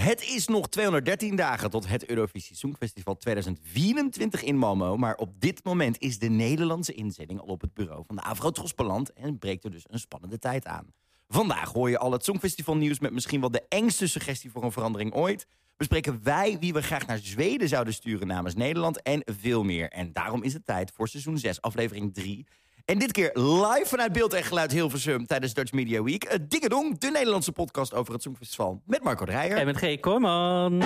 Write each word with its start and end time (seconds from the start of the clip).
Het 0.00 0.22
is 0.22 0.46
nog 0.46 0.68
213 0.68 1.36
dagen 1.36 1.70
tot 1.70 1.88
het 1.88 2.06
Eurovisie 2.06 2.56
Songfestival 2.56 3.16
2024 3.16 4.42
in 4.42 4.56
Malmo. 4.56 4.96
Maar 4.96 5.14
op 5.14 5.40
dit 5.40 5.64
moment 5.64 5.98
is 5.98 6.18
de 6.18 6.28
Nederlandse 6.28 6.92
inzending 6.92 7.40
al 7.40 7.46
op 7.46 7.60
het 7.60 7.74
bureau 7.74 8.04
van 8.06 8.16
de 8.16 8.22
Afro 8.22 8.52
beland 8.76 9.12
en 9.12 9.38
breekt 9.38 9.64
er 9.64 9.70
dus 9.70 9.84
een 9.88 9.98
spannende 9.98 10.38
tijd 10.38 10.66
aan. 10.66 10.92
Vandaag 11.28 11.72
hoor 11.72 11.90
je 11.90 11.98
al 11.98 12.12
het 12.12 12.24
Songfestival 12.24 12.76
nieuws 12.76 12.98
met 12.98 13.12
misschien 13.12 13.40
wel 13.40 13.50
de 13.50 13.64
engste 13.68 14.08
suggestie 14.08 14.50
voor 14.50 14.64
een 14.64 14.72
verandering 14.72 15.12
ooit. 15.14 15.46
Bespreken 15.76 16.22
wij 16.22 16.56
wie 16.60 16.72
we 16.72 16.82
graag 16.82 17.06
naar 17.06 17.18
Zweden 17.18 17.68
zouden 17.68 17.94
sturen 17.94 18.26
namens 18.26 18.54
Nederland 18.54 19.02
en 19.02 19.22
veel 19.24 19.62
meer. 19.62 19.88
En 19.88 20.12
daarom 20.12 20.42
is 20.42 20.52
het 20.52 20.66
tijd 20.66 20.92
voor 20.94 21.08
seizoen 21.08 21.38
6, 21.38 21.60
aflevering 21.60 22.14
3. 22.14 22.46
En 22.90 22.98
dit 22.98 23.12
keer 23.12 23.30
live 23.34 23.82
vanuit 23.84 24.12
Beeld 24.12 24.32
en 24.32 24.44
Geluid 24.44 24.72
Hilversum 24.72 25.26
tijdens 25.26 25.54
Dutch 25.54 25.72
Media 25.72 26.02
Week. 26.02 26.24
Uh, 26.24 26.30
Dingedong, 26.48 26.98
de 26.98 27.10
Nederlandse 27.10 27.52
podcast 27.52 27.94
over 27.94 28.12
het 28.12 28.22
Songfestival 28.22 28.82
met 28.86 29.02
Marco 29.02 29.24
Dreyer. 29.24 29.56
En 29.56 29.66
met 29.66 29.76
G. 29.76 30.00
Kooijman. 30.00 30.82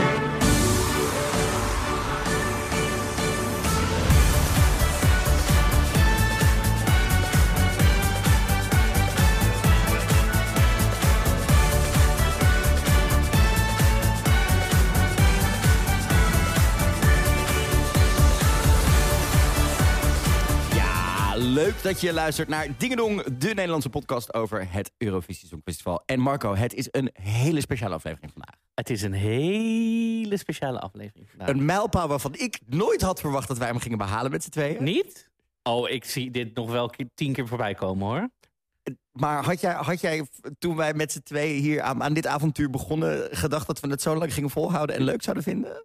Dat 21.85 22.01
je 22.01 22.13
luistert 22.13 22.49
naar 22.49 22.69
Dingedong, 22.79 23.23
de 23.23 23.49
Nederlandse 23.49 23.89
podcast 23.89 24.35
over 24.35 24.73
het 24.73 24.93
Eurovisie 24.99 25.49
Songfestival. 25.49 26.03
En 26.07 26.21
Marco, 26.21 26.55
het 26.55 26.75
is 26.75 26.89
een 26.91 27.11
hele 27.13 27.61
speciale 27.61 27.95
aflevering 27.95 28.33
vandaag. 28.33 28.55
Het 28.75 28.91
is 28.91 29.03
een 29.03 29.13
hele 29.13 30.37
speciale 30.37 30.81
aflevering 30.81 31.31
vandaag. 31.31 31.49
Een 31.49 31.65
mijlpaal 31.65 32.09
waarvan 32.09 32.35
ik 32.35 32.61
nooit 32.67 33.01
had 33.01 33.21
verwacht 33.21 33.49
dat 33.49 33.59
wij 33.59 33.69
hem 33.69 33.79
gingen 33.79 33.99
behalen 33.99 34.31
met 34.31 34.43
z'n 34.43 34.51
tweeën. 34.51 34.85
Niet? 34.85 35.31
Oh, 35.63 35.91
ik 35.91 36.05
zie 36.05 36.31
dit 36.31 36.55
nog 36.55 36.71
wel 36.71 36.91
tien 37.15 37.33
keer 37.33 37.49
voorbij 37.49 37.75
komen 37.75 38.07
hoor. 38.07 38.29
Maar 39.13 39.45
had 39.45 39.61
jij, 39.61 39.73
had 39.73 40.01
jij 40.01 40.27
toen 40.59 40.77
wij 40.77 40.95
met 40.95 41.13
z'n 41.13 41.23
tweeën 41.23 41.63
hier 41.63 41.83
aan, 41.83 42.03
aan 42.03 42.15
dit 42.15 42.27
avontuur 42.27 42.71
begonnen... 42.71 43.37
gedacht 43.37 43.67
dat 43.67 43.81
we 43.81 43.89
het 43.89 44.03
zo 44.03 44.17
lang 44.17 44.35
gingen 44.35 44.51
volhouden 44.51 44.97
en 44.97 45.03
leuk 45.03 45.23
zouden 45.23 45.45
vinden? 45.45 45.85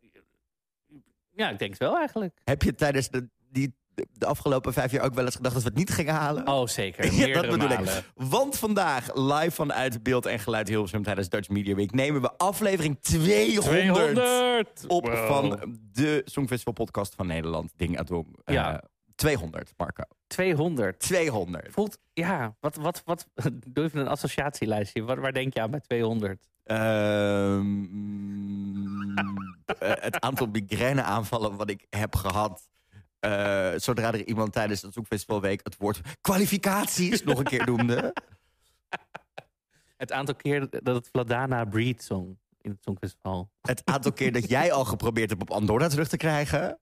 Ja, 1.32 1.50
ik 1.50 1.60
denk 1.60 1.72
het 1.72 1.80
wel 1.80 1.98
eigenlijk. 1.98 2.42
Heb 2.44 2.62
je 2.62 2.76
tijdens 2.76 3.10
de, 3.10 3.30
die 3.50 3.78
de 4.14 4.26
afgelopen 4.26 4.74
vijf 4.74 4.92
jaar 4.92 5.04
ook 5.04 5.14
wel 5.14 5.26
eens 5.26 5.36
gedacht 5.36 5.54
dat 5.54 5.64
we 5.64 5.70
het 5.70 5.78
niet 5.78 5.90
gingen 5.90 6.14
halen? 6.14 6.48
Oh, 6.48 6.68
zeker. 6.68 7.14
ja, 7.28 7.42
dat 7.42 7.50
bedoel 7.50 7.70
ik. 7.70 8.04
Want 8.16 8.58
vandaag, 8.58 9.16
live 9.16 9.52
vanuit 9.52 10.04
Beeld 10.04 10.26
en 10.26 10.40
Geluid 10.40 10.68
Hilversum 10.68 11.04
tijdens 11.04 11.30
Dutch 11.30 11.50
Media 11.50 11.76
Week... 11.76 11.92
nemen 11.92 12.22
we 12.22 12.32
aflevering 12.38 12.98
200, 13.02 13.66
200. 13.66 14.86
op 14.88 15.08
van 15.28 15.78
de 15.92 16.22
Songfestival 16.26 16.74
podcast 16.74 17.16
van 17.16 17.28
Nederland. 17.28 17.72
Ding 17.76 18.00
Adong. 18.00 18.28
Ja. 18.46 18.74
Uh, 18.74 18.80
200, 19.16 19.74
Marco. 19.78 20.04
200. 20.28 21.00
200. 21.00 21.68
Voelt, 21.72 21.98
ja, 22.14 22.56
wat, 22.60 22.76
wat, 22.76 23.02
wat, 23.06 23.28
doe 23.68 23.84
even 23.84 24.00
een 24.00 24.08
associatielijstje. 24.08 25.04
Waar, 25.04 25.22
waar 25.22 25.34
denk 25.34 25.54
je 25.54 25.62
aan 25.62 25.72
bij 25.72 25.80
200? 25.80 26.48
Uh, 26.66 27.56
ehm, 27.56 27.84
eh, 29.80 29.92
het 30.00 30.20
aantal 30.20 30.48
migraine 30.48 31.02
aanvallen 31.02 31.56
wat 31.56 31.70
ik 31.70 31.86
heb 31.90 32.16
gehad 32.16 32.70
uh, 33.26 33.72
zodra 33.76 34.14
er 34.14 34.28
iemand 34.28 34.54
tijdens 34.54 34.82
het 34.82 34.94
Zoekfestivalweek 34.94 35.60
het 35.64 35.78
woord 35.78 36.02
kwalificaties 36.22 37.24
nog 37.24 37.38
een 37.38 37.44
keer 37.44 37.66
noemde. 37.66 38.14
Het 39.98 40.12
aantal 40.12 40.36
keer 40.36 40.70
dat 40.70 40.96
het 40.96 41.10
Vladana 41.12 41.66
Breed 41.66 42.04
zong 42.04 42.38
in 42.62 42.72
het 42.72 42.84
Songfestival. 42.84 43.52
Het 43.62 43.82
aantal 43.86 44.12
keer 44.12 44.32
dat 44.32 44.50
jij 44.50 44.72
al 44.72 44.86
geprobeerd 44.86 45.30
hebt 45.30 45.42
op 45.42 45.52
Andorra 45.52 45.88
terug 45.88 46.08
te 46.08 46.18
krijgen. 46.18 46.80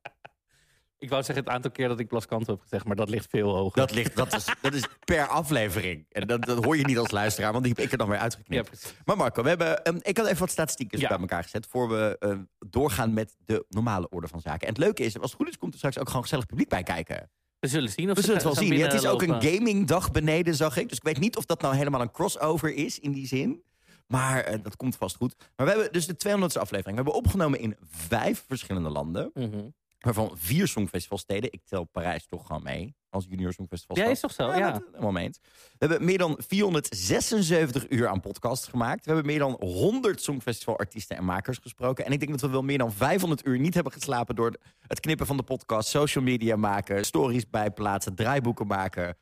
Ik 0.99 1.09
wou 1.09 1.23
zeggen 1.23 1.43
het 1.43 1.53
aantal 1.53 1.71
keer 1.71 1.87
dat 1.87 1.99
ik 1.99 2.07
Blaskanto 2.07 2.51
heb 2.51 2.61
gezegd, 2.61 2.85
maar 2.85 2.95
dat 2.95 3.09
ligt 3.09 3.29
veel 3.29 3.55
hoger. 3.55 3.77
Dat, 3.77 3.91
ligt, 3.91 4.15
dat, 4.15 4.35
is, 4.35 4.45
dat 4.61 4.73
is 4.73 4.87
per 5.05 5.27
aflevering. 5.27 6.05
En 6.09 6.27
dat, 6.27 6.45
dat 6.45 6.63
hoor 6.63 6.77
je 6.77 6.85
niet 6.85 6.97
als 6.97 7.11
luisteraar, 7.11 7.51
want 7.51 7.63
die 7.63 7.73
heb 7.75 7.85
ik 7.85 7.91
er 7.91 7.97
dan 7.97 8.09
weer 8.09 8.19
uitgeknipt. 8.19 8.81
Ja, 8.83 8.89
maar 9.05 9.17
Marco, 9.17 9.43
we 9.43 9.49
hebben, 9.49 9.87
um, 9.87 9.99
ik 10.01 10.17
had 10.17 10.25
even 10.25 10.39
wat 10.39 10.51
statistieken 10.51 10.99
bij 10.99 11.17
elkaar 11.17 11.43
gezet... 11.43 11.67
voor 11.69 11.89
we 11.89 12.15
uh, 12.19 12.37
doorgaan 12.69 13.13
met 13.13 13.35
de 13.45 13.65
normale 13.69 14.09
orde 14.09 14.27
van 14.27 14.41
zaken. 14.41 14.61
En 14.61 14.73
het 14.73 14.77
leuke 14.77 15.03
is, 15.03 15.19
als 15.19 15.31
het 15.31 15.39
goed 15.39 15.49
is, 15.49 15.57
komt 15.57 15.71
er 15.71 15.77
straks 15.77 15.99
ook 15.99 16.07
gewoon 16.07 16.21
gezellig 16.21 16.45
publiek 16.45 16.69
bij 16.69 16.83
kijken. 16.83 17.29
We 17.59 17.67
zullen 17.67 17.89
zien. 17.89 18.09
Of 18.09 18.15
we 18.15 18.21
zullen 18.21 18.35
het 18.35 18.45
wel 18.45 18.55
zien. 18.55 18.77
Ja, 18.77 18.85
het 18.85 18.93
is 18.93 19.07
ook 19.07 19.21
een 19.21 19.41
gamingdag 19.41 20.11
beneden, 20.11 20.55
zag 20.55 20.77
ik. 20.77 20.89
Dus 20.89 20.97
ik 20.97 21.03
weet 21.03 21.19
niet 21.19 21.37
of 21.37 21.45
dat 21.45 21.61
nou 21.61 21.75
helemaal 21.75 22.01
een 22.01 22.11
crossover 22.11 22.73
is 22.73 22.99
in 22.99 23.11
die 23.11 23.27
zin. 23.27 23.63
Maar 24.07 24.53
uh, 24.53 24.63
dat 24.63 24.75
komt 24.75 24.95
vast 24.95 25.15
goed. 25.15 25.35
Maar 25.55 25.65
we 25.65 25.71
hebben 25.71 25.91
dus 25.91 26.07
de 26.07 26.13
200ste 26.27 26.59
aflevering. 26.59 26.85
We 26.85 27.03
hebben 27.03 27.13
opgenomen 27.13 27.59
in 27.59 27.75
vijf 27.89 28.43
verschillende 28.47 28.89
landen. 28.89 29.31
Mm 29.33 29.73
Waarvan 29.99 30.31
vier 30.33 30.67
songfestivalsteden. 30.67 31.51
Ik 31.51 31.61
tel 31.65 31.83
Parijs 31.83 32.25
toch 32.25 32.47
gewoon 32.47 32.63
mee. 32.63 32.95
Als 33.09 33.25
junior 33.29 33.53
songfestival. 33.53 33.97
Ja, 33.97 34.05
is 34.05 34.19
toch 34.19 34.31
zo? 34.31 34.53
Ja. 34.55 34.81
Een 34.91 35.01
moment. 35.01 35.39
We 35.41 35.75
hebben 35.77 36.05
meer 36.05 36.17
dan 36.17 36.39
476 36.47 37.89
uur 37.89 38.07
aan 38.07 38.19
podcasts 38.19 38.67
gemaakt. 38.67 39.05
We 39.05 39.11
hebben 39.11 39.25
meer 39.25 39.39
dan 39.39 39.55
100 39.59 40.21
songfestivalartiesten 40.21 41.17
en 41.17 41.25
makers 41.25 41.57
gesproken. 41.57 42.05
En 42.05 42.11
ik 42.11 42.19
denk 42.19 42.31
dat 42.31 42.41
we 42.41 42.49
wel 42.49 42.61
meer 42.61 42.77
dan 42.77 42.91
500 42.91 43.45
uur 43.45 43.59
niet 43.59 43.73
hebben 43.73 43.93
geslapen... 43.93 44.35
door 44.35 44.55
het 44.87 44.99
knippen 44.99 45.25
van 45.25 45.37
de 45.37 45.43
podcast, 45.43 45.89
social 45.89 46.23
media 46.23 46.55
maken... 46.55 47.05
stories 47.05 47.49
bijplaatsen, 47.49 48.15
draaiboeken 48.15 48.67
maken... 48.67 49.17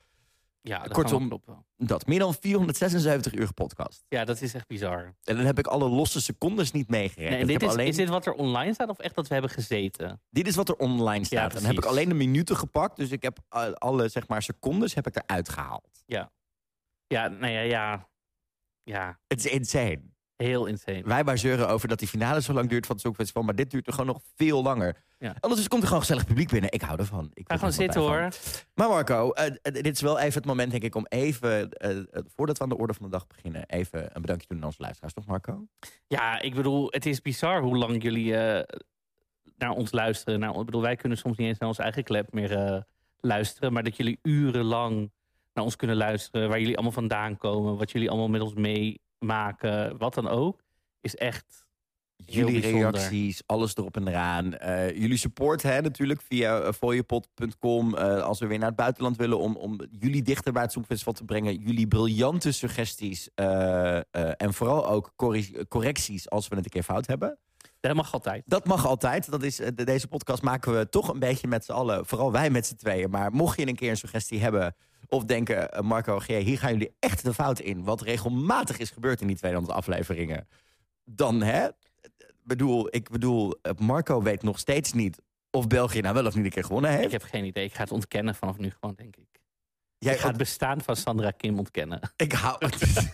Ja, 0.67 0.79
dat 0.79 0.91
Kortom, 0.91 1.41
dat. 1.77 2.07
Meer 2.07 2.19
dan 2.19 2.33
476 2.33 3.33
uur 3.33 3.53
podcast. 3.53 4.05
Ja, 4.07 4.25
dat 4.25 4.41
is 4.41 4.53
echt 4.53 4.67
bizar. 4.67 5.15
En 5.23 5.35
dan 5.35 5.45
heb 5.45 5.59
ik 5.59 5.67
alle 5.67 5.89
losse 5.89 6.21
secondes 6.21 6.71
niet 6.71 6.89
meegerekend. 6.89 7.37
Nee, 7.37 7.45
dit 7.45 7.61
is, 7.61 7.69
alleen... 7.69 7.87
is 7.87 7.95
dit 7.95 8.09
wat 8.09 8.25
er 8.25 8.33
online 8.33 8.73
staat 8.73 8.89
of 8.89 8.99
echt 8.99 9.15
dat 9.15 9.27
we 9.27 9.33
hebben 9.33 9.51
gezeten? 9.51 10.21
Dit 10.29 10.47
is 10.47 10.55
wat 10.55 10.69
er 10.69 10.75
online 10.75 11.25
staat. 11.25 11.49
en 11.49 11.55
dan 11.55 11.65
heb 11.65 11.77
ik 11.77 11.85
alleen 11.85 12.09
de 12.09 12.15
minuten 12.15 12.57
gepakt. 12.57 12.97
Dus 12.97 13.11
ik 13.11 13.21
heb 13.21 13.39
alle 13.73 14.07
zeg 14.07 14.27
maar, 14.27 14.41
secondes 14.41 14.93
heb 14.93 15.07
ik 15.07 15.15
eruit 15.15 15.49
gehaald. 15.49 16.03
Ja. 16.05 16.31
Ja, 17.07 17.27
nou 17.27 17.51
ja, 17.51 17.59
ja. 17.59 18.09
ja. 18.83 19.19
Het 19.27 19.45
is 19.45 19.51
insane. 19.51 20.01
Heel 20.37 20.65
insane. 20.65 21.03
Wij 21.03 21.23
maar 21.23 21.69
over 21.69 21.87
dat 21.87 21.99
die 21.99 22.07
finale 22.07 22.41
zo 22.41 22.53
lang 22.53 22.69
duurt 22.69 22.85
van 22.85 22.95
het 22.95 23.03
Songfestival. 23.03 23.43
Maar 23.43 23.55
dit 23.55 23.71
duurt 23.71 23.87
er 23.87 23.93
gewoon 23.93 24.07
nog 24.07 24.21
veel 24.35 24.63
langer. 24.63 25.03
Ja. 25.19 25.35
Anders 25.39 25.67
komt 25.67 25.81
er 25.81 25.87
gewoon 25.87 26.03
gezellig 26.03 26.25
publiek 26.25 26.49
binnen. 26.49 26.71
Ik 26.71 26.81
hou 26.81 26.99
ervan. 26.99 27.31
Ik 27.33 27.47
ga 27.47 27.57
gewoon 27.57 27.73
zitten 27.73 28.01
hoor. 28.01 28.29
Maar 28.73 28.89
Marco, 28.89 29.31
uh, 29.33 29.43
dit 29.61 29.87
is 29.87 30.01
wel 30.01 30.19
even 30.19 30.33
het 30.33 30.45
moment 30.45 30.71
denk 30.71 30.83
ik 30.83 30.95
om 30.95 31.05
even, 31.09 31.69
uh, 31.85 32.23
voordat 32.35 32.57
we 32.57 32.63
aan 32.63 32.69
de 32.69 32.77
orde 32.77 32.93
van 32.93 33.05
de 33.05 33.11
dag 33.11 33.27
beginnen, 33.27 33.65
even 33.65 34.09
een 34.13 34.21
bedankje 34.21 34.47
doen 34.47 34.57
aan 34.57 34.65
onze 34.65 34.81
luisteraars, 34.81 35.13
toch 35.13 35.25
Marco? 35.25 35.67
Ja, 36.07 36.41
ik 36.41 36.55
bedoel, 36.55 36.87
het 36.89 37.05
is 37.05 37.21
bizar 37.21 37.61
hoe 37.61 37.77
lang 37.77 38.03
jullie 38.03 38.33
naar 39.57 39.71
ons 39.71 39.91
luisteren. 39.91 40.39
Nou, 40.39 40.59
ik 40.59 40.65
bedoel, 40.65 40.81
wij 40.81 40.95
kunnen 40.95 41.17
soms 41.17 41.37
niet 41.37 41.47
eens 41.47 41.57
naar 41.57 41.69
onze 41.69 41.81
eigen 41.81 42.03
klep 42.03 42.33
meer 42.33 42.83
luisteren, 43.19 43.73
maar 43.73 43.83
dat 43.83 43.97
jullie 43.97 44.19
urenlang 44.21 45.11
naar 45.53 45.63
ons 45.63 45.75
kunnen 45.75 45.95
luisteren, 45.95 46.49
waar 46.49 46.59
jullie 46.59 46.75
allemaal 46.75 46.91
vandaan 46.91 47.37
komen, 47.37 47.77
wat 47.77 47.91
jullie 47.91 48.09
allemaal 48.09 48.29
met 48.29 48.41
ons 48.41 48.53
meemaken, 49.25 49.97
wat 49.97 50.13
dan 50.13 50.27
ook, 50.27 50.63
is 51.01 51.15
echt 51.15 51.65
Jullie 52.25 52.59
reacties, 52.59 53.41
alles 53.45 53.75
erop 53.75 53.95
en 53.95 54.07
eraan. 54.07 54.53
Uh, 54.63 54.89
jullie 54.89 55.17
support 55.17 55.61
hè, 55.61 55.81
natuurlijk 55.81 56.21
via 56.21 56.61
uh, 56.61 56.71
fooiepot.com. 56.71 57.95
Uh, 57.95 58.21
als 58.21 58.39
we 58.39 58.47
weer 58.47 58.57
naar 58.57 58.67
het 58.67 58.77
buitenland 58.77 59.17
willen 59.17 59.39
om, 59.39 59.55
om 59.55 59.79
jullie 59.91 60.21
dichter 60.21 60.53
bij 60.53 60.61
het 60.61 60.71
Songfestival 60.71 61.13
te 61.13 61.23
brengen. 61.23 61.55
Jullie 61.55 61.87
briljante 61.87 62.51
suggesties. 62.51 63.29
en 63.33 64.53
vooral 64.53 64.87
ook 64.87 65.13
correcties 65.67 66.29
als 66.29 66.47
we 66.47 66.55
het 66.55 66.65
een 66.65 66.71
keer 66.71 66.83
fout 66.83 67.07
hebben. 67.07 67.37
Dat 67.79 67.95
mag 67.95 68.13
altijd. 68.13 68.43
Dat 68.45 68.65
mag 68.65 68.85
altijd. 68.87 69.31
Dat 69.31 69.43
is, 69.43 69.61
deze 69.75 70.07
podcast 70.07 70.41
maken 70.41 70.77
we 70.77 70.89
toch 70.89 71.09
een 71.09 71.19
beetje 71.19 71.47
met 71.47 71.65
z'n 71.65 71.71
allen. 71.71 72.05
Vooral 72.05 72.31
wij 72.31 72.49
met 72.49 72.65
z'n 72.65 72.75
tweeën. 72.75 73.09
Maar 73.09 73.31
mocht 73.31 73.59
je 73.59 73.67
een 73.67 73.75
keer 73.75 73.89
een 73.89 73.97
suggestie 73.97 74.39
hebben... 74.41 74.75
of 75.15 75.25
denken, 75.25 75.85
Marco, 75.85 76.21
hier 76.27 76.59
gaan 76.59 76.71
jullie 76.71 76.95
echt 76.99 77.23
de 77.23 77.33
fout 77.33 77.59
in... 77.59 77.83
wat 77.83 78.01
regelmatig 78.01 78.77
is 78.77 78.89
gebeurd 78.89 79.21
in 79.21 79.27
die 79.27 79.35
200 79.35 79.73
afleveringen... 79.73 80.47
dan 81.05 81.41
hè, 81.41 81.67
bedoel, 82.43 82.87
ik 82.95 83.09
bedoel, 83.09 83.59
eh, 83.61 83.71
Marco 83.77 84.21
weet 84.21 84.43
nog 84.43 84.59
steeds 84.59 84.93
niet 84.93 85.21
of 85.51 85.67
België 85.67 86.01
nou 86.01 86.13
wel 86.13 86.25
of 86.25 86.35
niet 86.35 86.45
een 86.45 86.51
keer 86.51 86.63
gewonnen 86.63 86.91
heeft. 86.91 87.05
Ik 87.05 87.11
heb 87.11 87.23
geen 87.23 87.45
idee. 87.45 87.65
Ik 87.65 87.73
ga 87.73 87.81
het 87.81 87.91
ontkennen 87.91 88.35
vanaf 88.35 88.57
nu 88.57 88.71
gewoon, 88.79 88.95
denk 88.95 89.15
ik. 89.15 89.39
Jij 89.97 90.13
ik 90.13 90.19
ga 90.19 90.27
het 90.27 90.37
bestaan 90.37 90.81
van 90.81 90.95
Sandra 90.95 91.31
Kim 91.31 91.57
ontkennen. 91.57 91.99
Ik 92.15 92.31
hou 92.31 92.65
het. 92.65 92.79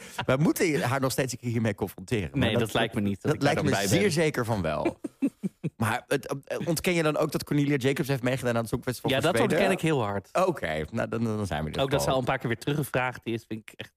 We 0.26 0.36
moeten 0.38 0.82
haar 0.82 1.00
nog 1.00 1.12
steeds 1.12 1.34
hiermee 1.40 1.74
confronteren. 1.74 2.38
Nee, 2.38 2.58
dat, 2.58 2.74
lijkt 2.74 2.94
me 2.94 3.00
niet. 3.00 3.22
Dat, 3.22 3.42
lijkt 3.42 3.62
me 3.62 3.86
zeer 3.86 4.10
zeker 4.10 4.44
van 4.44 4.62
wel. 4.62 5.00
maar 5.76 6.04
het, 6.06 6.34
ontken 6.64 6.94
je 6.94 7.02
dan 7.02 7.16
ook 7.16 7.32
dat 7.32 7.44
Cornelia 7.44 7.76
Jacobs 7.76 8.08
heeft 8.08 8.22
meegedaan 8.22 8.54
aan 8.54 8.60
het 8.60 8.68
Songfestival 8.68 9.10
Ja, 9.10 9.20
dat 9.20 9.40
ontken 9.40 9.70
ik 9.70 9.80
heel 9.80 10.02
hard. 10.02 10.28
Oké, 10.46 10.84
nou 10.90 11.08
dan, 11.08 11.24
dan 11.24 11.46
zijn 11.46 11.64
we 11.64 11.70
er. 11.70 11.82
Ook 11.82 11.90
dat 11.90 12.02
ze 12.02 12.10
al 12.10 12.18
een 12.18 12.24
paar 12.24 12.38
keer 12.38 12.48
weer 12.48 12.58
teruggevraagd 12.58 13.20
is, 13.24 13.44
vind 13.48 13.60
ik 13.60 13.72
echt 13.76 13.92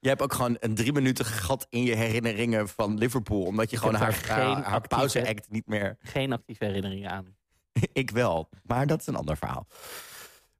je 0.00 0.08
hebt 0.08 0.22
ook 0.22 0.32
gewoon 0.32 0.56
een 0.60 0.74
drie 0.74 0.92
minuten 0.92 1.24
gat 1.24 1.66
in 1.70 1.82
je 1.82 1.94
herinneringen 1.94 2.68
van 2.68 2.98
Liverpool. 2.98 3.42
Omdat 3.42 3.70
je 3.70 3.76
gewoon 3.76 3.94
haar, 3.94 4.12
geen 4.12 4.62
haar 4.62 4.88
pauze-act 4.88 5.50
niet 5.50 5.66
meer... 5.66 5.96
Geen 6.00 6.32
actieve 6.32 6.64
herinneringen 6.64 7.10
aan. 7.10 7.36
ik 7.92 8.10
wel, 8.10 8.48
maar 8.62 8.86
dat 8.86 9.00
is 9.00 9.06
een 9.06 9.16
ander 9.16 9.36
verhaal. 9.36 9.66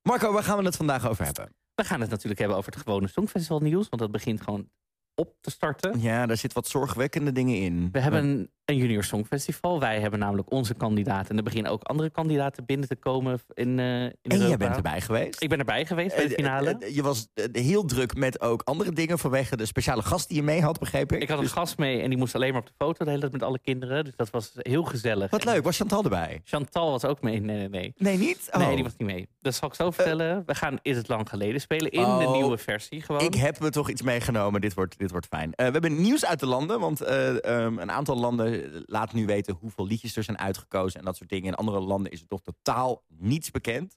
Marco, 0.03 0.33
waar 0.33 0.43
gaan 0.43 0.59
we 0.59 0.65
het 0.65 0.77
vandaag 0.77 1.09
over 1.09 1.25
hebben? 1.25 1.55
We 1.77 1.85
gaan 1.85 2.01
het 2.01 2.11
natuurlijk 2.11 2.39
hebben 2.39 2.59
over 2.59 2.73
het 2.73 2.83
gewone 2.83 3.09
Songfestival 3.09 3.61
nieuws. 3.61 3.89
Want 3.89 4.03
dat 4.03 4.11
begint 4.11 4.41
gewoon 4.41 4.69
op 5.15 5.37
te 5.41 5.51
starten. 5.51 6.01
Ja, 6.01 6.27
daar 6.27 6.37
zit 6.37 6.53
wat 6.53 6.69
zorgwekkende 6.69 7.33
dingen 7.33 7.57
in. 7.57 7.89
We 7.93 8.01
hebben 8.01 8.51
een 8.67 8.77
junior 8.77 9.05
songfestival. 9.05 9.81
Wij 9.81 10.01
hebben 10.01 10.19
namelijk 10.19 10.51
onze 10.51 10.75
kandidaten. 10.75 11.31
En 11.31 11.37
er 11.37 11.43
beginnen 11.43 11.73
ook 11.73 11.83
andere 11.83 12.11
kandidaten 12.11 12.65
binnen 12.65 12.89
te 12.89 12.97
komen 12.97 13.41
in, 13.55 13.79
uh, 13.79 14.03
in 14.03 14.13
En 14.23 14.39
jij 14.39 14.57
bent 14.57 14.77
erbij 14.77 15.01
geweest? 15.01 15.43
Ik 15.43 15.49
ben 15.49 15.59
erbij 15.59 15.87
geweest 15.87 16.17
bij 16.17 16.29
de 16.29 16.35
finale. 16.35 16.77
je 16.93 17.03
was 17.03 17.29
heel 17.53 17.85
druk 17.85 18.17
met 18.17 18.41
ook 18.41 18.63
andere 18.63 18.93
dingen 18.93 19.19
vanwege 19.19 19.57
de 19.57 19.67
speciale 19.67 20.03
gast 20.03 20.29
die 20.29 20.37
je 20.37 20.43
mee 20.43 20.63
had, 20.63 20.79
begreep 20.79 21.13
ik. 21.13 21.23
Ik 21.23 21.29
had 21.29 21.39
een 21.39 21.45
dus- 21.45 21.53
gast 21.53 21.79
mee 21.79 22.01
en 22.01 22.09
die 22.09 22.19
moest 22.19 22.35
alleen 22.35 22.53
maar 22.53 22.61
op 22.61 22.67
de 22.67 22.73
foto 22.79 23.05
de 23.05 23.11
hele 23.11 23.21
tijd 23.21 23.33
met 23.33 23.43
alle 23.43 23.59
kinderen. 23.59 24.05
Dus 24.05 24.17
dat 24.17 24.31
was 24.31 24.53
heel 24.55 24.85
gezellig. 24.85 25.31
Wat 25.31 25.45
leuk, 25.45 25.65
was 25.65 25.77
Chantal 25.77 26.05
erbij? 26.05 26.41
Chantal 26.45 26.91
was 26.91 27.05
ook 27.05 27.21
mee. 27.21 27.41
Nee, 27.41 27.57
nee, 27.57 27.69
nee. 27.69 27.93
Nee, 27.97 28.19
niet? 28.19 28.49
Nee, 28.53 28.69
die 28.69 28.77
oh. 28.77 28.83
was 28.83 28.97
niet 28.97 29.09
mee. 29.09 29.29
Dat 29.41 29.55
zal 29.55 29.69
ik 29.69 29.75
zo 29.75 29.91
vertellen. 29.91 30.43
We 30.47 30.55
gaan 30.55 30.79
Is 30.83 30.97
het 30.97 31.09
lang 31.09 31.29
geleden 31.29 31.61
spelen 31.61 31.91
in 31.91 32.01
de 32.01 32.27
oh. 32.27 32.33
nieuwe 32.33 32.59
versie 32.59 33.03
gewoon. 33.03 33.21
Ik 33.21 33.35
heb 33.35 33.61
me 33.61 33.71
toch 33.71 33.91
iets 33.91 34.03
meegenomen. 34.03 34.61
Dit 34.61 34.75
wordt, 34.75 34.99
dit 34.99 35.11
wordt 35.11 35.27
fijn. 35.27 35.51
We 35.57 35.63
hebben 35.63 36.01
nieuws 36.01 36.25
uit 36.25 36.41
de 36.41 36.47
landen, 36.47 36.81
want 36.81 37.11
um, 37.11 37.79
een 37.79 37.91
aantal 37.91 38.17
landen 38.17 38.56
laat 38.87 39.13
nu 39.13 39.27
weten 39.27 39.55
hoeveel 39.55 39.87
liedjes 39.87 40.17
er 40.17 40.23
zijn 40.23 40.39
uitgekozen 40.39 40.99
en 40.99 41.05
dat 41.05 41.17
soort 41.17 41.31
dingen. 41.31 41.47
In 41.47 41.55
andere 41.55 41.81
landen 41.81 42.13
is 42.13 42.21
het 42.21 42.29
toch 42.29 42.43
totaal 42.43 43.03
niets 43.09 43.51
bekend. 43.51 43.97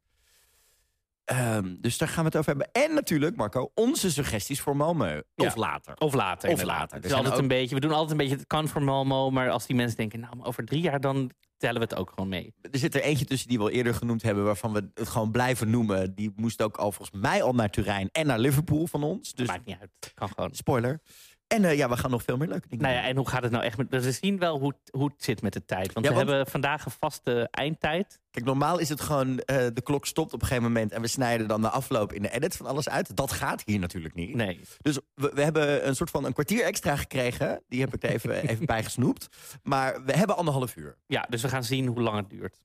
Um, 1.34 1.78
dus 1.82 1.98
daar 1.98 2.08
gaan 2.08 2.24
we 2.24 2.30
het 2.30 2.38
over 2.38 2.50
hebben. 2.50 2.70
En 2.72 2.94
natuurlijk, 2.94 3.36
Marco, 3.36 3.72
onze 3.74 4.12
suggesties 4.12 4.62
voor 4.62 4.76
Malmö. 4.76 5.20
Of 5.36 5.56
later. 5.56 5.96
Of 5.98 6.14
later. 6.14 6.50
Of 6.50 6.64
later. 6.64 6.96
Het 6.96 7.06
is 7.06 7.14
altijd 7.14 7.38
een 7.38 7.48
beetje, 7.48 7.76
we 7.76 7.82
doen 7.82 7.92
altijd 7.92 8.12
een 8.12 8.18
beetje, 8.18 8.36
het 8.36 8.48
kan 8.48 8.68
voor 8.68 8.82
Malmö. 8.82 9.34
Maar 9.34 9.50
als 9.50 9.66
die 9.66 9.76
mensen 9.76 9.98
denken, 9.98 10.20
nou, 10.20 10.44
over 10.44 10.66
drie 10.66 10.82
jaar 10.82 11.00
dan 11.00 11.32
tellen 11.58 11.82
we 11.82 11.88
het 11.90 11.96
ook 11.96 12.10
gewoon 12.10 12.30
mee. 12.30 12.54
Er 12.72 12.80
zit 12.80 12.96
er 12.96 13.02
eentje 13.02 13.26
tussen 13.26 13.48
die 13.50 13.58
we 13.58 13.64
al 13.64 13.70
eerder 13.70 13.94
genoemd 13.94 14.22
hebben... 14.22 14.44
waarvan 14.44 14.74
we 14.74 14.90
het 14.94 15.08
gewoon 15.08 15.32
blijven 15.32 15.70
noemen. 15.70 16.16
Die 16.16 16.34
moest 16.36 16.62
ook 16.62 16.78
al 16.78 16.92
volgens 16.92 17.22
mij 17.22 17.44
al 17.44 17.54
naar 17.54 17.70
Turijn 17.70 18.10
en 18.12 18.28
naar 18.28 18.40
Liverpool 18.40 18.88
van 18.88 19.04
ons. 19.04 19.34
Dus, 19.34 19.48
Maakt 19.48 19.66
niet 19.66 19.78
uit. 19.80 20.14
Kan 20.14 20.30
gewoon. 20.30 20.54
Spoiler. 20.54 21.02
En 21.50 21.64
uh, 21.64 21.78
ja, 21.78 21.90
we 21.90 21.98
gaan 21.98 22.12
nog 22.12 22.24
veel 22.24 22.38
meer 22.38 22.48
leuke 22.48 22.68
dingen 22.68 22.86
nou 22.86 22.98
ja, 22.98 23.04
En 23.04 23.16
hoe 23.16 23.30
gaat 23.30 23.44
het 23.44 23.52
nou 23.52 23.64
echt? 23.64 23.78
Met, 23.78 23.90
we 23.90 24.12
zien 24.12 24.40
wel 24.40 24.60
hoe, 24.60 24.74
hoe 24.92 25.10
het 25.10 25.24
zit 25.24 25.42
met 25.42 25.54
de 25.54 25.66
tijd. 25.66 25.94
Want 25.94 26.08
we 26.08 26.14
hebben 26.14 26.48
vandaag 26.48 26.86
een 26.86 26.92
vaste 26.92 27.48
eindtijd. 27.52 28.20
Kijk, 28.32 28.46
normaal 28.46 28.78
is 28.78 28.90
het 28.90 29.02
gewoon, 29.02 29.30
uh, 29.30 29.38
de 29.46 29.82
klok 29.84 30.06
stopt 30.06 30.34
op 30.34 30.42
een 30.42 30.48
gegeven 30.48 30.72
moment... 30.72 30.92
en 30.92 31.02
we 31.02 31.08
snijden 31.08 31.48
dan 31.48 31.62
de 31.62 31.70
afloop 31.70 32.14
in 32.14 32.22
de 32.22 32.32
edit 32.32 32.56
van 32.56 32.66
alles 32.66 32.90
uit. 32.90 33.16
Dat 33.16 33.32
gaat 33.32 33.62
hier 33.66 33.80
natuurlijk 33.80 34.16
niet. 34.16 34.36
Nee. 34.36 34.60
Dus 34.82 35.00
we, 35.14 35.32
we 35.34 35.42
hebben 35.42 35.88
een 35.88 35.96
soort 35.96 36.10
van 36.10 36.26
een 36.26 36.34
kwartier 36.34 36.64
extra 36.64 36.96
gekregen. 36.96 37.64
Die 37.68 37.80
heb 37.80 37.94
ik 37.94 38.04
er 38.04 38.10
even, 38.10 38.44
even 38.50 38.66
bij 38.66 38.84
gesnoept. 38.84 39.28
Maar 39.64 40.04
we 40.04 40.12
hebben 40.12 40.38
anderhalf 40.38 40.76
uur. 40.76 40.98
Ja, 41.08 41.26
dus 41.30 41.42
we 41.42 41.50
gaan 41.50 41.64
zien 41.64 41.88
hoe 41.88 42.02
lang 42.02 42.18
het 42.18 42.30
duurt. 42.30 42.60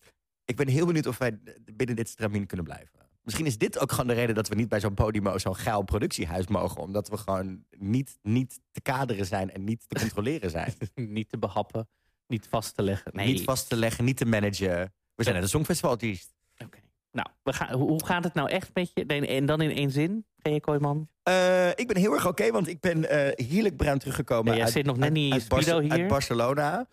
Ik 0.44 0.56
ben 0.56 0.68
heel 0.68 0.86
benieuwd 0.86 1.06
of 1.06 1.18
wij 1.18 1.38
binnen 1.72 1.96
dit 1.96 2.08
stramien 2.08 2.46
kunnen 2.46 2.66
blijven. 2.66 3.03
Misschien 3.24 3.46
is 3.46 3.58
dit 3.58 3.78
ook 3.78 3.90
gewoon 3.90 4.06
de 4.06 4.12
reden 4.12 4.34
dat 4.34 4.48
we 4.48 4.54
niet 4.54 4.68
bij 4.68 4.80
zo'n 4.80 4.94
podium, 4.94 5.38
zo'n 5.38 5.56
geil 5.56 5.82
productiehuis 5.82 6.46
mogen. 6.46 6.80
Omdat 6.80 7.08
we 7.08 7.16
gewoon 7.16 7.64
niet, 7.78 8.18
niet 8.22 8.60
te 8.70 8.80
kaderen 8.80 9.26
zijn 9.26 9.52
en 9.52 9.64
niet 9.64 9.84
te 9.88 9.98
controleren 9.98 10.50
zijn. 10.50 10.74
niet 10.94 11.28
te 11.28 11.38
behappen, 11.38 11.88
niet 12.26 12.46
vast 12.48 12.74
te 12.74 12.82
leggen. 12.82 13.10
Nee. 13.14 13.26
Niet 13.26 13.42
vast 13.42 13.68
te 13.68 13.76
leggen, 13.76 14.04
niet 14.04 14.16
te 14.16 14.24
managen. 14.24 14.92
We 15.14 15.22
zijn 15.22 15.34
net 15.34 15.44
een 15.44 15.50
songfestivalartiest. 15.50 16.34
Oké. 16.58 16.78
Nou, 17.10 17.28
we 17.42 17.52
gaan, 17.52 17.78
hoe 17.78 18.04
gaat 18.04 18.24
het 18.24 18.34
nou 18.34 18.50
echt 18.50 18.70
met 18.74 18.90
je? 18.94 19.04
En 19.06 19.46
dan 19.46 19.60
in 19.60 19.70
één 19.70 19.90
zin, 19.90 20.26
G.J. 20.42 20.60
Kooijman? 20.60 21.08
Uh, 21.28 21.68
ik 21.68 21.86
ben 21.86 21.96
heel 21.96 22.12
erg 22.12 22.26
oké, 22.26 22.50
want 22.50 22.68
ik 22.68 22.80
ben 22.80 22.98
uh, 22.98 23.06
heerlijk 23.48 23.76
bruin 23.76 23.98
teruggekomen. 23.98 24.46
Ja, 24.46 24.54
jij 24.54 24.64
uit, 24.64 24.72
zit 24.72 24.86
nog 24.86 24.96
net 24.96 25.12
niet 25.12 25.32
uit, 25.32 25.68
uit, 25.68 25.90
uit 25.90 26.08
Barcelona. 26.08 26.88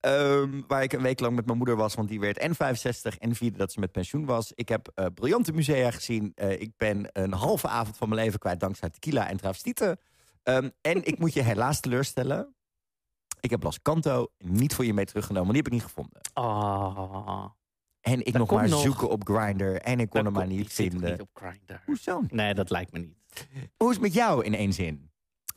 Um, 0.00 0.64
waar 0.66 0.82
ik 0.82 0.92
een 0.92 1.02
week 1.02 1.20
lang 1.20 1.34
met 1.34 1.46
mijn 1.46 1.58
moeder 1.58 1.76
was, 1.76 1.94
want 1.94 2.08
die 2.08 2.20
werd 2.20 2.38
en 2.38 2.54
65 2.54 3.18
en 3.18 3.34
vierde 3.34 3.58
dat 3.58 3.72
ze 3.72 3.80
met 3.80 3.92
pensioen 3.92 4.24
was. 4.24 4.52
Ik 4.54 4.68
heb 4.68 4.92
uh, 4.94 5.06
briljante 5.14 5.52
musea 5.52 5.90
gezien. 5.90 6.32
Uh, 6.36 6.50
ik 6.60 6.70
ben 6.76 7.08
een 7.12 7.32
halve 7.32 7.68
avond 7.68 7.96
van 7.96 8.08
mijn 8.08 8.20
leven 8.20 8.38
kwijt 8.38 8.60
dankzij 8.60 8.90
tequila 8.90 9.28
en 9.28 9.36
travestieten. 9.36 9.98
Um, 10.42 10.70
en 10.80 11.04
ik 11.04 11.18
moet 11.18 11.32
je 11.32 11.42
helaas 11.42 11.80
teleurstellen. 11.80 12.54
Ik 13.40 13.50
heb 13.50 13.62
Las 13.62 13.82
Canto 13.82 14.26
niet 14.38 14.74
voor 14.74 14.84
je 14.84 14.94
mee 14.94 15.04
teruggenomen, 15.04 15.48
die 15.48 15.56
heb 15.56 15.66
ik 15.66 15.72
niet 15.72 15.82
gevonden. 15.82 16.20
Oh. 16.34 17.46
En 18.00 18.24
ik 18.24 18.32
nog 18.32 18.50
maar 18.50 18.68
nog... 18.68 18.80
zoeken 18.80 19.08
op 19.08 19.28
Grindr 19.28 19.76
en 19.76 20.00
ik 20.00 20.10
kon 20.10 20.24
hem 20.24 20.32
maar 20.32 20.46
niet 20.46 20.72
vinden. 20.72 21.10
Niet 21.10 21.20
op 21.20 21.30
Grindr. 21.32 21.74
Hoezo? 21.84 22.22
Nee, 22.28 22.54
dat 22.54 22.70
lijkt 22.70 22.92
me 22.92 22.98
niet. 22.98 23.48
Hoe 23.76 23.88
is 23.88 23.94
het 23.94 24.04
met 24.04 24.14
jou 24.14 24.44
in 24.44 24.54
één 24.54 24.72
zin? 24.72 25.10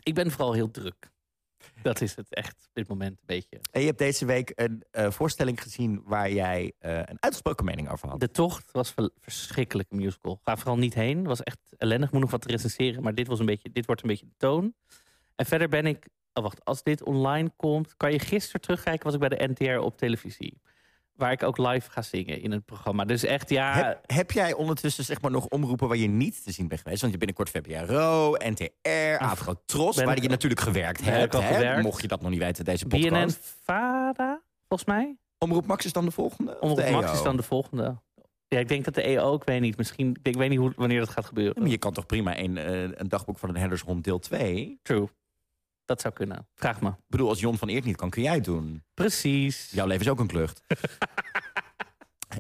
Ik 0.04 0.14
ben 0.14 0.32
vooral 0.32 0.54
heel 0.54 0.72
druk. 0.72 1.12
Dat 1.82 2.02
is 2.02 2.16
het 2.16 2.34
echt 2.34 2.56
op 2.68 2.74
dit 2.74 2.88
moment 2.88 3.12
een 3.12 3.26
beetje. 3.26 3.60
En 3.72 3.80
je 3.82 3.88
hebt 3.88 4.00
deze 4.00 4.26
week 4.26 4.52
een 4.56 4.84
uh, 4.92 5.12
voorstelling 5.12 5.62
gezien 5.62 6.02
waar 6.06 6.32
jij 6.32 6.74
uh, 6.82 6.98
een 6.98 7.18
uitgesproken 7.20 7.66
mening 7.66 7.92
over 7.92 8.10
had. 8.10 8.20
De 8.20 8.32
Tocht 8.32 8.72
was 8.72 8.94
een 8.96 9.12
verschrikkelijke 9.20 9.96
musical. 9.96 10.40
Ga 10.44 10.58
vooral 10.58 10.78
niet 10.78 10.94
heen. 10.94 11.24
was 11.24 11.44
echt 11.44 11.60
ellendig. 11.78 12.12
Moet 12.12 12.22
nog 12.22 12.32
wat 12.32 12.46
recenseren. 12.46 13.04
Maar 13.04 13.16
dit, 13.16 13.28
was 13.28 13.40
een 13.40 13.46
beetje, 13.46 13.70
dit 13.72 13.86
wordt 13.86 14.02
een 14.02 14.08
beetje 14.08 14.26
de 14.26 14.38
toon. 14.38 14.74
En 15.36 15.46
verder 15.46 15.70
ben 15.70 15.86
ik... 15.86 16.08
Oh, 16.34 16.44
wacht, 16.44 16.66
als 16.66 16.84
dit 16.84 17.04
online 17.04 17.52
komt... 17.56 17.98
Kan 17.98 18.12
je 18.12 18.20
gisteren 18.20 18.62
terugkijken 18.62 19.04
was 19.04 19.14
ik 19.14 19.20
bij 19.20 19.30
de 19.30 19.48
NTR 19.48 19.78
op 19.78 19.98
televisie 19.98 20.62
waar 21.18 21.32
ik 21.32 21.44
ook 21.44 21.58
live 21.58 21.92
ga 21.92 22.02
zingen 22.02 22.42
in 22.42 22.52
het 22.52 22.66
programma. 22.66 23.06
Dus 23.06 23.24
echt, 23.24 23.50
ja... 23.50 23.74
Heb, 23.74 24.04
heb, 24.06 24.32
jij 24.32 24.54
ondertussen 24.54 25.04
zeg 25.04 25.22
maar 25.22 25.32
nog 25.32 25.46
omroepen 25.46 25.88
waar 25.88 25.98
je 25.98 26.08
niet 26.08 26.44
te 26.44 26.52
zien 26.52 26.68
bent 26.68 26.82
geweest? 26.82 27.02
Want 27.02 27.14
je 27.14 27.20
binnenkort 27.20 27.50
VPRO, 27.50 28.36
NTR, 28.38 29.18
Afro-Tros, 29.18 29.96
waar 30.04 30.22
je 30.22 30.30
natuurlijk 30.30 30.62
gewerkt 30.62 31.02
hebt. 31.02 31.34
Hè? 31.34 31.82
Mocht 31.82 32.02
je 32.02 32.08
dat 32.08 32.22
nog 32.22 32.30
niet 32.30 32.40
weten, 32.40 32.66
deze 32.66 32.86
podcast. 32.86 33.12
BNN 33.12 33.36
Vara, 33.64 34.42
volgens 34.68 34.90
mij. 34.90 35.18
Omroep 35.38 35.66
Max 35.66 35.86
is 35.86 35.94
dan 35.94 36.06
de 36.06 36.12
volgende? 36.12 36.60
Omroep 36.60 36.78
de 36.78 36.92
Max 36.92 37.12
is 37.12 37.22
dan 37.22 37.38
de 37.38 37.44
volgende. 37.44 38.02
Ja, 38.48 38.60
ik 38.60 38.68
denk 38.68 38.86
dat 38.86 38.94
de 38.94 39.02
EO, 39.02 39.36
ik 39.36 39.44
weet 39.44 39.62
niet, 39.62 39.78
misschien, 39.78 40.18
ik 40.24 40.36
weet 40.36 40.50
niet 40.50 40.60
hoe, 40.60 40.74
wanneer 40.76 41.00
dat 41.00 41.10
gaat 41.10 41.26
gebeuren. 41.26 41.62
maar 41.62 41.72
je 41.72 41.78
kan 41.78 41.94
toch 41.94 42.06
prima 42.06 42.38
een, 42.38 42.56
uh, 42.56 42.82
een 42.82 43.10
dagboek 43.10 43.38
van 43.38 43.50
een 43.50 43.58
herdershond 43.58 44.04
deel 44.04 44.20
2? 44.20 44.80
True. 44.82 45.08
Dat 45.88 46.02
zou 46.02 46.14
kunnen. 46.14 46.48
Vraag 46.56 46.82
me. 46.82 46.90
Ik 46.90 46.96
bedoel, 47.08 47.30
als 47.30 47.40
Jon 47.40 47.58
van 47.58 47.68
Eert 47.68 47.86
niet 47.86 47.96
kan, 47.96 48.10
kun 48.10 48.22
jij 48.22 48.34
het 48.34 48.44
doen. 48.44 48.84
Precies. 48.94 49.70
Jouw 49.72 49.88
leven 49.88 50.06
is 50.06 50.12
ook 50.12 50.20
een 50.20 50.28
klucht. 50.28 50.62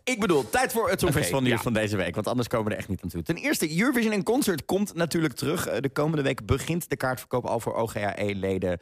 Ik 0.03 0.19
bedoel, 0.19 0.49
tijd 0.49 0.71
voor 0.71 0.89
het 0.89 0.99
Songfestival 0.99 1.39
okay, 1.39 1.51
nieuws 1.51 1.63
van 1.63 1.73
deze 1.73 1.97
week. 1.97 2.15
Want 2.15 2.27
anders 2.27 2.47
komen 2.47 2.65
we 2.65 2.71
er 2.71 2.77
echt 2.77 2.89
niet 2.89 3.03
aan 3.03 3.09
toe. 3.09 3.23
Ten 3.23 3.35
eerste, 3.35 3.79
Eurovision 3.79 4.13
in 4.13 4.23
Concert 4.23 4.65
komt 4.65 4.93
natuurlijk 4.93 5.33
terug. 5.33 5.67
Eh, 5.67 5.81
de 5.81 5.89
komende 5.89 6.23
week 6.23 6.45
begint 6.45 6.89
de 6.89 6.95
kaartverkoop 6.95 7.45
al 7.45 7.59
voor 7.59 7.73
OGAE-leden. 7.73 8.79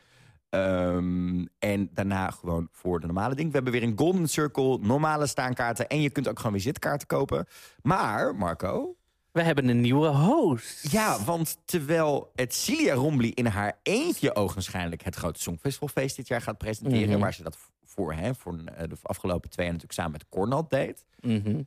Um, 0.50 1.48
en 1.60 1.90
daarna 1.94 2.32
gewoon 2.32 2.68
voor 2.72 3.00
de 3.00 3.06
normale 3.06 3.36
ding. 3.36 3.48
We 3.48 3.56
hebben 3.56 3.74
weer 3.74 3.84
een 3.84 3.98
Golden 3.98 4.28
Circle, 4.28 4.78
normale 4.82 5.28
staankaarten... 5.28 5.88
en 5.88 6.02
je 6.02 6.10
kunt 6.10 6.28
ook 6.28 6.38
gewoon 6.38 6.52
weer 6.54 6.62
zitkaarten 6.62 7.08
kopen. 7.08 7.46
Maar, 7.82 8.36
Marco... 8.36 8.96
We 9.36 9.44
hebben 9.44 9.68
een 9.68 9.82
nieuwe 9.82 10.08
host. 10.08 10.92
Ja, 10.92 11.24
want 11.24 11.58
terwijl 11.66 12.32
het 12.36 12.54
Cilia 12.54 12.94
Rombly 12.94 13.32
in 13.34 13.46
haar 13.46 13.80
eentje 13.84 14.36
ogenschijnlijk... 14.36 15.04
het 15.04 15.16
grote 15.16 15.42
Songfestivalfeest 15.42 16.16
dit 16.16 16.28
jaar 16.28 16.42
gaat 16.42 16.58
presenteren... 16.58 17.10
Mhm. 17.10 17.20
waar 17.20 17.34
ze 17.34 17.44
dat 17.44 17.58
voor, 17.84 18.14
hè, 18.14 18.36
voor 18.36 18.54
eh, 18.54 18.90
de 18.90 18.96
afgelopen 19.02 19.50
twee 19.50 19.66
jaar 19.66 19.76
natuurlijk 19.76 20.02
samen 20.02 20.12
met 20.12 20.30
Cornald 20.30 20.70
deed... 20.70 21.06
Mhm. 21.20 21.62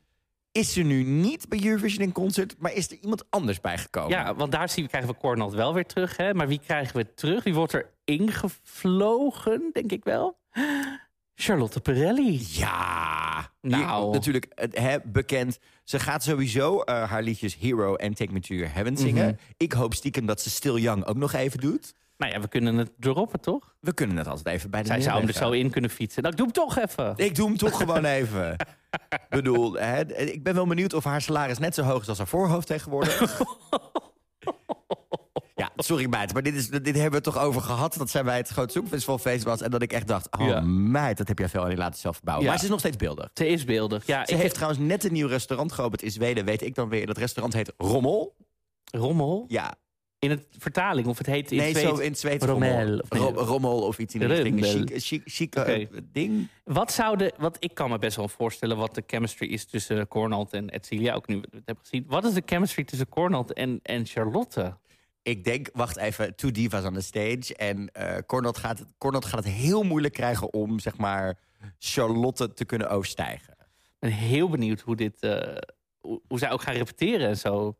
Is 0.51 0.73
ze 0.73 0.81
nu 0.81 1.03
niet 1.03 1.49
bij 1.49 1.63
Eurovision 1.63 2.03
in 2.03 2.11
concert, 2.11 2.55
maar 2.57 2.73
is 2.73 2.91
er 2.91 2.97
iemand 3.01 3.25
anders 3.29 3.61
bijgekomen? 3.61 4.09
Ja, 4.09 4.35
want 4.35 4.51
daar 4.51 4.69
zien 4.69 4.83
we, 4.83 4.89
krijgen 4.89 5.11
we 5.11 5.17
Cornald 5.17 5.53
wel 5.53 5.73
weer 5.73 5.85
terug. 5.85 6.17
Hè? 6.17 6.33
Maar 6.33 6.47
wie 6.47 6.59
krijgen 6.59 6.95
we 6.95 7.13
terug? 7.13 7.43
Wie 7.43 7.53
wordt 7.53 7.73
er 7.73 7.89
ingevlogen, 8.03 9.69
denk 9.73 9.91
ik 9.91 10.03
wel? 10.03 10.37
Charlotte 11.41 11.79
Perelli. 11.79 12.45
Ja, 12.51 13.51
nou. 13.61 14.11
natuurlijk 14.11 14.69
hè, 14.71 14.97
bekend. 15.03 15.59
Ze 15.83 15.99
gaat 15.99 16.23
sowieso 16.23 16.75
uh, 16.75 17.09
haar 17.09 17.23
liedjes 17.23 17.57
Hero 17.59 17.95
en 17.95 18.13
Take 18.13 18.31
Me 18.31 18.39
To 18.39 18.53
Your 18.55 18.73
Heaven 18.73 18.97
zingen. 18.97 19.25
Mhm. 19.25 19.35
Ik 19.57 19.71
hoop 19.71 19.93
stiekem 19.93 20.25
dat 20.25 20.41
ze 20.41 20.49
Still 20.49 20.75
Young 20.75 21.05
ook 21.05 21.15
nog 21.15 21.33
even 21.33 21.59
doet. 21.59 21.93
Nou 22.17 22.31
ja, 22.31 22.39
we 22.39 22.47
kunnen 22.47 22.75
het 22.75 22.91
droppen, 22.97 23.39
toch? 23.39 23.75
We 23.79 23.93
kunnen 23.93 24.17
het 24.17 24.27
altijd 24.27 24.55
even 24.55 24.69
bij 24.69 24.81
de 24.81 24.87
Zij 24.87 25.01
zou 25.01 25.19
hem 25.19 25.27
er 25.27 25.33
zo 25.33 25.51
in 25.51 25.69
kunnen 25.69 25.89
fietsen. 25.89 26.21
Nou, 26.21 26.33
ik 26.33 26.39
doe 26.39 26.51
hem 26.53 26.65
toch 26.65 26.77
even. 26.77 27.13
Ik 27.15 27.35
doe 27.35 27.47
hem 27.47 27.57
toch 27.57 27.77
gewoon 27.81 28.05
even. 28.05 28.55
Ik 29.09 29.29
bedoel, 29.29 29.73
hè, 29.73 30.15
ik 30.15 30.43
ben 30.43 30.53
wel 30.53 30.67
benieuwd 30.67 30.93
of 30.93 31.03
haar 31.03 31.21
salaris 31.21 31.57
net 31.57 31.75
zo 31.75 31.83
hoog 31.83 32.01
is 32.01 32.09
als 32.09 32.17
haar 32.17 32.27
voorhoofd 32.27 32.67
tegenwoordig. 32.67 33.19
ja, 35.59 35.71
sorry 35.75 36.05
meid, 36.09 36.33
maar 36.33 36.43
dit, 36.43 36.55
is, 36.55 36.69
dit 36.69 36.85
hebben 36.85 37.09
we 37.09 37.15
het 37.15 37.23
toch 37.23 37.37
over 37.37 37.61
gehad... 37.61 37.95
dat 37.97 38.09
zij 38.09 38.23
bij 38.23 38.37
het 38.37 38.47
Groot 38.47 38.71
Zoekfestivalfeest 38.71 39.43
was... 39.43 39.61
en 39.61 39.71
dat 39.71 39.81
ik 39.81 39.93
echt 39.93 40.07
dacht, 40.07 40.37
oh 40.39 40.47
ja. 40.47 40.61
meid, 40.61 41.17
dat 41.17 41.27
heb 41.27 41.39
jij 41.39 41.49
veel 41.49 41.61
aan 41.61 41.69
die 41.69 41.77
laten 41.77 41.99
zelf 41.99 42.21
bouwen. 42.21 42.45
Ja. 42.45 42.51
Maar 42.51 42.59
ze 42.59 42.65
is 42.65 42.71
nog 42.71 42.79
steeds 42.79 42.97
beeldig. 42.97 43.29
Ze 43.33 43.47
is 43.47 43.63
beeldig, 43.63 44.05
ja. 44.05 44.25
Ze 44.25 44.35
heeft 44.35 44.53
trouwens 44.53 44.81
net 44.81 45.03
een 45.03 45.13
nieuw 45.13 45.27
restaurant 45.27 45.71
geopend 45.71 46.01
in 46.01 46.11
Zweden. 46.11 46.45
Weet 46.45 46.61
ik 46.61 46.75
dan 46.75 46.89
weer, 46.89 47.05
dat 47.05 47.17
restaurant 47.17 47.53
heet 47.53 47.73
Rommel. 47.77 48.35
Rommel? 48.83 49.45
Ja, 49.47 49.75
in 50.19 50.29
het 50.29 50.47
vertaling, 50.57 51.07
of 51.07 51.17
het 51.17 51.27
heet 51.27 51.51
in 51.51 51.57
nee, 51.57 51.79
zo 51.79 51.95
in 51.95 52.15
Zweeds 52.15 52.45
rommel. 52.45 53.01
Rommel, 53.09 53.43
rommel 53.43 53.81
of 53.81 53.99
iets 53.99 54.13
in 54.13 54.19
die 54.19 54.29
richting. 54.29 54.65
Chic, 54.65 54.91
chic, 55.01 55.21
chic 55.25 55.57
okay. 55.57 55.87
uh, 55.91 55.99
ding. 56.11 56.47
Wat 56.63 56.91
zou 56.91 57.17
de... 57.17 57.33
Wat, 57.37 57.57
ik 57.59 57.73
kan 57.73 57.89
me 57.89 57.97
best 57.97 58.15
wel 58.15 58.27
voorstellen 58.27 58.77
wat 58.77 58.95
de 58.95 59.03
chemistry 59.07 59.47
is 59.47 59.65
tussen 59.65 60.07
Cornald 60.07 60.53
en 60.53 60.69
Edcilia. 60.69 61.13
Ook 61.13 61.27
nu 61.27 61.35
we 61.35 61.47
het 61.51 61.65
hebben 61.65 61.83
gezien. 61.83 62.05
Wat 62.07 62.25
is 62.25 62.33
de 62.33 62.41
chemistry 62.45 62.83
tussen 62.83 63.09
Cornald 63.09 63.53
en, 63.53 63.79
en 63.83 64.05
Charlotte? 64.05 64.77
Ik 65.29 65.43
denk, 65.43 65.69
wacht 65.73 65.97
even, 65.97 66.35
two 66.35 66.51
divas 66.51 66.83
on 66.85 66.93
the 66.93 67.01
stage. 67.01 67.55
En 67.55 67.89
uh, 67.99 68.17
Cornald, 68.27 68.57
gaat, 68.57 68.83
Cornald 68.97 69.25
gaat 69.25 69.43
het 69.43 69.53
heel 69.53 69.83
moeilijk 69.83 70.13
krijgen 70.13 70.53
om, 70.53 70.79
zeg 70.79 70.97
maar, 70.97 71.39
Charlotte 71.79 72.53
te 72.53 72.65
kunnen 72.65 72.89
overstijgen. 72.89 73.53
Ik 73.59 73.99
ben 73.99 74.11
heel 74.11 74.49
benieuwd 74.49 74.81
hoe 74.81 74.95
dit... 74.95 75.17
Uh, 75.23 75.41
hoe, 75.99 76.21
hoe 76.27 76.39
zij 76.39 76.51
ook 76.51 76.61
gaan 76.61 76.73
repeteren 76.73 77.27
en 77.27 77.37
zo. 77.37 77.77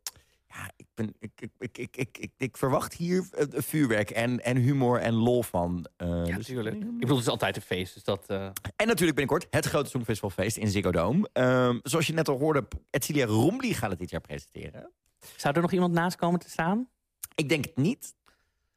Ja, 0.48 0.72
ik 0.76 0.86
ben, 0.94 1.14
ik, 1.20 1.32
ik, 1.58 1.78
ik, 1.78 1.98
ik, 1.98 2.18
ik, 2.18 2.32
ik, 2.38 2.58
verwacht 2.58 2.94
hier 2.94 3.28
eh, 3.32 3.46
vuurwerk 3.52 4.10
en, 4.10 4.44
en 4.44 4.58
humor 4.58 5.00
en 5.00 5.14
lol 5.14 5.44
van. 5.44 5.86
eh, 5.98 6.08
Ja, 6.08 6.24
dus- 6.24 6.36
natuurlijk. 6.36 6.76
Ik 6.76 7.00
bedoel, 7.00 7.16
het 7.16 7.26
is 7.26 7.32
altijd 7.32 7.56
een 7.56 7.62
feest. 7.62 7.94
Dus 7.94 8.04
dat, 8.04 8.24
eh, 8.28 8.46
En 8.76 8.88
natuurlijk 8.88 9.18
binnenkort 9.18 9.48
het 9.50 9.66
grote 9.66 9.90
Songfestivalfeest 9.90 10.58
in 10.58 10.68
Ziggo 10.68 10.92
Dome. 10.92 11.30
Ehm, 11.34 11.80
zoals 11.84 12.08
je 12.08 12.14
net 12.14 12.28
al 12.28 12.38
hoorde, 12.40 12.68
Edcilia 12.90 13.26
Romli 13.26 13.74
gaat 13.74 13.90
het 13.90 14.00
dit 14.00 14.10
jaar 14.10 14.22
presenteren. 14.22 14.92
Zou 15.38 15.56
er 15.56 15.62
nog 15.62 15.72
iemand 15.72 15.94
naast 15.94 16.16
komen 16.18 16.40
te 16.40 16.50
staan? 16.50 16.90
Ik 17.40 17.50
denk 17.50 17.66
het 17.66 17.78
niet. 17.78 18.16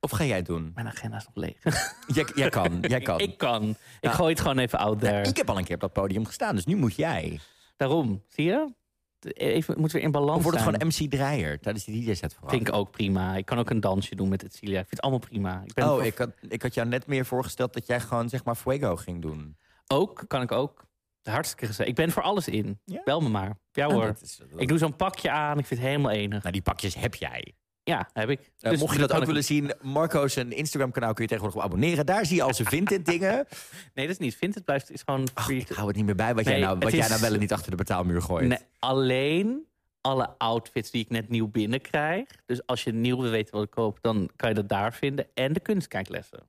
Of 0.01 0.11
ga 0.11 0.25
jij 0.25 0.37
het 0.37 0.47
doen? 0.47 0.71
Mijn 0.75 0.87
agenda 0.87 1.17
is 1.17 1.25
nog 1.25 1.35
leeg. 1.35 1.63
Jij, 2.17 2.27
jij 2.35 2.49
kan, 2.49 2.79
jij 2.81 3.01
kan. 3.01 3.19
ik 3.29 3.39
kan. 3.39 3.77
Ik 4.01 4.11
gooi 4.11 4.31
het 4.31 4.41
gewoon 4.41 4.59
even 4.59 4.79
out 4.79 4.99
there. 4.99 5.13
Nou, 5.13 5.29
ik 5.29 5.37
heb 5.37 5.51
al 5.51 5.59
een 5.59 5.65
keer 5.65 5.75
op 5.75 5.81
dat 5.81 5.93
podium 5.93 6.25
gestaan, 6.27 6.55
dus 6.55 6.65
nu 6.65 6.77
moet 6.77 6.95
jij. 6.95 7.41
Daarom, 7.77 8.23
zie 8.29 8.45
je? 8.45 8.73
Even, 9.21 9.79
moeten 9.81 9.99
we 9.99 10.05
in 10.05 10.11
balans 10.11 10.37
Of 10.37 10.43
wordt 10.43 10.59
het 10.59 10.69
zijn. 10.69 10.81
gewoon 10.81 10.95
MC 11.05 11.11
Draaier 11.11 11.61
tijdens 11.61 11.85
die 11.85 12.05
DJ-set 12.05 12.33
vooral? 12.35 12.51
Vind 12.51 12.69
ik 12.69 12.75
ook 12.75 12.91
prima. 12.91 13.37
Ik 13.37 13.45
kan 13.45 13.59
ook 13.59 13.71
een 13.71 13.81
dansje 13.81 14.15
doen 14.15 14.29
met 14.29 14.43
het 14.43 14.55
Celia. 14.55 14.73
Ik 14.81 14.89
vind 14.89 14.91
het 14.91 15.01
allemaal 15.01 15.19
prima. 15.29 15.63
Ik 15.65 15.75
ben 15.75 15.91
Oh, 15.91 16.05
ik 16.05 16.19
had, 16.19 16.31
ik 16.49 16.63
had 16.63 16.75
jou 16.75 16.89
net 16.89 17.07
meer 17.07 17.25
voorgesteld 17.27 17.73
dat 17.73 17.87
jij 17.87 18.01
gewoon 18.01 18.29
zeg 18.29 18.45
maar 18.45 18.55
Fuego 18.55 18.97
ging 18.97 19.23
doen. 19.23 19.57
Ook, 19.87 20.25
kan 20.27 20.43
ik 20.43 20.53
ook. 20.53 20.85
Hartstikke 21.23 21.67
gezellig. 21.67 21.91
Ik 21.91 21.97
ben 21.97 22.11
voor 22.11 22.23
alles 22.23 22.49
in. 22.49 22.81
Ja? 22.85 23.01
Bel 23.05 23.21
me 23.21 23.29
maar. 23.29 23.59
Ja 23.73 23.87
Nou, 23.87 23.93
hoor. 23.99 24.07
dat 24.07 24.23
is- 24.23 24.37
dat- 24.37 24.61
Ik 24.61 24.69
doe 24.69 24.79
zo'n 24.79 24.97
pakje 24.97 25.31
aan. 25.31 25.59
Ik 25.59 25.67
vind 25.67 25.81
het 25.81 25.89
helemaal 25.89 26.11
enig. 26.13 26.41
Nou, 26.41 26.53
die 26.53 26.63
pakjes 26.63 26.95
heb 26.95 27.15
jij. 27.15 27.55
Ja, 27.85 28.09
heb 28.13 28.29
ik. 28.31 28.41
Eh, 28.61 28.71
Dus 28.71 28.81
mocht 28.81 28.93
je 28.95 29.01
dat 29.01 29.13
ook 29.13 29.21
ik- 29.21 29.27
willen 29.27 29.45
zien, 29.45 29.73
Marco's 29.81 30.37
een 30.37 30.53
Instagram-kanaal 30.53 31.13
kun 31.13 31.23
je 31.23 31.29
tegenwoordig 31.29 31.63
op 31.65 31.67
abonneren. 31.71 32.07
Daar 32.07 32.27
zie 32.27 32.37
je 32.37 32.43
al 32.43 32.55
zijn 32.55 32.69
vintage 32.79 33.03
dingen. 33.03 33.47
Nee, 33.95 34.07
dat 34.07 34.15
is 34.15 34.19
niet. 34.19 34.37
Vindt 34.37 34.55
het 34.55 34.65
blijft 34.65 34.91
is 34.91 35.03
gewoon 35.05 35.29
free. 35.35 35.59
ik 35.61 35.69
hou 35.69 35.87
het 35.87 35.97
niet 35.97 36.05
meer 36.05 36.15
bij 36.15 36.35
wat, 36.35 36.45
jij, 36.45 36.61
nou, 36.61 36.79
wat 36.79 36.93
jij 36.93 37.09
nou 37.09 37.21
wel 37.21 37.33
en 37.33 37.39
niet 37.39 37.53
achter 37.53 37.71
de 37.71 37.77
betaalmuur 37.77 38.23
gooit. 38.23 38.49
Nee, 38.49 38.59
alleen 38.79 39.67
alle 40.01 40.35
outfits 40.39 40.91
die 40.91 41.03
ik 41.05 41.11
net 41.11 41.29
nieuw 41.29 41.49
binnenkrijg. 41.49 42.25
Dus 42.47 42.67
als 42.67 42.85
je 42.85 42.93
nieuw 42.93 43.21
wil 43.21 43.31
weten 43.31 43.55
wat 43.55 43.65
ik 43.65 43.71
koop, 43.71 43.99
dan 44.01 44.31
kan 44.37 44.49
je 44.49 44.55
dat 44.55 44.69
daar 44.69 44.95
vinden. 44.95 45.27
En 45.35 45.53
de 45.53 45.61
kunstkijklessen. 45.61 46.41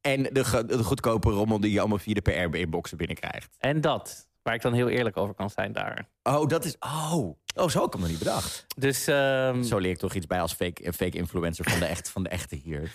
En 0.00 0.22
de, 0.22 0.64
de 0.66 0.84
goedkope 0.84 1.30
rommel 1.30 1.60
die 1.60 1.72
je 1.72 1.78
allemaal 1.80 1.98
via 1.98 2.14
de 2.14 2.20
PR-inboxen 2.20 2.96
binnenkrijgt. 2.96 3.56
En 3.58 3.80
dat, 3.80 4.27
waar 4.42 4.54
ik 4.54 4.62
dan 4.62 4.72
heel 4.72 4.88
eerlijk 4.88 5.16
over 5.16 5.34
kan 5.34 5.50
zijn 5.50 5.72
daar. 5.72 6.08
Oh, 6.22 6.46
dat 6.46 6.64
is... 6.64 6.76
Oh, 6.78 7.36
oh 7.54 7.68
zo 7.68 7.78
had 7.78 7.86
ik 7.86 7.92
hem 7.92 8.00
nog 8.00 8.10
niet 8.10 8.18
bedacht. 8.18 8.66
Dus, 8.76 9.06
ehm, 9.06 9.62
Zo 9.62 9.78
leer 9.78 9.90
ik 9.90 9.98
toch 9.98 10.14
iets 10.14 10.26
bij 10.26 10.40
als 10.40 10.52
fake, 10.52 10.92
fake 10.92 11.16
influencer 11.16 11.70
van 11.70 11.78
de, 11.78 11.84
echt, 11.84 12.10
van 12.10 12.22
de 12.22 12.28
echte 12.28 12.54
hier. 12.54 12.90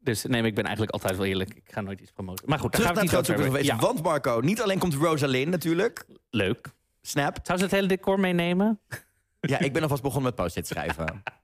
dus 0.00 0.24
nee, 0.24 0.42
ik 0.42 0.54
ben 0.54 0.64
eigenlijk 0.64 0.92
altijd 0.92 1.16
wel 1.16 1.26
eerlijk. 1.26 1.54
Ik 1.54 1.72
ga 1.72 1.80
nooit 1.80 2.00
iets 2.00 2.10
promoten. 2.10 2.48
Maar 2.48 2.58
goed, 2.58 2.72
daar 2.72 2.80
gaan 2.80 2.94
we 2.94 3.00
het 3.00 3.28
niet 3.28 3.40
over. 3.40 3.64
Ja, 3.64 3.76
Want 3.76 4.02
Marco, 4.02 4.40
niet 4.40 4.62
alleen 4.62 4.78
komt 4.78 4.94
Rosalind 4.94 5.50
natuurlijk. 5.50 6.04
leuk. 6.30 6.68
Snap. 7.02 7.38
Zou 7.42 7.58
ze 7.58 7.64
het 7.64 7.72
hele 7.72 7.86
decor 7.86 8.20
meenemen? 8.20 8.80
Ja, 9.40 9.58
ik 9.58 9.72
ben 9.72 9.82
alvast 9.82 10.02
begonnen 10.02 10.32
met 10.34 10.34
post-it 10.34 10.66
schrijven. 10.66 11.22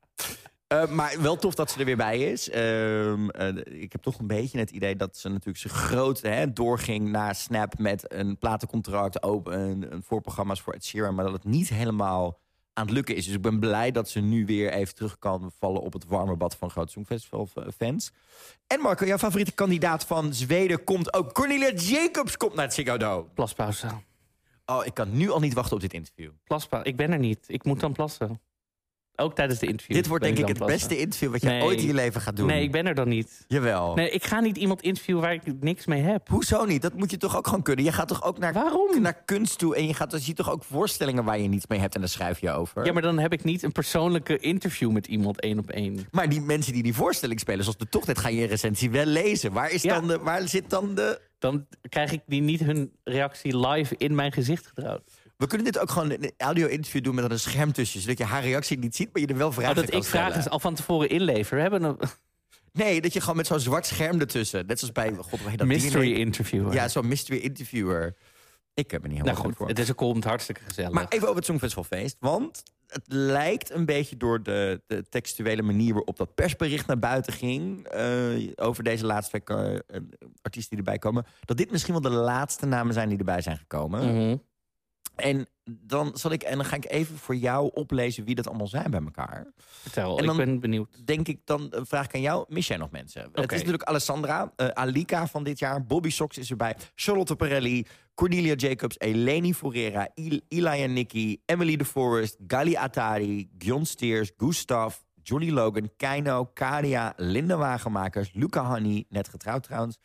Eh, 0.71 0.87
maar 0.87 1.17
wel 1.21 1.37
tof 1.37 1.55
dat 1.55 1.71
ze 1.71 1.79
er 1.79 1.85
weer 1.85 1.97
bij 1.97 2.19
is. 2.19 2.50
Ehm, 2.50 3.29
eh, 3.29 3.83
ik 3.83 3.93
heb 3.93 4.03
toch 4.03 4.19
een 4.19 4.27
beetje 4.27 4.59
het 4.59 4.71
idee 4.71 4.97
dat 4.97 5.17
ze 5.17 5.29
natuurlijk 5.29 5.59
zo 5.59 5.69
groot 5.71 6.21
hè, 6.21 6.53
doorging 6.53 7.09
naar 7.09 7.35
Snap 7.35 7.79
met 7.79 8.12
een 8.12 8.39
platencontract, 8.39 9.23
open, 9.23 9.83
een, 9.93 10.03
voorprogramma's 10.03 10.61
voor 10.61 10.73
Ed 10.73 10.85
Sheeran, 10.85 11.15
maar 11.15 11.25
dat 11.25 11.35
het 11.35 11.45
niet 11.45 11.69
helemaal 11.69 12.39
aan 12.73 12.85
het 12.85 12.95
lukken 12.95 13.17
is. 13.17 13.25
Dus 13.25 13.35
ik 13.35 13.41
ben 13.43 13.59
blij 13.59 13.91
dat 13.91 14.09
ze 14.09 14.21
nu 14.21 14.47
weer 14.47 14.73
even 14.73 14.95
terug 14.95 15.19
kan 15.19 15.53
vallen 15.59 15.81
op 15.81 15.93
het 15.93 16.05
warme 16.05 16.37
bad 16.37 16.57
van 16.57 16.71
Groot 16.71 16.91
Songfestival 16.91 17.49
eh, 17.55 17.65
fans. 17.77 18.12
En 18.67 18.81
Marco, 18.81 19.07
jouw 19.07 19.19
favoriete 19.19 19.53
kandidaat 19.53 20.05
van 20.05 20.35
Zweden 20.35 20.85
komt 20.85 21.15
ook. 21.15 21.33
Cornelia 21.33 21.73
Jacobs 21.73 22.37
komt 22.37 22.55
naar 22.55 22.65
het 22.65 22.75
Ziggo 22.75 22.97
Dome. 22.97 23.25
Plaspauze. 23.35 23.87
Oh, 24.67 24.87
ik 24.87 24.95
kan 24.95 25.17
nu 25.17 25.31
al 25.31 25.41
niet 25.41 25.55
wachten 25.55 25.75
op 25.75 25.81
dit 25.81 25.93
interview. 25.93 26.31
Plaspauze. 26.45 26.87
Ik 26.87 26.97
ben 26.97 27.12
er 27.12 27.19
niet. 27.19 27.45
Ik 27.47 27.65
moet 27.65 27.81
dan 27.81 27.93
plassen. 27.93 28.41
Ook 29.17 29.35
tijdens 29.35 29.59
de 29.59 29.67
interview. 29.67 29.97
Dit 29.97 30.07
wordt 30.07 30.25
denk 30.25 30.38
ik 30.38 30.49
het 30.49 30.57
plassen. 30.59 30.79
beste 30.79 30.99
interview 31.02 31.31
wat 31.31 31.40
je 31.43 31.47
Nee. 31.49 31.62
ooit 31.62 31.81
in 31.81 31.87
je 31.87 31.95
leven 31.95 32.21
gaat 32.21 32.37
doen. 32.37 32.47
Nee, 32.47 32.62
ik 32.62 32.73
ben 32.73 32.87
er 32.87 32.95
dan 32.95 33.09
niet. 33.09 33.45
Jawel. 33.49 33.95
Nee, 33.95 34.11
ik 34.11 34.25
ga 34.25 34.40
niet 34.40 34.57
iemand 34.57 34.83
interviewen 34.83 35.23
waar 35.23 35.33
ik 35.33 35.43
niks 35.61 35.87
mee 35.87 36.02
heb. 36.02 36.29
Hoezo 36.29 36.64
niet? 36.64 36.83
Dat 36.83 36.95
moet 36.95 37.11
je 37.11 37.17
toch 37.17 37.37
ook 37.37 37.47
gewoon 37.47 37.62
kunnen? 37.62 37.85
Je 37.85 37.93
gaat 37.93 38.09
toch 38.09 38.23
ook 38.25 38.38
naar, 38.38 38.52
Waarom? 38.52 39.00
naar 39.02 39.23
kunst 39.25 39.59
toe 39.59 39.76
en 39.76 39.87
je, 39.87 39.95
gaat, 39.95 40.12
je 40.12 40.19
ziet 40.19 40.37
toch 40.37 40.50
ook 40.50 40.64
voorstellingen 40.64 41.25
waar 41.25 41.38
je 41.38 41.49
niets 41.49 41.67
mee 41.67 41.79
hebt 41.79 41.95
en 41.95 42.00
daar 42.00 42.11
schrijf 42.11 42.40
je 42.40 42.50
over. 42.50 42.85
Ja, 42.87 42.93
maar 42.93 43.02
dan 43.02 43.19
heb 43.19 43.33
ik 43.33 43.45
niet 43.45 43.62
een 43.62 43.73
persoonlijke 43.73 44.38
interview 44.38 44.90
met 44.90 45.07
iemand 45.07 45.40
één 45.40 45.59
op 45.59 45.71
één. 45.71 46.07
Maar 46.11 46.29
die 46.29 46.40
mensen 46.40 46.73
die 46.73 46.83
die 46.83 46.95
voorstelling 46.95 47.40
spelen, 47.40 47.62
zoals 47.64 47.79
de 47.79 47.88
Tocht, 47.88 48.07
dat 48.07 48.19
ga 48.19 48.29
je 48.29 48.40
in 48.40 48.49
recensie 48.49 48.90
wel 48.90 49.05
lezen. 49.07 49.52
Waar, 49.52 49.71
is 49.71 49.83
Ja. 49.83 49.95
dan 49.95 50.07
de, 50.09 50.19
waar 50.19 50.49
zit 50.49 50.71
dan 50.71 50.95
de... 50.95 51.21
Dan 51.38 51.67
krijg 51.88 52.12
ik 52.12 52.21
die 52.26 52.40
niet 52.43 52.61
hun 52.61 52.93
reactie 53.05 53.59
live 53.69 53.95
in 53.99 54.14
mijn 54.14 54.33
gezicht 54.33 54.67
gedrouwd. 54.67 55.02
We 55.41 55.47
kunnen 55.47 55.73
dit 55.73 55.79
ook 55.79 55.91
gewoon 55.91 56.11
een 56.11 56.33
audio-interview 56.37 57.03
doen 57.03 57.15
met 57.15 57.23
dan 57.23 57.33
een 57.33 57.41
scherm 57.41 57.73
tussen, 57.73 58.01
zodat 58.01 58.19
je 58.19 58.25
haar 58.25 58.43
reactie 58.43 58.79
niet 58.79 58.97
ziet, 58.97 59.13
maar 59.13 59.23
je 59.23 59.29
er 59.29 59.37
wel 59.37 59.53
vragen 59.53 59.71
Oh, 59.71 59.77
dat 59.77 59.95
ik 59.95 60.05
vragen 60.05 60.31
stellen. 60.33 60.51
al 60.51 60.61
van 60.61 60.75
tevoren 60.75 61.09
inlever. 61.09 61.57
We 61.57 61.63
hebben 61.63 61.83
een 61.83 61.97
Nee, 62.73 63.01
dat 63.01 63.13
je 63.13 63.21
gewoon 63.21 63.37
met 63.37 63.47
zo'n 63.47 63.61
zwart 63.61 63.87
scherm 63.87 64.21
ertussen, 64.21 64.67
net 64.67 64.79
zoals 64.79 64.95
bij, 64.95 65.15
god, 65.15 65.41
dat 65.57 65.67
mystery 65.67 66.05
ding? 66.05 66.17
interview. 66.17 66.73
Ja, 66.73 66.89
zo'n 66.89 67.09
mystery 67.09 67.39
interviewer. 67.39 68.17
Ik 68.75 68.91
heb 68.91 69.03
er 69.03 69.09
niet 69.09 69.19
helemaal 69.19 69.43
nou 69.43 69.47
goed, 69.49 69.57
voor. 69.57 69.69
het 69.69 69.79
is 69.79 69.91
ook 69.91 69.97
komt 69.97 70.25
hartstikke 70.25 70.61
gezellig. 70.67 70.91
Maar 70.91 71.07
even 71.09 71.25
over 71.25 71.37
het 71.37 71.45
Songfestivalfeest. 71.45 72.17
Want 72.21 72.63
het 72.87 73.05
lijkt 73.07 73.71
een 73.71 73.85
beetje 73.85 74.17
door 74.17 74.43
de, 74.43 74.83
de 74.87 75.05
textuele 75.09 75.63
manier 75.63 75.93
waarop 75.95 76.17
dat 76.17 76.35
persbericht 76.35 76.87
naar 76.87 76.99
buiten 76.99 77.33
ging. 77.33 77.87
eh, 77.87 78.53
over 78.55 78.85
deze 78.85 79.07
laatste 79.07 79.41
eh, 79.45 80.01
artiesten 80.43 80.77
die 80.77 80.85
erbij 80.87 80.99
komen. 80.99 81.27
Dat 81.45 81.57
dit 81.57 81.71
misschien 81.71 81.93
wel 81.93 82.03
de 82.03 82.11
laatste 82.11 82.67
namen 82.67 82.95
zijn 82.95 83.09
die 83.09 83.19
erbij 83.19 83.41
zijn 83.41 83.57
gekomen. 83.59 84.15
Mhm. 84.15 84.37
En 85.17 85.47
dan 85.64 86.11
zal 86.14 86.31
ik, 86.31 86.43
en 86.43 86.57
dan 86.57 86.64
ga 86.67 86.76
ik 86.76 86.90
even 86.90 87.17
voor 87.19 87.37
jou 87.37 87.71
oplezen 87.75 88.25
wie 88.25 88.35
dat 88.35 88.47
allemaal 88.49 88.67
zijn 88.67 88.90
bij 88.90 89.00
elkaar. 89.05 89.47
Vertel, 89.57 90.19
En 90.19 90.26
dan- 90.26 90.40
ik 90.40 90.47
ben 90.47 90.61
benieuwd. 90.61 91.07
Denk 91.07 91.29
ik, 91.29 91.40
dan 91.45 91.71
eh, 91.73 91.81
vraag 91.85 92.05
ik 92.05 92.14
aan 92.14 92.21
jou, 92.21 92.45
mis 92.49 92.67
jij 92.67 92.76
nog 92.76 92.90
mensen? 92.90 93.23
Het 93.33 93.52
is 93.52 93.57
natuurlijk 93.59 93.83
Alessandra, 93.83 94.52
eh, 94.57 94.67
Alika 94.69 95.26
van 95.26 95.45
dit 95.45 95.59
jaar, 95.59 95.87
Bobby 95.87 96.11
Sox 96.11 96.38
is 96.38 96.50
erbij, 96.50 96.76
Charlotte 96.95 97.37
Perelli, 97.37 97.87
Cornelia 98.14 98.55
Jacobs, 98.55 98.99
Eleni 98.99 99.55
Forera, 99.55 100.09
Il 100.14 100.40
Eli 100.49 100.83
en 100.83 100.93
Nicky, 100.93 101.40
Emily 101.47 101.76
de 101.76 101.85
Forest, 101.85 102.37
Gali 102.47 102.76
Atari, 102.76 103.50
Gjon 103.59 103.87
Steers, 103.87 104.31
Gustav, 104.37 104.97
Johnny 105.23 105.50
Logan, 105.50 105.90
Keino, 105.97 106.45
Karia, 106.55 107.12
Linda 107.17 107.57
Wagenmakers, 107.57 108.31
Luca 108.33 108.64
Honey, 108.64 109.05
net 109.09 109.29
getrouwd 109.29 109.62
trouwens, 109.62 109.99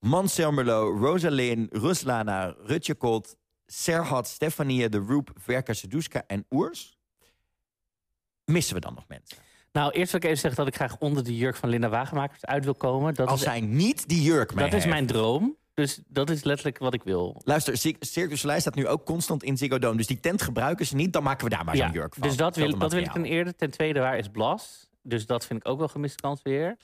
Mansell 0.00 0.50
Merlot, 0.52 0.98
Rosalind, 1.00 1.68
Ruslana, 1.72 2.54
Rutje 2.66 2.94
Kot, 2.94 3.36
Serhat, 3.78 4.28
Stefanie, 4.28 4.88
De 4.88 4.98
Roep, 4.98 5.30
Verka 5.36 5.72
Seduska 5.72 6.22
en 6.26 6.46
Oers. 6.50 6.98
Missen 8.44 8.74
we 8.74 8.80
dan 8.80 8.94
nog 8.94 9.04
mensen? 9.08 9.38
Nou, 9.72 9.92
eerst 9.92 10.12
wil 10.12 10.20
ik 10.20 10.26
even 10.26 10.38
zeggen 10.40 10.64
dat 10.64 10.66
ik 10.74 10.74
graag 10.74 10.96
onder 10.98 11.24
de 11.24 11.36
jurk 11.36 11.56
van 11.56 11.68
Linda 11.68 11.88
Wagenmakers 11.88 12.44
uit 12.44 12.64
wil 12.64 12.74
komen. 12.74 13.14
Dat, 13.14 13.28
Als 13.28 13.40
is, 13.40 13.46
zij 13.46 13.60
niet 13.60 14.08
die 14.08 14.22
jurk 14.22 14.54
mee 14.54 14.70
dat 14.70 14.78
is 14.78 14.86
mijn 14.86 15.06
droom. 15.06 15.56
Dus 15.74 16.00
dat 16.06 16.30
is 16.30 16.44
letterlijk 16.44 16.78
wat 16.78 16.94
ik 16.94 17.02
wil. 17.02 17.40
Luister, 17.44 17.76
Cir- 17.76 17.96
Circus 18.00 18.40
Soleil 18.40 18.60
staat 18.60 18.74
nu 18.74 18.86
ook 18.86 19.04
constant 19.04 19.42
in 19.42 19.56
Ziggo 19.56 19.78
Dome. 19.78 19.96
Dus 19.96 20.06
die 20.06 20.20
tent 20.20 20.42
gebruiken 20.42 20.86
ze 20.86 20.94
niet, 20.96 21.12
dan 21.12 21.22
maken 21.22 21.44
we 21.44 21.50
daar 21.50 21.64
maar 21.64 21.76
zo'n 21.76 21.92
jurk 21.92 22.14
van. 22.14 22.28
dus 22.28 22.36
dat 22.36 22.56
wil, 22.56 22.78
dat 22.78 22.92
wil 22.92 23.02
ik 23.02 23.12
ten 23.12 23.24
eerste. 23.24 23.56
Ten 23.56 23.70
tweede, 23.70 24.00
waar 24.00 24.18
is 24.18 24.28
Blas? 24.28 24.88
Dus 25.02 25.26
dat 25.26 25.46
vind 25.46 25.60
ik 25.60 25.68
ook 25.68 25.78
wel 25.78 25.88
gemiste 25.88 26.22
kans 26.22 26.42
weer. 26.42 26.76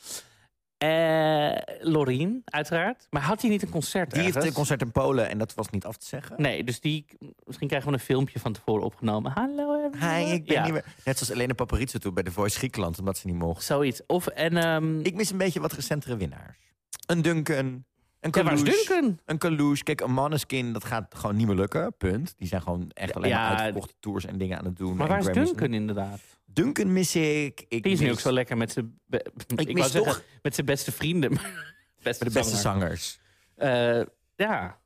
Eh 0.80 1.56
Lorien, 1.80 2.42
uiteraard. 2.44 3.06
Maar 3.10 3.22
had 3.22 3.40
hij 3.40 3.50
niet 3.50 3.62
een 3.62 3.68
concert 3.70 4.10
Die 4.10 4.22
heeft 4.22 4.44
een 4.44 4.52
concert 4.52 4.80
in 4.82 4.92
Polen 4.92 5.28
en 5.28 5.38
dat 5.38 5.54
was 5.54 5.70
niet 5.70 5.84
af 5.84 5.96
te 5.96 6.06
zeggen. 6.06 6.42
Nee, 6.42 6.64
dus 6.64 6.80
die, 6.80 7.04
misschien 7.44 7.68
krijgen 7.68 7.88
we 7.88 7.94
een 7.94 8.02
filmpje 8.04 8.38
van 8.38 8.52
tevoren 8.52 8.84
opgenomen. 8.84 9.32
Hallo, 9.34 9.86
everyone. 9.86 10.14
Hi, 10.14 10.32
ik 10.32 10.44
ben 10.44 10.54
Ja, 10.54 10.62
niet 10.64 10.72
meer... 10.72 10.84
Net 11.04 11.18
zoals 11.18 11.32
Elena 11.32 11.54
Paparizou 11.54 12.02
toen 12.02 12.14
bij 12.14 12.22
The 12.22 12.30
Voice 12.32 12.58
Griekenland, 12.58 12.98
omdat 12.98 13.18
ze 13.18 13.26
niet 13.26 13.36
mocht. 13.36 13.64
Zoiets. 13.64 14.00
Of, 14.06 14.26
en, 14.26 14.56
ehm 14.56 15.00
Ik 15.00 15.14
mis 15.14 15.30
een 15.30 15.38
beetje 15.38 15.60
wat 15.60 15.72
recentere 15.72 16.16
winnaars. 16.16 16.58
Een 17.06 17.22
Duncan, 17.22 17.84
een. 18.20 18.64
Duncan? 18.64 19.18
Een 19.24 19.38
Kalouche. 19.38 19.82
Kijk, 19.82 20.00
een 20.00 20.12
Maneskin, 20.12 20.72
dat 20.72 20.84
gaat 20.84 21.14
gewoon 21.14 21.36
niet 21.36 21.46
meer 21.46 21.56
lukken. 21.56 21.96
Punt. 21.96 22.34
Die 22.36 22.48
zijn 22.48 22.62
gewoon 22.62 22.90
echt 22.90 23.14
alleen 23.14 23.30
maar 23.30 23.48
uitverkochte 23.56 23.94
tours 24.00 24.24
en 24.26 24.38
dingen 24.38 24.58
aan 24.58 24.64
het 24.64 24.76
doen. 24.76 24.96
Maar 24.96 25.08
waar 25.08 25.18
is. 25.18 25.26
Duncan 25.32 25.72
inderdaad? 25.74 26.20
Duncan 26.44 26.92
mis 26.92 27.16
ik. 27.16 27.64
ik 27.68 27.82
Die 27.82 27.92
is 27.92 28.00
nu 28.00 28.10
ook 28.10 28.20
zo 28.20 28.32
lekker 28.32 28.56
met 28.56 28.72
zijn... 28.72 29.00
Ik, 29.56 29.72
mis 29.72 29.90
toch- 29.90 30.22
met 30.42 30.54
zijn 30.54 30.66
beste 30.66 30.92
vrienden. 30.92 31.30
beste 32.02 32.24
de 32.24 32.30
beste 32.30 32.56
zanger. 32.56 32.80
zangers. 32.80 33.18
Eh, 33.56 34.02
ja, 34.36 34.78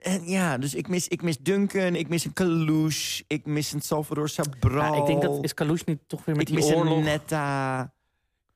En, 0.00 0.28
ja, 0.28 0.58
dus 0.58 0.74
ik 0.74 0.88
mis, 0.88 1.08
ik 1.08 1.22
mis 1.22 1.38
Duncan, 1.38 1.94
ik 1.94 2.08
mis 2.08 2.24
een 2.24 2.32
Kalouche, 2.32 3.24
ik 3.26 3.46
mis 3.46 3.72
een 3.72 3.80
Salvador 3.80 4.28
Sabral. 4.28 4.94
Ja, 4.94 5.00
ik 5.00 5.06
denk 5.06 5.22
dat 5.22 5.44
is 5.44 5.54
Kalouche 5.54 5.82
niet 5.86 5.98
toch 6.06 6.24
weer 6.24 6.36
met 6.36 6.48
ik 6.48 6.54
die 6.56 6.64
mis 6.64 6.74
oorlog. 6.74 6.96
een 6.98 7.04
Netta. 7.04 7.92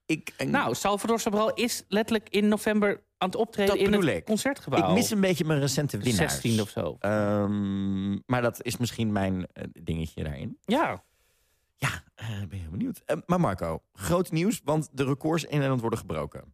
Ik, 0.07 0.33
een- 0.37 0.50
Nou, 0.50 0.75
Salvador 0.75 1.21
Sobral 1.21 1.54
is 1.54 1.85
letterlijk 1.88 2.28
in 2.28 2.49
november 2.49 3.02
aan 3.25 3.31
het 3.31 3.38
optreden 3.38 3.76
Dat 3.76 3.87
in 3.87 3.93
het 3.93 4.16
ik. 4.16 4.25
concertgebouw. 4.25 4.88
ik 4.88 4.95
mis 4.95 5.11
een 5.11 5.21
beetje 5.21 5.45
mijn 5.45 5.61
recente 5.61 5.99
winnaars. 5.99 6.33
16 6.33 6.61
of 6.61 6.69
zo. 6.69 6.97
Ehm, 7.00 8.11
maar 8.26 8.43
dat 8.43 8.62
is 8.64 8.76
misschien 8.76 9.12
mijn 9.12 9.47
eh, 9.52 9.64
dingetje 9.73 10.23
daarin. 10.25 10.59
Ja, 10.64 11.02
Ja, 11.76 12.02
eh, 12.14 12.26
ben 12.49 12.59
heel 12.59 12.71
benieuwd. 12.71 13.02
Eh, 13.04 13.16
maar 13.26 13.40
Marco, 13.40 13.83
groot 13.93 14.31
nieuws, 14.31 14.61
want 14.64 14.88
de 14.93 15.04
records 15.04 15.45
in 15.45 15.50
Nederland 15.52 15.81
worden 15.81 15.99
gebroken. 15.99 16.52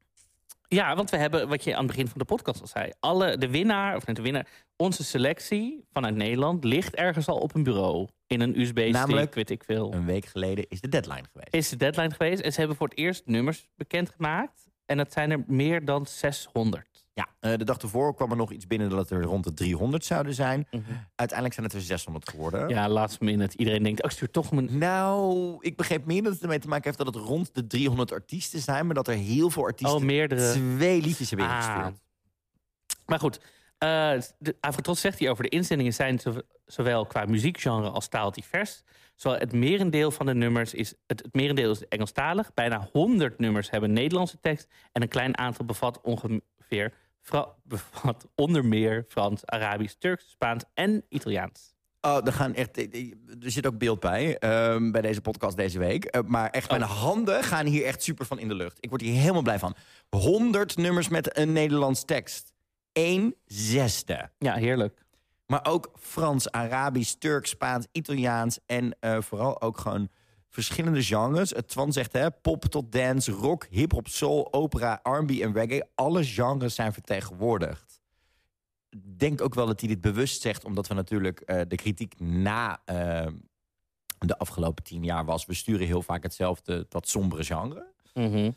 Ja, 0.69 0.97
want 0.97 1.11
we 1.11 1.17
hebben, 1.17 1.49
wat 1.49 1.65
je 1.65 1.73
aan 1.73 1.79
het 1.79 1.87
begin 1.87 2.09
van 2.09 2.19
de 2.19 2.25
podcast 2.25 2.61
al 2.61 2.67
zei... 2.67 2.93
Alle, 3.01 3.39
de 3.39 3.51
winnaar, 3.51 3.97
of 3.97 4.07
net 4.07 4.17
de 4.17 4.23
winnaar... 4.23 4.47
Onze 4.77 5.05
selectie 5.05 5.85
vanuit 5.93 6.15
Nederland 6.15 6.65
ligt 6.65 6.95
ergens 6.95 7.27
al 7.29 7.37
op 7.39 7.55
een 7.55 7.63
bureau. 7.63 8.09
In 8.27 8.41
een 8.41 8.61
USB-stick, 8.61 8.93
Namelijk 8.93 9.35
weet 9.35 9.51
ik 9.51 9.65
veel. 9.65 9.93
Een 9.95 10.05
week 10.07 10.25
geleden 10.25 10.69
is 10.69 10.81
de 10.81 10.89
deadline 10.89 11.25
geweest. 11.33 11.55
Is 11.55 11.69
de 11.69 11.77
deadline 11.77 12.11
geweest. 12.11 12.41
En 12.43 12.53
ze 12.53 12.59
hebben 12.59 12.77
voor 12.77 12.89
het 12.89 12.99
eerst 12.99 13.27
nummers 13.27 13.69
bekendgemaakt. 13.77 14.70
En 14.91 14.97
dat 14.97 15.13
zijn 15.13 15.31
er 15.31 15.43
meer 15.47 15.85
dan 15.85 16.07
600. 16.07 16.89
Ja, 17.15 17.27
eh, 17.41 17.57
de 17.59 17.65
dag 17.65 17.77
ervoor 17.79 18.15
kwam 18.15 18.31
er 18.31 18.37
nog 18.37 18.51
iets 18.53 18.67
binnen 18.67 18.91
dat 18.91 18.99
het 18.99 19.11
er 19.11 19.23
rond 19.23 19.45
de 19.45 19.53
300 19.55 20.05
zouden 20.05 20.35
zijn. 20.35 20.67
Uiteindelijk 21.15 21.55
zijn 21.55 21.67
het 21.67 21.75
er 21.75 21.83
600 21.83 22.29
geworden. 22.29 22.69
Ja, 22.69 22.89
last 22.89 23.21
minute. 23.21 23.57
Iedereen 23.57 23.83
denkt, 23.83 24.03
oh, 24.03 24.11
stuur 24.11 24.31
toch 24.31 24.53
mijn... 24.53 24.79
Nou, 24.79 25.57
ik 25.61 25.77
begreep 25.77 26.05
meer 26.07 26.23
dat 26.23 26.33
het 26.33 26.43
ermee 26.43 26.59
te 26.59 26.69
maken 26.69 26.85
heeft 26.85 26.99
dat 27.05 27.07
het 27.15 27.25
rond 27.25 27.55
de 27.55 27.67
300 27.67 28.13
artiesten 28.13 28.61
zijn, 28.61 28.87
maar 28.87 28.95
dat 28.95 29.09
er 29.09 29.15
heel 29.15 29.51
veel 29.51 29.65
artiesten 29.65 29.99
Oh, 29.99 30.05
meerdere. 30.05 30.53
twee 30.53 31.01
liedjes 31.03 31.31
hebben 31.31 31.49
Ah. 31.49 31.55
ingestuurd. 31.57 32.01
Maar 33.07 33.19
goed, 33.19 33.41
Avrotros 34.61 35.01
zegt 35.01 35.19
hier 35.19 35.31
over 35.31 35.43
de 35.43 35.49
inzendingen 35.49 35.93
zijn 35.93 36.19
zo- 36.19 36.41
zowel 36.67 37.07
qua 37.07 37.25
muziekgenre 37.25 37.89
als 37.89 38.09
taal 38.09 38.31
divers. 38.33 38.83
Zowel 39.15 39.39
het 39.39 39.53
merendeel 39.53 40.11
van 40.11 40.27
de 40.27 40.35
nummers 40.35 40.75
is 40.75 40.95
het, 41.07 41.23
het 41.23 41.35
merendeel 41.35 41.71
is 41.71 41.89
Engelstalig. 41.89 42.55
Bijna 42.55 42.89
100 42.93 43.39
nummers 43.39 43.71
hebben 43.71 43.93
Nederlandse 43.93 44.41
tekst 44.41 44.69
en 44.93 45.03
een 45.03 45.09
klein 45.09 45.39
aantal 45.39 45.65
bevat 45.65 46.01
ongeveer 46.01 46.93
Fra- 47.23 47.49
bevat 47.65 48.27
onder 48.35 48.65
meer 48.65 49.05
Frans, 49.09 49.47
Arabisch, 49.47 49.95
Turks, 49.99 50.31
Spaans 50.31 50.65
en 50.75 51.05
Italiaans. 51.09 51.75
Oh, 52.01 52.27
er, 52.27 52.33
gaan 52.33 52.55
echt, 52.55 52.77
er 53.43 53.51
zit 53.51 53.67
ook 53.67 53.79
beeld 53.79 54.01
bij, 54.01 54.39
ehm, 54.39 54.91
bij 54.91 55.01
deze 55.01 55.21
podcast 55.21 55.57
deze 55.57 55.79
week. 55.79 56.05
Eh, 56.05 56.21
maar 56.27 56.51
echt, 56.51 56.71
mijn 56.71 56.83
handen 56.83 57.45
gaan 57.45 57.67
hier 57.67 57.85
echt 57.85 58.03
super 58.03 58.27
van 58.27 58.39
in 58.39 58.49
de 58.49 58.55
lucht. 58.55 58.77
Ik 58.81 58.89
word 58.89 59.01
hier 59.01 59.21
helemaal 59.21 59.43
blij 59.43 59.59
van. 59.59 59.75
100 60.11 60.77
nummers 60.77 61.09
met 61.09 61.39
een 61.39 61.53
Nederlands 61.53 62.05
tekst. 62.05 62.53
Eén 62.93 63.35
zesde. 63.47 64.31
Ja, 64.39 64.55
heerlijk. 64.55 65.05
Maar 65.47 65.67
ook 65.67 65.91
Frans, 65.99 66.51
Arabisch, 66.51 67.13
Turks, 67.13 67.51
Spaans, 67.51 67.87
Italiaans... 67.93 68.59
en 68.67 68.97
eh, 69.01 69.21
vooral 69.21 69.61
ook 69.61 69.79
gewoon 69.79 70.09
verschillende 70.49 71.03
genres. 71.03 71.51
Het 71.51 71.69
Twan 71.69 71.93
zegt, 71.93 72.13
hè, 72.13 72.31
pop 72.31 72.65
tot 72.65 72.93
dance, 72.93 73.33
rock, 73.33 73.67
hip-hop, 73.71 74.09
soul, 74.09 74.53
opera, 74.53 75.01
R&B 75.03 75.31
en 75.31 75.53
reggae. 75.53 75.89
Alle 75.95 76.25
genres 76.25 76.75
zijn 76.75 76.93
vertegenwoordigd. 76.93 78.01
Ik 78.89 79.19
denk 79.19 79.41
ook 79.41 79.55
wel 79.55 79.67
dat 79.67 79.81
hij 79.81 79.89
dit 79.89 80.01
bewust 80.01 80.41
zegt... 80.41 80.65
omdat 80.65 80.87
we 80.89 80.95
natuurlijk 80.95 81.41
eh, 81.41 81.61
de 81.69 81.77
kritiek 81.77 82.21
na 82.21 82.81
eh, 82.85 83.27
de 84.19 84.39
afgelopen 84.39 84.85
tien 84.85 85.05
jaar 85.05 85.25
was... 85.25 85.47
we 85.47 85.55
sturen 85.55 85.87
heel 85.87 86.03
vaak 86.03 86.23
hetzelfde, 86.23 86.87
dat 86.89 87.09
sombere 87.09 87.45
genre 87.45 87.89
Mhm. 88.15 88.51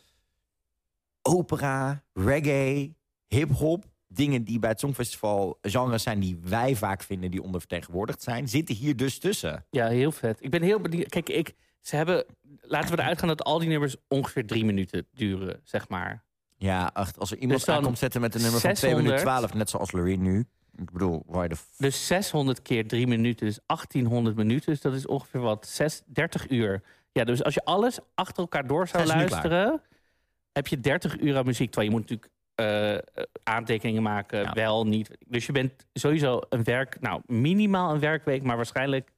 opera, 1.22 2.02
reggae, 2.12 2.94
hip-hop. 3.26 3.84
Dingen 4.08 4.44
die 4.44 4.58
bij 4.58 4.70
het 4.70 4.80
Songfestival 4.80 5.58
genres 5.62 6.02
zijn 6.02 6.20
die 6.20 6.38
wij 6.42 6.76
vaak 6.76 7.02
vinden 7.02 7.30
die 7.30 7.42
ondervertegenwoordigd 7.42 8.22
zijn, 8.22 8.48
zitten 8.48 8.74
hier 8.74 8.96
dus 8.96 9.18
tussen. 9.18 9.66
Ja, 9.70 9.88
heel 9.88 10.12
vet. 10.12 10.42
Ik 10.42 10.50
ben 10.50 10.62
heel 10.62 10.80
benieuwd. 10.80 11.08
Kijk, 11.08 11.28
ik, 11.28 11.54
ze 11.80 11.96
hebben, 11.96 12.24
laten 12.60 12.96
we 12.96 13.02
eruit 13.02 13.18
gaan 13.18 13.28
dat 13.28 13.44
al 13.44 13.58
die 13.58 13.68
nummers 13.68 13.96
ongeveer 14.08 14.46
drie 14.46 14.64
minuten 14.64 15.06
duren, 15.12 15.60
zeg 15.64 15.88
maar. 15.88 16.24
Ja, 16.56 16.94
echt, 16.94 17.18
als 17.18 17.30
er 17.30 17.36
iemand 17.38 17.58
Dus 17.58 17.66
dan 17.66 17.76
aankomt 17.76 17.98
zetten 17.98 18.20
met 18.20 18.34
een 18.34 18.42
nummer 18.42 18.60
van 18.60 18.72
2 18.72 18.90
600. 18.90 19.08
minuten 19.08 19.38
12, 19.38 19.54
net 19.54 19.70
zoals 19.70 19.92
Loreen 19.92 20.22
nu. 20.22 20.46
Ik 20.76 20.90
bedoel, 20.90 21.22
waar 21.26 21.48
de 21.48 21.56
Dus 21.76 22.06
600 22.06 22.62
keer 22.62 22.88
drie 22.88 23.06
minuten, 23.06 23.46
dus 23.46 23.58
1800 23.66 24.36
minuten. 24.36 24.72
Dus 24.72 24.80
dat 24.80 24.94
is 24.94 25.06
ongeveer 25.06 25.40
wat, 25.40 25.66
6, 25.66 26.02
30 26.06 26.50
uur. 26.50 26.82
Ja, 27.12 27.24
dus 27.24 27.42
als 27.44 27.54
je 27.54 27.64
alles 27.64 27.98
achter 28.14 28.42
elkaar 28.42 28.66
door 28.66 28.88
zou 28.88 29.06
luisteren, 29.06 29.82
heb 30.52 30.66
je 30.66 30.80
30 30.80 31.20
uur 31.20 31.36
aan 31.36 31.44
muziek. 31.44 31.70
Terwijl 31.70 31.90
je 31.90 31.96
moet 31.96 32.08
natuurlijk 32.08 32.32
eh, 32.54 32.96
aantekeningen 33.42 34.02
maken, 34.02 34.40
Ja. 34.42 34.52
wel, 34.52 34.86
niet. 34.86 35.10
Dus 35.26 35.46
je 35.46 35.52
bent 35.52 35.72
sowieso 35.92 36.40
een 36.48 36.64
werk, 36.64 37.00
nou, 37.00 37.22
minimaal 37.26 37.94
een 37.94 38.00
werkweek, 38.00 38.42
maar 38.42 38.56
waarschijnlijk 38.56 39.12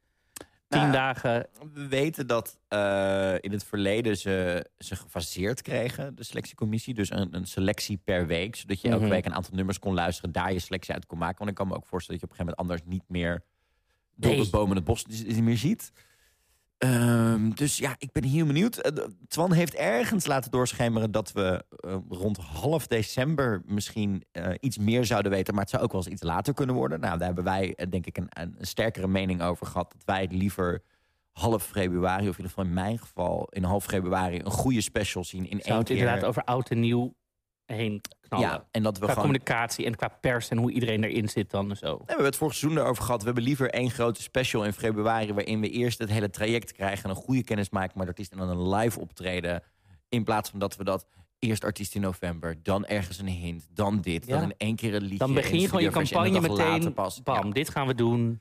10 0.69 0.81
Nou, 0.81 0.93
dagen. 0.93 1.47
We 1.73 1.88
weten 1.88 2.26
dat 2.26 2.59
eh, 2.69 3.35
in 3.40 3.52
het 3.52 3.64
verleden 3.64 4.16
ze, 4.16 4.67
ze 4.78 4.97
gefaseerd 4.97 5.63
kregen, 5.63 6.15
de 6.17 6.25
selectiecommissie. 6.25 6.95
Dus 6.95 7.10
een, 7.10 7.34
een 7.34 7.47
selectie 7.47 8.00
per 8.04 8.26
week, 8.26 8.56
zodat 8.56 8.80
je 8.80 8.89
elke 8.89 9.00
Mhm. 9.02 9.10
week 9.10 9.25
een 9.25 9.34
aantal 9.34 9.54
nummers 9.54 9.78
kon 9.78 9.95
luisteren, 9.95 10.32
daar 10.32 10.52
je 10.52 10.58
selectie 10.58 10.95
uit 10.95 11.06
kon 11.06 11.19
maken. 11.19 11.39
Want 11.39 11.50
ik 11.50 11.56
kan 11.56 11.69
me 11.69 11.75
ook 11.75 11.87
voorstellen 11.87 12.21
dat 12.21 12.30
je 12.30 12.34
op 12.37 12.41
een 12.41 12.47
gegeven 12.47 12.71
moment 12.71 12.89
anders 12.89 13.08
niet 13.08 13.19
meer 13.19 13.43
door 14.15 14.39
het 14.43 14.50
bomen 14.50 14.76
het 14.76 14.84
bos 14.84 15.04
niet 15.06 15.43
meer 15.43 15.56
ziet. 15.56 15.93
Ehm, 16.78 17.50
dus 17.50 17.76
ja, 17.76 17.95
ik 17.99 18.12
ben 18.12 18.25
heel 18.25 18.47
benieuwd. 18.47 18.76
Eh, 18.76 19.04
Twan 19.28 19.52
heeft 19.52 19.75
ergens 19.75 20.26
laten 20.26 20.50
doorschemeren 20.50 21.10
dat 21.10 21.32
we 21.32 21.65
eh, 21.71 21.97
rond 22.08 22.36
half 22.36 22.86
december 22.86 23.62
misschien 23.65 24.25
eh, 24.32 24.54
iets 24.60 24.78
meer 24.78 25.04
zouden 25.04 25.32
weten. 25.32 25.54
Maar 25.54 25.62
het 25.62 25.73
zou 25.73 25.82
ook 25.82 25.93
wel 25.93 26.00
eens 26.00 26.10
iets 26.10 26.23
later 26.23 26.54
kunnen 26.54 26.75
worden. 26.75 27.00
Nou, 27.00 27.19
daar 27.19 27.26
hebben 27.26 27.45
wij 27.45 27.78
denk 27.89 28.06
ik 28.06 28.17
een, 28.17 28.28
een 28.30 28.56
sterkere 28.60 29.08
mening 29.08 29.43
over 29.43 29.67
gehad. 29.67 29.93
Dat 29.93 30.02
wij 30.04 30.21
het 30.21 30.32
liever 30.32 30.82
half 31.32 31.65
februari, 31.65 32.28
of 32.28 32.39
in 32.39 32.45
ieder 32.45 32.49
geval 32.49 32.65
in 32.65 32.73
mijn 32.73 32.99
geval 32.99 33.49
in 33.50 33.62
half 33.62 33.84
februari, 33.84 34.39
een 34.39 34.50
goede 34.50 34.80
special 34.80 35.25
zien 35.25 35.50
in 35.50 35.58
Zou 35.58 35.62
één 35.69 35.78
het 35.78 35.86
keer. 35.86 35.97
inderdaad 35.97 36.25
over 36.25 36.45
oud 36.45 36.71
en 36.71 36.80
nieuw 36.80 37.15
heen 37.67 38.00
knallen. 38.29 38.49
ja, 38.49 38.67
en 38.71 38.83
dat 38.83 38.93
we 38.93 39.05
qua 39.05 39.09
gewoon 39.13 39.25
communicatie 39.25 39.87
en 39.87 39.97
qua 39.97 40.09
pers 40.09 40.49
en 40.49 40.59
hoe 40.59 40.71
iedereen 40.71 41.05
erin 41.05 41.29
zit 41.29 41.50
dan 41.50 41.71
en 41.71 41.76
zo. 41.76 41.89
Nee, 41.89 41.99
we 41.99 42.05
hebben 42.07 42.26
het 42.26 42.37
vorig 42.37 42.55
seizoen 42.55 42.81
erover 42.81 43.02
gehad. 43.02 43.21
We 43.21 43.26
hebben 43.26 43.45
liever 43.45 43.71
één 43.71 43.91
grote 43.91 44.23
special 44.23 44.65
in 44.65 44.73
februari... 44.73 45.33
waarin 45.33 45.61
we 45.61 45.69
eerst 45.69 45.99
het 45.99 46.11
hele 46.11 46.31
traject 46.31 46.73
krijgen... 46.73 47.11
een 47.11 47.17
goede 47.17 47.43
kennis 47.45 47.71
maken 47.71 47.93
met 47.95 48.02
de 48.02 48.13
artiest... 48.13 48.33
en 48.33 48.39
dan 48.39 48.49
een 48.49 48.69
live 48.75 49.00
optreden. 49.00 49.63
In 50.09 50.25
plaats 50.25 50.50
van 50.50 50.59
dat 50.59 50.76
we 50.76 50.85
dat 50.85 51.07
eerst 51.39 51.65
artiest 51.65 51.95
in 51.95 52.00
november... 52.00 52.63
dan 52.63 52.87
ergens 52.87 53.19
een 53.19 53.29
hint, 53.29 53.69
dan 53.71 54.00
dit, 54.00 54.29
dan 54.29 54.43
in 54.43 54.55
één 54.57 54.76
keer 54.76 54.95
een 54.95 55.02
liedje. 55.02 55.19
Dan 55.19 55.35
begin 55.35 55.52
in 55.52 55.61
je 55.61 55.67
gewoon 55.67 55.83
je 55.83 55.87
en 55.87 55.93
campagne 55.93 56.41
meteen. 56.41 56.95
Pas. 56.95 57.23
Bam, 57.23 57.47
Ja. 57.47 57.52
dit 57.52 57.69
gaan 57.69 57.87
we 57.87 57.95
doen. 57.95 58.41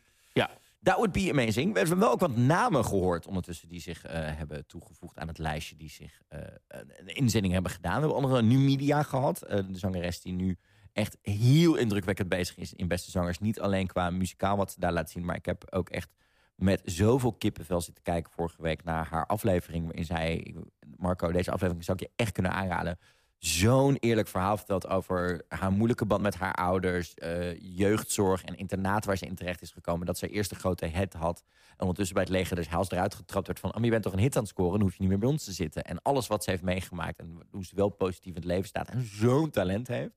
That 0.86 0.98
would 0.98 1.12
be 1.12 1.30
amazing. 1.32 1.74
We 1.74 1.80
hebben 1.80 2.00
wel 2.00 2.12
ook 2.12 2.19
wat 2.19 2.36
namen 2.36 2.86
gehoord 2.86 3.28
ondertussen... 3.28 3.67
die 3.67 3.80
zich 3.80 4.06
eh, 4.06 4.19
hebben 4.38 4.65
toegevoegd 4.67 5.17
aan 5.17 5.28
het 5.28 5.38
lijstje... 5.38 5.76
die 5.76 5.89
zich 5.89 6.21
eh, 6.28 6.39
een 6.67 7.15
inzending 7.15 7.54
hebben 7.54 7.71
gedaan. 7.71 7.93
We 7.93 8.00
hebben 8.00 8.17
onder 8.17 8.32
andere 8.32 8.48
Nu 8.48 8.65
Media 8.65 9.04
gehad. 9.04 9.41
eh, 9.41 9.58
de 9.69 9.78
zangeres 9.78 10.21
die 10.21 10.34
nu 10.34 10.58
echt 10.93 11.17
heel 11.21 11.76
indrukwekkend 11.76 12.30
bezig 12.30 12.58
is 12.58 12.74
in 12.74 12.88
Beste 12.88 13.12
Zangers. 13.12 13.39
Niet 13.39 13.60
alleen 13.60 13.88
qua 13.88 14.10
muzikaal 14.10 14.58
wat 14.58 14.71
ze 14.71 14.80
daar 14.80 14.93
laat 14.93 15.10
zien... 15.10 15.26
maar 15.26 15.36
ik 15.36 15.45
heb 15.45 15.74
ook 15.74 15.89
echt 15.89 16.10
met 16.56 16.82
zoveel 16.84 17.34
kippenvel 17.34 17.82
zitten 17.82 18.04
kijken 18.04 18.32
vorige 18.32 18.62
week... 18.62 18.84
naar 18.84 19.08
haar 19.08 19.26
aflevering 19.26 19.86
waarin 19.86 20.06
zij... 20.06 20.56
Marco, 20.98 21.32
deze 21.32 21.52
aflevering 21.52 21.86
zou 21.86 21.98
ik 22.02 22.04
je 22.04 22.24
echt 22.24 22.32
kunnen 22.32 22.52
aanraden 22.52 23.00
zo'n 23.47 23.97
eerlijk 23.99 24.27
verhaal 24.27 24.58
vertelt 24.58 24.88
over 24.88 25.45
haar 25.47 25.71
moeilijke 25.71 26.05
band 26.05 26.21
met 26.21 26.36
haar 26.36 26.53
ouders, 26.53 27.13
eh, 27.13 27.60
jeugdzorg 27.60 28.43
en 28.43 28.58
internaat 28.58 29.05
waar 29.05 29.17
ze 29.17 29.25
in 29.25 29.36
terecht 29.36 29.62
is 29.62 29.71
gekomen. 29.71 30.05
Dat 30.05 30.17
ze 30.17 30.27
eerst 30.27 30.51
een 30.51 30.58
grote 30.58 30.86
hit 30.86 31.13
had 31.13 31.43
en 31.69 31.79
ondertussen 31.79 32.15
bij 32.15 32.23
het 32.23 32.34
leger 32.34 32.55
des 32.55 32.69
Heils 32.69 32.91
eruit 32.91 33.15
getrapt 33.15 33.47
werd 33.47 33.60
van, 33.60 33.75
oh, 33.75 33.84
je 33.84 33.89
bent 33.89 34.03
toch 34.03 34.13
een 34.13 34.19
hit 34.19 34.36
aan 34.36 34.41
het 34.41 34.51
scoren, 34.51 34.71
dan 34.71 34.81
hoef 34.81 34.91
je 34.91 34.99
niet 34.99 35.10
meer 35.10 35.19
bij 35.19 35.29
ons 35.29 35.43
te 35.43 35.51
zitten. 35.51 35.84
En 35.84 36.01
alles 36.01 36.27
wat 36.27 36.43
ze 36.43 36.49
heeft 36.49 36.63
meegemaakt 36.63 37.19
en 37.19 37.39
hoe 37.51 37.65
ze 37.65 37.75
wel 37.75 37.89
positief 37.89 38.29
in 38.29 38.41
het 38.41 38.45
leven 38.45 38.67
staat 38.67 38.89
en 38.89 39.05
zo'n 39.05 39.49
talent 39.49 39.88
heeft. 39.88 40.13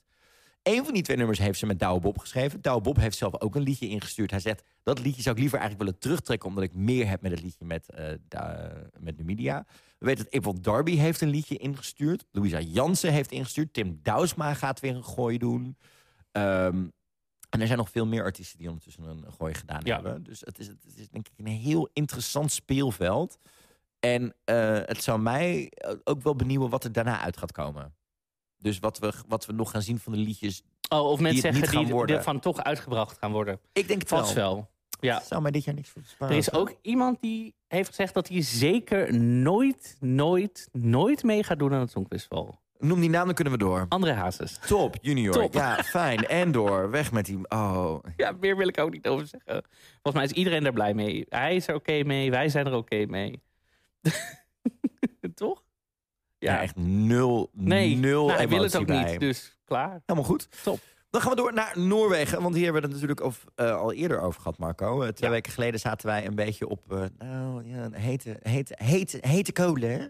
Een 0.62 0.84
van 0.84 0.94
die 0.94 1.02
twee 1.02 1.16
nummers 1.16 1.38
heeft 1.38 1.58
ze 1.58 1.66
met 1.66 1.78
Douwe 1.78 2.00
Bob 2.00 2.18
geschreven. 2.18 2.60
Douwe 2.60 2.80
Bob 2.80 2.96
heeft 2.96 3.16
zelf 3.16 3.40
ook 3.40 3.54
een 3.54 3.62
liedje 3.62 3.88
ingestuurd. 3.88 4.30
Hij 4.30 4.40
zegt, 4.40 4.62
dat 4.82 4.98
liedje 4.98 5.22
zou 5.22 5.34
ik 5.34 5.40
liever 5.40 5.58
eigenlijk 5.58 5.88
willen 5.88 6.00
terugtrekken... 6.00 6.48
omdat 6.48 6.64
ik 6.64 6.74
meer 6.74 7.08
heb 7.08 7.22
met 7.22 7.30
het 7.30 7.42
liedje 7.42 7.64
met, 7.64 7.90
eh 7.90 8.04
Da- 8.28 8.72
met 8.98 9.16
Numidia. 9.16 9.66
We 9.98 10.06
weten 10.06 10.24
dat 10.24 10.34
April 10.34 10.60
Darby 10.60 10.96
heeft 10.96 11.20
een 11.20 11.28
liedje 11.28 11.56
ingestuurd. 11.56 12.24
Louisa 12.30 12.60
Jansen 12.60 13.12
heeft 13.12 13.32
ingestuurd. 13.32 13.72
Tim 13.72 14.00
Douwsma 14.02 14.54
gaat 14.54 14.80
weer 14.80 14.94
een 14.94 15.04
gooi 15.04 15.38
doen. 15.38 15.76
Ehm, 16.32 16.86
en 17.50 17.60
er 17.60 17.66
zijn 17.66 17.78
nog 17.78 17.90
veel 17.90 18.06
meer 18.06 18.22
artiesten 18.22 18.58
die 18.58 18.66
ondertussen 18.68 19.04
een, 19.04 19.32
gooi 19.32 19.54
gedaan 19.54 19.80
Ja. 19.84 19.94
hebben. 19.94 20.22
Dus 20.22 20.40
het 20.40 20.58
is, 20.58 20.66
het 20.66 20.84
is 20.96 21.08
denk 21.08 21.28
ik 21.28 21.32
een 21.36 21.46
heel 21.46 21.88
interessant 21.92 22.52
speelveld. 22.52 23.38
En 24.00 24.34
eh, 24.44 24.78
het 24.84 25.02
zou 25.02 25.20
mij 25.20 25.72
ook 26.04 26.22
wel 26.22 26.34
benieuwen 26.36 26.70
wat 26.70 26.84
er 26.84 26.92
daarna 26.92 27.20
uit 27.20 27.36
gaat 27.36 27.52
komen. 27.52 27.94
Dus 28.56 28.78
wat 28.78 28.98
we, 28.98 29.12
wat 29.28 29.46
we 29.46 29.52
nog 29.52 29.70
gaan 29.70 29.82
zien 29.82 29.98
van 29.98 30.12
de 30.12 30.18
liedjes. 30.18 30.62
Oh, 30.88 31.10
of 31.10 31.20
mensen 31.20 31.46
het 31.48 31.56
zeggen 31.56 31.84
die 31.84 31.94
worden. 31.94 32.16
ervan 32.16 32.40
toch 32.40 32.58
uitgebracht 32.62 33.18
gaan 33.18 33.32
worden. 33.32 33.60
Ik 33.72 33.88
denk 33.88 34.00
het 34.00 34.08
Vast 34.08 34.32
wel. 34.32 34.70
Ja. 35.00 35.20
Zou 35.20 35.42
mij 35.42 35.50
dit 35.50 35.64
jaar 35.64 35.74
niks 35.74 35.90
voor 35.90 36.28
Er 36.28 36.36
is 36.36 36.52
ook 36.52 36.74
iemand 36.82 37.20
die 37.20 37.54
heeft 37.68 37.88
gezegd 37.88 38.14
dat 38.14 38.28
hij 38.28 38.42
zeker 38.42 39.14
nooit, 39.18 39.96
nooit, 40.00 40.68
nooit 40.72 41.22
mee 41.22 41.42
gaat 41.42 41.58
doen 41.58 41.72
aan 41.74 41.80
het 41.80 41.90
Songfestival. 41.90 42.58
Noem 42.78 43.00
die 43.00 43.10
naam, 43.10 43.24
dan 43.26 43.34
kunnen 43.34 43.52
we 43.52 43.58
door. 43.58 43.86
André 43.88 44.12
Hazes. 44.12 44.58
Top, 44.66 44.96
junior. 45.00 45.32
Top. 45.32 45.54
Ja, 45.54 45.82
fijn. 45.82 46.26
En 46.26 46.52
door. 46.52 46.90
Weg 46.90 47.12
met 47.12 47.26
die... 47.26 47.38
Oh. 47.48 47.98
Ja, 48.16 48.32
meer 48.40 48.56
wil 48.56 48.68
ik 48.68 48.78
ook 48.78 48.90
niet 48.90 49.06
over 49.08 49.26
zeggen. 49.26 49.64
Volgens 50.02 50.14
mij 50.14 50.24
is 50.24 50.30
iedereen 50.32 50.66
er 50.66 50.72
blij 50.72 50.94
mee. 50.94 51.26
Hij 51.28 51.56
is 51.56 51.68
er 51.68 51.74
oké 51.74 52.02
mee, 52.02 52.30
wij 52.30 52.48
zijn 52.48 52.66
er 52.66 52.74
oké 52.74 53.06
mee. 53.06 53.42
Toch? 55.34 55.62
Ja, 56.38 56.60
echt 56.62 56.76
nul, 56.76 57.50
Nee, 57.52 57.96
nul 57.96 58.26
nou, 58.26 58.36
hij 58.38 58.48
wil 58.48 58.62
het 58.62 58.76
ook 58.76 58.86
bij. 58.86 59.10
niet, 59.10 59.20
dus 59.20 59.56
klaar. 59.64 60.02
Helemaal 60.06 60.28
goed. 60.30 60.62
Top. 60.62 60.80
Dan 61.10 61.20
gaan 61.20 61.30
we 61.30 61.36
door 61.36 61.52
naar 61.54 61.78
Noorwegen. 61.78 62.42
Want 62.42 62.54
hier 62.54 62.64
hebben 62.64 62.80
we 62.82 62.86
het 62.88 62.96
natuurlijk 62.96 63.20
over, 63.26 63.42
eh, 63.54 63.76
al 63.76 63.92
eerder 63.92 64.20
over 64.20 64.40
gehad, 64.40 64.58
Marco. 64.58 65.02
Eh, 65.02 65.08
twee 65.08 65.28
Ja. 65.28 65.34
weken 65.34 65.52
geleden 65.52 65.80
zaten 65.80 66.06
wij 66.06 66.26
een 66.26 66.34
beetje 66.34 66.68
op... 66.68 66.92
eh, 66.92 67.04
nou, 67.18 67.66
ja, 67.68 67.88
hete, 67.92 68.36
hete, 68.42 68.74
hete, 68.82 69.18
hete 69.20 69.52
kolen. 69.52 69.90
hè? 69.90 70.06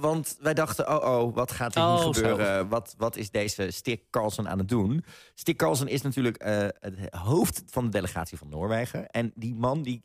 Want 0.00 0.36
wij 0.40 0.54
dachten, 0.54 0.88
oh 1.02 1.18
oh, 1.24 1.34
wat 1.34 1.52
gaat 1.52 1.74
er 1.74 1.80
hier 1.82 1.90
Oh, 1.92 2.00
zo. 2.02 2.12
gebeuren? 2.12 2.68
Wat, 2.68 2.94
wat 2.98 3.16
is 3.16 3.30
deze 3.30 3.70
Stick 3.70 4.02
Carlson 4.10 4.48
aan 4.48 4.58
het 4.58 4.68
doen? 4.68 5.04
Stick 5.34 5.56
Carlson 5.56 5.88
is 5.88 6.02
natuurlijk 6.02 6.42
het 6.80 7.14
hoofd 7.14 7.62
van 7.66 7.84
de 7.84 7.90
delegatie 7.90 8.38
van 8.38 8.48
Noorwegen. 8.48 9.08
En 9.10 9.32
die 9.34 9.54
man 9.54 9.82
die 9.82 10.02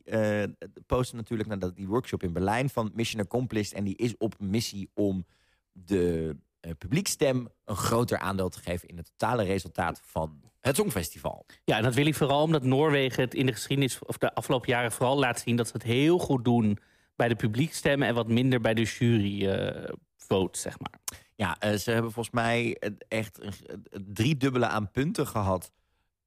postte 0.86 1.16
natuurlijk 1.16 1.50
naar 1.50 1.74
die 1.74 1.88
workshop 1.88 2.24
in 2.24 2.34
Berlijn 2.34 2.70
van 2.70 2.92
Mission 2.94 3.22
Accomplished. 3.22 3.74
En 3.74 3.84
die 3.84 3.96
is 3.98 4.18
op 4.18 4.36
een 4.40 4.50
missie 4.50 4.90
om 4.94 5.26
de 5.72 6.36
publiekstem 6.78 7.48
een 7.66 7.76
groter 7.76 8.20
aandeel 8.20 8.50
te 8.50 8.60
geven... 8.60 8.88
in 8.88 8.98
het 8.98 9.12
totale 9.18 9.44
resultaat 9.44 10.02
van 10.06 10.42
het 10.60 10.76
Songfestival. 10.76 11.46
Ja, 11.64 11.78
en 11.78 11.84
dat 11.84 11.94
wil 11.94 12.06
ik 12.06 12.16
vooral 12.16 12.44
omdat 12.44 12.64
Noorwegen 12.64 13.24
het 13.24 13.34
in 13.34 13.46
de 13.46 13.52
geschiedenis... 13.52 14.00
of 14.06 14.18
de 14.18 14.34
afgelopen 14.34 14.70
jaren 14.70 14.92
vooral 14.92 15.18
laat 15.18 15.40
zien... 15.40 15.56
dat 15.56 15.68
ze 15.68 15.74
het 15.74 15.84
heel 15.84 16.18
goed 16.18 16.44
doen 16.46 16.80
bij 17.16 17.28
de 17.28 17.36
publiekstemmen... 17.36 18.08
en 18.08 18.16
wat 18.16 18.28
minder 18.28 18.62
bij 18.62 18.74
de 18.74 18.84
jury 18.84 19.48
eh 19.48 19.94
votes, 20.18 20.62
zeg 20.62 20.80
maar. 20.80 21.00
Ja, 21.36 21.60
eh, 21.60 21.74
ze 21.74 21.92
hebben 21.92 22.12
volgens 22.12 22.36
mij 22.36 22.78
eh, 22.80 22.92
echt 23.08 23.42
een, 23.42 23.54
een 23.90 24.14
driedubbele 24.14 24.68
aan 24.68 24.92
punten 24.92 25.28
gehad 25.28 25.72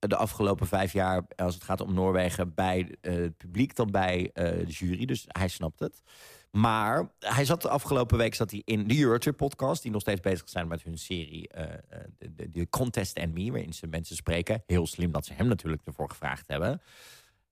eh, 0.02 0.08
de 0.08 0.16
afgelopen 0.16 0.66
vijf 0.66 0.92
jaar 0.92 1.22
als 1.36 1.54
het 1.54 1.64
gaat 1.64 1.80
om 1.80 1.94
Noorwegen 1.94 2.54
bij 2.54 2.94
eh, 3.00 3.14
het 3.14 3.36
publiek 3.36 3.76
dan 3.76 3.90
bij 3.90 4.30
eh, 4.32 4.44
de 4.44 4.72
jury. 4.72 5.04
Dus 5.04 5.24
hij 5.28 5.48
snapt 5.48 5.80
het. 5.80 6.02
Maar 6.56 7.12
hij 7.18 7.44
zat 7.44 7.62
de 7.62 7.68
afgelopen 7.68 8.18
week 8.18 8.34
zat 8.34 8.50
hij 8.50 8.62
in 8.64 8.88
de 8.88 9.00
Eurotrip 9.00 9.36
podcast, 9.36 9.82
die 9.82 9.90
nog 9.90 10.00
steeds 10.00 10.20
bezig 10.20 10.48
zijn 10.48 10.68
met 10.68 10.82
hun 10.82 10.98
serie 10.98 11.48
de, 12.18 12.34
de, 12.34 12.50
de 12.50 12.68
Contest 12.68 13.18
and 13.18 13.34
Me, 13.34 13.50
waarin 13.50 13.72
ze 13.72 13.86
mensen 13.86 14.16
spreken. 14.16 14.62
Heel 14.66 14.86
slim 14.86 15.12
dat 15.12 15.26
ze 15.26 15.32
hem 15.32 15.46
natuurlijk 15.46 15.82
ervoor 15.84 16.08
gevraagd 16.10 16.48
hebben. 16.48 16.80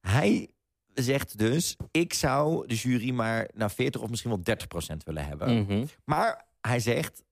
Hij 0.01 0.51
zegt 0.95 1.39
dus, 1.39 1.77
ik 1.91 2.15
zou 2.15 2.67
de 2.67 2.75
jury 2.75 3.11
maar 3.11 3.49
naar 3.55 3.71
40 3.71 4.01
of 4.01 4.11
misschien 4.11 4.31
wel 4.31 4.43
30 4.43 4.67
procent 4.67 5.05
willen 5.05 5.27
hebben. 5.27 5.63
Mhm. 5.63 5.87
Maar 6.05 6.47
hij 6.61 6.81
zegt, 6.81 7.23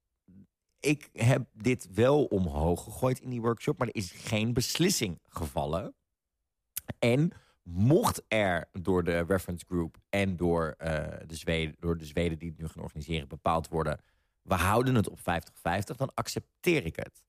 ik 0.81 1.09
heb 1.13 1.47
dit 1.53 1.89
wel 1.95 2.25
omhoog 2.25 2.85
gegooid 2.85 3.21
in 3.21 3.31
die 3.31 3.41
workshop... 3.41 3.79
maar 3.79 3.89
er 3.89 3.95
is 3.95 4.11
geen 4.11 4.53
beslissing 4.53 5.21
gevallen. 5.29 5.95
En 6.99 7.33
mocht 7.71 8.23
er 8.29 8.69
door 8.73 9.05
de 9.05 9.19
reference 9.19 9.65
group 9.69 9.97
en 10.09 10.37
door, 10.37 10.75
eh, 10.79 10.93
de, 11.27 11.35
Zweden, 11.35 11.77
door 11.79 11.97
de 11.97 12.05
Zweden 12.05 12.39
die 12.39 12.49
het 12.49 12.59
nu 12.59 12.69
gaan 12.69 12.83
organiseren 12.83 13.29
bepaald 13.29 13.69
worden... 13.69 14.01
we 14.43 14.55
houden 14.55 14.95
het 14.95 15.09
op 15.09 15.19
50-50, 15.19 15.23
dan 15.97 16.11
accepteer 16.15 16.85
ik 16.87 16.97
het. 16.97 17.23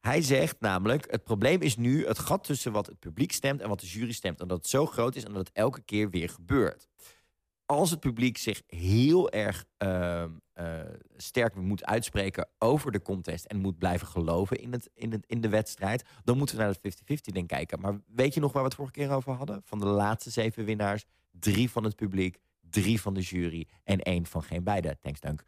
Hij 0.00 0.22
zegt 0.22 0.60
namelijk, 0.60 1.10
het 1.10 1.24
probleem 1.24 1.60
is 1.60 1.76
nu 1.76 2.06
het 2.06 2.18
gat 2.18 2.44
tussen 2.44 2.72
wat 2.72 2.86
het 2.86 2.98
publiek 2.98 3.32
stemt 3.32 3.60
en 3.60 3.68
wat 3.68 3.80
de 3.80 3.86
jury 3.86 4.12
stemt. 4.12 4.40
En 4.40 4.48
dat 4.48 4.58
het 4.58 4.66
zo 4.66 4.86
groot 4.86 5.16
is 5.16 5.24
en 5.24 5.32
dat 5.32 5.46
het 5.46 5.56
elke 5.56 5.82
keer 5.82 6.10
weer 6.10 6.28
gebeurt 6.28 6.88
als 7.72 7.90
het 7.90 8.00
publiek 8.00 8.38
zich 8.38 8.62
heel 8.66 9.30
erg 9.30 9.64
ehm, 9.76 10.30
eh, 10.52 10.80
sterk 11.16 11.54
moet 11.54 11.84
uitspreken 11.84 12.48
over 12.58 12.92
de 12.92 13.02
contest 13.02 13.44
en 13.44 13.60
moet 13.60 13.78
blijven 13.78 14.06
geloven 14.06 14.56
in, 14.60 14.72
het, 14.72 14.90
in, 14.94 15.12
het, 15.12 15.26
in 15.26 15.40
de 15.40 15.48
wedstrijd, 15.48 16.04
dan 16.24 16.38
moeten 16.38 16.56
we 16.56 16.62
naar 16.62 16.74
het 16.82 17.00
50-50 17.12 17.32
ding 17.32 17.46
kijken. 17.46 17.80
Maar 17.80 18.00
weet 18.06 18.34
je 18.34 18.40
nog 18.40 18.52
waar 18.52 18.62
we 18.62 18.68
het 18.68 18.76
vorige 18.76 18.94
keer 18.94 19.10
over 19.10 19.32
hadden? 19.32 19.60
Van 19.64 19.78
de 19.78 19.86
laatste 19.86 20.30
zeven 20.30 20.64
winnaars, 20.64 21.04
drie 21.30 21.70
van 21.70 21.84
het 21.84 21.96
publiek, 21.96 22.38
drie 22.60 23.00
van 23.00 23.14
de 23.14 23.20
jury 23.20 23.68
en 23.84 24.00
één 24.00 24.26
van 24.26 24.42
geen 24.42 24.64
beide. 24.64 24.98
Thanks, 25.00 25.20
dank. 25.20 25.44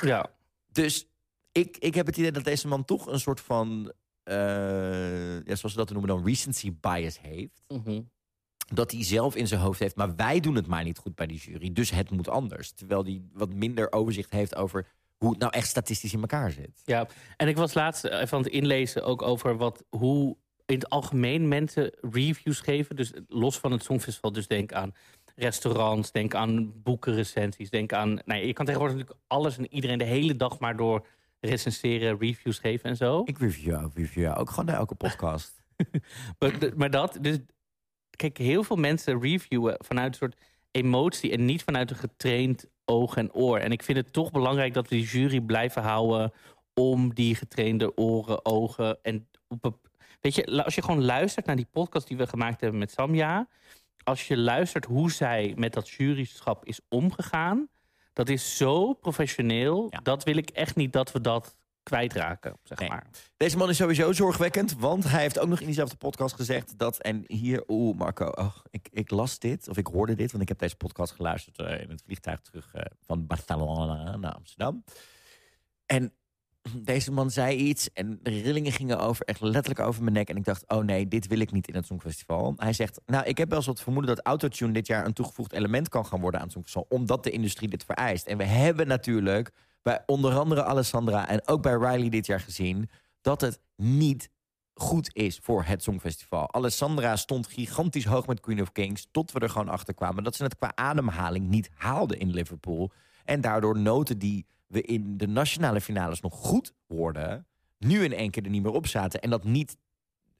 Ja. 0.00 0.30
Dus 0.72 1.08
ik, 1.52 1.76
ik 1.76 1.94
heb 1.94 2.06
het 2.06 2.16
idee 2.16 2.32
dat 2.32 2.44
deze 2.44 2.68
man 2.68 2.84
toch 2.84 3.06
een 3.06 3.20
soort 3.20 3.40
van, 3.40 3.92
eh, 4.22 4.34
ja, 5.44 5.54
zoals 5.54 5.72
ze 5.72 5.76
dat 5.76 5.90
noemen 5.90 6.08
dan, 6.08 6.24
recency 6.24 6.74
bias 6.80 7.20
heeft 7.20 7.62
Mhm. 7.68 8.00
Dat 8.74 8.92
hij 8.92 9.04
zelf 9.04 9.36
in 9.36 9.46
zijn 9.46 9.60
hoofd 9.60 9.80
heeft... 9.80 9.96
maar 9.96 10.16
wij 10.16 10.40
doen 10.40 10.54
het 10.54 10.66
maar 10.66 10.84
niet 10.84 10.98
goed 10.98 11.14
bij 11.14 11.26
die 11.26 11.38
jury, 11.38 11.72
dus 11.72 11.90
het 11.90 12.10
moet 12.10 12.28
anders. 12.28 12.72
Terwijl 12.72 13.04
hij 13.04 13.22
wat 13.32 13.52
minder 13.52 13.92
overzicht 13.92 14.30
heeft 14.30 14.56
over 14.56 14.86
hoe 15.16 15.30
het 15.30 15.38
nou 15.38 15.52
echt 15.52 15.68
statistisch 15.68 16.12
in 16.12 16.20
elkaar 16.20 16.50
zit. 16.50 16.82
Ja, 16.84 17.06
en 17.36 17.48
ik 17.48 17.56
was 17.56 17.74
laatst 17.74 18.04
even 18.04 18.36
aan 18.36 18.42
het 18.42 18.52
inlezen 18.52 19.04
ook 19.04 19.22
over 19.22 19.56
wat, 19.56 19.84
hoe 19.88 20.36
in 20.66 20.74
het 20.74 20.88
algemeen 20.88 21.48
mensen 21.48 21.92
reviews 22.00 22.60
geven. 22.60 22.96
Dus 22.96 23.12
los 23.28 23.58
van 23.58 23.72
het 23.72 23.82
Songfestival, 23.84 24.32
dus 24.32 24.46
denk 24.46 24.72
aan 24.72 24.94
restaurants, 25.34 26.12
denk 26.12 26.34
aan 26.34 26.82
boekenrecensies, 26.82 27.70
denk 27.70 27.92
aan... 27.92 28.18
Nou, 28.24 28.40
je 28.40 28.52
kan 28.52 28.64
tegenwoordig 28.64 28.96
natuurlijk 28.96 29.26
alles 29.26 29.58
en 29.58 29.74
iedereen 29.74 29.98
de 29.98 30.04
hele 30.04 30.36
dag 30.36 30.58
maar 30.58 30.76
door 30.76 31.06
recenseren, 31.40 32.18
reviews 32.18 32.58
geven 32.58 32.90
en 32.90 32.96
zo. 32.96 33.22
Ik 33.24 33.38
review 33.38 33.64
jou, 33.64 33.90
review 33.94 34.22
jou 34.22 34.36
ook 34.36 34.50
gewoon 34.50 34.64
naar 34.64 34.76
elke 34.76 34.94
podcast. 34.94 35.54
Maar, 36.38 36.72
maar 36.76 36.90
dat, 36.90 37.18
dus 37.20 37.38
kijk, 38.16 38.38
heel 38.38 38.62
veel 38.62 38.76
mensen 38.76 39.20
reviewen 39.20 39.76
vanuit 39.78 40.08
een 40.08 40.14
soort 40.14 40.36
emotie 40.70 41.30
en 41.30 41.44
niet 41.44 41.62
vanuit 41.62 41.90
een 41.90 41.96
getraind 41.96 42.66
oog 42.84 43.16
en 43.16 43.32
oor. 43.32 43.58
En 43.58 43.72
ik 43.72 43.82
vind 43.82 43.98
het 43.98 44.12
toch 44.12 44.30
belangrijk 44.30 44.74
dat 44.74 44.88
we 44.88 44.96
die 44.96 45.04
jury 45.04 45.40
blijven 45.40 45.82
houden 45.82 46.32
om 46.74 47.14
die 47.14 47.34
getrainde 47.34 47.96
oren, 47.96 48.44
ogen 48.44 48.98
en 49.02 49.28
op 49.48 49.78
weet 50.20 50.34
je, 50.34 50.64
als 50.64 50.74
je 50.74 50.82
gewoon 50.82 51.04
luistert 51.04 51.46
naar 51.46 51.56
die 51.56 51.68
podcast 51.70 52.08
die 52.08 52.16
we 52.16 52.26
gemaakt 52.26 52.60
hebben 52.60 52.78
met 52.78 52.90
Samja, 52.90 53.48
als 54.04 54.28
je 54.28 54.36
luistert 54.36 54.84
hoe 54.84 55.10
zij 55.10 55.52
met 55.56 55.72
dat 55.72 55.88
juryschap 55.88 56.64
is 56.64 56.80
omgegaan, 56.88 57.68
dat 58.12 58.28
is 58.28 58.56
zo 58.56 58.92
professioneel. 58.92 59.86
Ja. 59.90 60.00
Dat 60.02 60.24
wil 60.24 60.36
ik 60.36 60.50
echt 60.50 60.76
niet 60.76 60.92
dat 60.92 61.12
we 61.12 61.20
dat 61.20 61.56
kwijtraken, 61.86 62.56
zeg 62.62 62.78
Nee. 62.78 62.88
maar. 62.88 63.06
Deze 63.36 63.56
man 63.56 63.68
is 63.68 63.76
sowieso 63.76 64.12
zorgwekkend, 64.12 64.74
want 64.78 65.04
hij 65.04 65.20
heeft 65.20 65.38
ook 65.38 65.48
nog 65.48 65.60
in 65.60 65.66
diezelfde 65.66 65.96
podcast 65.96 66.34
gezegd 66.34 66.78
dat... 66.78 66.98
en 66.98 67.24
hier, 67.26 67.64
oeh 67.68 67.96
Marco, 67.96 68.26
oh, 68.26 68.56
ik, 68.70 68.88
ik 68.90 69.10
las 69.10 69.38
dit, 69.38 69.68
of 69.68 69.76
ik 69.76 69.86
hoorde 69.86 70.14
dit... 70.14 70.30
want 70.30 70.42
ik 70.42 70.48
heb 70.48 70.58
deze 70.58 70.76
podcast 70.76 71.12
geluisterd 71.12 71.58
eh, 71.58 71.80
in 71.80 71.90
het 71.90 72.02
vliegtuig 72.04 72.40
terug 72.40 72.74
eh, 72.74 72.82
van 73.00 73.26
Barcelona 73.26 74.16
naar 74.16 74.32
Amsterdam. 74.32 74.84
En 75.86 76.12
deze 76.76 77.12
man 77.12 77.30
zei 77.30 77.56
iets 77.56 77.92
en 77.92 78.18
de 78.22 78.30
rillingen 78.30 78.72
gingen 78.72 78.98
over, 78.98 79.24
echt 79.24 79.40
letterlijk 79.40 79.80
over 79.80 80.02
mijn 80.02 80.14
nek. 80.14 80.28
En 80.28 80.36
ik 80.36 80.44
dacht, 80.44 80.68
oh 80.68 80.84
nee, 80.84 81.08
dit 81.08 81.26
wil 81.26 81.40
ik 81.40 81.52
niet 81.52 81.68
in 81.68 81.74
het 81.74 81.86
Songfestival. 81.86 82.54
Hij 82.56 82.72
zegt, 82.72 83.00
nou, 83.06 83.24
ik 83.24 83.38
heb 83.38 83.48
wel 83.48 83.58
eens 83.58 83.66
wat 83.66 83.82
vermoeden 83.82 84.14
dat 84.14 84.24
autotune 84.24 84.72
dit 84.72 84.86
jaar 84.86 85.06
een 85.06 85.12
toegevoegd 85.12 85.52
element 85.52 85.88
kan 85.88 86.06
gaan 86.06 86.20
worden 86.20 86.40
aan 86.40 86.46
het 86.46 86.54
Songfestival. 86.54 86.98
Omdat 86.98 87.24
de 87.24 87.30
industrie 87.30 87.68
dit 87.68 87.84
vereist. 87.84 88.26
En 88.26 88.38
we 88.38 88.44
hebben 88.44 88.86
natuurlijk 88.86 89.50
bij 89.86 90.02
onder 90.06 90.38
andere 90.38 90.64
Alessandra 90.64 91.28
en 91.28 91.48
ook 91.48 91.62
bij 91.62 91.72
Riley 91.72 92.08
dit 92.08 92.26
jaar 92.26 92.40
gezien 92.40 92.90
dat 93.20 93.40
het 93.40 93.60
niet 93.76 94.30
goed 94.74 95.10
is 95.12 95.38
voor 95.42 95.64
het 95.64 95.82
Songfestival. 95.82 96.54
Alessandra 96.54 97.16
stond 97.16 97.46
gigantisch 97.46 98.04
hoog 98.04 98.26
met 98.26 98.40
Queen 98.40 98.60
of 98.60 98.72
Kings... 98.72 99.06
tot 99.10 99.32
we 99.32 99.38
er 99.38 99.50
gewoon 99.50 99.68
achter 99.68 99.94
kwamen 99.94 100.24
dat 100.24 100.34
ze 100.36 100.42
het 100.42 100.56
qua 100.56 100.72
ademhaling 100.74 101.48
niet 101.48 101.70
haalde 101.74 102.16
in 102.16 102.30
Liverpool. 102.30 102.90
En 103.24 103.40
daardoor 103.40 103.78
noten 103.78 104.18
die 104.18 104.46
we 104.66 104.82
in 104.82 105.16
de 105.16 105.26
nationale 105.26 105.80
finales 105.80 106.20
nog 106.20 106.34
goed 106.34 106.72
hoorden... 106.88 107.46
nu 107.78 108.04
in 108.04 108.12
één 108.12 108.30
keer 108.30 108.44
er 108.44 108.50
niet 108.50 108.62
meer 108.62 108.72
op 108.72 108.86
zaten. 108.86 109.20
En 109.20 109.30
dat 109.30 109.44
niet 109.44 109.76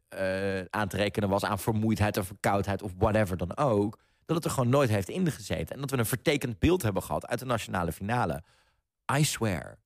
eh, 0.09 0.61
aan 0.61 0.89
te 0.89 0.97
rekenen 0.97 1.29
was 1.29 1.45
aan 1.45 1.59
vermoeidheid 1.59 2.17
of 2.17 2.27
verkoudheid... 2.27 2.83
of 2.83 2.93
whatever 2.99 3.37
dan 3.37 3.57
ook. 3.57 3.99
Dat 4.25 4.37
het 4.37 4.45
er 4.45 4.51
gewoon 4.51 4.69
nooit 4.69 4.91
heeft 4.91 5.09
ingezeten. 5.09 5.75
En 5.75 5.81
dat 5.81 5.91
we 5.91 5.99
een 5.99 6.07
vertekend 6.07 6.59
beeld 6.59 6.83
hebben 6.83 7.03
gehad 7.03 7.27
uit 7.27 7.39
de 7.39 7.45
nationale 7.45 7.93
finale. 7.93 8.43
I 9.13 9.25
swear, 9.25 9.79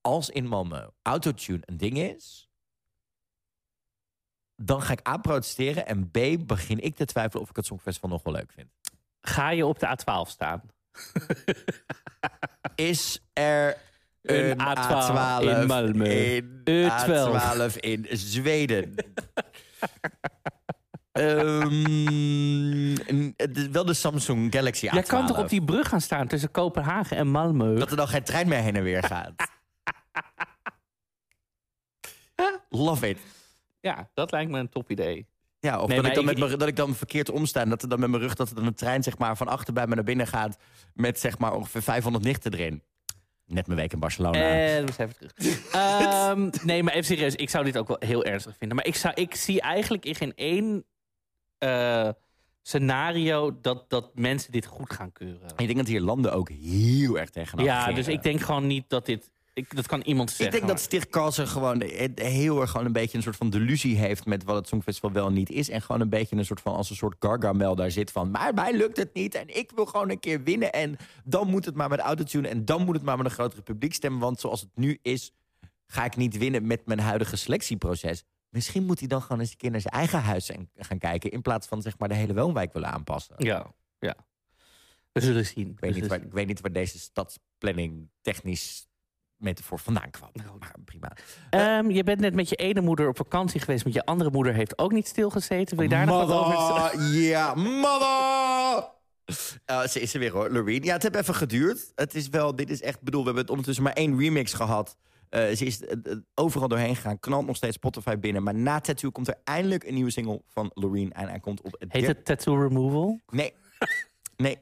als 0.00 0.30
in 0.30 0.44
Malmö 0.44 0.86
autotune 1.02 1.62
een 1.64 1.76
ding 1.76 1.98
is... 1.98 2.48
dan 4.56 4.82
ga 4.82 4.92
ik 4.92 5.08
A 5.08 5.16
protesteren 5.16 5.86
en 5.86 6.10
B 6.10 6.46
begin 6.46 6.80
ik 6.80 6.96
te 6.96 7.04
twijfelen 7.04 7.42
of 7.42 7.50
ik 7.50 7.56
het 7.56 7.66
Songfestival 7.66 8.10
nog 8.10 8.22
wel 8.22 8.32
leuk 8.32 8.52
vind. 8.52 8.68
Ga 9.20 9.50
je 9.50 9.66
op 9.66 9.78
de 9.78 9.86
A12 9.86 10.30
staan? 10.30 10.62
Is 12.74 13.20
er 13.32 13.76
Een 14.22 14.50
een, 14.50 14.58
A12 14.58 15.40
A12, 15.40 15.44
in 15.44 15.66
Malmö. 15.66 16.06
E12. 16.64 17.72
A12 17.72 17.76
in 17.76 18.06
Zweden? 18.10 18.94
Ehm, 21.16 22.94
wel 23.72 23.84
de 23.84 23.94
Samsung 23.94 24.52
Galaxy 24.54 24.86
A12. 24.86 24.92
Jij 24.92 25.02
kan 25.02 25.26
toch 25.26 25.38
op 25.38 25.48
die 25.48 25.64
brug 25.64 25.88
gaan 25.88 26.00
staan 26.00 26.26
tussen 26.26 26.50
Kopenhagen 26.50 27.16
en 27.16 27.28
Malmö? 27.28 27.78
Dat 27.78 27.90
er 27.90 27.96
dan 27.96 28.08
geen 28.08 28.22
trein 28.22 28.48
meer 28.48 28.58
heen 28.58 28.76
en 28.76 28.82
weer 28.82 29.02
gaat. 29.02 29.32
Love 32.68 33.08
it. 33.08 33.18
Ja, 33.80 34.08
dat 34.14 34.30
lijkt 34.32 34.50
me 34.50 34.58
een 34.58 34.68
top 34.68 34.90
idee. 34.90 35.26
Ja, 35.60 35.80
of 35.80 35.88
Nee, 35.88 35.96
dat, 35.96 36.06
ik 36.06 36.14
dan 36.14 36.24
met 36.24 36.38
mijn- 36.38 36.58
dat 36.58 36.68
ik 36.68 36.76
dan 36.76 36.94
verkeerd 36.94 37.30
omsta. 37.30 37.60
en 37.60 37.68
Dat 37.68 37.82
er 37.82 37.88
dan 37.88 38.00
met 38.00 38.10
mijn 38.10 38.22
rug 38.22 38.34
dat 38.34 38.48
er 38.48 38.54
dan 38.54 38.66
een 38.66 38.74
trein 38.74 39.02
zeg 39.02 39.18
maar, 39.18 39.36
van 39.36 39.48
achter 39.48 39.72
bij 39.72 39.86
me 39.86 39.94
naar 39.94 40.04
binnen 40.04 40.26
gaat. 40.26 40.56
Met 40.94 41.20
zeg 41.20 41.38
maar 41.38 41.52
ongeveer 41.54 41.82
500 41.82 42.24
nichten 42.24 42.52
erin. 42.52 42.82
Net 43.46 43.66
mijn 43.66 43.78
week 43.78 43.92
in 43.92 43.98
Barcelona. 43.98 44.54
Even 44.76 44.96
terug. 45.18 45.32
Ehm, 45.72 46.50
nee, 46.64 46.82
maar 46.82 46.92
even 46.92 47.04
serieus. 47.04 47.34
Ik 47.34 47.50
zou 47.50 47.64
dit 47.64 47.78
ook 47.78 47.88
wel 47.88 47.96
heel 48.00 48.24
ernstig 48.24 48.54
vinden. 48.58 48.76
Maar 48.76 48.86
ik, 48.86 48.94
zou, 48.96 49.14
ik 49.14 49.34
zie 49.34 49.60
eigenlijk 49.60 50.04
in 50.04 50.14
geen 50.14 50.32
één 50.34 50.84
eh, 51.58 52.08
scenario 52.62 53.58
dat, 53.60 53.90
dat 53.90 54.10
mensen 54.14 54.52
dit 54.52 54.66
goed 54.66 54.92
gaan 54.92 55.12
keuren. 55.12 55.48
En 55.48 55.56
ik 55.56 55.66
denk 55.66 55.76
dat 55.76 55.86
hier 55.86 56.00
landen 56.00 56.32
ook 56.32 56.48
heel 56.48 57.18
erg 57.18 57.30
tegenaan 57.30 57.64
Ja, 57.64 57.92
dus 57.92 58.08
ik 58.08 58.22
denk 58.22 58.40
gewoon 58.40 58.66
niet 58.66 58.84
dat 58.88 59.06
dit 59.06 59.30
Ik, 59.54 59.76
dat 59.76 59.86
kan 59.86 60.00
iemand 60.00 60.30
zeggen. 60.30 60.46
Ik 60.46 60.52
denk 60.52 60.68
dat 60.68 60.80
Stig 60.80 61.08
Kalsen 61.08 61.48
gewoon 61.48 61.82
heel 62.14 62.60
erg 62.60 62.70
gewoon 62.70 62.86
een 62.86 62.92
beetje 62.92 63.16
een 63.16 63.22
soort 63.22 63.36
van 63.36 63.50
delusie 63.50 63.96
heeft 63.96 64.26
met 64.26 64.44
wat 64.44 64.56
het 64.56 64.68
Songfestival 64.68 65.12
wel 65.12 65.26
en 65.26 65.32
niet 65.32 65.50
is. 65.50 65.68
En 65.68 65.82
gewoon 65.82 66.00
een 66.00 66.08
beetje 66.08 66.36
een 66.36 66.44
soort 66.44 66.60
van 66.60 66.74
als 66.74 66.90
een 66.90 66.96
soort 66.96 67.16
gargamel 67.18 67.74
daar 67.74 67.90
zit 67.90 68.10
van. 68.10 68.30
Maar 68.30 68.54
mij 68.54 68.76
lukt 68.76 68.96
het 68.96 69.14
niet 69.14 69.34
en 69.34 69.56
ik 69.56 69.70
wil 69.74 69.86
gewoon 69.86 70.10
een 70.10 70.20
keer 70.20 70.42
winnen. 70.42 70.72
En 70.72 70.96
dan 71.24 71.48
moet 71.48 71.64
het 71.64 71.74
maar 71.74 71.88
met 71.88 71.98
autotune 71.98 72.48
en 72.48 72.64
dan 72.64 72.84
moet 72.84 72.94
het 72.94 73.04
maar 73.04 73.16
met 73.16 73.26
een 73.26 73.32
grotere 73.32 73.62
publiek 73.62 73.94
stemmen. 73.94 74.20
Want 74.20 74.40
zoals 74.40 74.60
het 74.60 74.70
nu 74.74 74.98
is, 75.02 75.32
ga 75.86 76.04
ik 76.04 76.16
niet 76.16 76.38
winnen 76.38 76.66
met 76.66 76.86
mijn 76.86 77.00
huidige 77.00 77.36
selectieproces. 77.36 78.24
Misschien 78.56 78.84
moet 78.84 78.98
hij 78.98 79.08
dan 79.08 79.22
gewoon 79.22 79.40
eens 79.40 79.50
een 79.50 79.56
keer 79.56 79.70
naar 79.70 79.80
zijn 79.80 79.94
eigen 79.94 80.22
huis 80.22 80.50
gaan 80.76 80.98
kijken. 80.98 81.30
In 81.30 81.42
plaats 81.42 81.66
van 81.66 81.82
zeg 81.82 81.98
maar 81.98 82.08
de 82.08 82.14
hele 82.14 82.34
woonwijk 82.34 82.72
willen 82.72 82.90
aanpassen. 82.90 83.34
Ja, 83.38 83.72
ja. 83.98 84.14
We 85.12 85.20
zullen 85.20 85.46
zien. 85.46 85.70
Ik 85.70 85.80
weet, 85.80 85.94
niet 85.94 86.06
waar, 86.06 86.22
ik 86.22 86.32
weet 86.32 86.46
niet 86.46 86.60
waar 86.60 86.72
deze 86.72 86.98
stadsplanning 86.98 88.10
technisch 88.20 88.88
metafoor 89.36 89.78
vandaan 89.78 90.10
kwam. 90.10 90.30
Nou. 90.32 90.58
Maar 90.58 90.74
prima. 90.84 91.12
Ehm, 91.50 91.90
je 91.90 92.04
bent 92.04 92.20
net 92.20 92.34
met 92.34 92.48
je 92.48 92.56
ene 92.56 92.80
moeder 92.80 93.08
op 93.08 93.16
vakantie 93.16 93.60
geweest, 93.60 93.84
met 93.84 93.94
je 93.94 94.04
andere 94.04 94.30
moeder 94.30 94.54
heeft 94.54 94.78
ook 94.78 94.92
niet 94.92 95.06
stilgezeten. 95.06 95.76
Wil 95.76 95.84
je 95.84 95.90
daar 95.90 96.06
nog 96.06 96.26
wat 96.26 96.38
over 96.38 96.76
zeggen? 96.76 97.00
Mother! 97.00 97.20
Ja, 97.28 97.54
mother! 97.54 98.88
Eh, 99.64 99.82
ze 99.82 100.00
is 100.00 100.14
er 100.14 100.20
weer 100.20 100.32
hoor, 100.32 100.50
Loreen. 100.50 100.82
Ja, 100.82 100.92
het 100.92 101.02
heeft 101.02 101.14
even 101.14 101.34
geduurd. 101.34 101.92
Het 101.94 102.14
is 102.14 102.28
wel, 102.28 102.56
dit 102.56 102.70
is 102.70 102.82
echt, 102.82 103.02
bedoel, 103.02 103.20
we 103.20 103.26
hebben 103.26 103.42
het 103.42 103.50
ondertussen 103.50 103.84
maar 103.84 103.92
één 103.92 104.18
remix 104.18 104.52
gehad. 104.52 104.96
Eh, 105.36 105.56
ze 105.56 105.64
is 105.64 105.84
eh, 105.84 106.12
eh, 106.12 106.18
overal 106.34 106.68
doorheen 106.68 106.96
gegaan, 106.96 107.18
knalt 107.18 107.46
nog 107.46 107.56
steeds 107.56 107.76
Spotify 107.76 108.16
binnen. 108.16 108.42
Maar 108.42 108.54
na 108.54 108.80
Tattoo 108.80 109.10
komt 109.10 109.28
er 109.28 109.40
eindelijk 109.44 109.84
een 109.84 109.94
nieuwe 109.94 110.10
single 110.10 110.42
van 110.46 110.70
Loreen. 110.74 111.12
En 111.12 111.28
hij 111.28 111.40
komt 111.40 111.60
op 111.62 111.76
het 111.78 111.92
Heet 111.92 112.06
het 112.06 112.24
tattoo 112.24 112.62
removal? 112.62 113.20
Nee. 113.26 113.54
nee. 114.36 114.58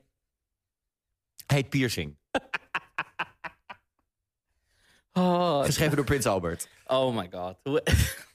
Heet 1.46 1.68
Piercing. 1.68 2.16
Oh, 5.16 5.64
Geschreven 5.64 5.96
door 5.96 6.04
Prins 6.04 6.26
Albert. 6.26 6.68
oh 6.87 7.16
my 7.16 7.28
god. 7.30 7.56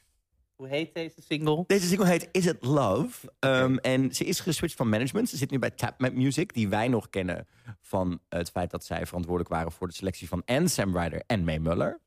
Hoe, 0.59 0.67
heet 0.67 0.93
deze 0.93 1.21
single? 1.27 1.63
Deze 1.67 1.87
single 1.87 2.07
heet 2.07 2.29
Is 2.31 2.45
It 2.45 2.65
Love? 2.65 3.31
Um, 3.39 3.77
en 3.77 4.15
ze 4.15 4.23
is 4.23 4.39
geswitcht 4.39 4.77
van 4.77 4.89
management. 4.89 5.29
Ze 5.29 5.37
zit 5.37 5.51
nu 5.51 5.59
bij 5.59 5.69
Tapmap 5.69 6.13
Music, 6.13 6.53
die 6.53 6.69
wij 6.69 6.87
nog 6.87 7.09
kennen 7.09 7.47
van 7.81 8.19
het 8.29 8.49
feit 8.49 8.71
dat 8.71 8.85
zij 8.85 9.05
verantwoordelijk 9.05 9.53
waren 9.53 9.71
voor 9.71 9.87
de 9.87 9.93
selectie 9.93 10.27
van 10.27 10.41
en 10.45 10.69
Sam 10.69 10.97
Ryder 10.97 11.23
en 11.25 11.43
May 11.43 11.59
Muller. 11.59 11.99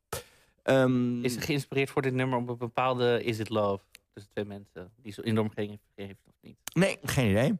Um, 0.65 1.25
Is 1.25 1.33
ze 1.33 1.41
geïnspireerd 1.41 1.91
voor 1.91 2.03
dit 2.03 2.15
nummer 2.15 2.39
op 2.39 2.49
een 2.49 2.59
bepaalde 2.59 3.25
Is 3.25 3.39
It 3.39 3.49
Love? 3.49 3.85
Tussen 4.13 4.33
twee 4.33 4.45
mensen 4.45 4.93
die 4.97 5.13
zo 5.13 5.21
enorm 5.21 5.51
geen 5.51 5.81
heeft 5.95 6.21
of 6.27 6.35
niet? 6.41 6.57
Nee, 6.73 6.99
geen 7.03 7.31
idee. 7.31 7.59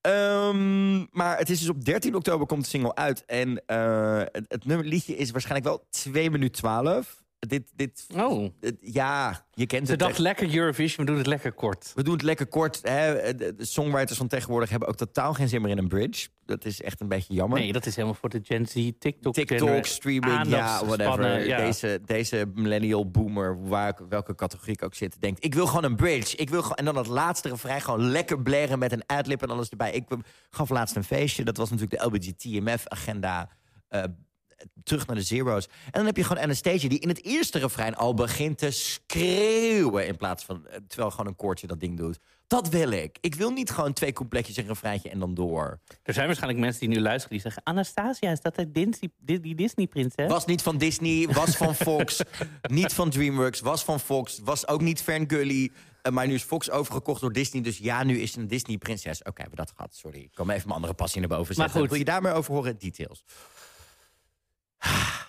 Um, 0.00 1.08
maar 1.10 1.38
het 1.38 1.50
is 1.50 1.58
dus 1.58 1.68
op 1.68 1.84
13 1.84 2.14
oktober 2.14 2.46
komt 2.46 2.62
de 2.62 2.68
single 2.68 2.94
uit. 2.94 3.24
En 3.24 3.62
uh, 3.66 4.18
het, 4.18 4.44
het 4.48 4.64
nummer 4.64 4.86
liedje 4.86 5.16
is 5.16 5.30
waarschijnlijk 5.30 5.68
wel 5.68 5.86
2 5.90 6.30
minuten 6.30 6.60
12. 6.60 7.22
Dit, 7.48 7.72
dit, 7.74 8.06
Oh. 8.16 8.48
ja, 8.80 9.46
je 9.52 9.66
kent 9.66 9.84
Ze 9.86 9.90
het. 9.92 10.00
dacht 10.00 10.18
lekker 10.18 10.54
Eurovision, 10.54 11.04
we 11.04 11.10
doen 11.10 11.18
het 11.18 11.26
lekker 11.26 11.52
kort. 11.52 11.92
We 11.94 12.02
doen 12.02 12.12
het 12.12 12.22
lekker 12.22 12.46
kort. 12.46 12.80
Hè. 12.82 13.34
De 13.34 13.54
songwriters 13.58 14.18
van 14.18 14.28
tegenwoordig 14.28 14.70
hebben 14.70 14.88
ook 14.88 14.96
totaal 14.96 15.34
geen 15.34 15.48
zin 15.48 15.62
meer 15.62 15.70
in 15.70 15.78
een 15.78 15.88
bridge. 15.88 16.28
Dat 16.44 16.64
is 16.64 16.82
echt 16.82 17.00
een 17.00 17.08
beetje 17.08 17.34
jammer. 17.34 17.58
Nee, 17.58 17.72
dat 17.72 17.86
is 17.86 17.94
helemaal 17.94 18.16
voor 18.20 18.28
de 18.28 18.40
Gen 18.42 18.66
Z 18.66 18.90
TikTok. 18.98 19.34
TikTok, 19.34 19.84
streaming, 19.86 20.46
ja, 20.46 20.84
whatever. 20.84 21.46
ja. 21.46 21.56
Deze, 21.56 22.00
deze 22.04 22.50
millennial 22.54 23.10
boomer, 23.10 23.68
waar, 23.68 24.00
welke 24.08 24.34
categorie 24.34 24.72
ik 24.74 24.82
ook 24.82 24.94
zit, 24.94 25.20
denkt... 25.20 25.44
ik 25.44 25.54
wil 25.54 25.66
gewoon 25.66 25.84
een 25.84 25.96
bridge. 25.96 26.36
Ik 26.36 26.50
wil 26.50 26.60
gewoon, 26.62 26.76
en 26.76 26.84
dan 26.84 26.96
het 26.96 27.06
laatste 27.06 27.48
refrein 27.48 27.80
gewoon 27.80 28.10
lekker 28.10 28.42
blaren 28.42 28.78
met 28.78 28.92
een 28.92 29.06
adlib 29.06 29.42
en 29.42 29.50
alles 29.50 29.68
erbij. 29.68 29.92
Ik 29.92 30.04
gaf 30.50 30.68
laatst 30.68 30.96
een 30.96 31.04
feestje. 31.04 31.44
Dat 31.44 31.56
was 31.56 31.70
natuurlijk 31.70 32.00
de 32.02 32.06
LBGTMF-agenda. 32.06 33.48
eh, 33.88 34.04
terug 34.84 35.06
naar 35.06 35.16
de 35.16 35.22
zero's. 35.22 35.66
En 35.66 35.90
dan 35.92 36.06
heb 36.06 36.16
je 36.16 36.24
gewoon 36.24 36.42
Anastasia 36.42 36.88
die 36.88 36.98
in 36.98 37.08
het 37.08 37.24
eerste 37.24 37.58
refrein 37.58 37.94
al 37.96 38.14
begint 38.14 38.58
te 38.58 38.70
schreeuwen... 38.70 40.06
in 40.06 40.16
plaats 40.16 40.44
van, 40.44 40.66
eh, 40.66 40.76
terwijl 40.88 41.10
gewoon 41.10 41.26
een 41.26 41.36
koortje 41.36 41.66
dat 41.66 41.80
ding 41.80 41.96
doet. 41.96 42.18
Dat 42.46 42.68
wil 42.68 42.90
ik. 42.90 43.18
Ik 43.20 43.34
wil 43.34 43.50
niet 43.50 43.70
gewoon 43.70 43.92
twee 43.92 44.12
coupletjes, 44.12 44.56
een 44.56 44.66
refreintje 44.66 45.10
en 45.10 45.18
dan 45.18 45.34
door. 45.34 45.80
Er 46.02 46.14
zijn 46.14 46.26
waarschijnlijk 46.26 46.62
mensen 46.62 46.80
die 46.80 46.88
nu 46.88 47.00
luisteren 47.00 47.30
die 47.30 47.40
zeggen... 47.40 47.62
Anastasia, 47.64 48.30
is 48.30 48.40
dat 48.40 48.54
de 48.54 48.70
Disney, 48.70 49.10
die, 49.18 49.54
Disney-prinses? 49.54 50.28
Was 50.28 50.44
niet 50.44 50.62
van 50.62 50.78
Disney, 50.78 51.28
was 51.28 51.56
van 51.56 51.74
Fox. 51.74 52.20
niet 52.62 52.92
van 52.92 53.10
DreamWorks, 53.10 53.60
was 53.60 53.84
van 53.84 54.00
Fox. 54.00 54.40
Was 54.44 54.68
ook 54.68 54.80
niet 54.80 55.02
Ferngully. 55.02 55.70
Uh, 56.02 56.12
maar 56.12 56.26
nu 56.26 56.34
is 56.34 56.42
Fox 56.42 56.70
overgekocht 56.70 57.20
door 57.20 57.32
Disney. 57.32 57.62
Dus 57.62 57.78
ja, 57.78 58.02
nu 58.02 58.18
is 58.18 58.32
ze 58.32 58.38
een 58.38 58.46
Disney-prinses. 58.48 59.18
Oké, 59.18 59.40
hebben 59.40 59.58
we 59.58 59.64
dat 59.64 59.72
gehad. 59.76 59.94
Sorry. 59.94 60.18
Ik 60.18 60.34
kan 60.34 60.50
even 60.50 60.62
mijn 60.62 60.74
andere 60.74 60.94
passie 60.94 61.20
naar 61.20 61.28
boven 61.28 61.46
Maar 61.46 61.64
zetten. 61.64 61.80
goed. 61.80 61.88
Wil 61.90 61.98
je 61.98 62.04
daar 62.04 62.22
meer 62.22 62.32
over 62.32 62.54
horen? 62.54 62.78
Details. 62.78 63.24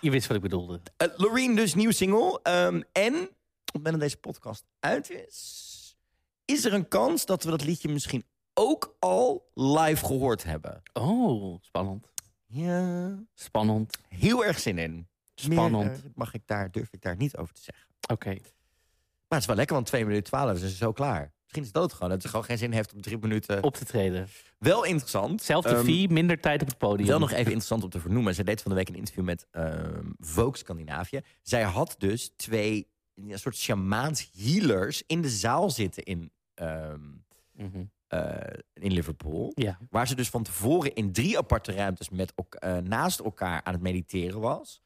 Je 0.02 0.12
wist 0.12 0.28
wat 0.28 0.36
ik 0.36 0.44
bedoelde. 0.44 0.82
Uh, 0.98 1.08
Loreen 1.16 1.56
dus, 1.56 1.74
nieuw 1.74 1.92
single. 1.92 2.40
Um, 2.44 2.84
en, 2.92 3.14
op 3.14 3.30
het 3.66 3.74
moment 3.74 3.94
dat 3.94 4.02
deze 4.02 4.18
podcast 4.18 4.66
uit 4.80 5.10
is... 5.10 5.98
is 6.46 6.66
er 6.66 6.74
een 6.74 6.88
kans 6.88 7.26
dat 7.26 7.44
we 7.44 7.50
dat 7.50 7.64
liedje 7.64 7.90
misschien 7.90 8.26
ook 8.54 8.96
al 9.00 9.50
live 9.54 10.06
gehoord 10.06 10.44
hebben. 10.44 10.82
Oh, 10.94 11.62
spannend. 11.62 12.08
Ja, 12.46 13.16
Spannend. 13.34 13.98
heel 14.08 14.46
erg 14.46 14.60
zin 14.60 14.78
in. 14.78 15.08
Spannend. 15.36 15.92
Meer, 15.92 16.06
uh, 16.06 16.12
mag 16.16 16.34
ik 16.34 16.42
daar, 16.46 16.72
durf 16.72 16.94
ik 16.94 17.02
daar 17.02 17.16
niet 17.16 17.38
over 17.38 17.54
te 17.54 17.62
zeggen. 17.62 17.86
Oké. 18.12 18.30
Maar 18.30 19.40
het 19.40 19.40
is 19.40 19.46
wel 19.46 19.56
lekker, 19.56 19.76
want 19.76 19.88
2 19.88 20.06
minuten 20.06 20.24
12 20.24 20.64
is 20.64 20.78
zo 20.78 20.92
klaar. 20.92 21.34
Misschien 21.52 21.64
is 21.64 21.72
dat 21.72 21.84
het 21.84 21.94
gewoon. 21.94 22.10
Dat 22.10 22.22
het 22.22 22.30
gewoon 22.32 22.46
geen 22.46 22.58
zin 22.58 22.72
heeft 22.72 22.94
om 22.94 23.02
drie 23.02 23.18
minuten. 23.18 23.64
Op 23.64 23.74
te 23.76 23.86
treden. 23.86 24.28
Wel 24.58 24.84
interessant. 24.86 25.42
Zelfde 25.42 25.70
Ehm, 25.70 25.84
fee, 25.86 26.10
minder 26.10 26.40
tijd 26.40 26.62
op 26.62 26.68
het 26.68 26.78
podium. 26.78 27.08
Wel 27.08 27.20
nog 27.20 27.32
even 27.32 27.46
interessant 27.46 27.84
om 27.84 27.90
te 27.90 28.00
vernoemen. 28.00 28.36
Zij 28.36 28.44
deed 28.44 28.62
van 28.62 28.72
de 28.72 28.78
week 28.78 28.90
een 28.90 28.96
interview 28.96 29.24
met 29.24 29.48
ehm 29.52 30.06
Vogue 30.20 30.58
Scandinavië. 30.58 31.22
Zij 31.42 31.62
had 31.64 31.96
dus 31.98 32.32
twee 32.36 32.88
ja, 33.14 33.38
soort 33.38 33.56
shamaans 33.56 34.30
healers 34.38 35.04
in 35.08 35.22
de 35.22 35.30
zaal 35.30 35.70
zitten 35.70 36.04
in, 36.04 36.32
ehm, 36.54 37.00
Mhm. 37.54 37.84
eh, 38.08 38.34
in 38.74 38.92
Liverpool. 38.92 39.52
Ja. 39.56 39.78
Waar 39.90 40.08
ze 40.08 40.16
dus 40.16 40.30
van 40.30 40.44
tevoren 40.44 40.94
in 40.96 41.12
drie 41.12 41.38
aparte 41.38 41.72
ruimtes 41.72 42.10
met 42.10 42.34
eh, 42.50 42.78
naast 42.78 43.20
elkaar 43.20 43.64
aan 43.64 43.74
het 43.74 43.82
mediteren 43.82 44.40
was. 44.40 44.82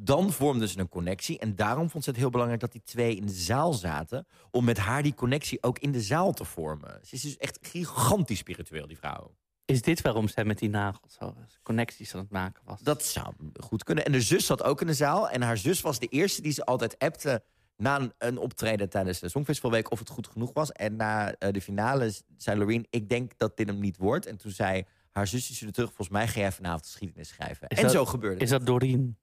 Dan 0.00 0.32
vormden 0.32 0.68
ze 0.68 0.78
een 0.78 0.88
connectie. 0.88 1.38
En 1.38 1.54
daarom 1.56 1.90
vond 1.90 2.04
ze 2.04 2.10
het 2.10 2.18
heel 2.18 2.30
belangrijk 2.30 2.60
dat 2.60 2.72
die 2.72 2.82
twee 2.84 3.16
in 3.16 3.26
de 3.26 3.32
zaal 3.32 3.72
zaten. 3.72 4.26
Om 4.50 4.64
met 4.64 4.78
haar 4.78 5.02
die 5.02 5.14
connectie 5.14 5.62
ook 5.62 5.78
in 5.78 5.92
de 5.92 6.00
zaal 6.00 6.32
te 6.32 6.44
vormen. 6.44 7.00
Ze 7.02 7.14
is 7.14 7.22
dus 7.22 7.36
echt 7.36 7.58
gigantisch 7.62 8.38
spiritueel, 8.38 8.86
die 8.86 8.96
vrouw. 8.96 9.34
Is 9.64 9.82
dit 9.82 10.00
waarom 10.00 10.28
zij 10.28 10.44
met 10.44 10.58
die 10.58 10.68
nagels 10.68 11.14
zo 11.14 11.34
connecties 11.62 12.14
aan 12.14 12.20
het 12.20 12.30
maken 12.30 12.62
was? 12.64 12.80
Dat 12.80 13.04
zou 13.04 13.34
goed 13.60 13.84
kunnen. 13.84 14.04
En 14.04 14.12
de 14.12 14.20
zus 14.20 14.46
zat 14.46 14.62
ook 14.62 14.80
in 14.80 14.86
de 14.86 14.94
zaal. 14.94 15.28
En 15.30 15.42
haar 15.42 15.56
zus 15.58 15.80
was 15.80 15.98
de 15.98 16.06
eerste 16.06 16.42
die 16.42 16.52
ze 16.52 16.64
altijd 16.64 16.98
appte 16.98 17.42
na 17.76 18.10
een, 18.18 18.38
optreden 18.38 18.88
tijdens 18.88 19.18
de 19.18 19.28
Songfestivalweek 19.28 19.90
of 19.90 19.98
het 19.98 20.08
goed 20.08 20.26
genoeg 20.26 20.52
was. 20.52 20.72
En 20.72 20.96
na 20.96 21.32
eh, 21.34 21.52
de 21.52 21.60
finale 21.60 22.12
zei 22.36 22.58
Loreen, 22.58 22.86
ik 22.90 23.08
denk 23.08 23.32
dat 23.38 23.56
dit 23.56 23.68
hem 23.68 23.78
niet 23.80 23.96
wordt. 23.96 24.26
En 24.26 24.36
toen 24.36 24.50
zei 24.50 24.84
haar 25.10 25.26
zusje 25.26 25.54
stuurde 25.54 25.74
terug, 25.74 25.88
volgens 25.88 26.08
mij 26.08 26.28
ga 26.28 26.40
jij 26.40 26.52
vanavond 26.52 26.84
geschiedenis 26.84 27.28
schrijven. 27.28 27.68
Is 27.68 27.76
en 27.76 27.82
dat- 27.82 27.92
zo 27.92 28.04
gebeurde 28.04 28.40
Is 28.40 28.50
het. 28.50 28.58
dat 28.58 28.68
Doreen? 28.68 29.16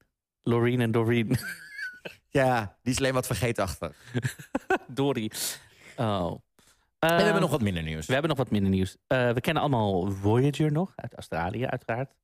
Loreen 0.48 0.80
en 0.80 0.90
Doreen. 0.90 1.36
Ja, 2.28 2.76
die 2.82 2.92
is 2.92 2.98
alleen 2.98 3.12
wat 3.12 3.26
vergeetachtig. 3.26 3.96
Dorie. 4.86 5.32
Oh. 5.96 6.40
En 6.98 7.16
we 7.16 7.22
hebben 7.22 7.40
nog 7.40 7.50
wat 7.50 7.60
minder 7.60 7.82
nieuws. 7.82 8.06
We 8.06 8.12
hebben 8.12 8.30
nog 8.30 8.38
wat 8.38 8.50
minder 8.50 8.70
nieuws. 8.70 8.96
Eh, 9.06 9.32
we 9.32 9.40
kennen 9.40 9.62
allemaal 9.62 10.10
Voyager 10.10 10.72
nog, 10.72 10.92
uit 10.96 11.14
Australië 11.14 11.66
uiteraard. 11.66 12.14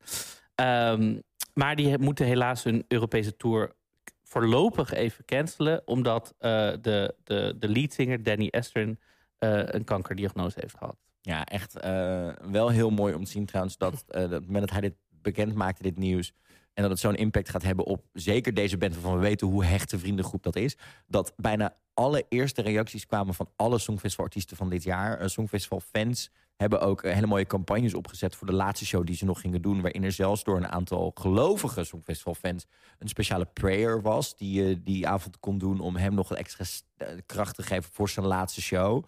Ehm, 0.54 1.18
maar 1.54 1.76
die 1.76 1.98
moeten 1.98 2.26
helaas 2.26 2.62
hun 2.62 2.84
Europese 2.88 3.36
tour 3.36 3.74
voorlopig 4.22 4.92
even 4.92 5.24
cancelen... 5.24 5.82
omdat 5.84 6.34
eh, 6.38 6.50
de, 6.80 7.14
de, 7.24 7.54
de 7.58 7.68
leadzanger 7.68 8.22
Danny 8.22 8.48
Estrin 8.50 9.00
eh, 9.38 9.62
een 9.64 9.84
kankerdiagnose 9.84 10.58
heeft 10.60 10.76
gehad. 10.78 10.96
Ja, 11.20 11.44
echt 11.44 11.76
eh, 11.76 12.28
wel 12.50 12.68
heel 12.68 12.90
mooi 12.90 13.14
om 13.14 13.24
te 13.24 13.30
zien 13.30 13.46
trouwens 13.46 13.76
dat, 13.76 14.04
dat 14.06 14.24
op 14.24 14.30
het 14.30 14.46
moment 14.46 14.60
dat 14.60 14.70
hij 14.70 14.80
dit 14.80 14.94
bekend 15.08 15.54
maakte, 15.54 15.82
dit 15.82 15.98
nieuws. 15.98 16.32
En 16.74 16.82
dat 16.82 16.90
het 16.90 17.00
zo'n 17.00 17.14
impact 17.14 17.48
gaat 17.48 17.62
hebben 17.62 17.84
op 17.84 18.04
zeker 18.12 18.54
deze 18.54 18.76
band 18.76 18.94
waarvan 18.94 19.14
we 19.14 19.20
weten 19.20 19.46
hoe 19.46 19.64
hechte 19.64 19.98
vriendengroep 19.98 20.42
dat 20.42 20.56
is. 20.56 20.76
Dat 21.06 21.32
bijna 21.36 21.76
alle 21.94 22.26
eerste 22.28 22.62
reacties 22.62 23.06
kwamen 23.06 23.34
van 23.34 23.48
alle 23.56 23.78
Songfestival-artiesten 23.78 24.56
van 24.56 24.68
dit 24.68 24.82
jaar. 24.82 25.22
Uh, 25.22 25.26
Songfestival-fans 25.26 26.30
hebben 26.56 26.80
ook 26.80 27.02
eh, 27.02 27.14
hele 27.14 27.26
mooie 27.26 27.46
campagnes 27.46 27.94
opgezet 27.94 28.36
voor 28.36 28.46
de 28.46 28.52
laatste 28.52 28.86
show 28.86 29.06
die 29.06 29.16
ze 29.16 29.24
nog 29.24 29.40
gingen 29.40 29.62
doen. 29.62 29.80
Waarin 29.80 30.04
er 30.04 30.12
zelfs 30.12 30.44
door 30.44 30.56
een 30.56 30.68
aantal 30.68 31.12
gelovige 31.14 31.84
Songfestival-fans 31.84 32.66
een 32.98 33.08
speciale 33.08 33.44
prayer 33.44 34.02
was. 34.02 34.36
Die 34.36 34.62
je 34.62 34.82
die 34.82 35.08
avond 35.08 35.40
kon 35.40 35.58
doen 35.58 35.80
om 35.80 35.96
hem 35.96 36.14
nog 36.14 36.34
extra 36.34 36.64
eh, 36.96 37.08
kracht 37.26 37.54
te 37.54 37.62
geven 37.62 37.92
voor 37.92 38.08
zijn 38.08 38.26
laatste 38.26 38.62
show. 38.62 39.04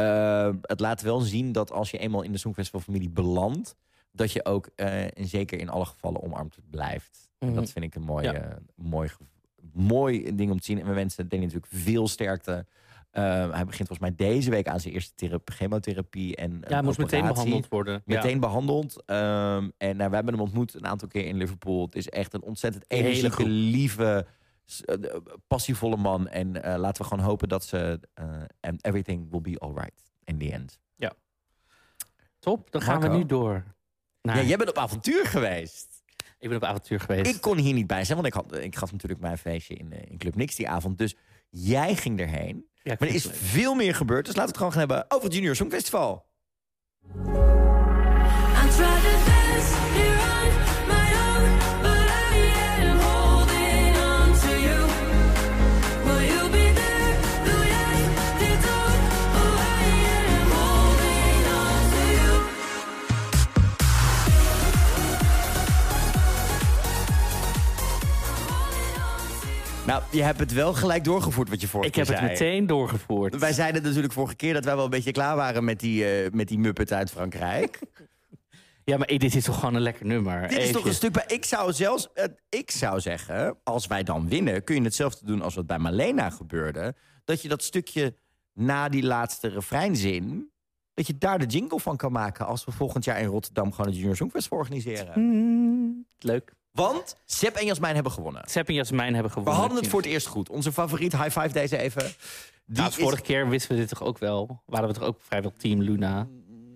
Uh, 0.00 0.50
het 0.62 0.80
laat 0.80 1.02
wel 1.02 1.20
zien 1.20 1.52
dat 1.52 1.72
als 1.72 1.90
je 1.90 1.98
eenmaal 1.98 2.22
in 2.22 2.32
de 2.32 2.38
Songfestival-familie 2.38 3.10
belandt, 3.10 3.76
dat 4.16 4.32
je 4.32 4.44
ook, 4.44 4.66
en 4.74 5.26
zeker 5.28 5.58
in 5.58 5.68
alle 5.68 5.84
gevallen, 5.84 6.22
omarmd 6.22 6.58
blijft. 6.70 7.30
En 7.38 7.46
Mhm. 7.48 7.56
dat 7.56 7.70
vind 7.70 7.84
ik 7.84 7.94
een 7.94 8.02
mooi, 8.02 8.24
Ja. 8.24 8.34
uh, 8.34 8.54
mooi, 8.74 9.10
mooi 9.72 10.34
ding 10.34 10.50
om 10.50 10.58
te 10.58 10.64
zien. 10.64 10.80
En 10.80 10.86
we 10.86 10.92
wensen 10.94 11.28
Danny 11.28 11.44
natuurlijk 11.46 11.72
veel 11.72 12.08
sterkte. 12.08 12.66
Uh, 13.12 13.22
hij 13.50 13.64
begint 13.64 13.88
volgens 13.88 13.98
mij 13.98 14.14
deze 14.14 14.50
week 14.50 14.68
aan 14.68 14.80
zijn 14.80 14.94
eerste 14.94 15.14
thera- 15.14 15.38
chemotherapie. 15.44 16.36
En 16.36 16.58
Ja, 16.60 16.68
hij 16.68 16.82
moest 16.82 16.98
meteen 16.98 17.26
behandeld 17.26 17.68
worden. 17.68 18.02
Meteen 18.04 18.30
Ja. 18.34 18.38
behandeld. 18.38 19.02
Um, 19.06 19.72
en 19.76 19.96
nou, 19.96 20.08
we 20.10 20.14
hebben 20.14 20.34
hem 20.34 20.40
ontmoet 20.40 20.74
een 20.74 20.86
aantal 20.86 21.08
keer 21.08 21.24
in 21.26 21.36
Liverpool. 21.36 21.84
Het 21.84 21.94
is 21.94 22.08
echt 22.08 22.34
een 22.34 22.42
ontzettend 22.42 22.84
energieke, 22.88 23.46
lieve, 23.48 24.26
eh, 24.84 24.96
passievolle 25.46 25.96
man. 25.96 26.28
En 26.28 26.62
eh, 26.62 26.78
laten 26.78 27.02
we 27.02 27.08
gewoon 27.08 27.24
hopen 27.24 27.48
dat 27.48 27.64
ze... 27.64 28.00
eh, 28.14 28.24
and 28.60 28.84
everything 28.84 29.30
will 29.30 29.40
be 29.40 29.58
alright 29.58 30.12
in 30.24 30.38
the 30.38 30.52
end. 30.52 30.78
Top, 32.38 32.70
dan 32.70 32.80
gaan 32.82 33.00
we 33.00 33.08
nu 33.08 33.26
door. 33.26 33.64
Naar- 34.26 34.36
Ja, 34.36 34.42
jij 34.42 34.56
bent 34.56 34.70
op 34.70 34.78
avontuur 34.78 35.26
geweest. 35.26 35.86
Ik 36.38 36.48
ben 36.48 36.56
op 36.56 36.64
avontuur 36.64 37.00
geweest. 37.00 37.34
Ik 37.34 37.40
kon 37.40 37.56
hier 37.58 37.74
niet 37.74 37.86
bij 37.86 38.04
zijn, 38.04 38.16
want 38.20 38.28
ik, 38.28 38.34
had, 38.34 38.56
ik 38.56 38.76
gaf 38.76 38.92
natuurlijk 38.92 39.20
mijn 39.20 39.38
feestje 39.38 39.74
in, 39.74 39.92
eh, 39.92 40.10
in 40.10 40.18
Club 40.18 40.34
Nix 40.34 40.54
die 40.54 40.68
avond. 40.68 40.98
Dus 40.98 41.16
jij 41.50 41.94
ging 41.94 42.20
erheen. 42.20 42.66
Ja, 42.82 42.96
Maar 42.98 43.08
er 43.08 43.14
is 43.14 43.26
veel 43.32 43.74
meer 43.74 43.94
gebeurd. 43.94 44.24
Dus 44.26 44.34
laten 44.36 44.42
we 44.42 44.48
het 44.48 44.56
gewoon 44.56 44.72
gaan 44.72 44.80
hebben 44.96 45.04
over 45.16 45.24
het 45.24 45.34
Junior 45.34 45.56
Songfestival. 45.56 46.26
I 47.26 47.55
Nou, 69.86 70.02
je 70.10 70.22
hebt 70.22 70.40
het 70.40 70.52
wel 70.52 70.74
gelijk 70.74 71.04
doorgevoerd 71.04 71.48
wat 71.48 71.60
je 71.60 71.68
vorige 71.68 71.88
Ik 71.88 71.94
heb 71.94 72.06
keer 72.06 72.14
het 72.14 72.36
zei. 72.38 72.50
meteen 72.50 72.66
doorgevoerd. 72.66 73.38
Wij 73.38 73.52
zeiden 73.52 73.82
natuurlijk 73.82 74.12
vorige 74.12 74.36
keer 74.36 74.52
dat 74.54 74.64
wij 74.64 74.74
wel 74.74 74.84
een 74.84 74.90
beetje 74.90 75.12
klaar 75.12 75.36
waren 75.36 75.64
met 75.64 75.80
die, 75.80 76.04
eh, 76.04 76.30
met 76.32 76.48
die 76.48 76.58
Muppet 76.58 76.92
uit 76.92 77.10
Frankrijk. 77.10 77.78
Ja, 78.84 78.96
maar 78.96 79.06
dit 79.06 79.34
is 79.34 79.44
toch 79.44 79.58
gewoon 79.58 79.74
een 79.74 79.80
lekker 79.82 80.06
nummer. 80.06 80.48
Dit 80.48 80.58
is 80.58 80.72
toch 80.72 80.84
een 80.84 80.94
stuk 80.94 81.12
bij. 81.12 81.24
Ik 81.26 81.44
zou 81.44 81.72
zelfs, 81.72 82.12
eh, 82.12 82.24
ik 82.48 82.70
zou 82.70 83.00
zeggen, 83.00 83.58
als 83.62 83.86
wij 83.86 84.02
dan 84.02 84.28
winnen, 84.28 84.64
kun 84.64 84.74
je 84.74 84.82
hetzelfde 84.82 85.26
doen 85.26 85.42
als 85.42 85.54
wat 85.54 85.66
bij 85.66 85.78
Malena 85.78 86.30
gebeurde. 86.30 86.94
Dat 87.24 87.42
je 87.42 87.48
dat 87.48 87.62
stukje 87.62 88.14
na 88.52 88.88
die 88.88 89.02
laatste 89.02 89.48
refreinzin, 89.48 90.50
dat 90.94 91.06
je 91.06 91.18
daar 91.18 91.38
de 91.38 91.46
jingle 91.46 91.80
van 91.80 91.96
kan 91.96 92.12
maken 92.12 92.46
als 92.46 92.64
we 92.64 92.72
volgend 92.72 93.04
jaar 93.04 93.20
in 93.20 93.26
Rotterdam 93.26 93.70
gewoon 93.70 93.86
het 93.86 93.96
Junior 93.96 94.16
Songfestival 94.16 94.58
organiseren. 94.58 95.20
Mm, 95.20 96.06
leuk. 96.18 96.52
Want 96.76 97.16
Seb 97.24 97.56
en 97.56 97.66
Jasmijn 97.66 97.94
hebben 97.94 98.12
gewonnen. 98.12 98.42
Sepp 98.46 98.68
en 98.68 98.74
Jasmijn 98.74 99.12
hebben 99.14 99.32
We 99.32 99.38
gewonnen. 99.38 99.60
hadden 99.60 99.78
het 99.78 99.88
voor 99.88 100.00
het 100.00 100.08
eerst 100.10 100.26
goed. 100.26 100.48
Onze 100.48 100.72
favoriet, 100.72 101.12
high 101.12 101.40
five 101.40 101.52
deze 101.52 101.76
even. 101.78 102.02
Die 102.02 102.76
Nou, 102.76 102.88
is- 102.88 102.94
vorige 102.94 103.22
keer 103.22 103.48
wisten 103.48 103.70
we 103.74 103.76
dit 103.80 103.88
toch 103.88 104.02
ook 104.02 104.18
wel? 104.18 104.62
Waren 104.66 104.88
we 104.88 104.94
toch 104.94 105.02
ook 105.02 105.18
vrijwel 105.20 105.52
team 105.58 105.82
Luna? 105.82 106.26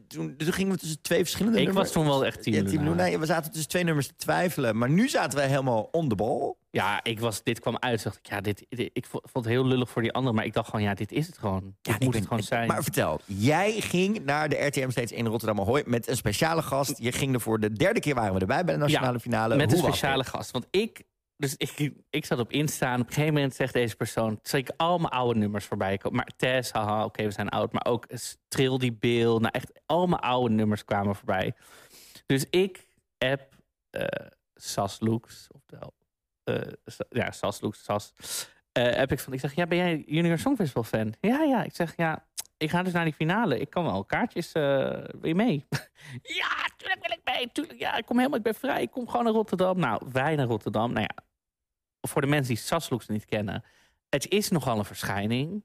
toen, 0.08 0.36
toen 0.36 0.52
gingen 0.52 0.72
we 0.72 0.78
tussen 0.78 1.00
twee 1.02 1.18
verschillende 1.18 1.58
Ik 1.58 1.64
nummers. 1.64 1.84
was 1.86 1.94
toen 1.96 2.06
wel 2.12 2.24
echt 2.26 2.42
team, 2.42 2.56
Ja, 2.56 2.62
team 2.62 2.76
Luna. 2.76 2.90
Luna. 2.90 3.04
Ja, 3.04 3.18
we 3.18 3.26
zaten 3.26 3.50
tussen 3.50 3.68
twee 3.70 3.84
nummers 3.84 4.06
te 4.06 4.14
twijfelen. 4.16 4.78
Maar 4.78 4.90
nu 4.90 5.08
zaten 5.08 5.38
wij 5.38 5.48
helemaal 5.48 5.88
on 5.92 6.08
the 6.08 6.14
ball. 6.14 6.54
Ja, 6.72 7.04
ik 7.04 7.20
was, 7.20 7.42
dit 7.42 7.60
kwam 7.60 7.76
uit. 7.78 8.02
dacht 8.02 8.16
ik, 8.16 8.26
ja, 8.28 8.40
dit, 8.40 8.66
dit- 8.68 8.90
ik 8.92 9.06
vo- 9.06 9.20
vond 9.22 9.44
het 9.44 9.54
heel 9.54 9.66
lullig 9.66 9.90
voor 9.90 10.02
die 10.02 10.12
anderen. 10.12 10.34
Maar 10.36 10.44
ik 10.44 10.52
dacht 10.52 10.68
gewoon, 10.70 10.84
ja, 10.84 10.94
dit 10.94 11.12
is 11.12 11.26
het 11.26 11.38
gewoon. 11.38 11.60
Dit 11.62 11.74
Ja, 11.82 11.94
ik 11.94 12.00
moet 12.00 12.10
ben- 12.10 12.18
het 12.18 12.22
gewoon 12.28 12.38
ik- 12.42 12.48
zijn. 12.48 12.68
Maar 12.68 12.82
vertel, 12.82 13.20
jij 13.26 13.72
ging 13.80 14.24
naar 14.24 14.48
de 14.48 14.56
RTM 14.66 14.90
steeds 14.90 15.12
in 15.12 15.26
Rotterdam 15.26 15.60
Ahoy 15.60 15.82
met 15.86 16.08
een 16.08 16.16
speciale 16.16 16.62
gast. 16.62 16.98
Je 16.98 17.12
ging 17.12 17.34
er 17.34 17.40
voor 17.40 17.60
de 17.60 17.72
derde 17.72 18.00
keer 18.00 18.14
waren 18.14 18.34
we 18.34 18.40
erbij 18.40 18.64
bij 18.64 18.74
de 18.74 18.80
nationale 18.80 19.12
Ja, 19.12 19.18
finale. 19.18 19.56
Met 19.56 19.66
Hoe 19.72 19.74
een 19.80 19.86
speciale 19.86 20.22
dit? 20.22 20.28
gast. 20.32 20.50
Want 20.50 20.66
ik, 20.70 21.02
dus 21.36 21.54
ik, 21.56 21.92
ik 22.10 22.24
zat 22.24 22.38
op 22.38 22.52
Insta 22.52 22.92
en 22.94 23.00
op 23.00 23.06
een 23.06 23.12
gegeven 23.12 23.34
moment 23.34 23.54
zegt 23.54 23.72
deze 23.72 23.96
persoon... 23.96 24.38
zeker 24.42 24.74
al 24.76 24.98
mijn 24.98 25.12
oude 25.12 25.38
nummers 25.38 25.64
voorbij 25.64 25.96
komen. 25.98 26.16
Maar 26.16 26.30
Tess, 26.36 26.72
haha, 26.72 27.04
oké, 27.04 27.24
we 27.24 27.30
zijn 27.30 27.48
oud. 27.48 27.72
Maar 27.72 27.84
ook 27.86 28.06
Trill 28.48 28.78
die 28.78 28.92
Bill. 28.92 29.26
Nou, 29.26 29.48
echt 29.50 29.80
al 29.86 30.06
mijn 30.06 30.20
oude 30.22 30.54
nummers 30.54 30.84
kwamen 30.84 31.14
voorbij. 31.16 31.54
Dus 32.26 32.44
ik 32.50 32.86
heb 33.18 33.54
eh 33.90 34.04
Sas 34.54 34.96
Looks, 35.00 35.46
oftewel... 35.54 35.92
eh, 36.44 36.56
ja, 37.10 37.30
Sas 37.30 37.60
Looks, 37.60 37.84
Sas. 37.84 38.12
eh, 38.72 38.94
heb 38.94 39.12
ik 39.12 39.18
van, 39.18 39.32
ik 39.32 39.40
zeg, 39.40 39.54
ja, 39.54 39.66
ben 39.66 39.78
jij 39.78 40.02
Junior 40.06 40.38
Songfestival 40.38 40.82
fan? 40.82 41.14
Ja, 41.20 41.42
ja. 41.42 41.62
Ik 41.64 41.74
zeg, 41.74 41.92
ja, 41.96 42.26
ik 42.56 42.70
ga 42.70 42.82
dus 42.82 42.92
naar 42.92 43.04
die 43.04 43.14
finale. 43.14 43.58
Ik 43.58 43.70
kan 43.70 43.84
wel 43.84 44.04
kaartjes, 44.04 44.52
eh 44.52 44.62
wil 44.92 45.26
je 45.28 45.34
mee? 45.34 45.66
ja, 46.40 46.48
tuurlijk 46.76 47.06
wil 47.06 47.16
ik 47.18 47.34
mee. 47.36 47.48
Tuurlijk, 47.52 47.78
ja, 47.80 47.96
ik 47.96 48.04
kom 48.06 48.16
helemaal, 48.16 48.38
ik 48.38 48.44
ben 48.44 48.54
vrij. 48.54 48.82
Ik 48.82 48.90
kom 48.90 49.08
gewoon 49.08 49.24
naar 49.24 49.32
Rotterdam. 49.34 49.78
Nou, 49.78 50.02
wij 50.12 50.36
naar 50.36 50.46
Rotterdam. 50.46 50.92
Nou 50.92 51.06
ja, 51.10 51.22
voor 52.08 52.20
de 52.20 52.26
mensen 52.26 52.54
die 52.54 52.62
Saslooks 52.62 53.06
niet 53.08 53.24
kennen. 53.24 53.64
Het 54.08 54.28
is 54.28 54.48
nogal 54.50 54.78
een 54.78 54.84
verschijning. 54.84 55.64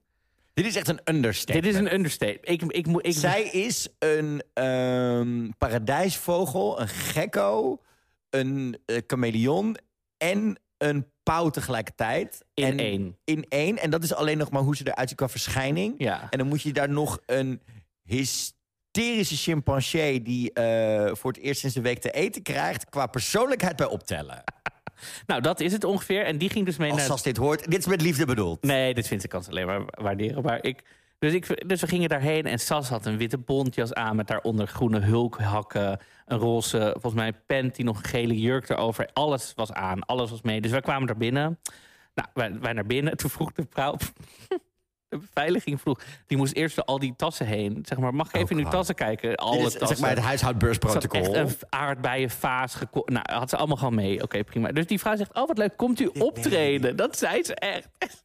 Dit 0.54 0.66
is 0.66 0.76
echt 0.76 0.88
een 0.88 1.00
understatement. 1.04 1.64
Dit 1.64 1.74
is 1.74 1.80
een 1.80 1.94
understatement. 1.94 2.48
Ik, 2.48 2.62
ik, 2.62 2.86
moet- 2.86 3.06
ik, 3.06 3.12
Zij 3.12 3.42
is 3.42 3.88
een 3.98 4.42
ehm, 4.52 5.50
paradijsvogel, 5.58 6.80
een 6.80 6.88
gekko, 6.88 7.82
een 8.30 8.78
eh, 8.86 9.02
chameleon 9.06 9.76
en 10.16 10.58
een 10.78 11.06
pauw 11.22 11.50
tegelijkertijd. 11.50 12.44
in 12.54 12.64
en, 12.64 12.78
één. 12.78 13.18
In 13.24 13.46
één. 13.48 13.78
En 13.78 13.90
dat 13.90 14.02
is 14.02 14.14
alleen 14.14 14.38
nog 14.38 14.50
maar 14.50 14.62
hoe 14.62 14.76
ze 14.76 14.86
eruit 14.86 15.08
ziet 15.08 15.18
qua 15.18 15.28
verschijning. 15.28 15.94
Ja. 15.98 16.26
En 16.30 16.38
dan 16.38 16.46
moet 16.46 16.62
je 16.62 16.72
daar 16.72 16.88
nog 16.88 17.18
een 17.26 17.62
hysterische 18.02 19.36
chimpansee... 19.36 20.22
die 20.22 20.52
eh, 20.52 21.14
voor 21.14 21.32
het 21.32 21.40
eerst 21.40 21.60
sinds 21.60 21.76
een 21.76 21.82
week 21.82 21.98
te 21.98 22.10
eten 22.10 22.42
krijgt... 22.42 22.88
qua 22.88 23.06
persoonlijkheid 23.06 23.76
bij 23.76 23.86
optellen. 23.86 24.42
Nou, 25.26 25.40
dat 25.40 25.60
is 25.60 25.72
het 25.72 25.84
ongeveer. 25.84 26.24
En 26.24 26.38
die 26.38 26.50
ging 26.50 26.66
dus 26.66 26.76
mee 26.76 26.90
Als 26.90 26.98
naar... 26.98 27.06
Sas 27.06 27.22
dit 27.22 27.36
hoort, 27.36 27.70
dit 27.70 27.78
is 27.78 27.86
met 27.86 28.00
liefde 28.00 28.26
bedoeld. 28.26 28.62
Nee, 28.62 28.94
dit 28.94 29.06
vind 29.06 29.24
ik 29.24 29.30
kan 29.30 29.42
ze 29.42 29.50
alleen 29.50 29.66
maar 29.66 29.82
waarderen. 29.84 30.42
Maar 30.42 30.62
ik, 30.62 30.82
dus, 31.18 31.32
ik, 31.32 31.68
dus 31.68 31.80
we 31.80 31.86
gingen 31.86 32.08
daarheen 32.08 32.44
en 32.46 32.58
Sas 32.58 32.88
had 32.88 33.06
een 33.06 33.16
witte 33.16 33.38
bontjas 33.38 33.92
aan... 33.94 34.16
met 34.16 34.26
daaronder 34.26 34.66
groene 34.66 35.00
hulkhakken, 35.00 35.98
een 36.26 36.38
roze, 36.38 36.90
volgens 36.92 37.14
mij 37.14 37.26
een 37.26 37.40
pent... 37.46 37.74
die 37.76 37.84
nog 37.84 37.98
een 37.98 38.04
gele 38.08 38.40
jurk 38.40 38.68
erover. 38.68 39.08
Alles 39.12 39.52
was 39.54 39.72
aan, 39.72 40.00
alles 40.00 40.30
was 40.30 40.42
mee. 40.42 40.60
Dus 40.60 40.70
wij 40.70 40.80
kwamen 40.80 41.06
daar 41.06 41.16
binnen. 41.16 41.58
Nou, 42.14 42.28
wij, 42.34 42.58
wij 42.60 42.72
naar 42.72 42.86
binnen. 42.86 43.16
Toen 43.16 43.30
vroeg 43.30 43.52
de 43.52 43.66
vrouw... 43.70 43.96
De 45.08 45.18
beveiliging 45.18 45.80
vroeg, 45.80 46.00
die 46.26 46.36
moest 46.36 46.54
eerst 46.54 46.76
door 46.76 46.84
al 46.84 46.98
die 46.98 47.14
tassen 47.16 47.46
heen. 47.46 47.78
Zeg 47.88 47.98
maar, 47.98 48.14
mag 48.14 48.28
ik 48.28 48.34
even 48.34 48.50
in 48.50 48.58
uw 48.58 48.64
Oh, 48.64 48.70
tassen 48.70 48.94
kijken? 48.94 49.34
Alle 49.36 49.56
Dit 49.56 49.66
is 49.66 49.72
tassen. 49.72 49.88
zeg 49.88 49.98
maar 50.06 50.16
het 50.16 50.24
huishoudbeursprotocol. 50.24 51.20
echt 51.34 51.34
een 51.62 51.68
aardbeienvaas 51.70 52.74
gekocht. 52.74 53.08
Nou, 53.08 53.24
had 53.32 53.50
ze 53.50 53.56
allemaal 53.56 53.76
gewoon 53.76 53.94
mee. 53.94 54.22
Oké, 54.22 54.44
prima. 54.44 54.72
Dus 54.72 54.86
die 54.86 54.98
vrouw 54.98 55.16
zegt, 55.16 55.34
oh 55.34 55.46
wat 55.46 55.58
leuk, 55.58 55.76
komt 55.76 56.00
u 56.00 56.06
optreden? 56.18 56.96
Dat 56.96 57.18
zei 57.18 57.44
ze 57.44 57.54
echt. 57.54 58.24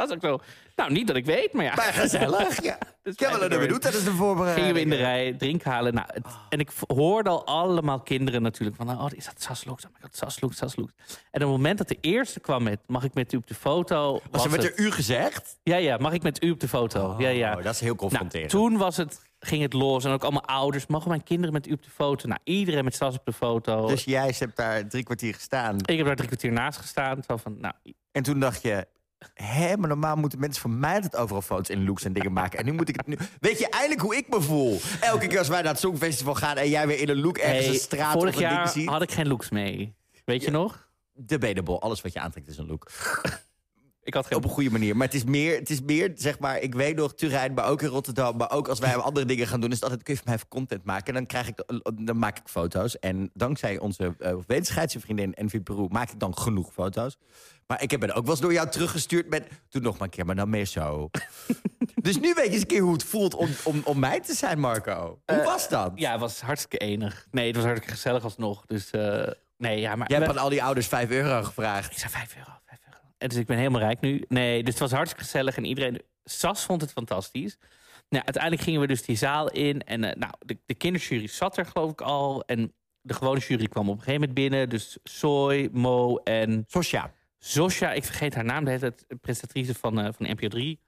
Dat 0.00 0.08
is 0.08 0.14
ook 0.14 0.22
zo. 0.22 0.38
Nou, 0.76 0.92
niet 0.92 1.06
dat 1.06 1.16
ik 1.16 1.24
weet, 1.24 1.52
maar 1.52 1.64
ja. 1.64 1.74
Maar 1.74 1.92
gezellig. 1.92 2.62
Ja. 2.62 2.78
Dus 3.02 3.14
heb 3.18 3.30
wel 3.30 3.38
nummer 3.38 3.58
door- 3.58 3.68
doen 3.68 3.78
tijdens 3.78 4.04
de 4.04 4.10
voorbereiding. 4.10 4.66
Gingen 4.66 4.74
we 4.74 4.80
in 4.94 4.98
de 4.98 5.04
rij, 5.04 5.32
drink 5.32 5.62
halen. 5.62 5.94
Nou, 5.94 6.06
het- 6.12 6.26
En 6.48 6.58
ik 6.60 6.70
hoorde 6.86 7.28
al 7.30 7.46
allemaal 7.46 8.00
kinderen 8.00 8.42
natuurlijk 8.42 8.76
van... 8.76 8.90
oh, 9.00 9.06
is 9.14 9.24
dat 9.24 9.42
Saslooks? 9.42 9.84
Oh 9.84 9.90
my 9.92 9.98
god, 10.02 10.16
Saslooks, 10.16 10.56
Saslooks. 10.56 10.92
En 11.08 11.16
op 11.32 11.40
het 11.40 11.48
moment 11.48 11.78
dat 11.78 11.88
de 11.88 11.98
eerste 12.00 12.40
kwam 12.40 12.62
met... 12.62 12.78
mag 12.86 13.04
ik 13.04 13.14
met 13.14 13.32
u 13.32 13.36
op 13.36 13.46
de 13.46 13.54
foto? 13.54 14.12
Was 14.12 14.20
was 14.30 14.44
er 14.44 14.50
met 14.50 14.62
het- 14.62 14.78
u 14.78 14.90
gezegd? 14.90 15.58
Ja, 15.62 15.76
ja, 15.76 15.96
mag 15.96 16.12
ik 16.12 16.22
met 16.22 16.44
u 16.44 16.50
op 16.50 16.60
de 16.60 16.68
foto? 16.68 17.14
ja, 17.18 17.28
ja. 17.28 17.56
Oh, 17.56 17.62
dat 17.64 17.74
is 17.74 17.80
heel 17.80 17.94
Nou, 17.94 17.98
confronterend. 18.08 18.50
toen 18.50 18.76
was 18.76 18.96
het, 18.96 19.20
ging 19.40 19.62
het 19.62 19.72
los. 19.72 20.04
En 20.04 20.10
ook 20.12 20.22
allemaal 20.22 20.44
ouders. 20.46 20.86
Mogen 20.86 21.08
mijn 21.08 21.22
kinderen 21.22 21.52
met 21.52 21.66
u 21.68 21.72
op 21.72 21.82
de 21.82 21.90
foto? 21.90 22.28
Nou, 22.28 22.40
iedereen 22.44 22.84
met 22.84 22.94
Sas 22.94 23.14
op 23.16 23.24
de 23.24 23.32
foto. 23.32 23.86
Dus 23.86 24.04
jij 24.04 24.34
hebt 24.38 24.56
daar 24.56 24.88
drie 24.88 25.02
kwartier 25.02 25.34
gestaan. 25.34 25.76
Ik 25.84 25.96
heb 25.96 26.06
daar 26.06 26.16
drie 26.16 26.28
kwartier 26.28 26.52
naast 26.52 26.78
gestaan. 26.78 27.22
Zo 27.26 27.36
van, 27.36 27.56
nou, 27.60 27.74
En 28.12 28.22
toen 28.22 28.40
dacht 28.40 28.62
je... 28.62 28.86
Hé, 29.34 29.76
maar 29.76 29.88
normaal 29.88 30.16
moeten 30.16 30.38
mensen 30.40 30.62
van 30.62 30.78
mij 30.78 30.94
het 30.94 31.16
overal 31.16 31.42
foto's 31.42 31.68
en 31.68 31.84
looks 31.84 32.04
en 32.04 32.12
dingen 32.12 32.32
maken. 32.32 32.58
En 32.58 32.64
nu 32.64 32.72
moet 32.72 32.88
ik 32.88 32.96
het 32.96 33.06
nu... 33.06 33.18
Weet 33.40 33.58
je 33.58 33.68
eindelijk 33.68 34.00
hoe 34.00 34.16
ik 34.16 34.28
me 34.28 34.40
voel? 34.40 34.80
Elke 35.00 35.26
keer 35.26 35.38
als 35.38 35.48
wij 35.48 35.62
naar 35.62 35.70
het 35.70 35.80
Songfestival 35.80 36.34
gaan 36.34 36.56
en 36.56 36.68
jij 36.68 36.86
weer 36.86 36.98
in 36.98 37.08
een 37.08 37.20
look 37.20 37.38
ergens 37.38 37.64
hey, 37.64 37.74
een 37.74 37.80
straat 37.80 38.12
vorig 38.12 38.34
of 38.34 38.40
een 38.40 38.48
ding 38.48 38.52
jaar 38.52 38.68
ziet. 38.68 38.88
had 38.88 39.02
ik 39.02 39.10
geen 39.10 39.28
looks 39.28 39.50
mee. 39.50 39.94
Weet 40.24 40.42
je 40.44 40.50
nog? 40.50 40.88
Debatable. 41.12 41.78
Alles 41.78 42.00
wat 42.00 42.12
je 42.12 42.20
aantrekt 42.20 42.48
is 42.48 42.58
een 42.58 42.66
look. 42.66 42.90
Ik 44.10 44.16
had 44.16 44.26
geen 44.26 44.36
Op 44.36 44.44
een 44.44 44.50
goede 44.50 44.70
manier. 44.70 44.96
Maar 44.96 45.06
het 45.06 45.14
is 45.14 45.24
meer, 45.24 45.58
het 45.58 45.70
is 45.70 45.82
meer 45.82 46.12
zeg 46.14 46.38
maar, 46.38 46.58
ik 46.58 46.74
weet 46.74 46.96
nog, 46.96 47.14
Turijn, 47.14 47.54
maar 47.54 47.66
ook 47.68 47.82
in 47.82 47.88
Rotterdam. 47.88 48.36
Maar 48.36 48.50
ook 48.50 48.68
als 48.68 48.78
wij 48.78 48.94
andere 49.10 49.26
dingen 49.26 49.46
gaan 49.46 49.60
doen, 49.60 49.68
is 49.68 49.74
het 49.74 49.84
altijd, 49.84 50.02
kun 50.02 50.14
je 50.14 50.20
mij 50.24 50.34
even 50.34 50.48
content 50.48 50.84
maken? 50.84 51.06
En 51.06 51.14
dan, 51.14 51.26
krijg 51.26 51.48
ik, 51.48 51.64
dan 51.94 52.18
maak 52.18 52.38
ik 52.38 52.48
foto's. 52.48 52.98
En 52.98 53.30
dankzij 53.34 53.78
onze 53.78 54.14
uh, 54.18 54.34
vriendin 54.98 55.34
Envy 55.34 55.60
Peru 55.60 55.86
maak 55.88 56.10
ik 56.10 56.20
dan 56.20 56.38
genoeg 56.38 56.72
foto's. 56.72 57.16
Maar 57.66 57.82
ik 57.82 57.90
heb 57.90 58.00
het 58.00 58.12
ook 58.12 58.22
wel 58.22 58.30
eens 58.30 58.40
door 58.40 58.52
jou 58.52 58.68
teruggestuurd 58.68 59.28
met, 59.28 59.48
doe 59.68 59.82
nog 59.82 59.92
maar 59.92 60.02
een 60.02 60.10
keer, 60.14 60.26
maar 60.26 60.34
dan 60.34 60.50
meer 60.50 60.66
zo. 60.66 61.10
dus 62.02 62.20
nu 62.20 62.32
weet 62.34 62.46
je 62.46 62.52
eens 62.52 62.60
een 62.60 62.66
keer 62.66 62.80
hoe 62.80 62.92
het 62.92 63.04
voelt 63.04 63.34
om, 63.34 63.48
om, 63.64 63.80
om 63.84 63.98
mij 63.98 64.20
te 64.20 64.34
zijn, 64.34 64.60
Marco. 64.60 65.20
Hoe 65.26 65.36
Eh, 65.38 65.44
was 65.44 65.68
dat? 65.68 65.92
Ja, 65.94 66.10
het 66.10 66.20
was 66.20 66.40
hartstikke 66.40 66.78
enig. 66.78 67.26
Nee, 67.30 67.46
het 67.46 67.56
was 67.56 67.64
hartstikke 67.64 67.94
gezellig 67.96 68.24
alsnog. 68.24 68.66
Dus 68.66 68.90
eh, 68.90 69.26
nee, 69.56 69.80
ja, 69.80 69.96
maar... 69.96 70.08
Jij 70.08 70.18
hebt 70.18 70.30
aan 70.30 70.38
al 70.38 70.48
die 70.48 70.62
ouders 70.62 70.86
5 70.86 71.10
euro 71.10 71.42
gevraagd. 71.42 71.92
Ik 71.92 71.98
zei 71.98 72.12
5 72.12 72.36
euro, 72.36 72.50
5 72.50 72.50
euro. 72.50 72.69
En 72.69 72.69
dus 73.28 73.38
ik 73.38 73.46
ben 73.46 73.56
helemaal 73.56 73.80
rijk 73.80 74.00
nu. 74.00 74.24
Nee, 74.28 74.62
dus 74.62 74.72
het 74.72 74.82
was 74.82 74.92
hartstikke 74.92 75.24
gezellig 75.24 75.56
en 75.56 75.64
iedereen... 75.64 76.02
Sas 76.24 76.64
vond 76.64 76.80
het 76.80 76.92
fantastisch. 76.92 77.58
Nou, 78.08 78.24
uiteindelijk 78.24 78.62
gingen 78.62 78.80
we 78.80 78.86
dus 78.86 79.02
die 79.02 79.16
zaal 79.16 79.50
in. 79.50 79.82
En 79.82 80.04
eh, 80.04 80.16
nou, 80.16 80.32
de, 80.38 80.58
de 80.66 80.74
kinderjury 80.74 81.26
zat 81.26 81.56
er 81.56 81.66
geloof 81.66 81.90
ik 81.90 82.00
al. 82.00 82.44
En 82.44 82.74
de 83.00 83.14
gewone 83.14 83.40
jury 83.40 83.66
kwam 83.66 83.88
op 83.88 83.96
een 83.96 84.02
gegeven 84.02 84.20
moment 84.20 84.34
binnen. 84.38 84.68
Dus 84.68 84.98
Soy, 85.04 85.68
Mo 85.72 86.16
en 86.16 86.64
Sosja. 86.66 87.12
Zosja. 87.38 87.92
Ik 87.92 88.04
vergeet 88.04 88.34
haar 88.34 88.44
naam, 88.44 88.64
de 88.64 88.94
presentatrice 89.20 89.74
van, 89.74 90.00
eh, 90.00 90.12
van 90.12 90.30
NPO 90.30 90.48
3. 90.48 90.80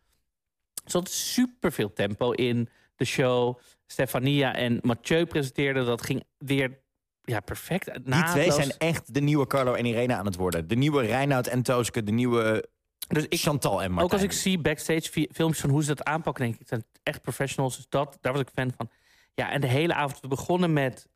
Er 0.84 0.90
zat 0.90 1.10
super 1.10 1.72
veel 1.72 1.92
tempo 1.92 2.30
in 2.30 2.68
de 2.96 3.04
show. 3.04 3.58
Stefania 3.86 4.54
en 4.54 4.78
Mathieu 4.82 5.26
presenteerden. 5.26 5.86
Dat 5.86 6.02
ging 6.02 6.24
weer 6.38 6.81
ja, 7.22 7.40
perfect. 7.40 7.84
Die 7.84 8.00
naadloos. 8.04 8.30
twee 8.32 8.50
zijn 8.52 8.70
echt 8.78 9.14
de 9.14 9.20
nieuwe 9.20 9.46
Carlo 9.46 9.74
en 9.74 9.84
Irene 9.86 10.14
aan 10.14 10.26
het 10.26 10.36
worden. 10.36 10.68
De 10.68 10.74
nieuwe 10.76 11.02
Reinoud 11.02 11.46
en 11.46 11.62
Tooske, 11.62 12.02
de 12.02 12.12
nieuwe 12.12 12.68
Dus 13.08 13.24
ik, 13.28 13.40
Chantal 13.40 13.72
en 13.82 13.88
Martijn. 13.90 14.04
ook 14.04 14.12
als 14.12 14.22
ik 14.22 14.32
zie 14.32 14.58
backstage 14.58 15.00
fi- 15.10 15.28
filmpjes 15.32 15.60
van 15.60 15.70
hoe 15.70 15.82
ze 15.82 15.94
dat 15.94 16.04
aanpakken, 16.06 16.42
denk 16.42 16.54
ik, 16.54 16.60
het 16.60 16.68
zijn 16.68 16.84
echt 17.02 17.22
professionals. 17.22 17.76
Dus 17.76 17.86
dat, 17.88 18.18
daar 18.20 18.32
was 18.32 18.42
ik 18.42 18.50
fan 18.54 18.72
van. 18.76 18.90
Ja, 19.34 19.50
en 19.50 19.60
de 19.60 19.66
hele 19.66 19.94
avond, 19.94 20.20
we 20.20 20.28
begonnen 20.28 20.72
met... 20.72 21.08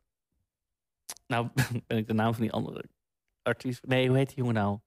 Nou, 1.27 1.47
ben 1.87 1.97
ik 1.97 2.07
de 2.07 2.13
naam 2.13 2.33
van 2.33 2.41
die 2.41 2.51
andere 2.51 2.83
artiest... 3.41 3.85
Nee, 3.85 4.07
hoe 4.07 4.17
heet 4.17 4.27
die 4.27 4.37
jongen 4.37 4.53
nou? 4.53 4.77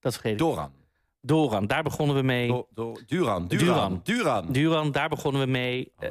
Dat 0.00 0.12
vergeet 0.12 0.32
ik. 0.32 0.38
Doran. 0.38 0.72
Doran, 1.20 1.66
daar 1.66 1.82
begonnen 1.82 2.16
we 2.16 2.22
mee. 2.22 2.48
Do- 2.48 2.66
Do- 2.70 2.96
Duran. 3.06 3.48
Duran. 3.48 4.00
Duran. 4.02 4.52
Duran. 4.52 4.92
Daar 4.92 5.08
begonnen 5.08 5.40
we 5.40 5.46
mee. 5.46 5.92
Oh. 5.96 6.08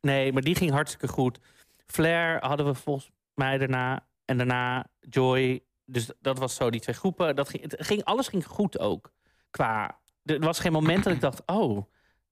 Nee, 0.00 0.32
maar 0.32 0.42
die 0.42 0.54
ging 0.54 0.70
hartstikke 0.70 1.08
goed. 1.08 1.38
Flair 1.86 2.38
hadden 2.46 2.66
we 2.66 2.74
volgens 2.74 3.10
mij 3.36 3.58
daarna. 3.58 4.06
En 4.24 4.36
daarna 4.36 4.86
Joy. 5.00 5.64
Dus 5.84 6.10
dat 6.20 6.38
was 6.38 6.54
zo, 6.54 6.70
die 6.70 6.80
twee 6.80 6.96
groepen. 6.96 7.36
Dat 7.36 7.48
ging, 7.48 7.62
het 7.62 7.76
ging, 7.78 8.04
alles 8.04 8.28
ging 8.28 8.46
goed 8.46 8.78
ook. 8.78 9.12
Qua, 9.50 9.98
er 10.24 10.38
was 10.38 10.58
geen 10.58 10.72
moment 10.72 11.04
dat 11.04 11.12
ik 11.12 11.20
dacht... 11.20 11.42
Oh, 11.46 11.84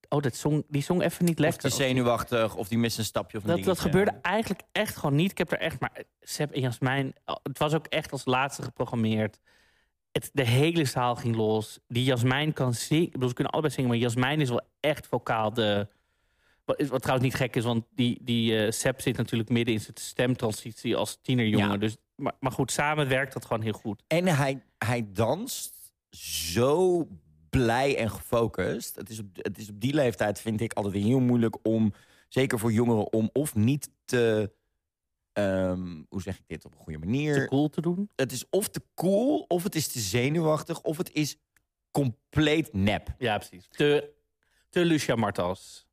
oh 0.09 0.23
dat 0.23 0.37
zong, 0.37 0.65
die 0.69 0.83
zong 0.83 1.03
even 1.03 1.25
niet 1.25 1.39
Of 1.39 1.45
lekker. 1.45 1.61
die 1.63 1.71
zenuwachtig, 1.71 2.57
of 2.57 2.69
die 2.69 2.79
mist 2.79 2.99
een 2.99 3.05
stapje 3.05 3.39
of 3.39 3.45
een 3.45 3.51
dat, 3.57 3.65
dat 3.65 3.81
gebeurde 3.81 4.19
eigenlijk 4.23 4.63
echt 4.73 4.97
gewoon 4.97 5.15
niet. 5.15 5.31
Ik 5.31 5.39
heb 5.39 5.53
er 5.53 5.59
echt 5.59 5.81
maar... 5.81 6.03
Seb 6.21 6.53
en 6.53 6.61
Jasmijn... 6.61 7.15
Het 7.43 7.59
was 7.59 7.75
ook 7.75 7.87
echt 7.87 8.13
als 8.13 8.25
laatste 8.25 8.63
geprogrammeerd. 8.63 9.41
Het, 10.13 10.31
de 10.33 10.45
hele 10.45 10.85
zaal 10.85 11.17
ging 11.17 11.37
los. 11.37 11.79
Die 11.89 12.05
Jasmijn 12.05 12.53
kan 12.53 12.75
zingen. 12.75 13.05
Ik 13.05 13.13
bedoel, 13.13 13.29
ze 13.29 13.35
kunnen 13.35 13.53
allebei 13.53 13.75
zingen, 13.75 13.91
maar 13.91 13.99
Jasmijn 13.99 14.41
is 14.41 14.49
wel 14.49 14.69
echt 14.81 15.07
vocaal 15.07 15.53
de... 15.53 15.89
Wat, 16.65 16.77
trouwens 16.79 17.23
niet 17.23 17.35
gek 17.35 17.57
is, 17.57 17.65
want 17.65 17.85
die, 17.91 18.19
die 18.23 18.59
eh 18.59 18.71
Seb 18.71 19.01
zit 19.01 19.17
natuurlijk 19.17 19.51
midden 19.51 19.75
in 19.75 19.81
zijn 19.81 19.97
stemtransitie 20.01 20.97
als 20.97 21.19
tienerjongen. 21.23 21.71
Ja. 21.71 21.77
Dus, 21.77 21.97
maar, 22.17 22.33
maar 22.41 22.53
goed, 22.53 22.73
samen 22.73 23.09
werkt 23.09 23.33
dat 23.33 23.45
gewoon 23.45 23.63
heel 23.63 23.73
goed. 23.73 24.03
En 24.07 24.27
hij, 24.27 24.63
hij 24.79 25.07
danst 25.13 25.95
zo 26.17 27.09
blij 27.51 27.97
en 27.97 28.11
gefocust. 28.11 28.97
Het 28.97 29.11
is, 29.11 29.19
op, 29.19 29.27
het 29.33 29.59
is 29.59 29.69
op 29.69 29.81
die 29.81 29.95
leeftijd, 29.95 30.41
vind 30.41 30.61
ik, 30.61 30.73
altijd 30.73 30.95
heel 30.95 31.21
moeilijk 31.21 31.57
om... 31.63 31.93
zeker 32.29 32.59
voor 32.59 32.73
jongeren, 32.73 33.13
om 33.13 33.31
of 33.33 33.55
niet 33.55 33.91
te... 34.05 34.53
ehm, 35.33 36.03
hoe 36.09 36.23
zeg 36.23 36.39
ik 36.39 36.45
dit 36.47 36.65
op 36.65 36.73
een 36.73 36.79
goede 36.79 36.99
manier? 36.99 37.35
Te 37.35 37.49
cool 37.49 37.69
te 37.69 37.81
doen. 37.81 38.11
Het 38.17 38.33
is 38.33 38.45
of 38.51 38.69
te 38.69 38.83
cool, 38.95 39.45
of 39.49 39.63
het 39.63 39.75
is 39.75 39.89
te 39.89 39.99
zenuwachtig... 39.99 40.81
of 40.81 40.97
het 40.97 41.13
is 41.13 41.37
compleet 41.91 42.73
nep. 42.73 43.15
Ja, 43.19 43.39
precies. 43.39 43.69
Te, 43.69 44.13
te 44.69 44.85
Lucia 44.85 45.15
Martas. 45.15 45.87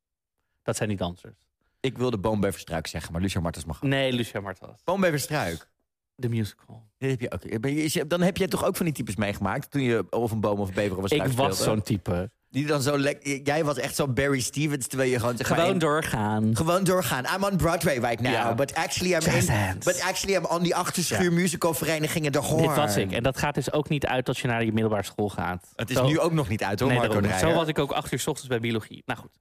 Dat 0.64 0.76
zijn 0.76 0.90
die 0.90 0.98
dansers. 0.98 1.36
Ik 1.80 1.98
wilde 1.98 2.18
Boombeverstruik 2.18 2.88
zeggen, 2.88 3.12
maar 3.12 3.22
Lucia 3.22 3.42
Martens 3.42 3.66
mag... 3.66 3.82
Nee, 3.82 4.14
Lucia 4.14 4.40
Martas. 4.42 4.82
Boombeverstruik. 4.84 5.70
De 6.16 6.30
musical. 6.30 6.84
Heb 6.98 7.20
je 7.22 7.32
ook. 7.32 7.60
Ben 7.62 7.76
je- 7.76 7.84
is 7.84 7.94
je- 7.94 8.08
Dan 8.08 8.22
heb 8.22 8.38
jij 8.38 8.48
toch 8.48 8.66
ook 8.66 8.76
van 8.76 8.86
die 8.86 8.96
types 8.96 9.16
meegemaakt... 9.16 9.72
toen 9.72 9.82
je 9.82 10.06
of 10.10 10.32
een 10.32 10.40
boom 10.40 10.60
of 10.60 10.68
een 10.68 10.74
bever 10.74 10.98
of 10.98 11.04
een 11.04 11.10
Ik 11.10 11.16
struik 11.24 11.32
was 11.32 11.58
speelde? 11.58 11.72
zo'n 11.72 11.82
type. 11.84 12.32
Die 12.50 12.66
dan 12.66 12.82
zo 12.82 12.98
lekker... 13.00 13.42
Jij 13.42 13.64
was 13.64 13.78
echt 13.78 13.96
zo'n 13.96 14.14
Barry 14.14 14.40
Stevens, 14.40 14.88
terwijl 14.88 15.10
je 15.10 15.20
gewoon... 15.20 15.38
zeg 15.38 15.50
maar, 15.50 15.60
Gewoon 15.60 15.78
doorgaan. 15.78 16.56
Gewoon 16.56 16.84
doorgaan. 16.84 17.26
I'm 17.36 17.44
on 17.44 17.58
Broadway 17.58 17.98
right 17.98 18.20
now. 18.22 18.32
Ja. 18.32 18.56
But, 18.56 18.74
actually 18.76 19.14
I'm 19.14 19.20
Jazz 19.32 19.48
in, 19.48 19.54
hands. 19.56 19.86
but 19.86 20.02
actually 20.02 20.36
I'm 20.36 20.46
on 20.46 20.64
die 20.64 20.76
achterschuur 20.76 21.34
musicalverenigingen 21.34 22.32
De 22.32 22.40
Hoorn. 22.40 22.68
Dit 22.68 22.76
was 22.76 22.98
ik. 22.98 23.12
En 23.12 23.24
dat 23.24 23.38
gaat 23.38 23.56
dus 23.56 23.72
ook 23.72 23.90
niet 23.90 24.06
uit 24.06 24.28
als 24.28 24.42
je 24.42 24.48
naar 24.48 24.64
je 24.66 24.72
middelbare 24.74 25.04
school 25.04 25.30
gaat. 25.30 25.68
Het 25.76 25.90
is 25.90 25.96
Zo- 25.96 26.08
nu 26.08 26.20
ook 26.20 26.32
nog 26.34 26.48
niet 26.50 26.64
uit 26.64 26.80
hoor, 26.80 26.90
Nee, 26.90 26.98
Marco 26.98 27.14
daarom. 27.14 27.32
Dreyer. 27.32 27.50
Zo 27.54 27.60
was 27.60 27.68
ik 27.68 27.80
ook 27.80 27.92
acht 27.92 28.12
uur 28.12 28.20
s 28.20 28.28
ochtends 28.28 28.50
bij 28.50 28.60
biologie. 28.60 29.02
Nou 29.06 29.20
goed. 29.20 29.32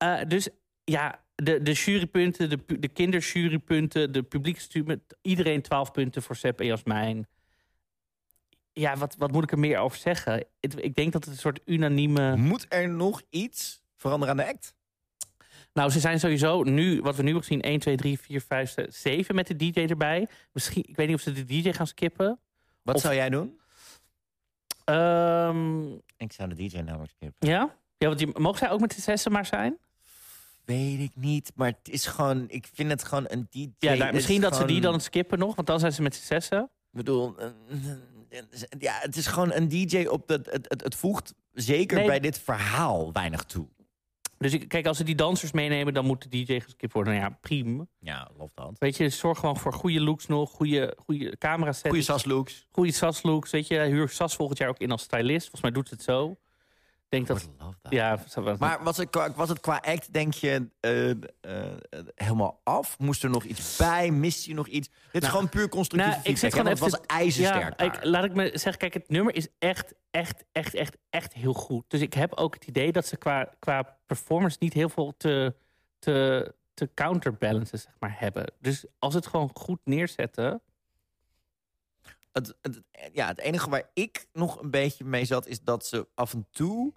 Eh, 0.00 0.20
dus 0.28 0.48
ja, 0.84 1.24
de, 1.34 1.62
de 1.62 1.72
jurypunten, 1.72 2.48
de, 2.50 2.58
de 2.78 2.88
kinderjurypunten, 2.88 4.12
de 4.12 4.22
publiekstuur... 4.22 4.98
iedereen 5.22 5.62
12 5.62 5.90
punten 5.90 6.22
voor 6.22 6.36
Sepp 6.36 6.60
en 6.60 6.66
Jasmijn. 6.66 7.28
Ja, 8.72 8.96
wat, 8.96 9.14
wat 9.18 9.32
moet 9.32 9.42
ik 9.42 9.52
er 9.52 9.58
meer 9.58 9.78
over 9.78 9.98
zeggen? 9.98 10.44
Het- 10.60 10.84
ik 10.84 10.94
denk 10.94 11.12
dat 11.12 11.24
het 11.24 11.32
een 11.32 11.38
soort 11.38 11.60
unanieme... 11.64 12.36
Moet 12.36 12.66
er 12.68 12.88
nog 12.88 13.22
iets 13.30 13.82
veranderen 13.96 14.30
aan 14.38 14.44
de 14.46 14.52
act? 14.52 14.74
Nou, 15.72 15.90
ze 15.90 16.00
zijn 16.00 16.20
sowieso 16.20 16.62
nu, 16.62 17.00
wat 17.02 17.16
we 17.16 17.22
nu 17.22 17.28
hebben 17.28 17.46
gezien, 17.46 17.62
1, 17.62 17.78
2, 17.80 17.96
3, 17.96 18.20
4, 18.20 18.40
5, 18.40 18.70
6, 18.70 19.00
7 19.00 19.34
met 19.34 19.46
de 19.46 19.56
DJ 19.56 19.80
erbij. 19.80 20.28
Misschien, 20.52 20.84
ik 20.88 20.96
weet 20.96 21.06
niet 21.06 21.16
of 21.16 21.22
ze 21.22 21.32
de 21.32 21.44
DJ 21.44 21.72
gaan 21.72 21.86
skippen. 21.86 22.40
Wat 22.82 22.94
Of- 22.94 23.00
zou 23.00 23.14
jij 23.14 23.28
doen? 23.30 23.58
Ehm, 24.84 25.82
Ik 26.16 26.32
zou 26.32 26.48
de 26.48 26.54
DJ 26.54 26.76
namelijk 26.78 27.12
skippen. 27.12 27.48
ja? 27.48 27.76
Ja, 27.98 28.06
want 28.06 28.18
die, 28.18 28.38
mogen 28.38 28.58
zij 28.58 28.70
ook 28.70 28.80
met 28.80 28.94
de 28.94 29.00
zessen 29.00 29.32
maar 29.32 29.46
zijn? 29.46 29.78
Weet 30.70 31.00
ik 31.00 31.12
niet, 31.14 31.52
maar 31.54 31.68
het 31.68 31.88
is 31.88 32.06
gewoon... 32.06 32.44
Ik 32.48 32.68
vind 32.72 32.90
het 32.90 33.04
gewoon 33.04 33.24
een 33.28 33.46
DJ... 33.50 33.68
Ja, 33.78 34.12
misschien 34.12 34.40
dat 34.40 34.56
ze 34.56 34.64
die 34.64 34.80
dan 34.80 35.00
skippen 35.00 35.38
nog, 35.38 35.54
want 35.54 35.66
dan 35.66 35.80
zijn 35.80 35.92
ze 35.92 36.02
met 36.02 36.14
z'n 36.14 36.24
zessen. 36.26 36.62
Ik 36.62 36.68
bedoel, 36.90 37.38
eh, 37.38 37.48
ja, 38.78 38.98
het 39.00 39.16
is 39.16 39.26
gewoon 39.26 39.52
een 39.52 39.68
DJ 39.68 40.06
op 40.06 40.28
het, 40.28 40.46
het, 40.50 40.66
het, 40.68 40.82
het 40.82 40.94
voegt 40.94 41.34
zeker 41.52 41.98
Nee. 41.98 42.06
bij 42.06 42.20
dit 42.20 42.38
verhaal 42.38 43.12
weinig 43.12 43.44
toe. 43.44 43.68
Dus 44.38 44.52
ik, 44.52 44.68
kijk, 44.68 44.86
als 44.86 44.96
ze 44.96 45.04
die 45.04 45.14
dansers 45.14 45.52
meenemen, 45.52 45.94
dan 45.94 46.04
moet 46.04 46.30
de 46.30 46.44
DJ 46.44 46.60
geskipt 46.60 46.92
worden. 46.92 47.14
Nou 47.14 47.24
ja, 47.30 47.38
prima. 47.40 47.86
Ja, 47.98 48.30
lof 48.38 48.50
dat. 48.54 48.76
Weet 48.78 48.96
je, 48.96 49.08
zorg 49.08 49.38
gewoon 49.38 49.56
voor 49.56 49.72
goede 49.72 50.00
looks 50.00 50.26
nog, 50.26 50.50
goede, 50.50 50.96
goede 51.04 51.38
camera 51.38 51.72
sets. 51.72 51.88
Goeie 51.88 52.02
saslooks. 52.02 52.66
Goede 52.70 52.92
SAS 52.92 53.22
looks, 53.22 53.50
weet 53.50 53.66
je. 53.66 53.78
Huur 53.78 54.08
SAS 54.08 54.36
volgend 54.36 54.58
jaar 54.58 54.68
ook 54.68 54.78
in 54.78 54.90
als 54.90 55.02
stylist. 55.02 55.40
Volgens 55.40 55.62
mij 55.62 55.70
doet 55.70 55.88
ze 55.88 55.94
het 55.94 56.02
zo. 56.02 56.36
Ik 57.10 57.26
denk 57.26 57.26
dat... 57.26 57.48
Ja, 57.88 58.18
Maar 58.58 58.82
was 58.82 58.96
het, 58.96 59.10
qua, 59.10 59.32
was 59.34 59.48
het 59.48 59.60
qua 59.60 59.82
act, 59.84 60.12
denk 60.12 60.34
je, 60.34 60.68
eh, 60.80 61.10
eh, 61.10 61.16
helemaal 62.14 62.60
af? 62.64 62.98
Moest 62.98 63.22
er 63.22 63.30
nog 63.30 63.44
iets 63.44 63.76
bij? 63.76 64.10
Mist 64.10 64.44
je 64.44 64.54
nog 64.54 64.66
iets? 64.66 64.88
Dit 64.88 64.96
is 65.12 65.20
Nou, 65.20 65.32
gewoon 65.32 65.48
puur 65.48 65.68
constructief 65.68 66.10
nou, 66.10 66.20
ik 66.24 66.36
zit 66.36 66.52
gewoon 66.52 66.66
Het 66.66 66.78
was 66.78 67.00
ijzersterk 67.06 67.80
Ja, 67.80 67.86
ik, 67.86 68.04
laat 68.04 68.24
ik 68.24 68.34
me 68.34 68.50
zeggen, 68.52 68.78
kijk, 68.78 68.94
het 68.94 69.08
nummer 69.08 69.34
is 69.34 69.48
echt, 69.58 69.94
echt, 70.10 70.44
echt, 70.52 70.74
echt, 70.74 70.96
echt 71.10 71.32
heel 71.32 71.52
goed. 71.52 71.84
Dus 71.88 72.00
ik 72.00 72.14
heb 72.14 72.34
ook 72.34 72.54
het 72.54 72.64
idee 72.64 72.92
dat 72.92 73.06
ze 73.06 73.16
qua, 73.16 73.54
qua 73.58 73.98
performance 74.06 74.56
niet 74.60 74.72
heel 74.72 74.88
veel 74.88 75.14
te, 75.16 75.54
te, 75.98 76.54
te 76.74 76.90
counterbalancen, 76.94 77.78
zeg 77.78 77.92
maar, 77.98 78.14
hebben. 78.18 78.52
Dus 78.60 78.84
als 78.98 79.14
het 79.14 79.26
gewoon 79.26 79.50
goed 79.52 79.80
neerzetten... 79.84 80.62
het, 82.32 82.54
het, 82.60 82.82
ja, 83.12 83.26
het 83.26 83.38
enige 83.38 83.70
waar 83.70 83.90
ik 83.94 84.26
nog 84.32 84.60
een 84.60 84.70
beetje 84.70 85.04
mee 85.04 85.24
zat... 85.24 85.46
is 85.46 85.60
dat 85.60 85.86
ze 85.86 86.08
af 86.14 86.32
en 86.32 86.46
toe... 86.50 86.92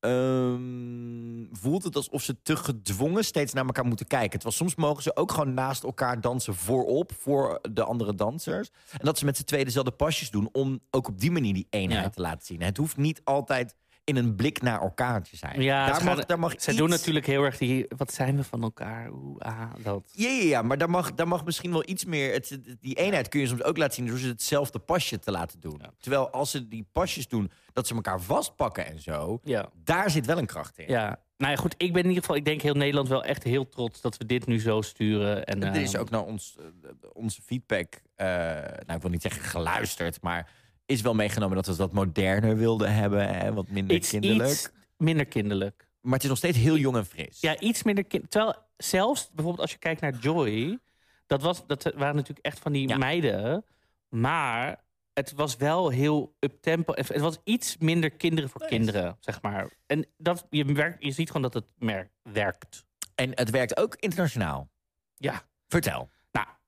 ehm, 0.00 1.44
voelt 1.52 1.84
het 1.84 1.96
alsof 1.96 2.22
ze 2.22 2.42
te 2.42 2.56
gedwongen 2.56 3.24
steeds 3.24 3.52
naar 3.52 3.64
elkaar 3.64 3.84
moeten 3.84 4.06
kijken. 4.06 4.32
Het 4.32 4.42
was, 4.42 4.56
soms 4.56 4.74
mogen 4.74 5.02
ze 5.02 5.16
ook 5.16 5.30
gewoon 5.32 5.54
naast 5.54 5.82
elkaar 5.82 6.20
dansen 6.20 6.54
voorop... 6.54 7.12
voor 7.20 7.60
de 7.72 7.84
andere 7.84 8.14
dansers. 8.14 8.70
En 8.92 9.04
dat 9.04 9.18
ze 9.18 9.24
met 9.24 9.36
z'n 9.36 9.44
tweeën 9.44 9.64
dezelfde 9.64 9.90
pasjes 9.90 10.30
doen... 10.30 10.48
om 10.52 10.80
ook 10.90 11.08
op 11.08 11.20
die 11.20 11.30
manier 11.30 11.54
die 11.54 11.66
eenheid 11.70 12.04
Ja. 12.04 12.10
te 12.10 12.20
laten 12.20 12.46
zien. 12.46 12.62
Het 12.62 12.76
hoeft 12.76 12.96
niet 12.96 13.20
altijd 13.24 13.74
in 14.08 14.16
een 14.16 14.34
blik 14.34 14.62
naar 14.62 14.80
elkaar 14.80 15.22
te 15.22 15.36
zijn. 15.36 15.60
Ja, 15.62 15.86
daar, 15.86 16.04
mag, 16.04 16.24
daar 16.24 16.38
mag 16.38 16.50
Ze 16.50 16.56
iets- 16.70 16.78
doen 16.78 16.88
natuurlijk 16.88 17.26
heel 17.26 17.42
erg 17.44 17.58
die... 17.58 17.86
Wat 17.96 18.12
zijn 18.12 18.36
we 18.36 18.44
van 18.44 18.62
elkaar? 18.62 19.10
Oeh, 19.12 19.38
ah, 19.38 19.70
dat. 19.82 20.10
Ja, 20.12 20.28
ja, 20.28 20.42
ja, 20.42 20.62
maar 20.62 20.78
daar 20.78 20.90
mag, 20.90 21.14
daar 21.14 21.28
mag 21.28 21.44
misschien 21.44 21.70
wel 21.72 21.82
iets 21.88 22.04
meer... 22.04 22.32
Het, 22.32 22.58
die 22.80 22.94
eenheid 22.94 23.28
kun 23.28 23.40
je 23.40 23.46
soms 23.46 23.62
ook 23.62 23.76
laten 23.76 23.94
zien... 23.94 24.06
door 24.06 24.18
ze 24.18 24.28
hetzelfde 24.28 24.78
pasje 24.78 25.18
te 25.18 25.30
laten 25.30 25.60
doen. 25.60 25.78
Ja. 25.82 25.90
Terwijl 25.98 26.30
als 26.30 26.50
ze 26.50 26.68
die 26.68 26.88
pasjes 26.92 27.28
doen... 27.28 27.50
dat 27.72 27.86
ze 27.86 27.94
elkaar 27.94 28.20
vastpakken 28.20 28.86
en 28.86 29.00
zo... 29.00 29.40
Ja. 29.42 29.68
daar 29.84 30.10
zit 30.10 30.26
wel 30.26 30.38
een 30.38 30.46
kracht 30.46 30.78
in. 30.78 30.84
ja. 30.88 31.18
Nou 31.36 31.52
ja, 31.52 31.58
goed, 31.58 31.74
ik 31.76 31.92
ben 31.92 32.02
in 32.02 32.08
ieder 32.08 32.22
geval... 32.22 32.36
Ik 32.36 32.44
denk 32.44 32.62
heel 32.62 32.74
Nederland 32.74 33.08
wel 33.08 33.24
echt 33.24 33.42
heel 33.42 33.68
trots 33.68 34.00
dat 34.00 34.16
we 34.16 34.26
dit 34.26 34.46
nu 34.46 34.60
zo 34.60 34.80
sturen. 34.80 35.44
En, 35.44 35.62
Er 35.62 35.80
is 35.80 35.94
eh, 35.94 36.00
ook 36.00 36.10
naar 36.10 36.24
ons, 36.24 36.56
eh, 36.58 36.90
onze 37.12 37.42
feedback... 37.42 38.02
eh, 38.14 38.26
nou, 38.26 38.94
ik 38.94 39.00
wil 39.02 39.10
niet 39.10 39.22
zeggen 39.22 39.42
geluisterd... 39.42 40.22
maar 40.22 40.50
is 40.88 41.00
wel 41.00 41.14
meegenomen 41.14 41.56
dat 41.56 41.66
we 41.66 41.76
dat 41.76 41.92
moderner 41.92 42.56
wilden 42.56 42.94
hebben. 42.94 43.28
Hè, 43.34 43.52
wat 43.52 43.68
minder 43.68 43.96
iets, 43.96 44.10
kinderlijk. 44.10 44.50
iets 44.50 44.70
minder 44.96 45.26
kinderlijk. 45.26 45.88
Maar 46.00 46.12
het 46.12 46.22
is 46.22 46.28
nog 46.28 46.38
steeds 46.38 46.58
heel 46.58 46.76
jong 46.76 46.96
en 46.96 47.06
fris. 47.06 47.40
Ja, 47.40 47.58
iets 47.60 47.82
minder 47.82 48.04
kind. 48.04 48.30
Terwijl 48.30 48.54
zelfs 48.76 49.28
bijvoorbeeld 49.32 49.60
als 49.60 49.70
je 49.72 49.78
kijkt 49.78 50.00
naar 50.00 50.14
Joy, 50.14 50.78
dat, 51.26 51.42
was, 51.42 51.66
dat 51.66 51.82
waren 51.82 52.14
natuurlijk 52.16 52.46
echt 52.46 52.58
van 52.58 52.72
die 52.72 52.88
Ja. 52.88 52.96
meiden. 52.96 53.64
Maar 54.08 54.84
het 55.12 55.32
was 55.32 55.56
wel 55.56 55.88
heel 55.88 56.34
up 56.40 56.52
tempo. 56.60 56.92
Het 56.96 57.20
was 57.20 57.38
iets 57.44 57.76
minder 57.78 58.10
kinderen 58.10 58.50
voor 58.50 58.60
Nice. 58.60 58.74
kinderen, 58.74 59.16
zeg 59.20 59.42
maar. 59.42 59.70
En 59.86 60.06
dat, 60.16 60.46
je, 60.50 60.64
merkt, 60.64 61.04
je 61.04 61.10
ziet 61.12 61.26
gewoon 61.26 61.42
dat 61.42 61.54
het 61.54 61.72
merk, 61.78 62.10
werkt. 62.22 62.84
En 63.14 63.30
het 63.34 63.50
werkt 63.50 63.76
ook 63.76 63.94
internationaal. 63.96 64.70
Ja. 65.16 65.42
Vertel. 65.66 66.08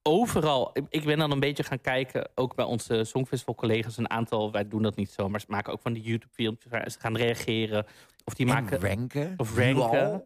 Overal. 0.03 0.73
Ik- 0.89 1.05
ben 1.05 1.19
dan 1.19 1.31
een 1.31 1.41
beetje 1.41 1.63
gaan 1.63 1.81
kijken, 1.81 2.29
ook 2.35 2.55
bij 2.55 2.65
onze 2.65 3.05
Songfestival-collega's. 3.05 3.97
Een 3.97 4.11
aantal, 4.11 4.53
wij 4.53 4.69
doen 4.69 4.83
dat 4.83 4.97
niet 4.97 5.11
zo, 5.11 5.29
maar 5.29 5.41
ze 5.41 5.47
maken 5.49 5.73
ook 5.73 5.81
van 5.83 5.93
die 5.93 6.03
YouTube-filmpjes 6.03 6.73
waar 6.73 6.91
ze 6.91 7.01
gaan 7.01 7.17
reageren. 7.17 7.87
Of 8.25 8.35
die 8.35 8.47
maken. 8.47 8.83
En 8.83 8.89
ranken. 8.89 9.35
Of 9.37 9.57
ranken. 9.57 10.25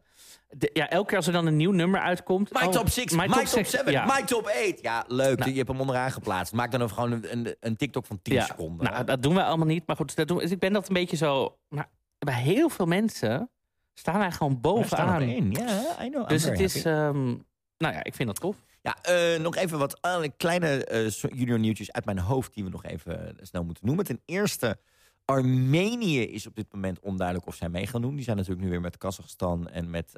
De- 0.51 0.70
ja, 0.72 0.89
elke 0.91 1.07
keer 1.07 1.16
als 1.16 1.27
er 1.27 1.33
dan 1.33 1.47
een 1.47 1.57
nieuw 1.57 1.70
nummer 1.70 2.01
uitkomt. 2.01 2.53
My 2.53 2.66
oh, 2.66 2.72
top 2.72 2.89
6, 2.89 3.12
my, 3.12 3.27
top 3.27 3.47
six, 3.47 3.70
7, 3.70 3.93
ja. 3.93 4.05
my 4.05 4.22
top 4.22 4.47
8. 4.47 4.81
Ja, 4.83 5.05
leuk. 5.09 5.39
Nou. 5.39 5.51
je 5.51 5.57
hebt 5.57 5.68
hem 5.68 5.81
onderaan 5.81 6.11
geplaatst. 6.11 6.53
Maak 6.53 6.70
dan 6.70 6.83
ook 6.83 6.91
gewoon 6.91 7.12
een, 7.12 7.33
een, 7.33 7.57
een 7.61 7.77
TikTok 7.77 8.07
van 8.07 8.22
10 8.22 8.35
Ja, 8.35 8.45
seconden. 8.45 8.91
Nou, 8.93 9.05
dat 9.05 9.22
doen 9.22 9.35
wij 9.35 9.45
allemaal 9.45 9.66
niet. 9.66 9.87
Maar 9.87 9.97
goed, 9.97 10.16
dat 10.16 10.29
doen, 10.29 10.39
dus 10.39 10.51
ik 10.51 10.59
ben 10.59 10.72
dat 10.72 10.89
een 10.89 10.95
beetje 10.95 11.16
zo... 11.16 11.57
Maar 11.68 11.89
bij 12.18 12.35
heel 12.41 12.68
veel 12.68 12.87
mensen 12.87 13.51
staan 13.95 14.18
wij 14.18 14.33
gewoon 14.33 14.61
bovenaan. 14.61 15.29
Ja, 15.29 16.05
I 16.05 16.09
know. 16.11 16.22
I'm 16.22 16.27
Dus 16.29 16.45
het 16.45 16.61
is... 16.61 16.85
ehm, 16.85 17.25
nou 17.79 17.95
ja, 17.95 18.05
ik 18.05 18.14
vind 18.14 18.29
dat 18.29 18.41
tof. 18.41 18.57
Ja, 18.85 18.97
eh, 19.03 19.41
nog 19.41 19.57
even 19.57 19.78
wat 19.78 20.01
kleine 20.37 21.07
so- 21.09 21.28
junior 21.28 21.59
nieuwtjes 21.59 21.93
uit 21.93 22.05
mijn 22.05 22.18
hoofd... 22.18 22.55
die 22.55 22.64
we 22.64 22.70
nog 22.70 22.85
even 22.85 23.39
eh, 23.39 23.45
snel 23.45 23.64
moeten 23.64 23.87
noemen. 23.87 24.05
Ten 24.05 24.20
eerste, 24.24 24.78
Armenië 25.24 26.22
is 26.22 26.47
op 26.47 26.55
dit 26.55 26.72
moment 26.72 27.01
onduidelijk 27.01 27.47
of 27.47 27.55
zij 27.55 27.68
mee 27.68 27.87
gaan 27.87 28.03
doen. 28.03 28.14
Die 28.14 28.24
zijn 28.24 28.37
natuurlijk 28.37 28.64
nu 28.64 28.70
weer 28.70 28.80
met 28.80 28.99
Kazachstan 28.99 29.68
en 29.68 29.91
met... 29.91 30.12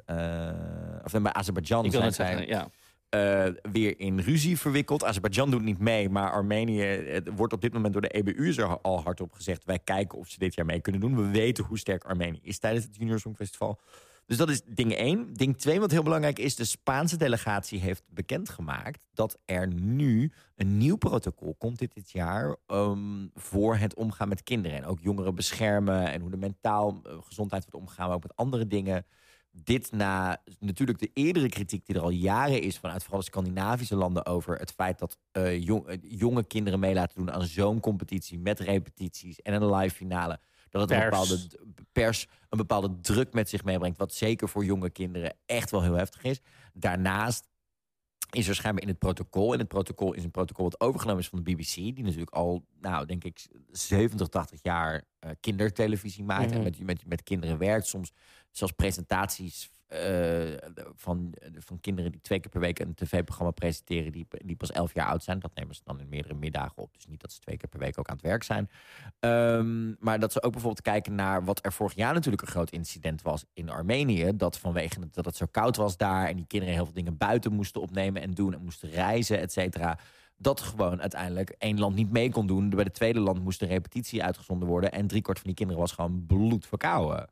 of 1.03 1.19
met 1.19 1.33
Azerbeidzjan 1.33 1.85
Ik 1.85 1.91
wil 1.91 1.99
zijn 1.99 2.13
zij 2.13 2.47
zeggen, 2.47 2.69
ja. 3.09 3.53
weer 3.71 3.99
in 3.99 4.19
ruzie 4.19 4.57
verwikkeld. 4.57 5.03
Azerbeidzjan 5.03 5.51
doet 5.51 5.63
niet 5.63 5.79
mee, 5.79 6.09
maar 6.09 6.31
Armenië 6.31 6.81
het 6.81 7.29
wordt 7.35 7.53
op 7.53 7.61
dit 7.61 7.73
moment 7.73 7.93
door 7.93 8.01
de 8.01 8.09
EBU 8.09 8.53
er 8.53 8.81
al 8.81 9.01
hardop 9.01 9.33
gezegd. 9.33 9.65
Wij 9.65 9.79
kijken 9.79 10.17
of 10.17 10.27
ze 10.27 10.39
dit 10.39 10.55
jaar 10.55 10.65
mee 10.65 10.81
kunnen 10.81 11.01
doen. 11.01 11.15
We 11.15 11.29
weten 11.31 11.63
hoe 11.63 11.77
sterk 11.77 12.03
Armenië 12.03 12.39
is 12.41 12.59
tijdens 12.59 12.85
het 12.85 12.95
Junior 12.95 13.19
Songfestival. 13.19 13.79
Dus 14.27 14.37
dat 14.37 14.49
is 14.49 14.61
ding 14.65 14.93
één. 14.93 15.33
Ding 15.33 15.57
twee, 15.57 15.79
wat 15.79 15.91
heel 15.91 16.03
belangrijk 16.03 16.39
is, 16.39 16.55
de 16.55 16.65
Spaanse 16.65 17.17
delegatie 17.17 17.79
heeft 17.79 18.03
bekendgemaakt 18.09 18.99
dat 19.13 19.37
er 19.45 19.67
nu 19.73 20.31
een 20.55 20.77
nieuw 20.77 20.95
protocol 20.95 21.55
komt 21.57 21.79
dit, 21.79 21.93
dit 21.93 22.11
jaar 22.11 22.55
ehm, 22.65 23.27
voor 23.33 23.75
het 23.77 23.95
omgaan 23.95 24.27
met 24.27 24.43
kinderen. 24.43 24.77
En 24.77 24.85
ook 24.85 24.99
jongeren 25.01 25.35
beschermen 25.35 26.11
en 26.11 26.21
hoe 26.21 26.29
de 26.29 26.37
mentaal 26.37 26.99
eh, 27.03 27.17
gezondheid 27.21 27.63
wordt 27.63 27.79
omgegaan, 27.79 28.07
maar 28.07 28.15
ook 28.15 28.23
met 28.23 28.35
andere 28.35 28.67
dingen 28.67 29.05
dit 29.63 29.91
na 29.91 30.41
natuurlijk 30.59 30.99
de 30.99 31.09
eerdere 31.13 31.49
kritiek 31.49 31.85
die 31.85 31.95
er 31.95 32.01
al 32.01 32.09
jaren 32.09 32.61
is 32.61 32.77
vanuit 32.77 33.01
vooral 33.01 33.19
de 33.19 33.25
Scandinavische 33.25 33.95
landen 33.95 34.25
over 34.25 34.57
het 34.57 34.71
feit 34.71 34.99
dat 34.99 35.17
eh, 35.31 35.55
eh, 35.55 35.99
jonge 36.01 36.43
kinderen 36.43 36.79
mee 36.79 36.93
laten 36.93 37.17
doen 37.17 37.31
aan 37.31 37.45
zo'n 37.45 37.79
competitie 37.79 38.39
met 38.39 38.59
repetities 38.59 39.41
en 39.41 39.53
een 39.53 39.75
live 39.75 39.95
finale. 39.95 40.39
Dat 40.69 40.81
het 40.81 40.91
een 40.91 40.97
Pers. 40.97 41.09
bepaalde 41.09 41.47
pers 41.91 42.27
een 42.49 42.57
bepaalde 42.57 42.99
druk 43.01 43.33
met 43.33 43.49
zich 43.49 43.63
meebrengt, 43.63 43.97
wat 43.97 44.13
zeker 44.13 44.49
voor 44.49 44.65
jonge 44.65 44.89
kinderen 44.89 45.35
echt 45.45 45.71
wel 45.71 45.81
heel 45.81 45.93
heftig 45.93 46.23
is. 46.23 46.39
Daarnaast 46.73 47.47
is 48.31 48.47
er 48.47 48.55
schijnbaar 48.55 48.81
in 48.83 48.89
het 48.89 48.99
protocol. 48.99 49.53
En 49.53 49.59
het 49.59 49.67
protocol 49.67 50.13
is 50.13 50.23
een 50.23 50.31
protocol 50.31 50.63
wat 50.63 50.79
overgenomen 50.79 51.21
is 51.21 51.27
van 51.29 51.43
de 51.43 51.51
BBC. 51.53 51.73
Die 51.75 52.03
natuurlijk 52.03 52.31
al, 52.31 52.65
nou, 52.81 53.05
denk 53.05 53.23
ik, 53.23 53.47
70, 53.71 54.27
80 54.27 54.59
jaar 54.63 55.03
eh, 55.19 55.31
kindertelevisie 55.39 56.23
maakt. 56.23 56.51
En 56.51 56.55
Mhm. 56.57 56.63
met, 56.63 56.79
met, 56.79 57.05
met 57.05 57.23
kinderen 57.23 57.57
werkt. 57.57 57.87
Soms 57.87 58.11
zelfs 58.51 58.73
presentaties 58.73 59.69
van, 60.95 61.33
van 61.57 61.79
kinderen 61.79 62.11
die 62.11 62.21
twee 62.21 62.39
keer 62.39 62.51
per 62.51 62.59
week 62.59 62.79
een 62.79 62.93
tv-programma 62.93 63.51
presenteren. 63.51 64.11
Die, 64.11 64.27
die 64.45 64.55
pas 64.55 64.71
11 64.71 64.93
jaar 64.93 65.07
oud 65.07 65.23
zijn. 65.23 65.39
Dat 65.39 65.51
nemen 65.55 65.75
ze 65.75 65.81
dan 65.83 65.99
in 65.99 66.09
meerdere 66.09 66.33
middagen 66.33 66.77
op. 66.77 66.93
Dus 66.93 67.07
niet 67.07 67.21
dat 67.21 67.31
ze 67.31 67.39
twee 67.39 67.57
keer 67.57 67.69
per 67.69 67.79
week 67.79 67.99
ook 67.99 68.07
aan 68.07 68.15
het 68.15 68.25
werk 68.25 68.43
zijn. 68.43 68.69
Ehm, 69.19 69.93
maar 69.99 70.19
dat 70.19 70.31
ze 70.31 70.43
ook 70.43 70.51
bijvoorbeeld 70.51 70.83
kijken 70.83 71.15
naar 71.15 71.43
wat 71.43 71.65
er 71.65 71.73
vorig 71.73 71.95
jaar 71.95 72.13
natuurlijk 72.13 72.41
een 72.41 72.47
groot 72.47 72.71
incident 72.71 73.21
was 73.21 73.45
in 73.53 73.69
Armenië. 73.69 74.31
Dat 74.35 74.59
vanwege 74.59 75.09
dat 75.11 75.25
het 75.25 75.35
zo 75.35 75.45
koud 75.51 75.75
was 75.75 75.97
daar 75.97 76.27
en 76.27 76.35
die 76.35 76.47
kinderen 76.47 76.75
heel 76.75 76.85
veel 76.85 76.93
dingen 76.93 77.17
buiten 77.17 77.53
moesten 77.53 77.81
opnemen 77.81 78.21
en 78.21 78.31
doen 78.31 78.53
en 78.53 78.63
moesten 78.63 78.89
reizen, 78.89 79.39
et 79.39 79.51
cetera. 79.51 79.97
Dat 80.37 80.61
gewoon 80.61 81.01
uiteindelijk 81.01 81.49
één 81.49 81.79
land 81.79 81.95
niet 81.95 82.11
mee 82.11 82.31
kon 82.31 82.47
doen. 82.47 82.69
Bij 82.69 82.83
het 82.83 82.93
tweede 82.93 83.19
land 83.19 83.43
moest 83.43 83.59
de 83.59 83.65
repetitie 83.65 84.23
uitgezonden 84.23 84.67
worden. 84.67 84.91
En 84.91 85.07
driekwart 85.07 85.37
van 85.37 85.47
die 85.47 85.55
kinderen 85.55 85.81
was 85.81 85.91
gewoon 85.91 86.25
bloed 86.25 86.65
verkouden. 86.65 87.29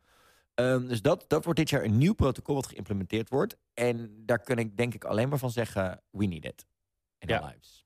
Ehm, 0.56 0.88
dus 0.88 1.02
dat, 1.02 1.26
dat 1.28 1.44
wordt 1.44 1.60
dit 1.60 1.70
jaar 1.70 1.84
een 1.84 1.98
nieuw 1.98 2.14
protocol 2.14 2.56
wat 2.56 2.68
geïmplementeerd 2.68 3.30
wordt. 3.30 3.58
En 3.74 4.14
daar 4.26 4.40
kun 4.40 4.58
ik 4.58 4.78
denk 4.78 4.94
ik 4.94 5.04
alleen 5.04 5.30
maar 5.30 5.38
van 5.40 5.52
zeggen, 5.52 6.02
we 6.10 6.26
need 6.26 6.46
it. 6.46 6.66
In 7.20 7.28
Ja. 7.28 7.40
our 7.40 7.50
lives. 7.54 7.86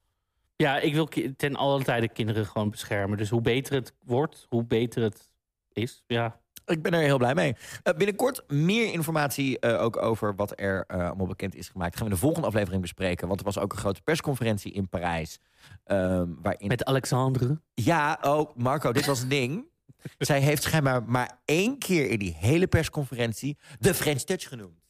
Ja, 0.55 0.79
ik 0.79 0.93
wil 0.93 1.07
ten 1.35 1.55
alle 1.55 1.83
tijde 1.83 2.09
kinderen 2.09 2.45
gewoon 2.45 2.69
beschermen. 2.69 3.17
Dus 3.17 3.29
hoe 3.29 3.41
beter 3.41 3.73
het 3.73 3.93
wordt, 4.05 4.45
hoe 4.49 4.63
beter 4.65 5.03
het 5.03 5.29
is. 5.73 6.03
Ja, 6.07 6.39
Ik 6.65 6.81
ben 6.81 6.93
er 6.93 6.99
heel 7.01 7.17
blij 7.17 7.33
mee. 7.35 7.55
Eh, 7.83 7.93
binnenkort 7.93 8.43
meer 8.47 8.93
informatie 8.93 9.59
eh, 9.59 9.81
ook 9.81 9.97
over 10.01 10.35
wat 10.35 10.53
er 10.59 10.83
eh, 10.87 11.05
allemaal 11.05 11.27
bekend 11.27 11.55
is 11.55 11.69
gemaakt. 11.69 11.95
gaan 11.95 12.03
we 12.05 12.09
in 12.09 12.15
de 12.15 12.21
volgende 12.21 12.47
aflevering 12.47 12.81
bespreken. 12.81 13.27
Want 13.27 13.39
er 13.39 13.45
was 13.45 13.57
ook 13.57 13.71
een 13.71 13.77
grote 13.79 14.01
persconferentie 14.01 14.71
in 14.71 14.89
Parijs. 14.89 15.39
ehm, 15.83 16.27
waarin... 16.41 16.67
met 16.67 16.85
Alexandre. 16.85 17.61
Ja, 17.73 18.17
oh, 18.21 18.55
Marco, 18.55 18.91
dit 18.91 19.05
was 19.05 19.21
een 19.21 19.29
ding. 19.29 19.65
Zij 20.17 20.41
heeft 20.41 20.63
schijnbaar 20.63 21.03
maar 21.03 21.41
één 21.45 21.77
keer 21.77 22.09
in 22.09 22.19
die 22.19 22.35
hele 22.35 22.67
persconferentie 22.67 23.57
de 23.79 23.93
French 23.93 24.21
Touch 24.21 24.47
genoemd. 24.47 24.87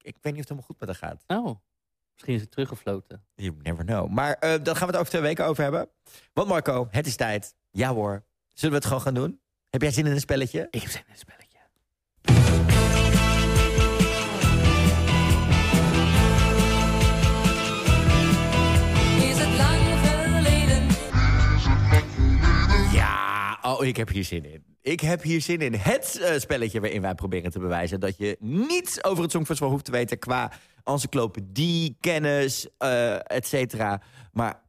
Ik 0.00 0.16
weet 0.20 0.32
niet 0.32 0.42
of 0.42 0.48
het 0.48 0.48
helemaal 0.48 0.68
goed 0.68 0.80
met 0.80 0.88
haar 0.88 1.10
gaat. 1.10 1.24
Oh, 1.26 1.60
misschien 2.12 2.34
is 2.34 2.40
het 2.40 2.50
teruggefloten. 2.50 3.24
You 3.34 3.56
never 3.62 3.84
know. 3.84 4.08
Maar 4.08 4.34
eh 4.34 4.40
daar 4.62 4.76
gaan 4.76 4.86
we 4.86 4.92
het 4.92 4.96
over 4.96 5.08
twee 5.08 5.22
weken 5.22 5.44
over 5.46 5.62
hebben. 5.62 5.88
Want 6.32 6.48
Marco, 6.48 6.88
het 6.90 7.06
is 7.06 7.16
tijd. 7.16 7.54
Ja 7.70 7.94
hoor. 7.94 8.24
Zullen 8.48 8.70
we 8.70 8.76
het 8.76 8.86
gewoon 8.86 9.02
gaan 9.02 9.14
doen? 9.14 9.40
Heb 9.70 9.82
jij 9.82 9.90
zin 9.90 10.06
in 10.06 10.12
een 10.12 10.20
spelletje? 10.20 10.66
Ik 10.70 10.80
heb 10.82 10.90
zin 10.90 11.02
in 11.06 11.12
een 11.12 11.18
spelletje. 11.18 11.41
Oh, 23.72 23.84
ik 23.84 23.96
heb 23.96 24.08
hier 24.08 24.24
zin 24.24 24.44
in. 24.44 24.64
Ik 24.80 25.00
heb 25.00 25.22
hier 25.22 25.40
zin 25.40 25.60
in. 25.60 25.74
Het 25.74 26.20
eh, 26.20 26.38
spelletje 26.38 26.80
waarin 26.80 27.02
wij 27.02 27.14
proberen 27.14 27.50
te 27.50 27.58
bewijzen... 27.58 28.00
dat 28.00 28.16
je 28.16 28.36
niets 28.40 29.04
over 29.04 29.22
het 29.22 29.32
Songfestival 29.32 29.70
hoeft 29.70 29.84
te 29.84 29.90
weten... 29.90 30.18
qua 30.18 30.52
encyclopedie, 30.84 31.96
kennis, 32.00 32.68
eh 32.78 33.30
et 33.36 33.46
cetera. 33.46 34.02
Maar 34.32 34.62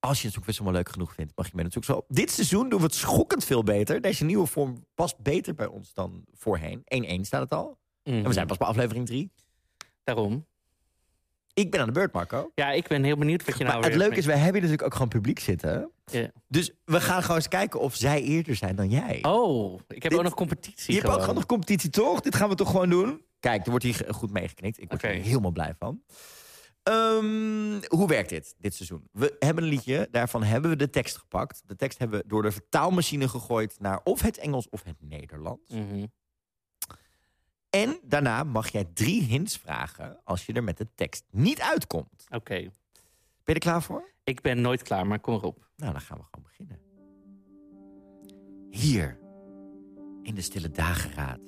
als 0.00 0.18
je 0.18 0.24
het 0.24 0.34
Songfestival 0.34 0.72
leuk 0.72 0.88
genoeg 0.88 1.14
vindt... 1.14 1.32
mag 1.36 1.46
je 1.46 1.52
mee 1.54 1.64
natuurlijk 1.64 1.92
zo. 1.92 2.14
Dit 2.14 2.30
seizoen 2.30 2.68
doen 2.68 2.78
we 2.78 2.84
het 2.84 2.94
schokkend 2.94 3.44
veel 3.44 3.62
beter. 3.62 4.00
Deze 4.00 4.24
nieuwe 4.24 4.46
vorm 4.46 4.84
past 4.94 5.18
beter 5.18 5.54
bij 5.54 5.66
ons 5.66 5.94
dan 5.94 6.24
voorheen. 6.32 6.82
1-1 7.18 7.20
staat 7.20 7.40
het 7.40 7.52
al. 7.52 7.78
En 8.02 8.24
we 8.24 8.32
zijn 8.32 8.46
pas 8.46 8.56
bij 8.56 8.66
aflevering 8.66 9.06
3. 9.06 9.30
Daarom. 10.04 10.46
Ik 11.54 11.70
ben 11.70 11.80
aan 11.80 11.86
de 11.86 11.92
beurt, 11.92 12.12
Marco. 12.12 12.50
Ja, 12.54 12.70
ik 12.70 12.88
ben 12.88 13.04
heel 13.04 13.16
benieuwd 13.16 13.44
wat 13.44 13.58
je 13.58 13.64
nou 13.64 13.80
maar 13.80 13.88
het 13.88 13.98
leuke 13.98 14.16
is, 14.16 14.26
wij 14.26 14.34
hebben 14.34 14.52
hier 14.52 14.62
natuurlijk 14.62 14.86
ook 14.86 14.92
gewoon 14.92 15.08
publiek 15.08 15.38
zitten. 15.38 15.90
Ja. 16.12 16.30
Dus 16.48 16.70
we 16.84 17.00
gaan 17.00 17.22
gewoon 17.22 17.36
eens 17.36 17.48
kijken 17.48 17.80
of 17.80 17.94
zij 17.94 18.22
eerder 18.22 18.54
zijn 18.56 18.76
dan 18.76 18.90
jij. 18.90 19.18
Oh, 19.24 19.74
ik 19.88 20.02
heb 20.02 20.10
Dit- 20.10 20.20
ook 20.20 20.24
nog 20.24 20.34
competitie. 20.34 20.94
Je 20.94 21.00
hebt 21.00 21.12
ook 21.12 21.20
gewoon. 21.20 21.34
nog 21.34 21.46
competitie, 21.46 21.90
toch? 21.90 22.20
Dit 22.20 22.34
gaan 22.34 22.48
we 22.48 22.54
toch 22.54 22.70
gewoon 22.70 22.90
doen? 22.90 23.22
Kijk, 23.40 23.64
er 23.64 23.70
wordt 23.70 23.84
hier 23.84 24.06
goed 24.08 24.30
meegeknikt. 24.30 24.80
Ik 24.80 24.88
word 24.88 25.02
er 25.02 25.10
helemaal 25.10 25.50
blij 25.50 25.74
van. 25.78 26.02
Ehm, 26.82 27.80
hoe 27.88 28.06
werkt 28.08 28.28
dit, 28.28 28.54
dit 28.58 28.74
seizoen? 28.74 29.08
We 29.12 29.36
hebben 29.38 29.64
een 29.64 29.70
liedje, 29.70 30.08
daarvan 30.10 30.42
hebben 30.42 30.70
we 30.70 30.76
de 30.76 30.90
tekst 30.90 31.16
gepakt. 31.16 31.62
De 31.66 31.76
tekst 31.76 31.98
hebben 31.98 32.20
we 32.20 32.24
door 32.28 32.42
de 32.42 32.52
vertaalmachine 32.52 33.28
gegooid 33.28 33.76
naar 33.80 34.00
of 34.04 34.20
het 34.20 34.38
Engels 34.38 34.68
of 34.68 34.82
het 34.82 34.96
Nederlands. 35.00 35.70
Mhm. 35.72 36.06
En 37.70 38.00
daarna 38.04 38.44
mag 38.44 38.68
jij 38.68 38.84
drie 38.94 39.22
hints 39.22 39.56
vragen 39.56 40.20
als 40.24 40.46
je 40.46 40.52
er 40.52 40.64
met 40.64 40.76
de 40.78 40.86
tekst 40.94 41.24
niet 41.30 41.60
uitkomt. 41.60 42.24
Oké. 42.30 42.54
Ben 42.54 42.70
je 43.44 43.52
er 43.54 43.58
klaar 43.58 43.82
voor? 43.82 44.10
Ik 44.28 44.40
ben 44.40 44.60
nooit 44.60 44.82
klaar, 44.82 45.06
maar 45.06 45.20
kom 45.20 45.34
erop. 45.34 45.68
Nou, 45.76 45.92
dan 45.92 46.00
gaan 46.00 46.18
we 46.18 46.24
gewoon 46.30 46.46
beginnen. 46.46 46.78
Hier, 48.70 49.18
in 50.22 50.34
de 50.34 50.40
stille 50.40 50.70
dageraad, 50.70 51.40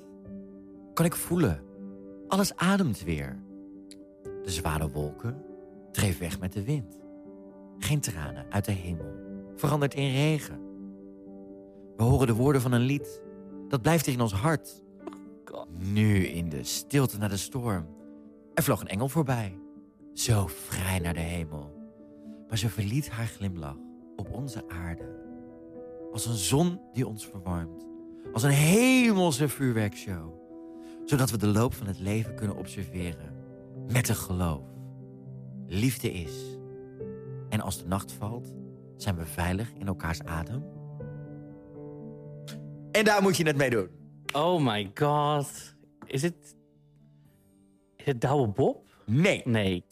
kan 0.93 1.05
ik 1.05 1.15
voelen. 1.15 1.63
Alles 2.27 2.55
ademt 2.55 3.03
weer. 3.03 3.43
De 4.43 4.51
zware 4.51 4.89
wolken 4.89 5.43
dreef 5.91 6.19
weg 6.19 6.39
met 6.39 6.53
de 6.53 6.63
wind. 6.63 6.99
Geen 7.77 7.99
tranen 7.99 8.45
uit 8.49 8.65
de 8.65 8.71
hemel, 8.71 9.13
verandert 9.55 9.93
in 9.93 10.11
regen. 10.11 10.59
We 11.97 12.03
horen 12.03 12.27
de 12.27 12.35
woorden 12.35 12.61
van 12.61 12.71
een 12.71 12.81
lied. 12.81 13.21
Dat 13.67 13.81
blijft 13.81 14.07
in 14.07 14.21
ons 14.21 14.33
hart. 14.33 14.83
Nu 15.77 16.25
in 16.25 16.49
de 16.49 16.63
stilte 16.63 17.17
naar 17.17 17.29
de 17.29 17.37
storm. 17.37 17.87
Er 18.53 18.63
vloog 18.63 18.81
een 18.81 18.87
engel 18.87 19.09
voorbij. 19.09 19.57
Zo 20.13 20.47
vrij 20.47 20.99
naar 20.99 21.13
de 21.13 21.19
hemel 21.19 21.80
maar 22.51 22.59
ze 22.59 22.69
verliet 22.69 23.09
haar 23.09 23.25
glimlach 23.25 23.77
op 24.15 24.31
onze 24.31 24.63
aarde. 24.69 25.19
Als 26.11 26.25
een 26.25 26.35
zon 26.35 26.81
die 26.93 27.07
ons 27.07 27.27
verwarmt. 27.27 27.87
Als 28.33 28.43
een 28.43 28.49
hemelse 28.49 29.49
vuurwerkshow. 29.49 30.33
Zodat 31.05 31.31
we 31.31 31.37
de 31.37 31.47
loop 31.47 31.73
van 31.73 31.87
het 31.87 31.99
leven 31.99 32.35
kunnen 32.35 32.55
observeren. 32.55 33.33
Met 33.91 34.09
een 34.09 34.15
geloof. 34.15 34.65
Liefde 35.67 36.11
is. 36.11 36.57
En 37.49 37.61
als 37.61 37.77
de 37.77 37.87
nacht 37.87 38.11
valt, 38.11 38.53
zijn 38.95 39.15
we 39.15 39.25
veilig 39.25 39.73
in 39.77 39.87
elkaars 39.87 40.23
adem. 40.23 40.63
En 42.91 43.05
daar 43.05 43.21
moet 43.21 43.37
je 43.37 43.45
het 43.45 43.57
mee 43.57 43.69
doen. 43.69 43.89
Oh 44.33 44.65
my 44.65 44.91
god. 44.93 45.75
Is 46.05 46.21
het... 46.21 46.55
Is 47.95 48.05
het 48.05 48.21
Douwe 48.21 48.47
Bob? 48.47 48.85
Nee. 49.05 49.41
Nee. 49.45 49.85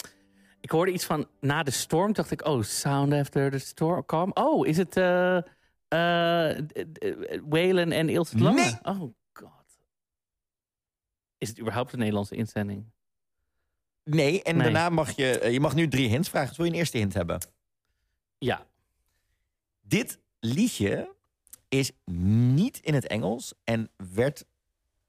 Ik 0.62 0.70
hoorde 0.72 0.92
iets 0.92 1.06
van 1.06 1.28
na 1.42 1.64
de 1.64 1.72
storm. 1.72 2.14
dacht 2.14 2.32
ik, 2.32 2.46
oh, 2.46 2.64
sound 2.64 3.14
after 3.14 3.52
the 3.52 3.58
storm. 3.60 4.06
Calm. 4.06 4.32
Oh, 4.34 4.68
is 4.68 4.78
het 4.78 4.98
eh 4.98 5.38
eh, 5.88 6.58
d- 6.58 6.86
d- 6.94 7.16
Waylon 7.50 7.92
en 7.92 8.10
Ilse 8.10 8.38
de 8.38 8.44
Lange? 8.44 8.62
Nee. 8.62 8.78
Oh 8.96 9.14
god. 9.34 9.52
Is 11.38 11.50
het 11.50 11.60
überhaupt 11.60 11.94
een 11.94 12.00
Nederlandse 12.00 12.36
inzending? 12.36 12.86
Nee, 14.04 14.44
en 14.44 14.54
Nee. 14.56 14.64
daarna 14.64 14.90
mag 14.90 15.12
je... 15.16 15.40
eh, 15.40 15.52
Je 15.52 15.60
mag 15.60 15.76
nu 15.76 15.88
drie 15.88 16.10
hints 16.10 16.30
vragen. 16.30 16.56
Zul 16.56 16.66
je 16.66 16.72
een 16.72 16.78
eerste 16.78 16.98
hint 16.98 17.14
hebben? 17.14 17.40
Ja. 18.38 18.66
Dit 19.82 20.20
liedje 20.40 21.16
is 21.70 21.92
niet 22.46 22.80
in 22.80 22.94
het 22.94 23.08
Engels 23.08 23.54
en 23.64 23.90
werd 24.14 24.46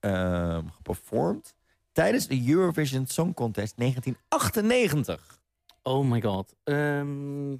ehm 0.00 0.66
geperformed 0.68 1.54
tijdens 1.92 2.26
de 2.26 2.48
Eurovision 2.48 3.06
Song 3.06 3.32
Contest 3.34 3.76
1998? 3.76 5.39
Oh 5.82 6.04
my 6.04 6.20
god. 6.20 6.54
Ehm, 6.64 7.52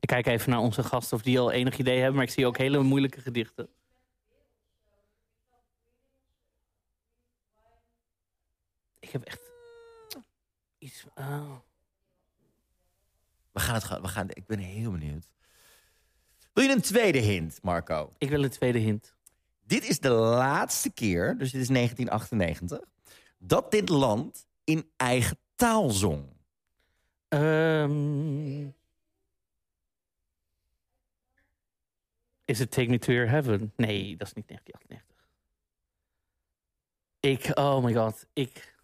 ik 0.00 0.08
kijk 0.08 0.26
even 0.26 0.50
naar 0.50 0.58
onze 0.58 0.82
gasten 0.82 1.16
of 1.16 1.22
die 1.22 1.38
al 1.38 1.50
enig 1.50 1.78
idee 1.78 1.96
hebben, 1.96 2.14
maar 2.14 2.24
ik 2.24 2.30
zie 2.30 2.46
ook 2.46 2.58
hele 2.58 2.82
moeilijke 2.82 3.20
gedichten. 3.20 3.68
Ik 8.98 9.10
heb 9.10 9.22
echt 9.22 9.40
iets. 10.78 11.04
oh. 11.14 11.56
We 13.52 13.60
gaan 13.60 13.74
het 13.74 13.84
gaan. 13.84 14.02
We 14.02 14.08
gaan, 14.08 14.26
ik 14.28 14.46
ben 14.46 14.58
heel 14.58 14.90
benieuwd. 14.90 15.28
Wil 16.52 16.64
je 16.64 16.70
een 16.70 16.80
tweede 16.80 17.18
hint, 17.18 17.62
Marco? 17.62 18.12
Ik 18.18 18.28
wil 18.28 18.42
een 18.42 18.50
tweede 18.50 18.78
hint. 18.78 19.14
Dit 19.62 19.88
is 19.88 20.00
de 20.00 20.08
laatste 20.08 20.90
keer, 20.90 21.38
dus 21.38 21.50
dit 21.50 21.60
is 21.60 21.68
1998, 21.68 22.88
dat 23.38 23.70
dit 23.70 23.88
land 23.88 24.46
in 24.64 24.90
eigen 24.96 25.38
taal 25.54 25.90
zong. 25.90 26.31
Ehm, 27.32 28.68
is 32.44 32.58
het 32.58 32.70
Take 32.70 32.88
Me 32.88 32.98
To 32.98 33.12
Your 33.12 33.28
Heaven? 33.28 33.72
Nee, 33.76 34.16
dat 34.16 34.26
is 34.26 34.32
niet 34.32 34.48
1998. 34.48 35.16
Ik, 37.20 37.58
oh 37.58 37.84
my 37.84 37.94
god, 37.94 38.26
ik... 38.32 38.74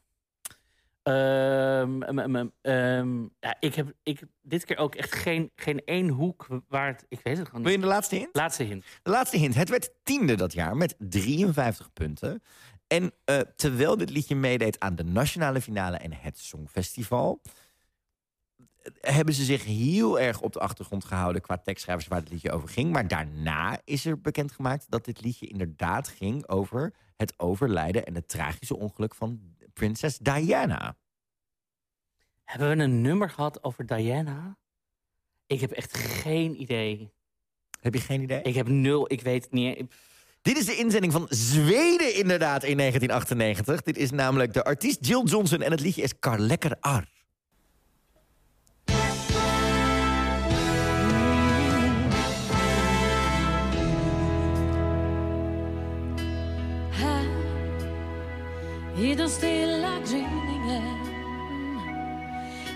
Ehm, 1.02 2.02
em, 2.02 2.52
em, 2.60 3.30
ja, 3.40 3.56
ik 3.60 3.74
heb 3.74 3.92
ik, 4.02 4.20
dit 4.42 4.64
keer 4.64 4.76
ook 4.76 4.94
echt 4.94 5.14
geen, 5.14 5.50
geen 5.56 5.84
één 5.84 6.08
hoek 6.08 6.46
waar 6.68 6.86
het... 6.86 7.04
Ik 7.08 7.20
weet 7.22 7.38
het 7.38 7.46
gewoon 7.46 7.62
Wil 7.62 7.70
niet. 7.72 7.80
je 7.80 7.86
de 7.86 7.92
laatste 7.94 8.16
hint? 8.16 8.36
Laatste 8.36 8.62
hint. 8.62 8.84
De 9.02 9.10
laatste 9.10 9.36
hint. 9.36 9.54
Het 9.54 9.68
werd 9.68 9.90
tiende 10.02 10.34
dat 10.34 10.52
jaar 10.52 10.76
met 10.76 10.94
53 10.98 11.92
punten. 11.92 12.42
En 12.86 13.12
eh, 13.24 13.40
terwijl 13.56 13.96
dit 13.96 14.10
liedje 14.10 14.34
meedeed 14.34 14.80
aan 14.80 14.94
de 14.94 15.04
nationale 15.04 15.60
finale 15.60 15.96
en 15.96 16.12
het 16.12 16.38
Songfestival... 16.38 17.40
hebben 19.00 19.34
ze 19.34 19.44
zich 19.44 19.64
heel 19.64 20.20
erg 20.20 20.40
op 20.40 20.52
de 20.52 20.58
achtergrond 20.58 21.04
gehouden... 21.04 21.42
qua 21.42 21.58
tekstschrijvers 21.58 22.08
waar 22.08 22.20
het 22.20 22.30
liedje 22.30 22.52
over 22.52 22.68
ging. 22.68 22.92
Maar 22.92 23.08
daarna 23.08 23.80
is 23.84 24.04
er 24.04 24.20
bekendgemaakt 24.20 24.86
dat 24.88 25.04
dit 25.04 25.20
liedje 25.20 25.46
inderdaad 25.46 26.08
ging... 26.08 26.48
over 26.48 26.94
het 27.16 27.34
overlijden 27.36 28.06
en 28.06 28.14
het 28.14 28.28
tragische 28.28 28.76
ongeluk 28.76 29.14
van 29.14 29.40
prinses 29.72 30.18
Diana. 30.18 30.96
Hebben 32.44 32.76
we 32.76 32.82
een 32.82 33.00
nummer 33.00 33.30
gehad 33.30 33.64
over 33.64 33.86
Diana? 33.86 34.56
Ik 35.46 35.60
heb 35.60 35.70
echt 35.70 35.96
geen 35.96 36.60
idee. 36.60 37.12
Heb 37.80 37.94
je 37.94 38.00
geen 38.00 38.22
idee? 38.22 38.42
Ik 38.42 38.54
heb 38.54 38.68
nul, 38.68 39.12
ik 39.12 39.20
weet 39.20 39.42
het 39.42 39.52
niet. 39.52 39.94
Dit 40.42 40.56
is 40.56 40.66
de 40.66 40.76
inzending 40.76 41.12
van 41.12 41.26
Zweden 41.28 42.14
inderdaad 42.14 42.64
in 42.64 42.76
1998. 42.76 43.82
Dit 43.82 43.96
is 43.96 44.10
namelijk 44.10 44.52
de 44.52 44.64
artiest 44.64 45.06
Jill 45.06 45.22
Johnson 45.24 45.62
en 45.62 45.70
het 45.70 45.80
liedje 45.80 46.02
is 46.02 46.18
Kar 46.18 46.38
Lekker 46.38 46.76
Ar. 46.80 47.08
I 59.00 59.14
den 59.14 59.30
stilla 59.30 59.92
gryningen 60.06 60.98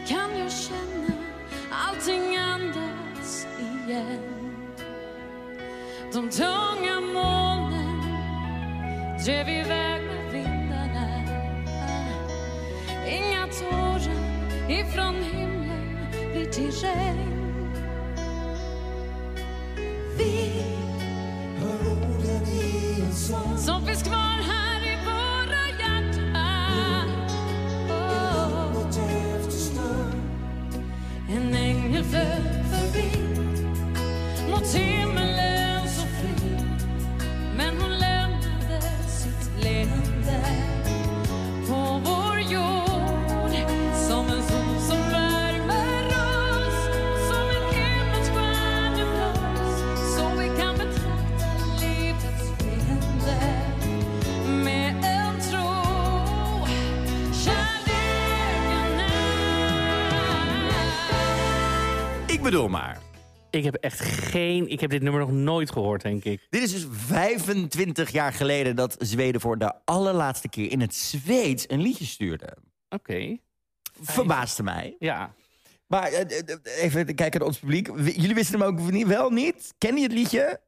kan 0.08 0.38
jag 0.38 0.52
känna 0.52 1.14
allting 1.70 2.36
andas 2.36 3.46
igen. 3.58 4.18
De 6.12 6.30
tunga 6.30 7.00
molnen 7.00 8.02
drev 9.24 9.48
iväg 9.48 10.02
med 10.02 10.32
vindarna. 10.32 11.08
Inga 13.06 13.46
tårar 13.46 14.70
ifrån 14.70 15.14
himlen 15.14 16.06
blir 16.32 16.46
till 16.50 16.70
regn. 16.70 17.32
Vi 20.18 20.62
hör 21.60 21.92
orden 21.92 23.12
som 23.58 23.86
finns 23.86 24.02
kvar 24.02 24.31
Ik 62.42 62.48
bedoel 62.50 62.68
maar. 62.68 63.00
Ik 63.50 63.64
heb 63.64 63.74
echt 63.74 64.00
geen... 64.00 64.68
Ik 64.68 64.80
heb 64.80 64.90
dit 64.90 65.02
nummer 65.02 65.20
nog 65.20 65.30
nooit 65.30 65.70
gehoord, 65.72 66.02
denk 66.02 66.24
ik. 66.24 66.46
Dit 66.50 66.62
is 66.62 66.72
dus 66.72 66.86
25 66.90 68.10
jaar 68.10 68.32
geleden 68.32 68.76
dat 68.76 68.96
Zweden 68.98 69.40
voor 69.40 69.58
de 69.58 69.72
allerlaatste 69.84 70.48
keer 70.48 70.70
in 70.70 70.80
het 70.80 70.94
Zweeds 70.94 71.64
een 71.68 71.80
liedje 71.80 72.04
stuurde. 72.04 72.56
Oké. 72.88 73.36
Verbaasde 74.00 74.62
mij. 74.62 74.96
Ja. 74.98 75.34
Maar 75.86 76.12
eh, 76.12 76.20
eh, 76.20 76.48
eh, 76.48 76.82
even 76.84 77.14
kijken 77.14 77.38
naar 77.38 77.48
ons 77.48 77.58
publiek. 77.58 77.88
W- 77.88 78.06
Jullie 78.16 78.34
wisten 78.34 78.60
hem 78.60 78.68
ook 78.68 78.90
niet, 78.90 79.06
wel 79.06 79.30
niet? 79.30 79.74
Ken 79.78 79.96
je 79.96 80.02
het 80.02 80.12
liedje? 80.12 80.60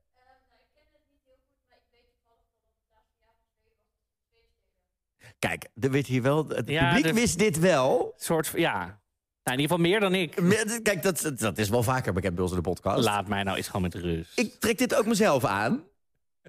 Kijk, 5.38 5.68
er 5.80 5.90
weet 5.90 6.06
hier 6.06 6.22
wel, 6.22 6.48
het 6.48 6.68
Ja, 6.68 6.86
publiek 6.86 7.04
dus- 7.12 7.20
wist 7.22 7.38
dit 7.38 7.58
wel. 7.58 8.14
Soort 8.16 8.48
van... 8.48 8.60
Ja. 8.60 9.02
Nou, 9.44 9.56
in 9.56 9.62
ieder 9.62 9.76
geval 9.76 9.90
meer 9.90 10.00
dan 10.00 10.14
ik. 10.14 10.82
Kijk, 10.82 11.02
dat, 11.02 11.32
dat 11.36 11.58
is 11.58 11.68
wel 11.68 11.82
vaker 11.82 12.12
bekend 12.12 12.34
bij 12.34 12.42
ons 12.42 12.52
in 12.52 12.58
de 12.62 12.68
podcast. 12.68 13.04
Laat 13.04 13.28
mij 13.28 13.42
nou 13.42 13.56
eens 13.56 13.66
gewoon 13.66 13.82
met 13.82 13.94
rust. 13.94 14.38
Ik 14.38 14.54
trek 14.60 14.78
dit 14.78 14.94
ook 14.94 15.06
mezelf 15.06 15.44
aan. 15.44 15.82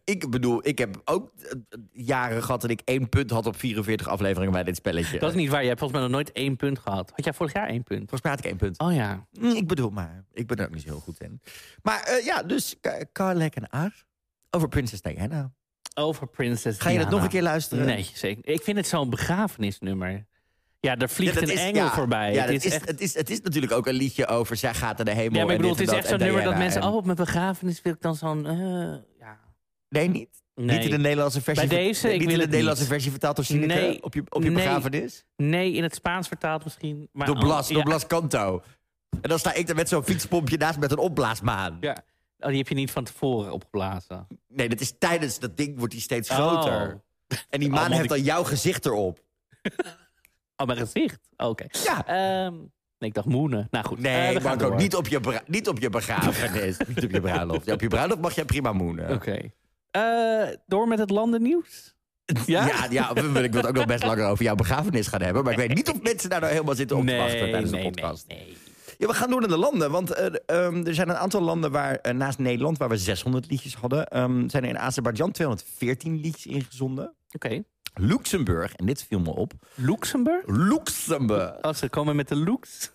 Ik 0.03 0.29
bedoel, 0.29 0.67
ik 0.67 0.77
heb 0.77 1.01
ook 1.05 1.31
eh, 1.37 1.51
jaren 1.91 2.43
gehad 2.43 2.61
dat 2.61 2.69
ik 2.69 2.81
één 2.83 3.09
punt 3.09 3.29
had 3.29 3.45
op 3.45 3.55
44 3.57 4.07
afleveringen 4.07 4.53
bij 4.53 4.63
dit 4.63 4.75
spelletje. 4.75 5.19
Dat 5.19 5.29
is 5.29 5.35
niet 5.35 5.49
waar. 5.49 5.61
Je 5.61 5.67
hebt 5.67 5.79
volgens 5.79 5.99
mij 5.99 6.09
nog 6.09 6.17
nooit 6.17 6.31
één 6.31 6.55
punt 6.55 6.79
gehad. 6.79 7.11
Had 7.15 7.23
jij 7.23 7.33
vorig 7.33 7.53
jaar 7.53 7.67
één 7.67 7.83
punt? 7.83 7.99
Volgens 7.99 8.21
mij 8.21 8.31
had 8.31 8.39
ik 8.39 8.45
één 8.45 8.57
punt. 8.57 8.79
Oh 8.79 8.93
ja. 8.93 9.25
Mm, 9.39 9.51
Ik 9.55 9.67
bedoel 9.67 9.89
maar, 9.89 10.23
ik 10.33 10.47
ben 10.47 10.57
er 10.57 10.65
ook 10.65 10.73
niet 10.73 10.81
zo 10.83 10.89
heel 10.89 10.99
goed 10.99 11.19
in. 11.21 11.41
Maar 11.83 12.01
eh, 12.03 12.25
ja, 12.25 12.43
dus 12.43 12.75
Ka- 12.81 13.03
Karlek 13.11 13.55
en 13.55 13.69
Ar 13.69 14.05
over 14.49 14.67
Princess 14.67 15.01
Diana. 15.01 15.51
Over 15.93 16.27
Princess 16.27 16.79
Ga 16.79 16.89
je 16.89 16.95
dat 16.97 17.03
Diana. 17.05 17.09
nog 17.15 17.23
een 17.23 17.29
keer 17.31 17.41
luisteren? 17.41 17.85
Nee, 17.85 18.09
zeker. 18.13 18.53
Ik 18.53 18.61
vind 18.61 18.77
het 18.77 18.87
zo'n 18.87 19.09
begrafenisnummer. 19.09 20.25
Ja, 20.86 20.95
daar 20.95 21.09
vliegt 21.09 21.33
Ja, 21.36 21.41
een 21.41 21.49
is- 21.49 21.59
engel 21.59 21.83
ja, 21.86 21.91
voorbij. 21.93 22.33
Ja, 22.33 22.41
het 22.43 22.49
is 22.53 22.65
is, 22.65 22.73
echt... 22.73 22.88
het, 22.88 23.01
is, 23.01 23.13
het 23.13 23.29
is 23.29 23.41
natuurlijk 23.41 23.71
ook 23.73 23.88
een 23.88 23.93
liedje 23.93 24.27
over 24.27 24.55
zij 24.55 24.73
gaat 24.73 24.95
naar 24.97 25.05
de 25.05 25.11
hemel. 25.11 25.39
Ja, 25.39 25.45
maar 25.45 25.53
ik 25.53 25.61
bedoel, 25.61 25.75
het 25.77 25.88
is 25.88 25.93
echt 25.93 26.07
zo'n 26.07 26.17
nummer 26.19 26.43
dat 26.43 26.57
mensen... 26.57 26.81
en- 26.81 26.88
Oh, 26.88 26.95
op 26.95 27.05
mijn 27.05 27.17
begrafenis 27.17 27.81
wil 27.81 27.93
ik 27.93 28.01
dan 28.01 28.15
zo'n... 28.15 28.45
eh, 28.47 28.55
ja. 29.19 29.39
Nee, 29.89 30.07
niet. 30.09 30.43
Nee. 30.55 30.75
Niet 30.77 30.86
in 30.86 30.91
de 30.91 30.97
Nederlandse 30.97 31.41
versie. 31.41 31.67
Bij 31.67 31.77
deze, 31.77 32.07
niet 32.07 32.19
wil 32.25 32.29
in 32.33 32.39
de 32.39 32.45
Nederlandse 32.45 32.81
niet. 32.83 32.91
versie 32.91 33.11
vertaald 33.11 33.36
door 33.36 33.45
Sineke 33.45 33.73
Nee. 33.73 34.03
op 34.03 34.13
je, 34.13 34.23
op 34.29 34.43
je 34.43 34.49
Nee. 34.49 34.63
begrafenis. 34.63 35.25
Nee, 35.36 35.73
in 35.73 35.83
het 35.83 35.95
Spaans 35.95 36.27
vertaald 36.27 36.63
misschien. 36.63 37.09
Maar 37.11 37.27
Door 37.27 37.38
Blas, 37.38 37.63
oh, 37.67 37.69
door 37.69 37.77
ja. 37.77 37.83
Blas 37.83 38.07
Canto. 38.07 38.61
En 39.21 39.29
dan 39.29 39.39
sta 39.39 39.53
ik 39.53 39.69
er 39.69 39.75
met 39.75 39.89
zo'n 39.89 40.03
fietspompje 40.03 40.57
naast 40.57 40.79
met 40.79 40.91
een 40.91 40.97
opblaasmaan. 40.97 41.77
Ja. 41.79 41.97
Oh, 42.39 42.47
die 42.47 42.57
heb 42.57 42.67
je 42.67 42.75
niet 42.75 42.91
van 42.91 43.03
tevoren 43.03 43.51
opgeblazen. 43.51 44.27
Nee, 44.47 44.69
dat 44.69 44.79
is 44.79 44.93
tijdens 44.99 45.39
dat 45.39 45.57
ding 45.57 45.77
wordt 45.77 45.93
die 45.93 46.01
steeds 46.01 46.29
Oh. 46.29 46.36
groter. 46.36 47.01
En 47.49 47.59
die 47.59 47.69
maan 47.69 47.79
Allemaal 47.79 47.97
heeft 47.97 48.09
dan 48.09 48.21
jouw 48.21 48.43
gezicht 48.43 48.86
erop. 48.86 49.19
Oh, 50.57 50.67
mijn 50.67 50.79
gezicht? 50.79 51.19
Oké. 51.37 51.65
Ja. 51.83 52.05
Ehm, 52.07 52.53
nee, 52.99 53.09
ik 53.09 53.13
dacht 53.13 53.27
moenen. 53.27 53.67
Nou 53.71 53.85
goed. 53.85 53.97
eh, 53.97 54.03
Nee, 54.03 54.33
we 54.33 54.41
gaan 54.41 54.49
Marco, 54.57 54.69
door. 54.69 54.75
niet 54.77 54.95
op 54.95 55.07
je, 55.07 55.41
niet 55.47 55.67
op 55.67 55.79
je 55.79 55.89
begrafenis. 55.89 56.77
niet 56.95 57.03
op 57.03 57.11
je 57.11 57.21
bruiloft. 57.21 57.65
Ja, 57.65 57.73
op 57.73 57.81
je 57.81 57.87
bruiloft 57.87 58.21
mag 58.21 58.35
je 58.35 58.45
prima 58.45 58.73
moenen. 58.73 59.09
Oké. 59.11 59.37
Eh, 59.91 60.47
door 60.65 60.87
met 60.87 60.99
het 60.99 61.09
landennieuws. 61.09 61.93
Ja? 62.45 62.65
Ja, 62.67 62.87
ja, 62.89 63.09
ik 63.15 63.21
wil 63.31 63.61
het 63.61 63.67
ook 63.67 63.73
nog 63.75 63.85
best 63.85 64.03
langer 64.03 64.25
over 64.27 64.43
jouw 64.43 64.55
begrafenis 64.55 65.07
gaan 65.07 65.21
hebben. 65.21 65.43
Maar 65.43 65.51
ik 65.53 65.57
weet 65.59 65.73
niet 65.73 65.89
of 65.89 66.01
mensen 66.01 66.29
daar 66.29 66.39
nou 66.39 66.51
helemaal 66.51 66.75
zitten 66.75 66.97
op 66.97 67.07
te 67.07 67.15
wachten 67.17 67.39
tijdens 67.51 67.71
de 67.71 67.81
podcast. 67.81 68.27
nee, 68.27 68.37
nee. 68.37 68.57
Ja, 68.97 69.07
we 69.07 69.13
gaan 69.13 69.29
door 69.29 69.39
naar 69.39 69.49
de 69.49 69.57
landen. 69.57 69.91
Want 69.91 70.11
eh, 70.11 70.25
ehm, 70.45 70.85
er 70.85 70.93
zijn 70.93 71.09
een 71.09 71.15
aantal 71.15 71.41
landen 71.41 71.71
waar, 71.71 71.95
eh, 71.95 72.13
naast 72.13 72.37
Nederland, 72.39 72.77
waar 72.77 72.89
we 72.89 72.97
600 72.97 73.49
liedjes 73.49 73.75
hadden, 73.75 74.07
ehm, 74.07 74.49
zijn 74.49 74.63
er 74.63 74.69
in 74.69 74.77
Azerbeidzjan 74.77 75.31
214 75.31 76.19
liedjes 76.19 76.45
ingezonden. 76.45 77.13
Oké. 77.31 77.63
Luxemburg, 77.99 78.73
en 78.73 78.85
dit 78.85 79.03
viel 79.03 79.19
me 79.19 79.29
op. 79.29 79.53
Luxemburg? 79.75 80.43
Luxemburg. 80.47 81.61
Als 81.61 81.77
ze 81.77 81.89
komen 81.89 82.15
met 82.15 82.27
de 82.27 82.35
looks. 82.35 82.91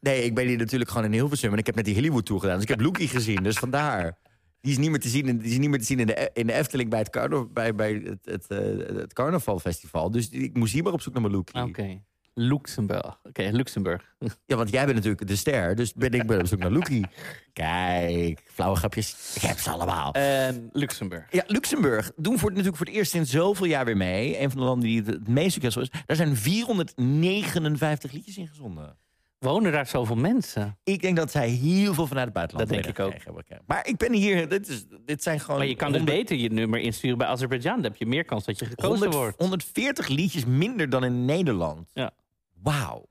Nee, 0.00 0.22
ik 0.24 0.34
ben 0.34 0.46
hier 0.46 0.56
natuurlijk 0.58 0.90
gewoon 0.90 1.04
in 1.06 1.12
Hilversum 1.12 1.52
en 1.52 1.58
ik 1.58 1.66
heb 1.66 1.74
net 1.74 1.84
die 1.84 1.94
Hollywood 1.94 2.26
tour 2.26 2.40
gedaan. 2.40 2.54
Dus 2.54 2.64
ik 2.64 2.70
heb 2.70 2.80
Loekie 2.80 3.08
gezien, 3.08 3.42
dus 3.42 3.56
vandaar. 3.58 4.18
Die 4.60 4.72
is 4.72 4.78
niet 4.78 4.90
meer 4.90 5.00
te 5.00 5.08
zien, 5.08 5.26
in- 5.28 5.38
die 5.38 5.50
is 5.50 5.58
niet 5.58 5.68
meer 5.70 5.78
te 5.78 5.84
zien 5.84 6.00
in, 6.00 6.06
de, 6.06 6.30
in 6.32 6.46
de 6.46 6.52
Efteling 6.52 6.90
bij 6.90 6.98
het, 6.98 7.10
carna, 7.10 7.44
bij, 7.44 7.74
bij 7.74 7.92
het, 8.04 8.18
het, 8.24 8.46
eh, 8.46 8.58
het 8.96 9.12
carnavalfestival. 9.12 10.10
Dus 10.10 10.28
ik 10.28 10.56
moest 10.56 10.72
hier 10.72 10.82
maar 10.82 10.92
op 10.92 11.00
zoek 11.00 11.12
naar 11.12 11.22
Maluki. 11.22 11.60
Oké. 11.62 12.02
Luxemburg. 12.38 13.18
Oké, 13.22 13.48
Luxemburg. 13.52 14.16
Ja, 14.46 14.56
want 14.56 14.70
jij 14.70 14.84
bent 14.84 14.96
natuurlijk 14.96 15.26
de 15.26 15.36
ster, 15.36 15.74
dus 15.74 15.92
ben 15.92 16.12
ik 16.12 16.26
ben 16.26 16.40
op 16.40 16.46
zoek 16.46 16.58
naar 16.58 16.70
Loekie. 16.70 17.06
Kijk, 17.52 18.42
flauwe 18.52 18.76
grapjes. 18.76 19.32
Ik 19.34 19.42
heb 19.42 19.58
ze 19.58 19.70
allemaal. 19.70 20.12
En 20.12 20.68
Luxemburg. 20.72 21.26
Ja, 21.30 21.44
Luxemburg 21.46 22.12
doen 22.16 22.38
voor, 22.38 22.50
natuurlijk 22.50 22.76
voor 22.76 22.86
het 22.86 22.94
eerst 22.94 23.10
sinds 23.10 23.30
zoveel 23.30 23.66
jaar 23.66 23.84
weer 23.84 23.96
mee. 23.96 24.40
Een 24.40 24.50
van 24.50 24.60
de 24.60 24.66
landen 24.66 24.88
die 24.88 25.02
het, 25.02 25.28
meest 25.28 25.52
succesvol 25.52 25.82
is. 25.82 25.90
Daar 26.06 26.16
zijn 26.16 26.36
459 26.36 28.12
liedjes 28.12 28.36
in 28.36 28.48
gezonden. 28.48 28.96
Wonen 29.38 29.72
daar 29.72 29.86
zoveel 29.86 30.16
mensen? 30.16 30.78
Ik 30.84 31.02
denk 31.02 31.16
dat 31.16 31.30
zij 31.30 31.48
heel 31.48 31.94
veel 31.94 32.06
vanuit 32.06 32.24
het 32.24 32.34
buitenland 32.34 32.68
Dat 32.68 32.82
denk 32.82 32.98
ik 32.98 33.04
ook. 33.04 33.44
Maar 33.66 33.86
ik 33.86 33.96
ben 33.96 34.12
hier, 34.12 34.48
dit, 34.48 34.68
is, 34.68 34.84
dit 35.04 35.22
zijn 35.22 35.40
gewoon... 35.40 35.58
Maar 35.58 35.68
je 35.68 35.76
kan 35.76 35.92
dus 35.92 36.00
100 36.00 36.18
beter 36.18 36.36
je 36.36 36.50
nummer 36.50 36.80
insturen 36.80 37.18
bij 37.18 37.26
Azerbeidzjan. 37.26 37.74
Dan 37.74 37.84
heb 37.84 37.96
je 37.96 38.06
meer 38.06 38.24
kans 38.24 38.44
dat 38.44 38.58
je 38.58 38.64
gekozen 38.64 38.90
100 38.90 39.14
wordt. 39.14 39.38
140 39.38 40.08
liedjes 40.08 40.44
minder 40.44 40.90
dan 40.90 41.04
in 41.04 41.24
Nederland. 41.24 41.90
Ja. 41.92 42.10
Wauw. 42.62 43.06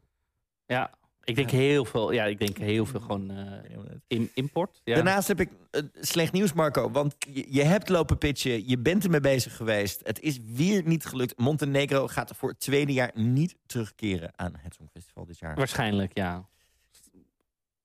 Ja, 0.65 0.91
ik 1.23 1.35
denk 1.35 1.49
heel 1.49 1.85
veel. 1.85 2.11
Ja, 2.11 2.25
ik 2.25 2.39
denk 2.39 2.57
heel 2.57 2.85
veel 2.85 2.99
gewoon 2.99 3.31
eh, 3.31 3.71
im- 4.07 4.29
import. 4.33 4.81
Ja. 4.83 4.95
Daarnaast 4.95 5.27
heb 5.27 5.39
ik 5.39 5.49
eh, 5.71 5.81
slecht 5.93 6.31
nieuws, 6.31 6.53
Marco. 6.53 6.91
Want 6.91 7.15
je, 7.33 7.45
je 7.49 7.63
hebt 7.63 7.89
lopen 7.89 8.17
pitchen, 8.17 8.67
je 8.67 8.77
bent 8.77 9.03
ermee 9.03 9.19
bezig 9.19 9.55
geweest. 9.55 10.01
Het 10.03 10.19
is 10.19 10.39
weer 10.43 10.81
niet 10.85 11.05
gelukt. 11.05 11.37
Montenegro 11.39 12.07
gaat 12.07 12.31
voor 12.35 12.49
het 12.49 12.59
tweede 12.59 12.93
jaar 12.93 13.11
niet 13.13 13.55
terugkeren 13.65 14.31
aan 14.35 14.53
het 14.57 14.73
Songfestival 14.73 15.25
dit 15.25 15.39
jaar. 15.39 15.55
Waarschijnlijk, 15.55 16.11
ja. 16.17 16.47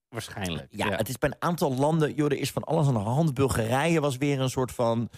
Waarschijnlijk. 0.09 0.67
Ja, 0.71 0.89
het 0.89 1.09
is 1.09 1.19
bij 1.19 1.29
een 1.31 1.43
aantal 1.49 1.75
landen... 1.75 2.15
Joh, 2.15 2.27
er 2.33 2.39
is 2.39 2.51
van 2.51 2.65
alles 2.65 2.87
aan 2.87 2.93
de 2.95 2.99
hand. 3.01 3.35
Bulgarije 3.35 4.01
was 4.01 4.17
weer 4.17 4.41
een 4.41 4.51
soort 4.51 4.73
van... 4.73 5.09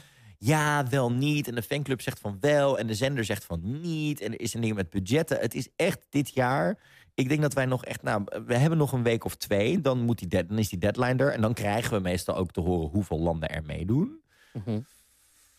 Ja, 0.47 0.87
wel 0.89 1.13
niet. 1.13 1.49
En 1.49 1.55
de 1.55 1.63
fanclub 1.63 2.01
zegt 2.01 2.19
van 2.19 2.37
wel. 2.41 2.79
En 2.79 2.87
de 2.87 2.95
zender 2.95 3.25
zegt 3.25 3.45
van 3.45 3.81
niet. 3.81 4.21
En 4.21 4.33
er 4.33 4.41
is 4.41 4.55
een 4.55 4.61
ding 4.61 4.75
met 4.75 4.91
budgetten. 4.91 5.39
Het 5.41 5.55
is 5.55 5.69
echt 5.77 6.07
dit 6.11 6.35
jaar... 6.35 6.79
Ik 7.15 7.29
denk 7.29 7.41
dat 7.41 7.55
wij 7.55 7.67
nog 7.67 7.85
echt... 7.85 8.03
Nou, 8.03 8.25
we 8.47 8.57
hebben 8.57 8.79
nog 8.79 8.93
een 8.93 9.03
week 9.03 9.25
of 9.25 9.35
twee. 9.35 9.81
Dan, 9.81 9.99
moet 9.99 10.19
die 10.19 10.29
dead, 10.29 10.49
dan 10.49 10.59
is 10.59 10.69
die 10.69 10.79
deadline 10.79 11.25
er. 11.25 11.33
En 11.33 11.41
dan 11.41 11.55
krijgen 11.55 11.93
we 11.93 12.01
meestal 12.01 12.37
ook 12.37 12.51
te 12.51 12.61
horen 12.61 12.89
hoeveel 12.89 13.21
landen 13.21 13.49
er 13.49 13.63
meedoen. 13.63 14.21
Mhm. 14.53 14.81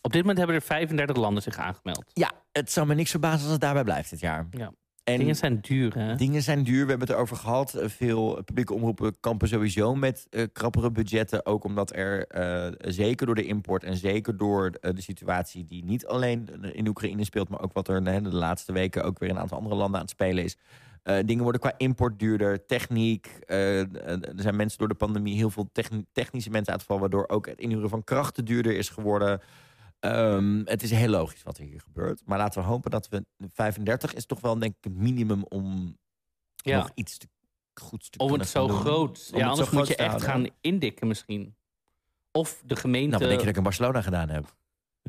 Op 0.02 0.12
dit 0.12 0.22
moment 0.22 0.38
hebben 0.38 0.56
er 0.56 0.62
35 0.62 1.16
landen 1.16 1.44
zich 1.44 1.58
aangemeld. 1.58 2.04
Ja, 2.14 2.32
het 2.52 2.72
zou 2.72 2.88
me 2.88 2.96
niks 2.96 3.12
verbazen 3.12 3.42
als 3.42 3.52
het 3.52 3.62
daarbij 3.62 3.84
blijft 3.84 4.10
dit 4.10 4.20
jaar. 4.20 4.48
Ja. 4.52 4.72
En 5.06 5.18
Dingen 5.18 5.36
zijn 5.36 5.60
duur, 5.62 5.94
hè? 5.98 6.16
Dingen 6.16 6.42
zijn 6.42 6.64
duur, 6.64 6.84
we 6.84 6.90
hebben 6.90 7.08
het 7.08 7.18
erover 7.18 7.38
gehad. 7.38 7.74
Eh, 7.74 7.90
Veel 7.90 8.44
publieke 8.44 8.74
omroepen 8.74 9.20
kampen 9.20 9.48
sowieso 9.48 9.96
met 9.96 10.28
eh, 10.30 10.44
krappere 10.54 10.92
budgetten. 10.92 11.46
Ook 11.46 11.64
omdat 11.64 11.96
er 11.96 12.28
eh, 12.28 12.72
zeker 12.92 13.26
door 13.26 13.36
de 13.36 13.46
import 13.46 13.84
en 13.84 13.98
zeker 13.98 14.38
door 14.38 14.72
eh, 14.82 14.94
de 14.96 15.02
situatie... 15.02 15.66
die 15.66 15.84
niet 15.84 16.06
alleen 16.06 16.50
in 16.72 16.88
Oekraïne 16.88 17.24
speelt... 17.24 17.50
maar 17.50 17.62
ook 17.62 17.74
wat 17.74 17.88
er 17.88 18.04
de 18.04 18.36
laatste 18.36 18.72
weken 18.72 19.04
ook 19.04 19.20
weer 19.20 19.30
in 19.30 19.36
een 19.36 19.42
aantal 19.42 19.58
andere 19.58 19.76
landen 19.76 19.96
aan 19.96 20.06
het 20.06 20.14
spelen 20.14 20.44
is... 20.44 20.58
dingen 21.26 21.44
worden 21.44 21.62
qua 21.62 21.74
import 21.78 22.20
duurder, 22.20 22.66
techniek. 22.66 23.40
er 23.46 23.88
zijn 24.36 24.56
mensen 24.56 24.80
door 24.80 24.88
de 24.88 24.94
pandemie 24.94 25.36
heel 25.36 25.50
veel 25.50 25.70
techni- 25.72 26.06
technische 26.12 26.50
mensen 26.50 26.72
uitgevallen... 26.72 27.02
waardoor 27.02 27.30
ook 27.30 27.46
het 27.46 27.60
inhuren 27.60 27.90
van 27.90 28.04
krachten 28.04 28.46
duurder 28.46 28.78
is 28.78 28.90
geworden... 28.90 29.42
Ehm, 30.12 30.62
het 30.66 30.84
is 30.84 30.92
heel 30.92 31.10
logisch 31.10 31.44
wat 31.44 31.58
er 31.58 31.64
hier 31.64 31.82
gebeurt. 31.82 32.22
Maar 32.26 32.38
laten 32.38 32.62
we 32.62 32.68
hopen 32.68 32.92
dat 32.92 33.10
we... 33.10 33.26
35 33.54 34.14
is 34.14 34.26
toch 34.26 34.40
wel 34.40 34.60
denk 34.60 34.76
ik 34.78 34.84
het 34.84 34.96
minimum 34.96 35.44
om 35.44 35.98
Ja. 36.56 36.78
nog 36.78 36.90
iets 36.94 37.18
te, 37.18 37.28
goeds 37.74 38.10
te 38.10 38.18
Om 38.18 38.28
kunnen 38.28 38.46
het 38.46 38.56
zo 38.56 38.68
gaan 38.68 38.76
doen. 38.76 38.86
groot. 38.86 39.30
Om 39.32 39.38
Ja, 39.40 39.44
het 39.44 39.50
anders 39.52 39.70
zo 39.70 39.78
moet 39.78 39.88
je 39.88 39.94
groot 39.94 40.08
echt 40.08 40.22
gaan 40.24 40.48
indikken 40.62 41.08
misschien. 41.08 41.56
Of 42.32 42.62
de 42.66 42.76
gemeente... 42.76 43.08
Nou, 43.10 43.20
wat 43.20 43.28
denk 43.30 43.40
je 43.40 43.46
dat 43.46 43.48
ik 43.50 43.58
in 43.58 43.64
Barcelona 43.64 44.02
gedaan 44.02 44.30
heb? 44.30 44.56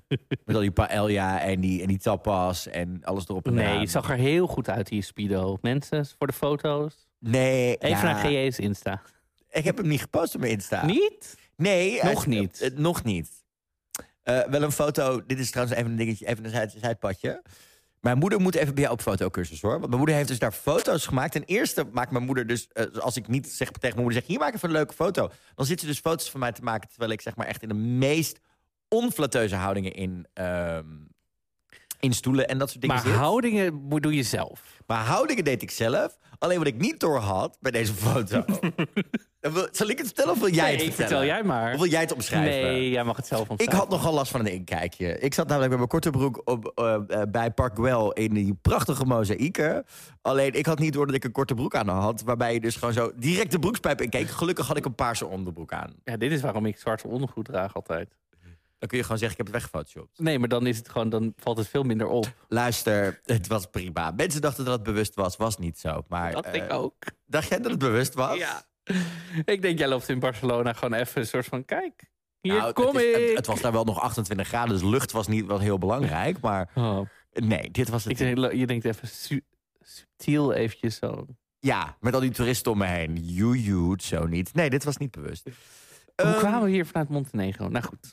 Met 0.45 0.55
al 0.55 0.61
die 0.61 0.71
paella 0.71 1.41
en 1.41 1.61
die, 1.61 1.83
en 1.83 1.89
die 1.89 1.99
tapas 1.99 2.67
en 2.67 3.05
alles 3.05 3.29
erop 3.29 3.47
en 3.47 3.55
Nee, 3.55 3.67
eraan. 3.67 3.81
je 3.81 3.87
zag 3.87 4.11
er 4.11 4.17
heel 4.17 4.47
goed 4.47 4.69
uit, 4.69 4.87
die 4.89 5.03
Speedo. 5.03 5.59
Mensen, 5.61 6.07
voor 6.19 6.27
de 6.27 6.33
foto's. 6.33 7.09
Nee, 7.19 7.77
Even 7.77 7.97
ja, 7.97 8.03
naar 8.03 8.25
GJ's 8.25 8.59
Insta. 8.59 9.03
ik 9.51 9.65
heb 9.65 9.77
hem 9.77 9.87
niet 9.89 10.01
gepost 10.01 10.35
op 10.35 10.41
mijn 10.41 10.53
Insta. 10.53 10.85
Niet? 10.87 11.37
Nee. 11.57 12.03
Nog 12.05 12.19
het- 12.19 12.27
niet. 12.27 12.59
het- 12.59 12.79
nog 12.79 13.05
niet. 13.05 13.45
Eh, 14.27 14.41
wel 14.45 14.63
een 14.63 14.73
foto. 14.73 15.27
Dit 15.27 15.39
is 15.39 15.51
trouwens 15.51 15.79
even 15.79 15.91
een 15.91 15.97
dingetje, 15.97 16.27
even 16.27 16.45
een 16.45 16.51
zij- 16.51 16.73
zijpadje. 16.77 17.43
Mijn 18.01 18.19
moeder 18.19 18.41
moet 18.41 18.55
even 18.55 18.75
bij 18.75 18.83
jou 18.83 18.95
op 18.95 19.03
fotocursus 19.03 19.61
hoor. 19.61 19.71
Want 19.71 19.85
mijn 19.87 19.97
moeder 19.97 20.15
heeft 20.15 20.29
dus 20.29 20.39
daar 20.39 20.53
foto's 20.53 21.07
gemaakt. 21.07 21.33
Ten 21.33 21.45
eerste 21.45 21.85
maakt 21.93 22.11
mijn 22.11 22.25
moeder 22.25 22.47
dus, 22.47 22.69
eh, 22.73 22.85
als 22.99 23.17
ik 23.17 23.29
niet 23.29 23.47
zeg 23.49 23.69
tegen 23.71 23.81
mijn 23.89 24.03
moeder, 24.03 24.19
zeg 24.21 24.27
hier 24.27 24.39
maak 24.39 24.55
even 24.55 24.69
een 24.69 24.75
leuke 24.75 24.95
foto. 24.95 25.31
Dan 25.55 25.67
zit 25.67 25.81
ze 25.81 25.87
dus 25.87 25.99
foto's 25.99 26.31
van 26.31 26.41
mij 26.41 26.53
te 26.53 26.63
maken 26.63 26.89
terwijl 26.89 27.11
ik 27.11 27.21
zeg 27.21 27.37
maar 27.37 27.47
echt 27.47 27.63
in 27.63 27.69
de 27.69 27.75
meest 27.75 28.39
onflatteuze 28.89 29.57
houdingen 29.57 29.93
in, 29.93 30.27
ehm, 30.33 30.87
in 32.01 32.13
stoelen 32.13 32.49
en 32.49 32.59
dat 32.59 32.69
soort 32.69 32.81
dingen 32.81 32.97
Maar 32.97 33.05
zit. 33.07 33.15
houdingen 33.15 33.89
doe 33.89 34.15
je 34.15 34.23
zelf. 34.23 34.63
Maar 34.87 35.05
houdingen 35.05 35.45
deed 35.45 35.63
ik 35.63 35.71
zelf. 35.71 36.17
Alleen 36.39 36.59
wat 36.59 36.67
ik 36.67 36.79
niet 36.79 37.01
door 37.01 37.19
had 37.19 37.59
bij 37.61 37.73
deze 37.73 37.95
foto. 37.95 38.45
Zal 39.71 39.89
ik 39.89 39.99
het 39.99 40.07
vertellen 40.07 40.33
of 40.33 40.39
wil 40.39 40.51
jij 40.51 40.71
het 40.71 40.79
nee, 40.79 40.87
vertellen? 40.87 41.09
vertel 41.09 41.25
jij 41.25 41.43
maar. 41.43 41.73
Of 41.73 41.79
wil 41.81 41.89
jij 41.89 42.01
het 42.01 42.13
omschrijven? 42.13 42.63
Nee, 42.73 42.91
jij 42.91 43.05
mag 43.05 43.17
het 43.17 43.27
zelf 43.27 43.45
Ik 43.45 43.51
omschrijven. 43.51 43.79
had 43.79 43.89
nogal 43.89 44.13
last 44.15 44.31
van 44.31 44.41
een 44.41 44.53
inkijkje. 44.53 45.19
Ik 45.19 45.35
zat 45.35 45.47
namelijk 45.47 45.69
met 45.71 45.79
mijn 45.79 45.91
korte 45.91 46.11
broek 46.11 46.41
op, 46.45 46.73
eh, 46.75 46.95
eh, 47.09 47.23
bij 47.31 47.51
Park 47.51 47.75
Güell 47.77 48.11
in 48.13 48.35
die 48.35 48.55
prachtige 48.63 49.05
mozaïeken. 49.05 49.85
Alleen 50.23 50.53
ik 50.53 50.67
had 50.67 50.79
niet 50.79 50.93
door 50.93 51.07
dat 51.07 51.15
ik 51.15 51.25
een 51.25 51.33
korte 51.33 51.55
broek 51.55 51.75
aan 51.75 51.89
had. 51.89 52.23
Waarbij 52.23 52.53
je 52.53 52.61
dus 52.61 52.77
gewoon 52.77 52.95
zo 52.95 53.13
direct 53.17 53.51
de 53.51 53.59
broekspijp 53.59 54.01
inkeek. 54.01 54.29
Gelukkig 54.29 54.67
had 54.67 54.77
ik 54.77 54.85
een 54.85 54.95
paarse 54.95 55.27
onderbroek 55.27 55.73
aan. 55.73 55.95
Ja, 56.05 56.17
dit 56.17 56.33
is 56.33 56.41
waarom 56.41 56.67
ik 56.67 56.79
zwarte 56.79 57.09
ondergoed 57.09 57.45
draag 57.45 57.75
altijd. 57.75 58.15
Dan 58.87 58.99
kun 58.99 58.99
je 58.99 59.03
gewoon 59.13 59.19
zeggen, 59.19 59.39
ik 59.41 59.47
heb 59.47 59.55
het 59.55 59.63
weggefotoshopt. 59.63 60.19
Nee, 60.19 60.39
maar 60.39 60.49
dan 60.49 60.67
is 60.67 60.77
het 60.79 60.89
gewoon, 60.89 61.09
dan 61.09 61.33
valt 61.37 61.59
het 61.59 61.69
veel 61.69 61.83
minder 61.83 62.07
op. 62.07 62.33
Luister, 62.49 63.21
het 63.25 63.47
was 63.47 63.67
prima. 63.67 64.11
Mensen 64.11 64.41
dachten 64.41 64.65
dat 64.65 64.75
het 64.75 64.83
bewust 64.83 65.15
was. 65.15 65.37
Was 65.37 65.59
niet 65.59 65.79
zo. 65.79 66.03
Maar, 66.09 66.33
Dat 66.33 66.43
denk 66.45 66.55
ik 66.65 66.71
eh, 66.71 66.79
ook. 66.79 66.95
Dacht 67.27 67.49
jij 67.49 67.59
dat 67.61 67.71
het 67.71 67.81
bewust 67.81 68.15
was? 68.15 68.37
Ja. 68.39 68.63
Ik 69.45 69.63
denk, 69.63 69.79
jij 69.79 69.89
loopt 69.89 70.09
in 70.09 70.19
Barcelona 70.19 70.73
gewoon 70.73 70.95
even 70.99 71.21
een 71.21 71.27
soort 71.27 71.47
van, 71.47 71.65
kijk, 71.65 72.05
hier 72.41 72.53
Nou, 72.57 72.73
kom 72.73 72.87
het, 72.87 73.05
is- 73.05 73.17
ik. 73.17 73.27
het, 73.29 73.37
het 73.37 73.47
was 73.47 73.61
daar 73.61 73.73
wel 73.73 73.85
nog 73.85 74.01
28 74.01 74.47
graden, 74.49 74.69
dus 74.79 74.83
lucht 74.91 75.13
was 75.13 75.27
niet 75.27 75.47
wel 75.47 75.59
heel 75.59 75.79
belangrijk. 75.79 76.41
Maar 76.41 76.71
Oh, 76.75 77.01
nee, 77.33 77.71
dit 77.71 77.89
was 77.89 78.05
het. 78.05 78.13
ik 78.13 78.19
denk, 78.37 78.53
je 78.53 78.67
denkt 78.67 78.85
even 78.85 79.09
su- 79.09 79.45
subtiel 79.81 80.53
eventjes 80.53 80.97
zo. 80.97 81.27
Ja, 81.59 81.97
met 82.01 82.15
al 82.15 82.21
die 82.21 82.31
toeristen 82.31 82.73
om 82.73 82.79
me 82.79 82.87
heen. 82.87 83.17
Joe, 83.25 83.63
joe, 83.63 83.95
zo 84.03 84.27
niet. 84.27 84.55
Nee, 84.55 84.71
dit 84.71 84.85
was 84.85 84.97
niet 84.97 85.11
bewust. 85.11 85.45
Hoe 85.45 86.25
Ehm, 86.27 86.39
kwamen 86.39 86.63
we 86.65 86.71
hier 86.71 86.87
vanuit 86.87 87.09
Montenegro? 87.09 87.69
Nou 87.69 87.85
goed, 87.85 88.09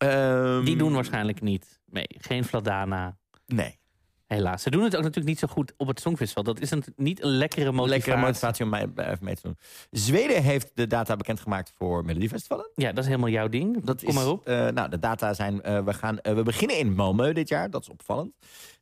ehm, 0.00 0.64
die 0.64 0.76
doen 0.76 0.92
waarschijnlijk 0.92 1.40
niet 1.40 1.80
mee. 1.84 2.06
Geen 2.08 2.44
Vladana, 2.44 3.16
Nee. 3.46 3.78
helaas. 4.26 4.62
Ze 4.62 4.70
doen 4.70 4.82
het 4.82 4.92
ook 4.96 5.00
natuurlijk 5.02 5.28
niet 5.28 5.38
zo 5.38 5.46
goed 5.46 5.72
op 5.76 5.86
het 5.86 6.00
Songfestival. 6.00 6.42
Dat 6.42 6.60
is 6.60 6.70
een, 6.70 6.84
niet 6.96 7.22
een 7.22 7.28
lekkere 7.30 7.64
motivatie. 7.72 7.90
Lekkere 7.90 8.16
motivatie 8.26 8.64
om 8.64 8.70
mij 8.70 8.86
even 8.96 9.18
mee 9.24 9.34
te 9.34 9.42
doen. 9.42 9.56
Zweden 9.90 10.42
heeft 10.42 10.70
de 10.74 10.86
data 10.86 11.16
bekendgemaakt 11.16 11.72
voor 11.76 12.04
Melodiefestivalen. 12.04 12.70
Ja, 12.74 12.88
dat 12.92 12.98
is 12.98 13.06
helemaal 13.06 13.28
jouw 13.30 13.48
ding. 13.48 13.84
Dat 13.84 13.98
Kom 14.00 14.08
is, 14.08 14.14
maar 14.14 14.28
op. 14.28 14.46
eh, 14.46 14.68
nou, 14.68 14.88
de 14.88 14.98
data 14.98 15.34
zijn... 15.34 15.62
eh, 15.62 15.84
we, 15.84 15.92
gaan, 15.94 16.18
eh, 16.18 16.34
we 16.34 16.42
beginnen 16.42 16.78
in 16.78 16.92
Malmö 16.92 17.32
dit 17.32 17.48
jaar. 17.48 17.70
Dat 17.70 17.82
is 17.82 17.88
opvallend. 17.88 18.32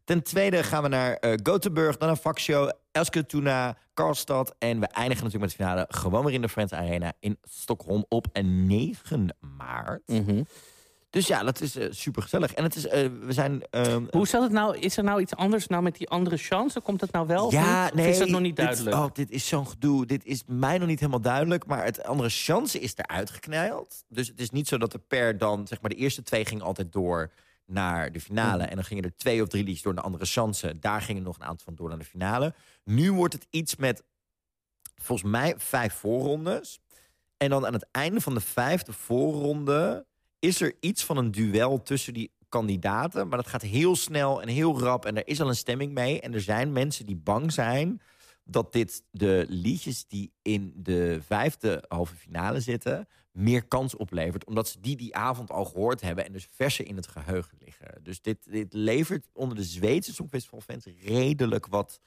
Ten 0.04 0.22
tweede 0.22 0.62
gaan 0.62 0.82
we 0.82 0.88
naar 0.88 1.12
eh 1.14 1.32
Gothenburg, 1.42 1.96
dan 1.96 2.08
naar 2.08 2.16
Vaxio, 2.18 2.68
Eskilstuna, 2.92 3.76
Karlstad. 3.94 4.54
En 4.58 4.80
we 4.80 4.86
eindigen 4.86 5.24
natuurlijk 5.24 5.40
met 5.40 5.50
de 5.50 5.64
finale 5.64 5.86
gewoon 5.88 6.24
weer 6.24 6.34
in 6.34 6.40
de 6.42 6.48
Friends 6.48 6.72
Arena 6.72 7.12
in 7.20 7.38
Stockholm 7.42 8.04
op 8.08 8.26
9 8.42 9.36
maart. 9.56 10.02
Mhm. 10.06 10.42
Dus 11.11 11.26
ja, 11.26 11.42
dat 11.42 11.61
is 11.61 11.76
super 11.90 12.22
gezellig. 12.22 12.52
En 12.54 12.62
het 12.62 12.74
is, 12.76 12.86
eh, 12.86 13.09
we 13.20 13.32
zijn... 13.32 13.62
ehm, 13.70 14.04
Hoe 14.11 14.28
zat 14.28 14.42
het 14.42 14.52
nou? 14.52 14.78
Is 14.78 14.96
er 14.96 15.04
nou 15.04 15.20
iets 15.20 15.34
anders 15.36 15.66
nou 15.66 15.82
met 15.82 15.96
die 15.96 16.09
andere 16.09 16.36
chance? 16.36 16.80
Komt 16.80 17.00
het 17.00 17.12
nou 17.12 17.26
wel? 17.26 17.52
ja? 17.52 17.84
Of 17.86 17.92
nee. 17.94 18.11
is 18.11 18.18
dat 18.18 18.28
nog 18.28 18.40
niet 18.40 18.56
dit- 18.56 18.64
duidelijk? 18.64 18.96
oh, 18.96 19.06
dit 19.12 19.30
is 19.30 19.48
zo'n 19.48 19.66
gedoe. 19.68 20.06
Dit 20.06 20.24
is 20.24 20.42
mij 20.46 20.78
nog 20.78 20.88
niet 20.88 20.98
helemaal 21.00 21.20
duidelijk. 21.20 21.66
Maar 21.66 21.84
het 21.84 22.04
andere 22.04 22.28
chance 22.28 22.80
is 22.80 22.92
eruit 22.96 23.30
gekneld. 23.30 24.04
Dus 24.09 24.28
het 24.28 24.40
is 24.40 24.50
niet 24.50 24.68
zo 24.68 24.78
dat 24.78 24.92
er 24.92 24.98
per 24.98 25.38
dan... 25.38 25.66
Zeg 25.66 25.80
maar, 25.80 25.90
de 25.90 25.96
eerste 25.96 26.22
twee 26.22 26.44
gingen 26.44 26.64
altijd 26.64 26.92
door 26.92 27.32
naar 27.66 28.12
de 28.12 28.20
finale. 28.20 28.62
Mhm. 28.62 28.68
En 28.68 28.74
dan 28.74 28.84
gingen 28.84 29.04
er 29.04 29.16
twee 29.16 29.42
of 29.42 29.48
drie 29.48 29.64
liedjes 29.64 29.82
door 29.82 29.94
naar 29.94 30.04
andere 30.04 30.24
chance. 30.24 30.78
Daar 30.78 31.02
gingen 31.02 31.22
nog 31.22 31.36
een 31.36 31.44
aantal 31.44 31.64
van 31.64 31.74
door 31.74 31.88
naar 31.88 31.98
de 31.98 32.04
finale. 32.04 32.54
Nu 32.84 33.12
wordt 33.12 33.34
het 33.34 33.46
iets 33.50 33.76
met, 33.76 34.02
volgens 34.96 35.30
mij, 35.30 35.54
vijf 35.56 35.94
voorrondes. 35.94 36.80
En 37.36 37.50
dan 37.50 37.66
aan 37.66 37.72
het 37.72 37.86
einde 37.90 38.20
van 38.20 38.34
de 38.34 38.40
vijfde 38.40 38.92
voorronde... 38.92 40.06
is 40.39 40.61
er 40.61 40.74
iets 40.80 41.05
van 41.05 41.16
een 41.16 41.30
duel 41.30 41.82
tussen 41.82 42.14
die 42.14 42.30
kandidaten. 42.49 43.28
Maar 43.28 43.39
dat 43.39 43.47
gaat 43.47 43.62
heel 43.62 43.97
snel 43.97 44.43
en 44.43 44.49
heel 44.49 44.80
rap. 44.80 45.05
En 45.05 45.16
er 45.16 45.28
is 45.28 45.41
al 45.41 45.49
een 45.49 45.57
stemming 45.57 45.93
mee. 45.93 46.20
En 46.20 46.34
er 46.34 46.41
zijn 46.41 46.72
mensen 46.72 47.07
die 47.07 47.16
bang 47.16 47.53
zijn 47.53 48.01
dat 48.45 48.72
dit 48.72 49.03
de 49.11 49.47
liedjes 49.49 50.07
die 50.07 50.32
in 50.43 50.72
de 50.76 51.20
vijfde 51.26 51.84
halve 51.89 52.14
finale 52.14 52.61
zitten... 52.61 53.09
meer 53.32 53.64
kans 53.64 53.97
oplevert. 53.97 54.45
Omdat 54.45 54.68
ze 54.68 54.80
die 54.80 54.97
die 54.97 55.16
avond 55.16 55.51
al 55.51 55.64
gehoord 55.64 56.01
hebben... 56.01 56.26
en 56.26 56.32
dus 56.32 56.49
verser 56.51 56.86
in 56.86 56.97
het 56.97 57.07
geheugen 57.07 57.59
liggen. 57.64 58.01
Dus 58.03 58.20
dit, 58.20 58.39
dit 58.51 58.72
levert 58.72 59.28
onder 59.32 59.57
de 59.57 59.64
Zweedse 59.64 60.12
Songfestivalfans... 60.12 60.86
redelijk 61.05 61.66
wat 61.66 62.01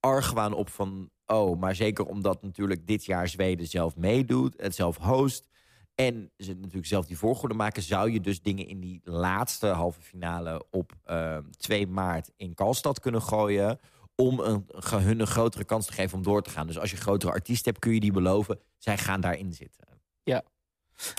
argwaan 0.00 0.52
op 0.52 0.68
van... 0.68 1.10
oh, 1.26 1.60
maar 1.60 1.74
zeker 1.74 2.04
omdat 2.04 2.42
natuurlijk 2.42 2.86
dit 2.86 3.04
jaar 3.04 3.28
Zweden 3.28 3.66
zelf 3.66 3.96
meedoet... 3.96 4.54
het 4.56 4.74
zelf 4.74 4.96
host... 4.96 5.48
En 5.96 6.30
ze 6.36 6.54
natuurlijk 6.54 6.86
zelf 6.86 7.06
die 7.06 7.18
voorgorde 7.18 7.54
maken, 7.54 7.82
zou 7.82 8.10
je 8.10 8.20
dus 8.20 8.42
dingen 8.42 8.66
in 8.66 8.80
die 8.80 9.00
laatste 9.04 9.66
halve 9.66 10.00
finale 10.00 10.64
op 10.70 10.92
ehm 11.04 11.42
2 11.50 11.86
maart 11.86 12.30
in 12.36 12.54
Kalstad 12.54 13.00
kunnen 13.00 13.22
gooien. 13.22 13.78
Om 14.14 14.40
een, 14.40 14.66
hun 14.90 15.20
een 15.20 15.26
grotere 15.26 15.64
kans 15.64 15.86
te 15.86 15.92
geven 15.92 16.16
om 16.16 16.24
door 16.24 16.42
te 16.42 16.50
gaan. 16.50 16.66
Dus 16.66 16.78
als 16.78 16.90
je 16.90 16.96
grotere 16.96 17.32
artiesten 17.32 17.72
hebt, 17.72 17.84
kun 17.84 17.94
je 17.94 18.00
die 18.00 18.12
beloven. 18.12 18.60
Zij 18.78 18.98
gaan 18.98 19.20
daarin 19.20 19.52
zitten. 19.52 19.86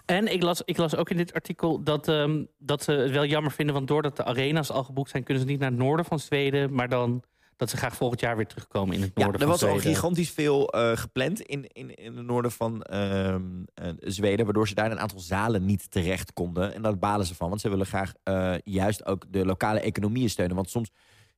En 0.06 0.34
ik 0.34 0.44
las, 0.44 0.62
ik 0.66 0.78
las 0.78 0.96
ook 0.96 1.10
in 1.10 1.18
dit 1.18 1.34
artikel 1.34 1.84
dat, 1.84 2.08
ehm, 2.08 2.46
dat 2.58 2.84
ze 2.84 2.92
het 2.92 3.12
wel 3.12 3.26
jammer 3.26 3.52
vinden... 3.52 3.76
want 3.76 3.88
doordat 3.88 4.16
de 4.16 4.24
arena's 4.24 4.72
al 4.72 4.84
geboekt 4.84 5.10
zijn... 5.10 5.24
kunnen 5.24 5.44
ze 5.44 5.50
niet 5.50 5.60
naar 5.60 5.70
het 5.70 5.80
noorden 5.80 6.06
van 6.06 6.20
Zweden... 6.20 6.74
maar 6.74 6.90
dan 6.90 7.24
dat 7.58 7.70
ze 7.70 7.78
graag 7.78 7.96
volgend 7.96 8.20
jaar 8.20 8.36
weer 8.36 8.48
terugkomen 8.48 8.96
in 8.96 9.02
het 9.02 9.12
Ja, 9.16 9.24
noorden 9.24 9.42
er 9.42 9.48
van 9.48 9.70
was 9.70 9.74
al 9.74 9.80
gigantisch 9.80 10.32
veel 10.32 10.70
eh, 10.70 10.98
gepland 10.98 11.42
in, 11.42 11.68
in, 11.68 11.96
in 11.96 12.18
het 12.18 12.26
noorden 12.26 12.52
van 12.52 12.82
ehm, 12.82 13.42
eh, 13.74 13.92
Zweden. 14.00 14.46
Waardoor 14.46 14.68
ze 14.68 14.74
daar 14.74 14.92
een 14.92 15.00
aantal 15.00 15.20
zalen 15.20 15.66
niet 15.66 15.92
terecht 15.92 16.34
konden. 16.34 16.74
En 16.74 16.82
daar 16.82 16.98
balen 16.98 17.26
ze 17.26 17.36
van. 17.36 17.50
Want 17.50 17.62
ze 17.62 17.70
willen 17.70 17.86
graag 17.86 18.14
eh, 18.24 18.56
juist 18.64 19.06
ook 19.06 19.24
de 19.30 19.46
lokale 19.46 19.80
economieën 19.80 20.30
steunen. 20.30 20.56
Want 20.56 20.70
soms, 20.70 20.92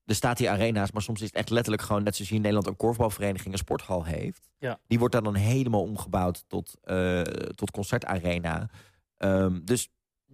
er 0.05 0.15
staat 0.15 0.37
die 0.37 0.49
arena's, 0.49 0.91
maar 0.91 1.01
soms 1.01 1.21
is 1.21 1.27
het 1.27 1.35
echt 1.35 1.49
letterlijk 1.49 1.83
gewoon... 1.83 2.03
net 2.03 2.15
zoals 2.15 2.29
je 2.29 2.35
in 2.35 2.41
Nederland 2.41 2.67
een 2.67 2.77
korfbalvereniging 2.77 3.53
een 3.53 3.59
sporthal 3.59 4.05
heeft. 4.05 4.49
Ja. 4.57 4.79
Die 4.87 4.99
wordt 4.99 5.13
daar 5.13 5.23
dan 5.23 5.35
helemaal 5.35 5.81
omgebouwd 5.81 6.43
tot, 6.47 6.77
tot 7.55 7.71
concertarena. 7.71 8.69
Ehm, 9.17 9.59
dus 9.63 9.89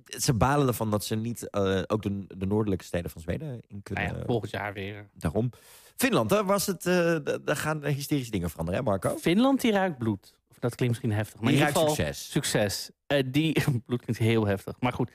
ze 0.05 0.33
balen 0.33 0.67
ervan 0.67 0.91
dat 0.91 1.05
ze 1.05 1.15
niet 1.15 1.49
eh, 1.49 1.81
ook 1.87 2.01
de, 2.01 2.25
de 2.37 2.45
noordelijke 2.45 2.83
steden 2.85 3.11
van 3.11 3.21
Zweden 3.21 3.61
in 3.67 3.83
kunnen. 3.83 4.03
Nou 4.05 4.17
ja, 4.17 4.25
volgend 4.25 4.51
jaar 4.51 4.73
weer. 4.73 5.09
Daarom. 5.13 5.49
Finland, 5.95 6.29
daar, 6.29 6.45
was 6.45 6.65
het, 6.65 6.85
eh, 6.85 7.15
d- 7.15 7.39
daar 7.45 7.55
gaan 7.55 7.85
hysterische 7.85 8.31
dingen 8.31 8.49
veranderen, 8.49 8.79
hè 8.79 8.85
Marco? 8.85 9.17
Finland 9.17 9.61
die 9.61 9.71
ruikt 9.71 9.97
bloed. 9.97 10.33
Of 10.49 10.59
dat 10.59 10.75
klinkt 10.75 10.95
misschien 10.95 11.17
heftig. 11.17 11.41
Maar 11.41 11.51
Die 11.51 11.59
in 11.61 11.65
ieder 11.67 11.81
ruikt 11.83 11.89
geval, 11.99 12.05
succes. 12.13 12.31
Succes. 12.31 12.89
Eh, 13.07 13.23
die 13.25 13.63
bloed 13.85 14.01
klinkt 14.01 14.21
heel 14.21 14.45
heftig. 14.47 14.75
Maar 14.79 14.93
goed. 14.93 15.11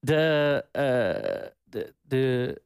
De, 0.00 0.64
eh, 0.72 0.82
de, 1.64 1.94
de 2.02 2.60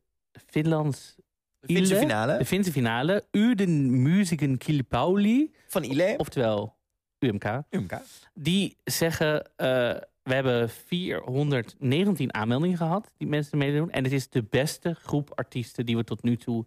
Finlands... 0.47 1.15
Finse 1.61 1.93
Ile, 1.93 1.97
finale 2.01 2.39
De 2.39 2.45
Finse 2.45 2.73
finale. 2.73 3.25
Uden 3.31 4.03
Musiken 4.03 4.59
Kilpauli. 4.59 5.53
van 5.67 5.83
Ile. 5.83 6.15
Oftewel 6.17 6.77
UMK. 7.19 7.45
UMK. 7.71 8.01
Die 8.35 8.77
zeggen... 8.85 9.51
eh, 9.57 9.97
we 10.23 10.35
hebben 10.35 10.71
419 10.71 12.35
aanmeldingen 12.35 12.77
gehad 12.77 13.11
die 13.17 13.29
mensen 13.29 13.59
meedoen. 13.59 13.91
En 13.91 14.05
het 14.05 14.13
is 14.13 14.29
de 14.29 14.43
beste 14.43 14.95
groep 15.03 15.31
artiesten 15.35 15.87
die 15.87 15.97
we 15.97 16.05
tot 16.05 16.23
nu 16.23 16.37
toe 16.37 16.65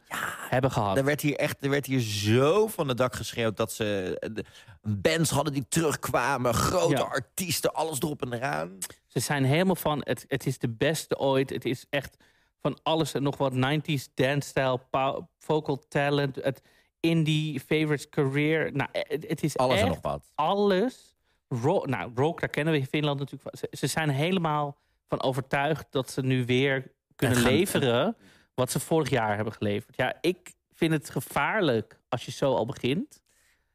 hebben 0.49 0.71
gehad. 0.71 0.97
Er 0.97 1.05
werd 1.05 1.21
hier 1.21 1.35
echt 1.35 1.63
er 1.63 1.69
werd 1.69 1.85
hier 1.85 1.99
zo 1.99 2.67
van 2.67 2.87
het 2.87 2.97
dak 2.97 3.15
geschreeuwd 3.15 3.57
dat 3.57 3.71
ze 3.71 4.17
eh, 4.19 4.43
bands 4.81 5.29
hadden 5.29 5.53
die 5.53 5.65
terugkwamen, 5.69 6.53
grote 6.53 6.95
Ja. 6.95 7.01
artiesten, 7.01 7.73
alles 7.73 7.99
erop 7.99 8.21
en 8.21 8.33
eraan. 8.33 8.77
Ze 9.07 9.19
zijn 9.19 9.43
helemaal 9.43 9.75
van, 9.75 10.01
het, 10.03 10.25
het 10.27 10.45
is 10.45 10.57
de 10.57 10.69
beste 10.69 11.17
ooit. 11.17 11.49
Het 11.49 11.65
is 11.65 11.85
echt 11.89 12.17
van 12.61 12.79
alles 12.83 13.13
en 13.13 13.23
nog 13.23 13.37
wat. 13.37 13.53
90s 13.53 14.13
dance-style, 14.13 14.79
pow- 14.89 15.23
vocal 15.37 15.77
talent, 15.87 16.35
het 16.35 16.61
indie, 16.99 17.59
favorites, 17.59 18.09
career. 18.09 18.71
Nou, 18.73 18.89
het, 18.91 19.25
het 19.27 19.43
is 19.43 19.57
Alles 19.57 19.73
echt 19.73 19.83
en 19.83 19.87
nog 19.87 20.01
wat. 20.01 20.31
alles. 20.35 21.14
Rock, 21.61 21.87
nou, 21.87 22.11
rock, 22.15 22.39
daar 22.39 22.49
kennen 22.49 22.73
we 22.73 22.79
in 22.79 22.85
Finland 22.85 23.19
natuurlijk 23.19 23.49
van. 23.49 23.59
Ze, 23.71 23.77
ze 23.77 23.87
zijn 23.87 24.09
helemaal 24.09 24.77
van 25.07 25.21
overtuigd 25.21 25.87
dat 25.89 26.11
ze 26.11 26.21
nu 26.21 26.45
weer 26.45 26.91
kunnen 27.15 27.37
gaan- 27.37 27.51
leveren 27.51 28.17
wat 28.53 28.71
ze 28.71 28.79
vorig 28.79 29.09
jaar 29.09 29.35
hebben 29.35 29.53
geleverd. 29.53 29.95
Ja, 29.97 30.17
ik 30.21 30.53
vind 30.73 30.91
het 30.93 31.09
gevaarlijk 31.09 31.99
als 32.09 32.25
je 32.25 32.31
zo 32.31 32.53
al 32.55 32.65
begint. 32.65 33.23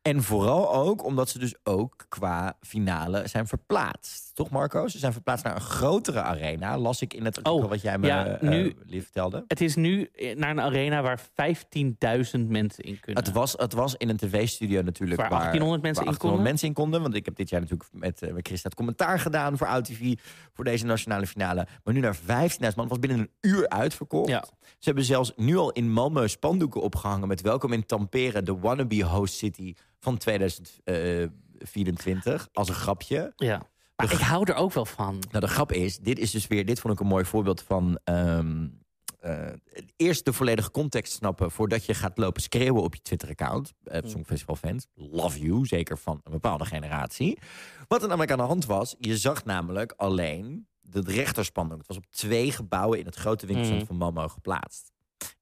En 0.03 0.23
vooral 0.23 0.75
ook 0.75 1.05
omdat 1.05 1.29
ze 1.29 1.39
dus 1.39 1.55
ook 1.63 2.05
qua 2.09 2.57
finale 2.61 3.27
zijn 3.27 3.47
verplaatst. 3.47 4.35
Toch 4.35 4.51
Marco? 4.51 4.89
Ze 4.89 4.99
zijn 4.99 5.13
verplaatst 5.13 5.45
naar 5.45 5.55
een 5.55 5.61
grotere 5.61 6.23
arena. 6.23 6.79
Las 6.79 7.01
ik 7.03 7.15
in 7.15 7.25
het 7.25 7.37
artikel 7.37 7.59
Oh, 7.59 7.69
wat 7.69 7.81
jij 7.81 7.99
me 7.99 8.07
ja, 8.07 8.27
eh, 8.27 8.49
nu- 8.49 8.75
vertelde. 9.03 9.45
Het 9.47 9.61
is 9.61 9.75
nu 9.77 10.05
eh, 10.05 10.37
naar 10.37 10.51
een 10.51 10.61
arena 10.61 11.03
waar 11.03 11.21
15.000 11.21 12.49
mensen 12.49 12.85
in 12.85 13.01
kunnen. 13.01 13.25
Het 13.25 13.33
was, 13.33 13.53
het 13.53 13.73
was 13.73 13.95
in 13.97 14.09
een 14.09 14.17
tv-studio 14.17 14.83
natuurlijk. 14.83 15.21
Waar 15.21 15.31
1800 15.31 15.83
mensen 15.83 16.05
waar 16.05 16.13
in 16.13 16.19
konden? 16.19 16.43
mensen 16.43 16.69
in 16.69 16.75
konden. 16.75 17.03
Want 17.03 17.15
ik 17.15 17.25
heb 17.25 17.37
dit 17.37 17.49
jaar 17.49 17.61
natuurlijk 17.61 17.89
met, 17.93 18.23
eh, 18.23 18.33
met 18.33 18.47
Christa 18.47 18.69
het 18.69 18.77
commentaar 18.77 19.19
gedaan 19.19 19.57
voor 19.59 19.67
OutTV. 19.67 20.15
Voor 20.53 20.65
deze 20.65 20.87
nationale 20.87 21.27
finale. 21.27 21.67
Maar 21.85 21.95
nu 21.95 22.01
naar 22.01 22.17
15.000 22.17 22.77
man. 22.77 22.89
Het 22.89 22.89
was 22.89 22.99
binnen 22.99 23.19
een 23.19 23.51
uur 23.51 23.69
uitverkocht. 23.69 24.29
Ja. 24.29 24.45
Ze 24.81 24.87
hebben 24.87 25.05
zelfs 25.05 25.33
nu 25.37 25.57
al 25.57 25.73
in 25.73 25.99
Malmö 25.99 26.25
spandoeken 26.25 26.81
opgehangen. 26.81 27.29
Met 27.29 27.41
welkom 27.41 27.73
in 27.73 27.87
Tampere, 27.87 28.43
de 28.43 28.59
wannabe 28.59 29.05
host 29.05 29.35
city 29.35 29.75
van 29.99 30.19
2024. 30.19 32.49
Als 32.53 32.69
een 32.69 32.75
grapje. 32.75 33.33
Ja. 33.37 33.63
Maar 33.97 34.13
ik 34.13 34.19
hou 34.19 34.51
er 34.51 34.55
ook 34.55 34.73
wel 34.73 34.87
van. 34.87 35.23
Nou, 35.31 35.45
de 35.45 35.51
grap 35.51 35.73
is, 35.73 35.99
dit 35.99 36.19
is 36.19 36.31
dus 36.31 36.47
weer, 36.47 36.67
dit 36.67 36.81
vond 36.81 36.95
ik 36.95 37.01
een 37.01 37.07
mooi 37.07 37.25
voorbeeld 37.25 37.63
van. 37.63 37.99
eh, 38.05 38.39
eerst 39.97 40.25
de 40.25 40.33
volledige 40.33 40.71
context 40.71 41.13
snappen 41.13 41.51
voordat 41.51 41.85
je 41.85 41.95
gaat 41.95 42.19
lopen 42.19 42.43
schreeuwen 42.43 42.83
op 42.83 42.95
je 42.95 43.03
Twitter-account. 43.03 43.73
Uh, 43.85 43.99
Songfestival 44.05 44.57
fans, 44.57 44.87
love 44.95 45.41
you, 45.41 45.67
zeker 45.67 45.99
van 45.99 46.21
een 46.25 46.33
bepaalde 46.33 46.65
generatie. 46.65 47.39
Wat 47.89 48.03
er 48.03 48.09
namelijk 48.09 48.33
aan 48.33 48.39
de 48.39 48.45
hand 48.45 48.67
was, 48.67 48.95
je 48.99 49.19
zag 49.19 49.45
namelijk 49.45 49.93
alleen 49.97 50.69
de 50.91 51.01
rechterspandoek. 51.01 51.79
Het 51.79 51.87
was 51.87 51.97
op 51.97 52.07
twee 52.11 52.53
gebouwen 52.53 52.99
in 52.99 53.07
het 53.07 53.15
grote 53.15 53.47
winkelcentrum 53.47 53.99
van 53.99 54.13
Malmö 54.13 54.33
geplaatst. 54.33 54.93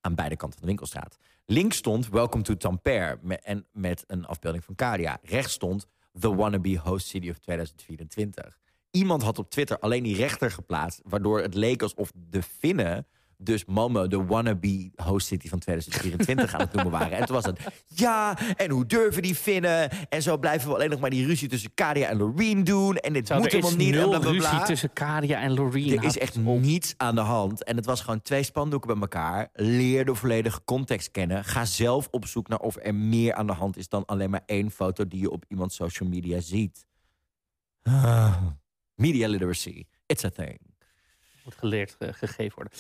Aan 0.01 0.15
beide 0.15 0.37
kanten 0.37 0.59
van 0.59 0.69
de 0.69 0.75
winkelstraat. 0.75 1.17
Links 1.45 1.77
stond 1.77 2.09
Welcome 2.09 2.43
to 2.43 2.57
Tampere 2.57 3.19
en 3.43 3.67
met 3.73 4.05
een 4.07 4.27
afbeelding 4.27 4.65
van 4.65 4.75
Kadia. 4.75 5.19
Rechts 5.23 5.53
stond 5.53 5.87
The 6.19 6.35
Wannabe 6.35 6.79
Host 6.79 7.07
City 7.07 7.31
of 7.31 7.39
2024. 7.39 8.59
Iemand 8.91 9.23
had 9.23 9.39
op 9.39 9.51
Twitter 9.51 9.79
alleen 9.79 10.03
die 10.03 10.17
rechter 10.17 10.51
geplaatst... 10.51 11.01
waardoor 11.05 11.41
het 11.41 11.55
leek 11.55 11.83
alsof 11.83 12.13
de 12.15 12.43
Finnen 12.43 13.07
dus 13.41 13.65
Malmö 13.65 14.07
de 14.09 14.25
wannabe 14.27 14.91
host 14.97 15.27
city 15.27 15.49
van 15.49 15.59
2024 15.59 16.55
aan 16.55 16.61
het 16.61 16.73
noemen 16.73 16.93
waren. 16.93 17.19
En 17.19 17.25
toen 17.27 17.35
was 17.35 17.45
het, 17.45 17.61
ja, 17.87 18.39
en 18.57 18.71
hoe 18.71 18.87
durven 18.87 19.23
die 19.23 19.35
Finnen? 19.35 19.91
En 20.09 20.23
zo 20.23 20.39
blijven 20.39 20.69
we 20.69 20.75
alleen 20.75 20.91
nog 20.91 21.01
maar 21.01 21.11
die 21.11 21.27
ruzie 21.27 21.49
tussen 21.49 21.75
Kadia 21.75 22.09
en 22.09 22.17
Loreen 22.17 22.65
doen. 22.65 22.97
En 22.97 23.13
dit 23.13 23.31
moet 23.35 23.53
helemaal 23.53 23.77
niet. 23.77 23.95
en 23.95 24.01
nul 24.01 24.19
bla. 24.21 24.31
ruzie 24.31 24.63
tussen 24.63 24.93
Kadia 24.93 25.41
en 25.41 25.55
Loreen. 25.55 25.99
Er 25.99 26.05
is 26.05 26.19
echt 26.19 26.37
niets 26.37 26.95
aan 26.97 27.15
de 27.15 27.21
hand. 27.21 27.65
En 27.65 27.77
het 27.77 27.87
was 27.87 28.01
gewoon 28.01 28.23
twee 28.23 28.43
spandoeken 28.43 28.89
bij 28.93 29.01
elkaar. 29.01 29.49
Leer 29.53 30.05
de 30.05 30.15
volledige 30.15 30.61
context 30.65 31.11
kennen. 31.11 31.45
Ga 31.45 31.65
zelf 31.65 32.09
op 32.11 32.27
zoek 32.27 32.49
naar 32.49 32.59
of 32.61 32.77
er 32.83 32.95
meer 32.95 33.35
aan 33.35 33.47
de 33.47 33.53
hand 33.53 33.77
is... 33.77 33.89
dan 33.89 34.05
alleen 34.07 34.31
maar 34.31 34.43
één 34.47 34.71
foto 34.71 35.07
die 35.09 35.21
je 35.21 35.31
op 35.31 35.45
iemands 35.49 35.75
social 35.77 36.09
media 36.09 36.41
ziet. 36.41 36.87
Ah. 37.83 38.43
Media 38.95 39.29
literacy. 39.29 39.85
It's 40.07 40.25
a 40.25 40.29
thing. 40.31 40.59
Moet 41.45 41.55
geleerd, 41.55 41.97
ge- 41.99 42.13
gegeven 42.13 42.55
worden. 42.55 42.73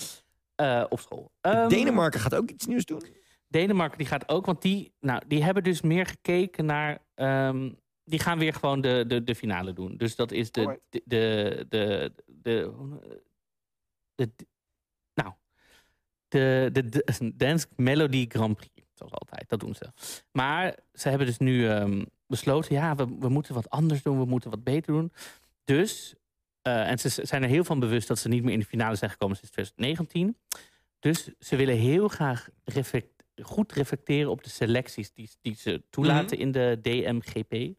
Eh, 0.58 0.84
op 0.88 1.00
school. 1.00 1.30
Ehm, 1.40 1.68
Denemarken 1.68 2.20
gaat 2.20 2.34
ook 2.34 2.50
iets 2.50 2.66
nieuws 2.66 2.84
doen. 2.84 3.02
Denemarken 3.48 3.98
die 3.98 4.06
gaat 4.06 4.28
ook, 4.28 4.46
want 4.46 4.62
die, 4.62 4.92
nou, 5.00 5.22
die 5.26 5.44
hebben 5.44 5.62
dus 5.62 5.80
meer 5.80 6.06
gekeken 6.06 6.64
naar. 6.64 6.98
ehm, 7.14 7.70
die 8.04 8.18
gaan 8.18 8.38
weer 8.38 8.52
gewoon 8.54 8.80
de, 8.80 9.04
de, 9.06 9.24
de 9.24 9.34
finale 9.34 9.72
doen. 9.72 9.96
Dus 9.96 10.16
dat 10.16 10.32
is 10.32 10.50
de. 10.52 10.60
Alright. 10.60 10.82
De, 10.90 11.02
de, 11.04 11.66
de, 11.68 12.12
de, 12.26 12.72
de- 14.14 14.32
de- 14.36 14.46
nou. 15.14 15.32
De, 16.28 16.68
de, 16.72 16.88
de 16.88 17.32
Dance 17.36 17.66
Melody 17.76 18.26
Grand 18.28 18.56
Prix. 18.56 18.72
Zoals 18.94 19.12
altijd, 19.12 19.48
dat 19.48 19.60
doen 19.60 19.74
ze. 19.74 19.92
Maar 20.32 20.76
ze 20.92 21.08
hebben 21.08 21.26
dus 21.26 21.38
nu 21.38 21.68
ehm, 21.68 22.04
besloten: 22.26 22.74
ja, 22.74 22.94
we, 22.94 23.16
we 23.18 23.28
moeten 23.28 23.54
wat 23.54 23.70
anders 23.70 24.02
doen, 24.02 24.18
we 24.18 24.24
moeten 24.24 24.50
wat 24.50 24.64
beter 24.64 24.92
doen. 24.92 25.12
Dus, 25.64 26.14
eh, 26.62 26.90
en 26.90 26.98
ze 26.98 27.08
zijn 27.08 27.42
er 27.42 27.48
heel 27.48 27.64
van 27.64 27.80
bewust 27.80 28.08
dat 28.08 28.18
ze 28.18 28.28
niet 28.28 28.42
meer 28.42 28.52
in 28.52 28.58
de 28.58 28.64
finale 28.64 28.96
zijn 28.96 29.10
gekomen 29.10 29.36
sinds 29.36 29.50
2019. 29.50 30.36
Dus 30.98 31.30
ze 31.38 31.56
willen 31.56 31.76
heel 31.76 32.08
graag 32.08 32.48
reflect- 32.64 33.24
goed 33.42 33.72
reflecteren 33.72 34.30
op 34.30 34.42
de 34.44 34.50
selecties 34.50 35.12
die, 35.12 35.30
die 35.40 35.54
ze 35.54 35.82
toelaten 35.90 36.38
in 36.38 36.52
de 36.52 36.78
DMGP. 36.82 37.74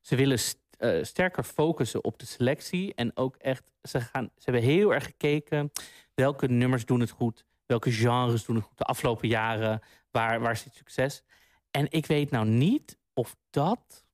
Ze 0.00 0.16
willen 0.16 0.38
st- 0.38 0.58
eh, 0.78 1.02
sterker 1.02 1.42
focussen 1.44 2.04
op 2.04 2.18
de 2.18 2.26
selectie. 2.26 2.94
En 2.94 3.16
ook 3.16 3.36
echt, 3.36 3.70
ze, 3.82 4.00
gaan, 4.00 4.24
ze 4.36 4.50
hebben 4.50 4.62
heel 4.62 4.94
erg 4.94 5.04
gekeken 5.04 5.70
welke 6.14 6.46
nummers 6.48 6.84
doen 6.86 7.00
het 7.00 7.10
goed, 7.10 7.44
welke 7.66 7.90
genres 7.92 8.44
doen 8.44 8.56
het 8.56 8.64
goed 8.64 8.78
de 8.78 8.84
afgelopen 8.84 9.28
jaren, 9.28 9.80
waar, 10.10 10.40
waar 10.40 10.56
zit 10.56 10.74
succes. 10.74 11.22
En 11.70 11.86
ik 11.90 12.06
weet 12.06 12.30
nou 12.30 12.46
niet 12.46 12.98
of 13.12 13.36
dat. 13.50 14.04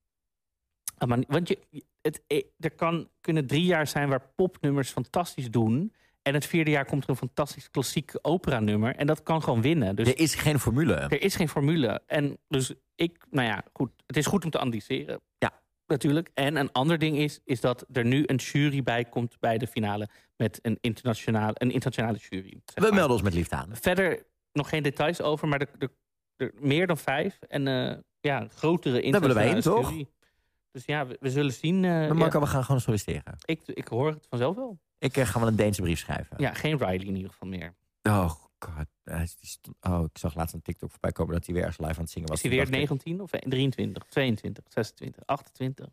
Maar- 1.07 1.25
Want 1.29 1.49
je, 1.49 1.59
het, 2.03 2.23
eh, 2.27 2.43
er 2.59 2.71
kan, 2.71 3.09
kunnen 3.21 3.47
drie 3.47 3.65
jaar 3.65 3.87
zijn 3.87 4.09
waar 4.09 4.31
popnummers 4.37 4.91
fantastisch 4.91 5.51
doen. 5.51 5.93
En 6.23 6.35
het 6.35 6.47
vierde 6.47 6.71
jaar 6.71 6.85
komt 6.85 7.05
er 7.05 7.11
een 7.11 7.17
fantastisch 7.17 7.71
klassiek 7.71 8.13
opera-nummer. 8.23 8.97
En 8.97 9.07
dat 9.07 9.23
kan 9.23 9.43
gewoon 9.43 9.63
winnen. 9.63 9.97
Dus 9.97 10.09
Er 10.09 10.19
is 10.19 10.35
geen 10.35 10.59
formule. 10.59 10.95
er 10.95 11.23
is 11.23 11.37
geen 11.37 11.49
formule. 11.49 12.03
En 12.07 12.39
dus 12.49 12.73
ik, 12.95 13.25
nou 13.31 13.47
ja, 13.49 13.65
goed. 13.73 13.91
Het 14.07 14.17
is 14.17 14.27
goed 14.27 14.45
om 14.45 14.51
te 14.51 14.59
analyseren. 14.59 15.21
Ja. 15.39 15.53
Natuurlijk. 15.87 16.31
En 16.35 16.57
een 16.57 16.73
ander 16.73 16.99
ding 16.99 17.17
is, 17.17 17.41
is 17.45 17.61
dat 17.61 17.85
er 17.93 18.05
nu 18.05 18.23
een 18.27 18.37
jury 18.37 18.83
bij 18.83 19.05
komt 19.05 19.37
bij 19.41 19.59
de 19.59 19.67
finale. 19.67 20.09
Met 20.37 20.59
een 20.63 20.79
internationale, 20.81 21.53
een 21.55 21.71
internationale 21.71 22.19
jury. 22.19 22.61
zeg 22.65 22.85
We 22.89 22.95
melden 22.95 23.13
ons 23.13 23.23
met 23.23 23.35
liefde 23.35 23.57
aan. 23.57 23.69
Verder 23.73 24.27
nog 24.53 24.69
geen 24.69 24.83
details 24.83 25.21
over, 25.21 25.49
maar 25.49 25.61
er, 25.61 25.69
er, 25.79 25.91
er 26.37 26.53
meer 26.59 26.87
dan 26.87 26.99
vijf. 26.99 27.39
En 27.49 27.67
eh, 27.67 27.97
ja, 28.21 28.47
grotere 28.55 29.11
Daar 29.11 29.21
willen 29.21 29.37
wij 29.37 29.47
internationale 29.47 29.81
in, 29.81 29.83
toch? 29.83 29.91
jury. 29.91 30.09
Dus 30.73 30.85
ja, 30.85 31.07
we, 31.07 31.17
we 31.21 31.31
zullen 31.31 31.53
zien. 31.53 31.85
eh, 31.85 31.91
Maar 31.91 32.17
Marco, 32.17 32.39
ja. 32.39 32.45
we 32.45 32.51
gaan 32.51 32.65
gewoon 32.65 32.81
solliciteren. 32.81 33.37
ik, 33.45 33.61
ik 33.67 33.89
hoor 33.89 34.09
het 34.11 34.27
vanzelf 34.29 34.57
wel. 34.57 34.79
Ik 34.99 35.17
eh, 35.17 35.27
ga 35.27 35.39
wel 35.39 35.49
een 35.49 35.57
Deense 35.57 35.83
brief 35.83 35.99
schrijven. 35.99 36.37
Ja, 36.39 36.55
geen 36.55 36.77
Riley 36.79 36.95
in 37.07 37.17
ieder 37.17 37.31
geval 37.31 37.49
meer. 37.49 37.75
Oh 38.03 38.31
god. 38.59 38.87
Oh, 39.81 40.05
ik 40.05 40.19
zag 40.19 40.35
laatst 40.35 40.55
een 40.55 40.63
TikTok 40.63 40.91
voorbij 40.91 41.13
komen 41.13 41.35
dat 41.35 41.45
hij 41.47 41.55
weer 41.55 41.65
ergens 41.65 41.87
live 41.87 41.95
aan 41.99 42.03
het 42.05 42.11
zingen 42.11 42.29
was. 42.29 42.37
Is 42.37 42.43
hij 42.43 42.51
weer 42.53 42.61
dacht 42.71 42.83
ik, 42.83 42.89
19 42.89 43.21
of 43.21 43.31
23, 43.31 44.05
22, 44.09 44.65
26, 44.69 45.23
28, 45.27 45.87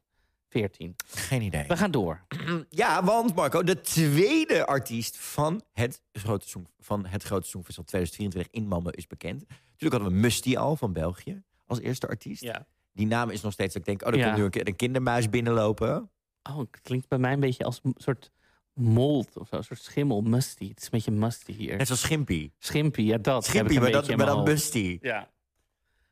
14? 0.49 0.95
Geen 1.07 1.41
idee. 1.41 1.67
We 1.67 1.77
gaan 1.77 1.91
door. 1.91 2.25
Ja, 2.69 3.03
want 3.03 3.35
Marco, 3.35 3.63
de 3.63 3.81
tweede 3.81 4.65
artiest 4.65 5.17
van 5.17 5.61
het 5.73 6.01
grote, 6.11 6.49
song, 6.49 6.67
van 6.79 7.05
het 7.05 7.23
grote 7.23 7.47
Songfestival 7.47 7.85
2024 7.85 8.51
in 8.61 8.65
Malmö 8.65 8.89
is 8.95 9.07
bekend. 9.07 9.39
Natuurlijk 9.47 9.91
hadden 10.01 10.11
we 10.11 10.25
Musty 10.25 10.57
al 10.57 10.75
van 10.75 10.93
België 10.93 11.43
als 11.65 11.79
eerste 11.79 12.07
artiest. 12.07 12.41
Ja. 12.41 12.67
Die 12.97 13.07
naam 13.07 13.29
is 13.29 13.41
nog 13.41 13.53
steeds, 13.53 13.73
dat 13.73 13.87
ik 13.87 13.87
denk, 13.87 14.01
oh, 14.01 14.07
er 14.13 14.17
Ja. 14.19 14.25
komt 14.25 14.37
nu 14.37 14.43
een, 14.61 14.67
een 14.67 14.75
kindermuis 14.75 15.29
binnenlopen. 15.29 16.09
Oh, 16.43 16.57
het 16.57 16.81
klinkt 16.81 17.07
bij 17.07 17.17
mij 17.17 17.33
een 17.33 17.39
beetje 17.39 17.63
als 17.63 17.79
een 17.83 17.93
soort 17.97 18.31
mold 18.73 19.37
of 19.37 19.47
zo. 19.47 19.55
Een 19.55 19.63
soort 19.63 19.79
schimmel, 19.81 20.21
musty. 20.21 20.67
Het 20.69 20.77
is 20.77 20.83
een 20.83 20.89
beetje 20.91 21.11
musty 21.11 21.51
hier. 21.53 21.77
Net 21.77 21.85
zoals 21.87 22.01
Schimpy. 22.01 22.51
Schimpy, 22.59 23.01
ja 23.01 23.17
dat. 23.17 23.47
een 23.53 23.65
maar, 23.81 23.91
dat, 23.91 24.15
maar 24.15 24.25
dan. 24.25 24.43
Musty. 24.43 24.97
Ja. 25.01 25.29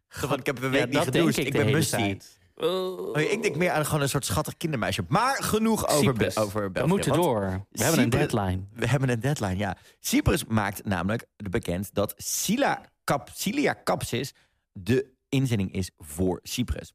Gewoon, 0.07 0.39
ik 0.39 0.45
heb 0.45 0.57
een 0.57 0.63
Ja, 0.63 0.69
week 0.69 0.89
niet 0.89 0.97
gedoucht. 0.97 1.37
ik, 1.37 1.51
ben 1.53 1.71
Musty. 1.71 2.17
Oh, 2.55 3.19
ik 3.19 3.41
denk 3.41 3.55
meer 3.55 3.71
aan 3.71 3.85
gewoon 3.85 4.01
een 4.01 4.09
soort 4.09 4.25
schattig 4.25 4.57
kindermeisje. 4.57 5.03
Maar 5.07 5.43
genoeg 5.43 5.87
over, 5.87 6.13
Be- 6.13 6.29
Cyprus. 6.29 6.37
over 6.37 6.71
We 6.71 6.87
moeten 6.87 7.13
door. 7.13 7.65
We 7.71 7.83
hebben 7.83 8.01
een 8.03 8.09
deadline. 8.09 8.59
We 8.73 8.87
hebben 8.87 9.09
een 9.09 9.19
deadline, 9.19 9.57
ja. 9.57 9.77
Cyprus 9.99 10.45
maakt 10.45 10.85
namelijk 10.85 11.25
bekend 11.35 11.93
dat 11.93 12.13
Cap, 13.03 13.29
Cilia 13.33 13.77
Capsis 13.83 14.33
de 14.71 15.13
inzending 15.35 15.73
is 15.73 15.91
voor 15.97 16.39
Cyprus. 16.43 16.93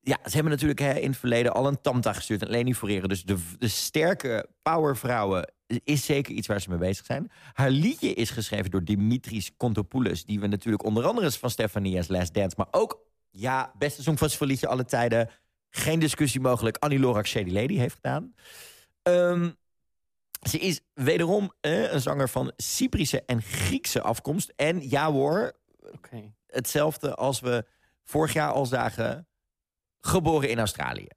Ja, 0.00 0.18
ze 0.24 0.30
hebben 0.30 0.52
natuurlijk 0.52 0.80
hè, 0.80 0.92
in 0.92 1.10
het 1.10 1.18
verleden 1.18 1.52
al 1.52 1.66
een 1.66 1.80
tamta 1.80 2.12
gestuurd 2.12 2.42
en 2.42 2.50
Leni 2.50 2.74
Foreren. 2.74 3.08
Dus 3.08 3.22
de, 3.22 3.36
de 3.58 3.68
sterke 3.68 4.46
powervrouwen 4.62 5.52
is 5.84 6.04
zeker 6.04 6.34
iets 6.34 6.46
waar 6.46 6.60
ze 6.60 6.68
mee 6.68 6.78
bezig 6.78 7.06
zijn. 7.06 7.30
Haar 7.52 7.70
liedje 7.70 8.14
is 8.14 8.30
geschreven 8.30 8.70
door 8.70 8.84
Dimitris 8.84 9.56
Kontopoulos... 9.56 10.24
die 10.24 10.40
we 10.40 10.46
natuurlijk 10.46 10.84
onder 10.84 11.04
andere 11.04 11.30
van 11.30 11.50
Stefania's 11.50 12.08
Last 12.08 12.34
Dance... 12.34 12.54
maar 12.56 12.66
ook, 12.70 13.00
ja, 13.30 13.72
beste 13.78 14.02
songfestivalliedje 14.02 14.66
alle 14.66 14.84
tijden... 14.84 15.30
geen 15.70 15.98
discussie 15.98 16.40
mogelijk, 16.40 16.76
Annie 16.76 16.98
Lorak 16.98 17.26
Shady 17.26 17.50
Lady 17.50 17.76
heeft 17.76 17.94
gedaan. 17.94 18.34
Ehm, 19.02 19.50
ze 20.48 20.58
is 20.58 20.80
wederom 20.94 21.52
een 21.60 22.00
zanger 22.00 22.28
van 22.28 22.52
Cyprische 22.56 23.22
en 23.26 23.42
Griekse 23.42 24.02
afkomst. 24.02 24.52
En 24.56 24.88
ja 24.88 25.12
hoor. 25.12 25.52
Hetzelfde 26.52 27.14
als 27.14 27.40
we 27.40 27.64
vorig 28.04 28.32
jaar 28.32 28.52
al 28.52 28.66
zagen... 28.66 29.26
geboren 30.00 30.48
in 30.48 30.58
Australië. 30.58 31.08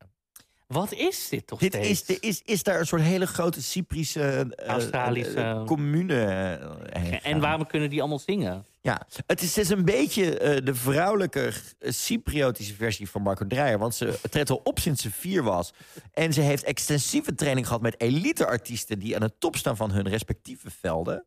Wat 0.68 0.94
is 0.94 1.30
dit 1.30 1.48
toch 1.48 1.60
Dit 1.60 1.74
steeds? 1.74 1.90
is, 1.90 2.04
de, 2.04 2.20
is, 2.20 2.42
is 2.46 2.64
daar 2.64 2.80
een 2.80 2.88
soort 2.88 3.02
hele 3.02 3.28
grote 3.28 3.62
Cyprische... 3.64 4.54
eh, 4.56 4.68
Australische- 4.68 5.40
eh, 5.42 5.66
commune 5.66 6.26
eh, 6.26 7.02
heen 7.02 7.22
En 7.22 7.40
waarom 7.40 7.68
kunnen 7.68 7.90
die 7.90 8.00
allemaal 8.00 8.20
zingen? 8.20 8.66
Ja, 8.82 9.08
het 9.26 9.42
is, 9.42 9.56
het 9.56 9.64
is 9.66 9.70
een 9.70 9.86
beetje 9.86 10.62
de 10.64 10.76
vrouwelijke 10.76 11.52
Cypriotische 11.80 12.76
versie 12.76 13.10
van 13.10 13.22
Marco 13.22 13.48
Dreyer. 13.48 13.78
Want 13.78 13.96
ze 13.96 14.20
treedt 14.30 14.50
al 14.50 14.62
op 14.64 14.80
sinds 14.80 15.02
ze 15.02 15.12
vier 15.12 15.44
was. 15.44 15.74
En 16.14 16.34
ze 16.34 16.42
heeft 16.42 16.64
extensieve 16.64 17.36
training 17.36 17.66
gehad 17.68 17.82
met 17.82 18.02
elite-artiesten... 18.02 19.00
die 19.00 19.16
aan 19.16 19.22
de 19.22 19.38
top 19.40 19.56
staan 19.56 19.78
van 19.78 19.92
hun 19.92 20.10
respectieve 20.10 20.70
velden. 20.80 21.26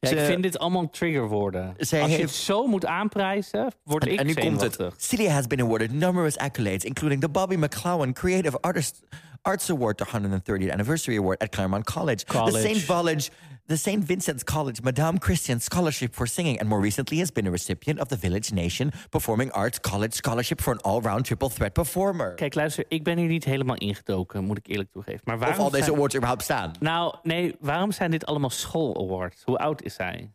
Ja, 0.00 0.08
Ze- 0.08 0.14
ik 0.16 0.24
vind 0.24 0.42
dit 0.42 0.58
allemaal 0.58 0.90
triggerwoorden. 0.90 1.74
Zij 1.78 2.00
Als 2.00 2.10
je 2.10 2.16
heeft- 2.16 2.30
het 2.30 2.38
zo 2.40 2.66
moet 2.66 2.86
aanprijzen, 2.86 3.72
word 3.84 4.04
En, 4.06 4.12
ik 4.12 4.18
en 4.18 4.26
nu 4.26 4.34
komt 4.34 4.60
het. 4.60 4.72
zenuwachtig. 4.74 5.02
Celia 5.04 5.30
has 5.30 5.46
been 5.46 5.60
awarded 5.60 5.92
numerous 5.92 6.36
accolades, 6.36 6.84
including 6.84 7.20
the 7.20 7.28
Bobby 7.28 7.54
McClowan 7.54 8.12
Creative 8.12 8.60
Artist 8.60 9.00
Arts 9.42 9.70
Award, 9.70 9.96
the 9.96 10.04
130th 10.04 10.70
Anniversary 10.72 11.18
Award 11.18 11.38
at 11.38 11.48
Claremont 11.48 11.84
College, 11.84 12.24
College. 12.24 12.62
the 12.68 12.74
St. 12.74 12.86
College, 12.86 13.28
the 13.68 13.76
St. 13.76 14.02
Vincent's 14.02 14.42
College 14.42 14.82
Madame 14.82 15.18
Christian 15.18 15.60
Scholarship 15.60 16.14
for 16.14 16.26
Singing, 16.26 16.58
and 16.58 16.68
more 16.68 16.80
recently 16.80 17.18
has 17.18 17.30
been 17.30 17.46
a 17.46 17.50
recipient 17.50 18.00
of 18.00 18.08
the 18.08 18.16
Village 18.16 18.52
Nation 18.52 18.92
Performing 19.10 19.50
Arts 19.52 19.78
College 19.78 20.14
Scholarship 20.14 20.60
for 20.60 20.72
an 20.72 20.80
all-round 20.80 21.24
triple 21.24 21.48
threat 21.48 21.72
performer. 21.72 22.34
Kijk, 22.34 22.54
luister, 22.54 22.84
ik 22.88 23.04
ben 23.04 23.18
hier 23.18 23.28
niet 23.28 23.44
helemaal 23.44 23.76
ingedoken, 23.76 24.44
moet 24.44 24.58
ik 24.58 24.66
eerlijk 24.66 24.90
toegeven. 24.92 25.20
Maar 25.24 25.34
of 25.34 25.40
waarom 25.40 25.60
al 25.60 25.70
deze 25.70 25.92
awards 25.92 26.14
überhaupt 26.14 26.42
staan. 26.42 26.72
Nou, 26.80 27.16
nee, 27.22 27.56
waarom 27.60 27.92
zijn 27.92 28.10
dit 28.10 28.26
allemaal 28.26 28.50
school-awards? 28.50 29.42
Hoe 29.44 29.58
oud 29.58 29.82
is 29.82 29.94
zij? 29.94 30.32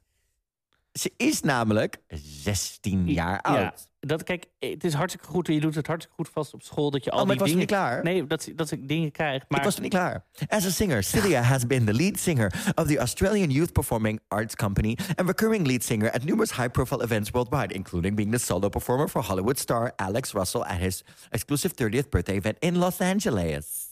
Ze 0.92 1.12
is 1.18 1.42
namelijk 1.42 1.98
16 2.44 3.08
jaar 3.08 3.42
oud. 3.42 3.58
Ja, 3.58 3.74
dat, 4.06 4.24
kijk, 4.24 4.46
het 4.60 4.84
is 4.84 4.94
hartstikke 4.94 5.28
goed. 5.28 5.48
Je 5.48 5.60
doet 5.60 5.76
het 5.76 5.88
hartstikke 5.88 6.16
goed 6.16 6.30
vast 6.34 6.54
op 6.54 6.62
school. 6.62 6.92
Dat 6.92 7.04
je 7.04 7.12
al 7.12 7.20
Oh, 7.20 7.26
maar 7.26 7.36
die 7.36 7.46
ik 7.46 7.50
was 7.50 7.50
dingen... 7.50 7.68
niet 7.68 7.78
klaar. 7.78 8.04
Nee, 8.04 8.28
dat, 8.28 8.50
dat 8.56 8.72
ik 8.72 8.88
dingen 8.88 9.12
krijg. 9.12 9.44
Maar 9.48 9.60
Ik 9.60 9.66
was 9.66 9.80
niet 9.80 9.90
klaar. 9.90 10.26
As 10.48 10.66
a 10.66 10.70
singer, 10.70 11.04
Celia 11.04 11.42
has 11.42 11.68
been 11.68 11.86
the 11.86 11.94
lead 11.94 12.20
singer 12.20 12.54
of 12.76 12.88
the 12.88 13.00
Australian 13.00 13.50
Youth 13.50 13.72
Performing 13.72 14.20
Arts 14.28 14.56
Company 14.56 14.98
and 15.16 15.28
recurring 15.28 15.68
lead 15.68 15.84
singer 15.84 16.12
at 16.12 16.24
numerous 16.24 16.52
high-profile 16.52 17.02
events 17.04 17.32
worldwide, 17.32 17.74
including 17.76 18.16
being 18.16 18.32
the 18.32 18.40
solo 18.40 18.70
performer 18.70 19.08
for 19.08 19.22
Hollywood 19.22 19.58
star 19.58 19.94
Alex 19.96 20.34
Russell 20.34 20.66
at 20.66 20.80
his 20.80 21.04
exclusive 21.32 21.74
30th 21.76 22.10
birthday 22.10 22.38
event 22.38 22.58
in 22.62 22.80
Los 22.80 23.02
Angeles. 23.02 23.90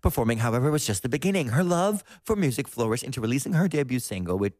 Performing, 0.00 0.38
however, 0.38 0.70
was 0.70 0.86
just 0.86 1.02
the 1.02 1.08
beginning. 1.08 1.48
Her 1.48 1.64
love 1.64 2.02
for 2.22 2.36
music 2.36 2.68
flourished 2.68 3.04
into 3.04 3.20
releasing 3.20 3.54
her 3.54 3.68
debut 3.68 3.98
single 3.98 4.38
with, 4.38 4.52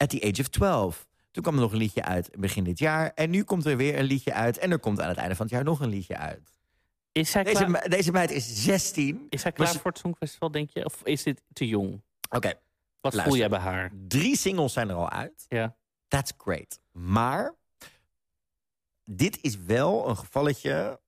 at 0.00 0.10
the 0.10 0.22
age 0.22 0.40
of 0.40 0.50
12. 0.50 1.06
Toen 1.36 1.44
kwam 1.44 1.54
er 1.54 1.60
nog 1.64 1.72
een 1.72 1.78
liedje 1.78 2.02
uit 2.04 2.30
begin 2.38 2.64
dit 2.64 2.78
jaar. 2.78 3.12
En 3.14 3.30
nu 3.30 3.44
komt 3.44 3.66
er 3.66 3.76
weer 3.76 3.98
een 3.98 4.04
liedje 4.04 4.32
uit. 4.32 4.58
En 4.58 4.70
er 4.70 4.78
komt 4.78 5.00
aan 5.00 5.08
het 5.08 5.16
einde 5.16 5.34
van 5.34 5.46
het 5.46 5.54
jaar 5.54 5.64
nog 5.64 5.80
een 5.80 5.88
liedje 5.88 6.16
uit. 6.16 6.50
is 7.12 7.30
zij 7.30 7.44
Deze, 7.44 7.64
klaar, 7.64 7.88
deze 7.88 8.12
meid 8.12 8.30
is 8.30 8.64
16. 8.64 9.26
is 9.28 9.40
zij 9.40 9.52
klaar 9.52 9.74
voor 9.74 9.90
het 9.90 10.00
Songfestival, 10.00 10.50
denk 10.50 10.70
je? 10.70 10.84
Of 10.84 11.02
is 11.04 11.22
dit 11.22 11.42
te 11.52 11.66
jong? 11.66 12.02
Oké, 12.30 12.52
Wat 13.00 13.22
voel 13.22 13.36
jij 13.36 13.48
bij 13.48 13.58
haar? 13.58 13.92
drie 14.08 14.36
singles 14.36 14.72
zijn 14.72 14.88
er 14.88 14.94
al 14.94 15.10
uit. 15.10 15.46
Ja. 15.48 15.76
That's 16.08 16.32
great. 16.36 16.80
Maar 16.92 17.54
dit 19.04 19.38
is 19.42 19.56
wel 19.56 20.08
een 20.08 20.16
gevalletje. 20.16 21.00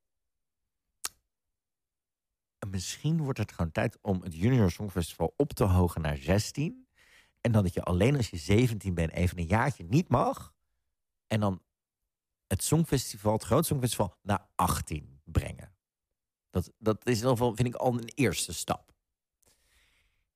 Misschien 2.67 3.23
wordt 3.23 3.39
het 3.39 3.53
gewoon 3.53 3.73
tijd 3.73 3.99
om 4.03 4.23
het 4.23 4.35
Junior 4.35 4.71
Songfestival 4.71 5.35
op 5.37 5.53
te 5.53 5.65
hogen 5.65 6.01
naar 6.01 6.17
16. 6.17 6.88
En 7.41 7.53
dan 7.53 7.63
dat 7.63 7.75
je 7.75 7.83
alleen 7.83 8.17
als 8.17 8.31
je 8.31 8.37
17 8.37 8.95
bent 8.95 9.13
even 9.13 9.39
een 9.39 9.47
jaartje 9.47 9.85
niet 9.85 10.09
mag. 10.09 10.55
En 11.27 11.41
dan 11.41 11.63
het 12.47 12.63
Songfestival, 12.63 13.33
het 13.33 13.45
groot 13.45 13.67
Songfestival, 13.67 14.15
naar 14.23 14.47
18 14.55 15.21
brengen. 15.25 15.73
Dat, 16.51 16.73
dat 16.79 17.07
is 17.07 17.23
in 17.23 17.29
ieder 17.29 17.55
vind 17.55 17.69
ik, 17.69 17.75
al 17.75 17.93
een 17.93 18.13
eerste 18.15 18.53
stap. 18.53 18.93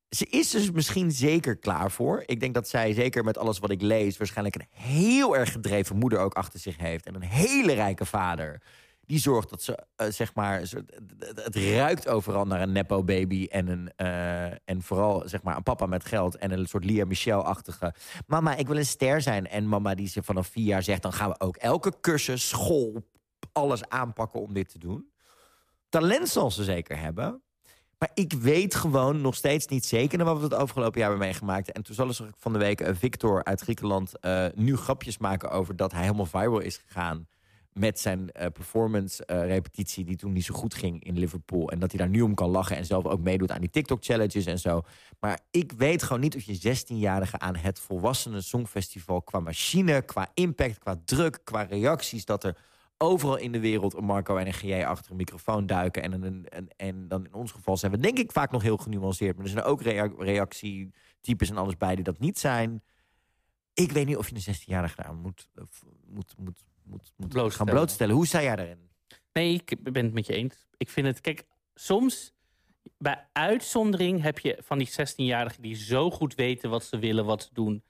Ze 0.08 0.26
is 0.26 0.50
dus 0.50 0.70
misschien 0.70 1.12
zeker 1.12 1.56
klaar 1.56 1.90
voor. 1.90 2.22
Ik 2.26 2.40
denk 2.40 2.54
dat 2.54 2.68
zij, 2.68 2.92
zeker 2.92 3.24
met 3.24 3.38
alles 3.38 3.58
wat 3.58 3.70
ik 3.70 3.80
lees... 3.80 4.16
waarschijnlijk 4.16 4.54
een 4.56 4.66
heel 4.70 5.36
erg 5.36 5.52
gedreven 5.52 5.96
moeder 5.96 6.18
ook 6.18 6.34
achter 6.34 6.60
zich 6.60 6.76
heeft. 6.76 7.06
En 7.06 7.14
een 7.14 7.22
hele 7.22 7.72
rijke 7.72 8.04
vader. 8.04 8.62
Die 9.06 9.18
zorgt 9.18 9.50
dat 9.50 9.62
ze, 9.62 9.86
eh, 9.96 10.06
zeg 10.10 10.34
maar... 10.34 10.60
Het 11.34 11.56
ruikt 11.56 12.08
overal 12.08 12.44
naar 12.44 12.60
een 12.60 12.72
nepo-baby... 12.72 13.46
En, 13.50 13.68
een, 13.68 13.92
eh, 13.96 14.44
en 14.46 14.82
vooral, 14.82 15.22
zeg 15.28 15.42
maar, 15.42 15.56
een 15.56 15.62
papa 15.62 15.86
met 15.86 16.04
geld... 16.04 16.36
en 16.36 16.52
een 16.52 16.66
soort 16.66 16.84
Lia 16.84 17.04
Michel-achtige... 17.04 17.94
Mama, 18.26 18.54
ik 18.54 18.66
wil 18.66 18.76
een 18.76 18.86
ster 18.86 19.20
zijn. 19.20 19.46
En 19.46 19.68
mama 19.68 19.94
die 19.94 20.08
ze 20.08 20.22
vanaf 20.22 20.46
vier 20.46 20.64
jaar 20.64 20.82
zegt... 20.82 21.02
dan 21.02 21.12
gaan 21.12 21.28
we 21.28 21.40
ook 21.40 21.56
elke 21.56 21.92
cursus, 22.00 22.48
school, 22.48 23.08
alles 23.52 23.88
aanpakken 23.88 24.40
om 24.40 24.52
dit 24.52 24.68
te 24.68 24.78
doen. 24.78 25.10
Talent 25.88 26.28
zal 26.28 26.50
ze 26.50 26.64
zeker 26.64 26.98
hebben... 26.98 27.42
Maar 27.98 28.10
ik 28.14 28.32
weet 28.32 28.74
gewoon 28.74 29.20
nog 29.20 29.34
steeds 29.34 29.66
niet 29.66 29.84
zeker... 29.84 30.18
naar 30.18 30.26
wat 30.26 30.36
we 30.36 30.42
het 30.42 30.54
afgelopen 30.54 31.00
jaar 31.00 31.08
hebben 31.08 31.26
meegemaakt. 31.26 31.72
En 31.72 31.82
toen 31.82 31.94
zal 31.94 32.08
er 32.08 32.30
van 32.38 32.52
de 32.52 32.58
week 32.58 32.80
eh, 32.80 32.94
Victor 32.94 33.44
uit 33.44 33.60
Griekenland... 33.60 34.12
nu 34.54 34.76
grapjes 34.76 35.18
maken 35.18 35.50
over 35.50 35.76
dat 35.76 35.92
hij 35.92 36.02
helemaal 36.02 36.26
viral 36.26 36.60
is 36.60 36.76
gegaan... 36.76 37.26
met 37.72 38.00
zijn 38.00 38.30
eh, 38.30 38.46
performance-repetitie 38.52 40.04
die 40.04 40.16
toen 40.16 40.32
niet 40.32 40.44
zo 40.44 40.54
goed 40.54 40.74
ging 40.74 41.04
in 41.04 41.18
Liverpool. 41.18 41.70
En 41.70 41.78
dat 41.78 41.90
hij 41.90 42.00
daar 42.00 42.08
nu 42.08 42.20
om 42.20 42.34
kan 42.34 42.50
lachen 42.50 42.76
en 42.76 42.84
zelf 42.84 43.04
ook 43.04 43.20
meedoet 43.20 43.50
aan 43.50 43.60
die 43.60 43.70
TikTok-challenges 43.70 44.46
en 44.46 44.58
zo. 44.58 44.82
Maar 45.20 45.40
ik 45.50 45.72
weet 45.72 46.02
gewoon 46.02 46.20
niet 46.20 46.36
of 46.36 46.42
je 46.42 46.76
16-jarige 46.76 47.38
aan 47.38 47.56
het 47.56 47.80
volwassenen 47.80 48.42
songfestival... 48.42 49.22
qua 49.22 49.40
machine, 49.40 50.02
qua 50.02 50.30
impact, 50.34 50.78
qua 50.78 51.00
druk, 51.04 51.40
qua 51.44 51.62
reacties... 51.62 52.24
dat 52.24 52.44
er 52.44 52.56
overal 52.98 53.36
in 53.36 53.52
de 53.52 53.60
wereld 53.60 53.94
een 53.94 54.04
Marco 54.04 54.36
en 54.36 54.46
een 54.46 54.52
GJ 54.52 54.82
achter 54.82 55.10
een 55.10 55.16
microfoon 55.16 55.66
duiken. 55.66 56.02
En, 56.02 56.22
een, 56.22 56.48
en, 56.48 56.68
en 56.76 57.08
dan 57.08 57.24
in 57.24 57.34
ons 57.34 57.52
geval 57.52 57.76
zijn 57.76 57.92
we 57.92 57.98
denk 57.98 58.18
ik 58.18 58.32
vaak 58.32 58.50
nog 58.50 58.62
heel 58.62 58.76
genuanceerd. 58.76 59.36
Maar 59.36 59.44
er 59.44 59.50
zijn 59.50 59.64
ook 59.64 59.82
rea 59.82 60.10
reactietypes 60.18 61.50
en 61.50 61.56
alles 61.56 61.76
bij 61.76 61.94
die 61.94 62.04
dat 62.04 62.18
niet 62.18 62.38
zijn. 62.38 62.82
Ik 63.74 63.92
weet 63.92 64.06
niet 64.06 64.16
of 64.16 64.28
je 64.28 64.34
een 64.34 64.54
16-jarige 64.54 65.02
daar 65.02 65.14
moet, 65.14 65.48
eh, 65.54 65.64
moet, 66.06 66.34
moet, 66.84 67.54
gaan 67.54 67.66
Blootstellen. 67.66 68.14
Hoe 68.14 68.26
sta 68.26 68.42
jij 68.42 68.56
daarin? 68.56 68.90
Nee, 69.32 69.54
ik 69.54 69.92
ben 69.92 70.04
het 70.04 70.14
met 70.14 70.26
je 70.26 70.34
eens. 70.34 70.66
Ik 70.76 70.88
vind 70.88 71.06
het, 71.06 71.20
kijk, 71.20 71.44
soms 71.74 72.34
bij 72.98 73.26
uitzondering 73.32 74.22
heb 74.22 74.38
je 74.38 74.58
van 74.60 74.78
die 74.78 74.90
16-jarigen 74.90 75.60
die 75.60 75.74
zo 75.74 76.10
goed 76.10 76.34
weten 76.34 76.70
wat 76.70 76.84
ze 76.84 76.98
willen, 76.98 77.24
wat 77.24 77.42
ze 77.42 77.48
doen. 77.52 77.84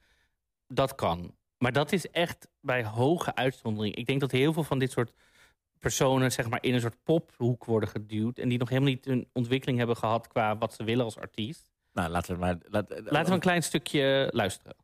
Dat 0.67 0.95
kan. 0.95 1.35
Maar 1.57 1.71
dat 1.71 1.91
is 1.91 2.09
echt 2.09 2.47
bij 2.61 2.85
hoge 2.85 3.35
uitzondering. 3.35 3.95
Ik 3.95 4.05
denk 4.05 4.19
dat 4.19 4.31
heel 4.31 4.53
veel 4.53 4.63
van 4.63 4.79
dit 4.79 4.91
soort 4.91 5.13
personen 5.79 6.31
zeg 6.31 6.49
maar, 6.49 6.63
in 6.63 6.73
een 6.73 6.81
soort 6.81 7.03
pophoek 7.03 7.65
worden 7.65 7.89
geduwd. 7.89 8.37
En 8.37 8.49
die 8.49 8.57
nog 8.57 8.69
helemaal 8.69 8.89
niet 8.89 9.05
een 9.05 9.29
ontwikkeling 9.33 9.77
hebben 9.77 9.97
gehad 9.97 10.27
qua 10.27 10.57
wat 10.57 10.73
ze 10.73 10.83
willen 10.83 11.05
als 11.05 11.17
artiest. 11.17 11.71
Nou, 11.93 12.09
laten 12.09 12.33
we 12.33 12.39
maar... 12.39 12.57
Laat, 12.63 12.89
Laten 12.89 13.27
we 13.27 13.33
een 13.33 13.39
klein 13.39 13.63
stukje 13.63 14.29
luisteren. 14.31 14.75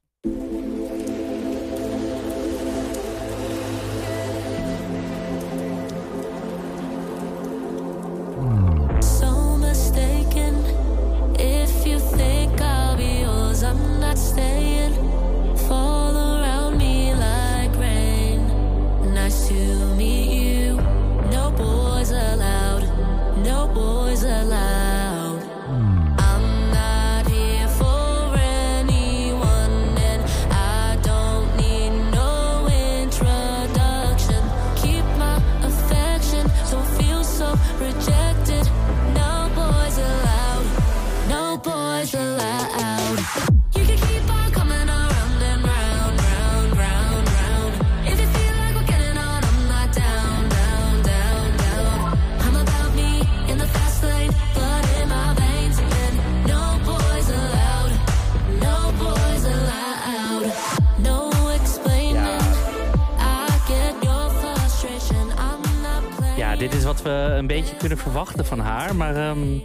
Wat 66.89 67.01
we 67.01 67.09
een 67.09 67.47
beetje 67.47 67.75
kunnen 67.75 67.97
verwachten 67.97 68.45
van 68.45 68.59
haar. 68.59 68.95
Maar 68.95 69.15
ehm, 69.15 69.59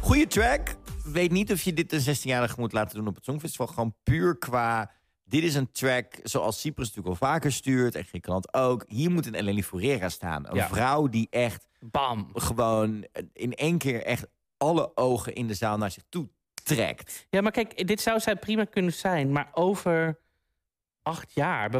Goeie 0.00 0.26
track. 0.26 0.74
Weet 1.04 1.30
niet 1.30 1.52
of 1.52 1.62
je 1.62 1.72
dit 1.72 1.92
een 1.92 2.16
16-jarige 2.16 2.60
moet 2.60 2.72
laten 2.72 2.96
doen 2.98 3.06
op 3.06 3.14
het 3.14 3.24
Songfestival. 3.24 3.66
Gewoon 3.66 3.94
puur 4.02 4.38
qua... 4.38 4.90
Dit 5.24 5.42
is 5.42 5.54
een 5.54 5.72
track 5.72 6.14
zoals 6.22 6.60
Cyprus 6.60 6.86
natuurlijk 6.88 7.20
al 7.20 7.28
vaker 7.28 7.52
stuurt. 7.52 7.94
En 7.94 8.04
Griekenland 8.04 8.54
ook. 8.54 8.84
Hier 8.88 9.10
moet 9.10 9.26
een 9.26 9.34
Eleni 9.34 9.64
Foureira 9.64 10.08
staan. 10.08 10.48
Een 10.48 10.54
Ja. 10.54 10.68
vrouw 10.68 11.08
die 11.08 11.26
echt 11.30 11.66
bam. 11.80 12.30
gewoon 12.32 13.06
in 13.32 13.54
één 13.54 13.78
keer 13.78 14.02
echt 14.04 14.26
alle 14.56 14.96
ogen 14.96 15.34
in 15.34 15.46
de 15.46 15.54
zaal 15.54 15.78
naar 15.78 15.90
zich 15.90 16.04
toe 16.08 16.28
trekt. 16.62 17.26
Ja, 17.30 17.40
maar 17.40 17.52
kijk, 17.52 17.86
dit 17.86 18.00
zou 18.00 18.20
zij 18.20 18.36
prima 18.36 18.64
kunnen 18.64 18.92
zijn. 18.92 19.32
Maar 19.32 19.48
over 19.52 20.18
acht 21.02 21.32
jaar... 21.34 21.70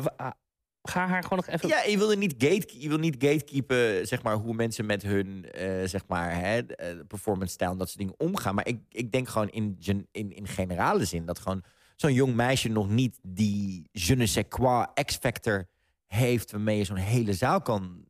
Ga 0.83 1.07
haar 1.07 1.23
gewoon 1.23 1.39
nog 1.39 1.55
even... 1.55 1.69
Ja, 1.69 1.83
je 1.83 1.99
wil, 1.99 2.11
er 2.11 2.17
niet 2.17 2.35
gate, 2.39 2.99
niet 2.99 3.17
gatekeepen, 3.19 4.07
zeg 4.07 4.23
maar, 4.23 4.35
hoe 4.35 4.55
mensen 4.55 4.87
met 4.87 5.03
hun 5.03 5.51
eh, 5.51 5.89
zeg 5.89 6.07
maar, 6.07 6.41
hè, 6.41 6.59
eh, 6.59 6.97
performance 7.09 7.53
stijl 7.53 7.71
en 7.71 7.79
dat 7.79 7.87
soort 7.87 7.99
dingen 7.99 8.15
omgaan. 8.19 8.55
Maar 8.55 8.67
ik, 8.67 8.81
ik 8.89 9.13
denk 9.13 9.29
gewoon 9.29 9.49
in, 9.49 9.79
in, 10.13 10.33
in 10.33 10.47
generale 10.47 11.05
zin 11.05 11.27
dat 11.27 11.39
gewoon 11.39 11.63
zo'n 11.97 12.13
jong 12.13 12.35
meisje 12.35 12.69
nog 12.69 12.89
niet 12.89 13.19
die 13.23 13.89
je 13.93 14.15
ne 14.15 14.27
sais 14.27 14.49
quoi 14.49 14.87
X-factor 15.05 15.69
heeft 16.07 16.51
waarmee 16.51 16.77
je 16.77 16.85
zo'n 16.85 16.97
hele 16.97 17.33
zaal 17.33 17.61
kan 17.61 18.05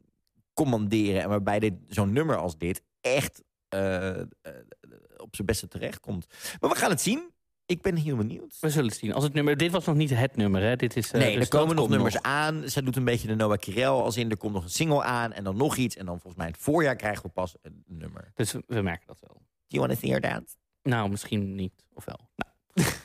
commanderen. 0.54 1.22
En 1.22 1.28
waarbij 1.28 1.58
dit 1.58 1.74
zo'n 1.88 2.12
nummer 2.12 2.36
als 2.36 2.58
dit 2.58 2.82
echt 3.00 3.42
eh, 3.68 4.20
op 5.16 5.34
zijn 5.34 5.46
beste 5.46 5.68
terechtkomt. 5.68 6.26
Maar 6.60 6.70
we 6.70 6.76
gaan 6.76 6.90
het 6.90 7.00
zien. 7.00 7.31
Ik 7.66 7.82
ben 7.82 7.96
heel 7.96 8.16
benieuwd. 8.16 8.56
We 8.60 8.70
zullen 8.70 8.88
het 8.88 8.98
zien. 8.98 9.12
Als 9.12 9.24
het 9.24 9.32
nummer, 9.32 9.56
dit 9.56 9.70
was 9.70 9.84
nog 9.84 9.96
niet 9.96 10.10
het 10.10 10.36
nummer, 10.36 10.62
hè? 10.62 10.76
Dit 10.76 10.96
is, 10.96 11.12
eh, 11.12 11.20
Nee, 11.20 11.34
dus 11.34 11.42
er 11.42 11.58
komen 11.58 11.76
nog 11.76 11.88
nummers 11.88 12.22
aan. 12.22 12.62
Zij 12.68 12.82
doet 12.82 12.96
een 12.96 13.04
beetje 13.04 13.26
de 13.26 13.34
Noah 13.34 13.58
Kirel. 13.58 14.02
Als 14.02 14.16
in, 14.16 14.30
er 14.30 14.36
komt 14.36 14.52
nog 14.52 14.64
een 14.64 14.70
single 14.70 15.02
aan 15.02 15.32
en 15.32 15.44
dan 15.44 15.56
nog 15.56 15.76
iets. 15.76 15.96
En 15.96 16.06
dan 16.06 16.14
volgens 16.14 16.36
mij 16.36 16.46
in 16.46 16.52
het 16.52 16.62
voorjaar 16.62 16.96
krijgen 16.96 17.22
we 17.22 17.28
pas 17.28 17.54
een 17.62 17.84
nummer. 17.86 18.32
Dus 18.34 18.52
we, 18.52 18.62
we 18.66 18.80
merken 18.80 19.06
dat 19.06 19.18
wel. 19.20 19.34
Do 19.36 19.78
you 19.78 19.86
want 19.86 19.92
to 19.92 20.06
see 20.06 20.10
her 20.10 20.20
dance? 20.20 20.56
Nou, 20.82 21.10
misschien 21.10 21.54
niet. 21.54 21.84
Of 21.94 22.04
wel. 22.04 22.28
Nou. 22.36 22.88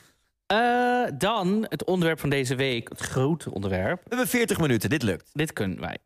Eh, 0.48 1.04
dan 1.18 1.66
het 1.68 1.84
onderwerp 1.84 2.20
van 2.20 2.30
deze 2.30 2.54
week. 2.54 2.88
Het 2.88 3.00
grote 3.00 3.50
onderwerp. 3.50 4.00
We 4.02 4.08
hebben 4.08 4.28
40 4.28 4.58
minuten, 4.58 4.90
dit 4.90 5.02
lukt. 5.02 5.30
Dit 5.32 5.52
kunnen 5.52 5.80
wij. 5.80 5.98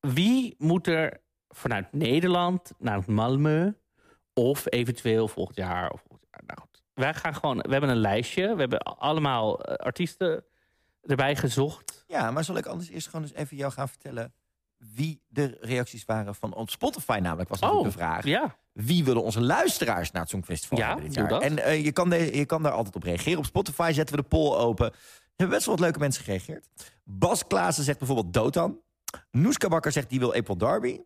Wie 0.00 0.54
moet 0.58 0.86
er 0.86 1.20
vanuit 1.48 1.92
Nederland 1.92 2.72
naar 2.78 3.04
Malmö... 3.04 3.72
of 4.34 4.64
eventueel 4.72 5.28
volgend 5.28 5.56
jaar... 5.56 5.90
Of 5.90 6.00
volgend 6.00 6.28
jaar 6.30 6.42
nou 6.46 6.60
goed. 6.60 6.82
Wij 6.98 7.14
gaan 7.14 7.34
gewoon... 7.34 7.58
We 7.58 7.70
hebben 7.72 7.90
een 7.90 7.96
lijstje. 7.96 8.54
We 8.54 8.60
hebben 8.60 8.78
allemaal 8.78 9.60
eh, 9.62 9.74
artiesten 9.74 10.44
erbij 11.02 11.36
gezocht. 11.36 12.04
Ja, 12.06 12.30
maar 12.30 12.44
zal 12.44 12.56
ik 12.56 12.66
anders 12.66 12.88
eerst 12.88 13.06
gewoon 13.08 13.22
eens 13.22 13.34
even 13.34 13.56
jou 13.56 13.72
gaan 13.72 13.88
vertellen... 13.88 14.32
wie 14.76 15.22
de 15.28 15.56
reacties 15.60 16.04
waren 16.04 16.34
van 16.34 16.54
op 16.54 16.70
Spotify 16.70 17.18
namelijk, 17.22 17.48
was 17.48 17.60
natuurlijk 17.60 17.92
de 17.92 17.98
vraag. 17.98 18.18
Oh, 18.18 18.30
ja. 18.30 18.56
Wie 18.72 19.04
willen 19.04 19.22
onze 19.22 19.40
luisteraars 19.40 20.10
naar 20.10 20.22
het 20.22 20.30
Songfestival 20.30 20.78
Ja, 20.78 20.94
dit 20.94 21.14
jaar? 21.14 21.28
dat. 21.28 21.42
En 21.42 21.58
eh, 21.58 21.84
je, 21.84 21.92
kan 21.92 22.10
de, 22.10 22.36
je 22.36 22.46
kan 22.46 22.62
daar 22.62 22.72
altijd 22.72 22.96
op 22.96 23.02
reageren. 23.02 23.38
Op 23.38 23.44
Spotify 23.44 23.90
zetten 23.94 24.16
we 24.16 24.22
de 24.22 24.28
poll 24.28 24.56
open. 24.56 24.86
Er 24.86 24.92
hebben 25.36 25.56
best 25.56 25.66
wel 25.66 25.74
wat 25.74 25.84
leuke 25.84 25.98
mensen 25.98 26.24
gereageerd. 26.24 26.68
Bas 27.04 27.46
Klaassen 27.46 27.84
zegt 27.84 27.98
bijvoorbeeld 27.98 28.32
Dotan. 28.32 28.80
Noeska 29.30 29.68
Bakker 29.68 29.92
zegt 29.92 30.10
die 30.10 30.18
wil 30.18 30.34
April 30.34 30.56
Darby. 30.56 31.00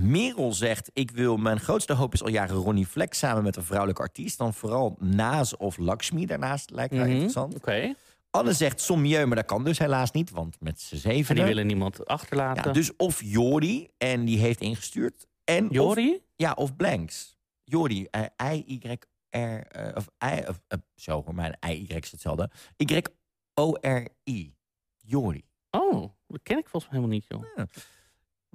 Merel 0.00 0.52
zegt, 0.52 0.90
ik 0.92 1.10
wil, 1.10 1.36
mijn 1.36 1.60
grootste 1.60 1.92
hoop 1.92 2.12
is 2.12 2.22
al 2.22 2.28
jaren 2.28 2.56
Ronnie 2.56 2.86
Flex 2.86 3.18
samen 3.18 3.42
met 3.42 3.56
een 3.56 3.62
vrouwelijke 3.64 4.02
artiest. 4.02 4.38
Dan 4.38 4.54
vooral 4.54 4.96
Naas 5.00 5.56
of 5.56 5.76
Lakshmi 5.76 6.26
daarnaast, 6.26 6.70
lijkt 6.70 6.92
mij 6.92 7.00
Mhm, 7.02 7.10
interessant. 7.12 7.54
Oké. 7.54 7.94
Anne 8.30 8.52
zegt 8.52 8.80
Sommieu, 8.80 9.24
maar 9.26 9.36
dat 9.36 9.44
kan 9.44 9.64
dus 9.64 9.78
helaas 9.78 10.10
niet, 10.10 10.30
want 10.30 10.60
met 10.60 10.80
z'n 10.80 10.94
En 10.94 11.00
zeven. 11.00 11.34
die 11.34 11.44
willen 11.44 11.66
niemand 11.66 12.06
achterlaten. 12.06 12.64
ja, 12.64 12.72
dus 12.72 12.96
of 12.96 13.22
Jori, 13.22 13.88
en 13.98 14.24
die 14.24 14.38
heeft 14.38 14.60
ingestuurd. 14.60 15.26
En 15.44 15.64
Of, 15.64 15.72
Jori? 15.72 16.22
ja, 16.36 16.52
of 16.52 16.76
Blanks. 16.76 17.36
Jori, 17.64 18.06
eh, 18.10 18.22
I-Y-R, 18.52 19.58
eh, 19.68 19.88
of 19.94 20.08
I, 20.24 20.48
of, 20.48 20.60
eh, 20.68 20.78
zo 20.94 21.22
hoor, 21.24 21.34
mijn 21.34 21.56
I-Y 21.68 21.94
is 21.94 22.10
hetzelfde. 22.10 22.50
Y-O-R-I. 22.76 24.54
Jori. 24.96 25.44
Oh, 25.70 26.10
dat 26.26 26.42
ken 26.42 26.58
ik 26.58 26.68
volgens 26.68 26.92
mij 26.92 27.00
helemaal 27.00 27.08
niet, 27.18 27.24
joh. 27.28 27.42
Ja. 27.56 27.66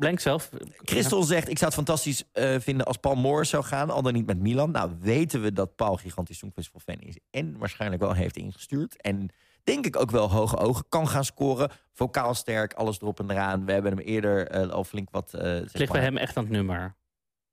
Blank 0.01 0.19
zelf. 0.19 0.49
Christel 0.77 1.23
zegt, 1.23 1.49
ik 1.49 1.57
zou 1.57 1.65
het 1.65 1.73
fantastisch 1.73 2.23
eh, 2.31 2.59
vinden 2.59 2.85
als 2.85 2.97
Paul 2.97 3.15
Morris 3.15 3.49
zou 3.49 3.63
gaan, 3.63 3.89
al 3.89 4.01
dan 4.01 4.13
niet 4.13 4.25
met 4.25 4.39
Milan. 4.39 4.71
Nou, 4.71 4.91
weten 4.99 5.41
we 5.41 5.53
dat 5.53 5.75
Paul 5.75 5.95
gigantisch 5.95 6.37
Songfestival 6.37 6.81
fan 6.85 6.99
is 6.99 7.17
en 7.31 7.57
waarschijnlijk 7.57 8.01
wel 8.01 8.13
heeft 8.13 8.37
ingestuurd. 8.37 9.01
En 9.01 9.29
denk 9.63 9.85
ik 9.85 9.95
ook 9.99 10.11
wel 10.11 10.31
hoge 10.31 10.57
ogen 10.57 10.85
kan 10.89 11.07
gaan 11.07 11.25
scoren. 11.25 11.71
Vocaal 11.93 12.33
sterk, 12.33 12.73
alles 12.73 13.01
erop 13.01 13.19
en 13.19 13.31
eraan. 13.31 13.65
We 13.65 13.71
hebben 13.71 13.91
hem 13.91 14.01
eerder 14.05 14.47
eh, 14.47 14.69
al 14.69 14.83
flink 14.83 15.07
wat... 15.11 15.33
eh, 15.33 15.41
Het 15.41 15.59
ligt 15.77 15.77
maar- 15.77 15.87
bij 15.87 16.01
hem 16.01 16.17
echt 16.17 16.37
aan 16.37 16.43
het 16.43 16.51
nummer. 16.51 16.95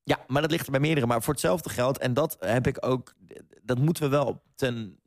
Ja, 0.02 0.18
maar 0.26 0.42
dat 0.42 0.50
ligt 0.50 0.64
er 0.66 0.70
bij 0.70 0.80
meerdere. 0.80 1.06
Maar 1.06 1.22
voor 1.22 1.32
hetzelfde 1.32 1.68
geld, 1.70 1.98
en 1.98 2.14
dat 2.14 2.36
heb 2.40 2.66
ik 2.66 2.86
ook, 2.86 3.14
dat 3.62 3.78
moeten 3.78 4.02
we 4.02 4.08
wel 4.08 4.42
ten, 4.54 4.98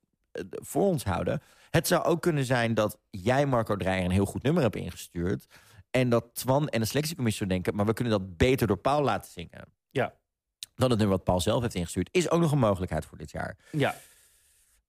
voor 0.52 0.86
ons 0.86 1.04
houden. 1.04 1.42
Het 1.70 1.88
zou 1.88 2.04
ook 2.04 2.22
kunnen 2.22 2.46
zijn 2.46 2.74
dat 2.74 2.98
jij, 3.10 3.46
Marco 3.46 3.76
Dreyer, 3.78 4.06
een 4.06 4.12
heel 4.12 4.26
goed 4.26 4.44
nummer 4.44 4.64
hebt 4.64 4.76
ingestuurd. 4.76 5.46
En 5.92 6.10
dat 6.10 6.26
Twan 6.34 6.70
en 6.70 6.80
de 6.80 6.86
selectiecommissie 6.86 7.44
zo 7.44 7.54
denken, 7.54 7.76
maar 7.76 7.86
we 7.86 7.94
kunnen 7.94 8.14
dat 8.20 8.38
beter 8.38 8.68
door 8.68 8.78
Paul 8.78 9.02
laten 9.04 9.32
zingen. 9.32 9.66
Ja. 9.90 10.14
Dan 10.76 10.90
het 10.90 11.00
nummer 11.00 11.18
wat 11.18 11.26
Paul 11.26 11.40
zelf 11.40 11.62
heeft 11.62 11.76
ingestuurd. 11.76 12.10
Is 12.12 12.30
ook 12.30 12.42
nog 12.42 12.52
een 12.52 12.60
mogelijkheid 12.60 13.06
voor 13.06 13.18
dit 13.18 13.32
jaar. 13.32 13.58
Ja. 13.72 13.96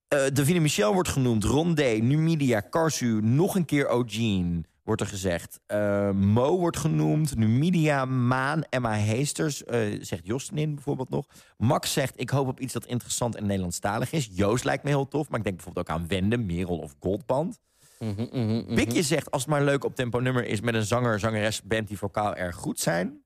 Eh 0.08 0.26
Davine 0.32 0.60
Michel 0.60 0.92
wordt 0.92 1.08
genoemd. 1.08 1.44
Rondé, 1.44 1.88
Numidia, 1.88 2.60
Karsu, 2.60 3.20
nog 3.22 3.54
een 3.54 3.64
keer 3.64 3.88
O'Gene 3.88 4.62
wordt 4.82 5.00
er 5.00 5.06
gezegd. 5.06 5.60
Eh, 5.66 6.10
Mo 6.10 6.58
wordt 6.58 6.76
genoemd. 6.76 7.36
Numidia, 7.36 8.04
Maan, 8.04 8.62
Emma 8.62 8.92
Heesters, 8.92 9.64
eh, 9.64 9.98
zegt 10.00 10.26
Jostinin 10.26 10.74
bijvoorbeeld 10.74 11.10
nog. 11.10 11.26
Max 11.56 11.92
zegt, 11.92 12.20
ik 12.20 12.30
hoop 12.30 12.48
op 12.48 12.60
iets 12.60 12.72
dat 12.72 12.86
interessant 12.86 13.36
en 13.36 13.46
Nederlandstalig 13.46 14.12
is. 14.12 14.28
Joost 14.32 14.64
lijkt 14.64 14.82
me 14.82 14.88
heel 14.88 15.08
tof, 15.08 15.28
maar 15.28 15.38
ik 15.38 15.44
denk 15.44 15.56
bijvoorbeeld 15.56 15.88
ook 15.88 15.96
aan 15.96 16.08
Wende, 16.08 16.36
Merel 16.36 16.78
of 16.78 16.94
Goldband. 17.00 17.60
Mhm, 18.02 18.26
mhm, 18.32 18.56
mhm. 18.56 18.74
Bikje 18.74 19.02
zegt, 19.02 19.30
als 19.30 19.42
het 19.42 19.50
maar 19.50 19.60
een 19.60 19.66
leuk 19.66 19.84
op 19.84 19.94
tempo 19.94 20.18
nummer 20.18 20.46
is... 20.46 20.60
met 20.60 20.74
een 20.74 20.84
zanger, 20.84 21.18
zangeres, 21.18 21.62
band 21.62 21.88
die 21.88 21.98
vocaal 21.98 22.34
erg 22.34 22.56
goed 22.56 22.80
zijn. 22.80 23.24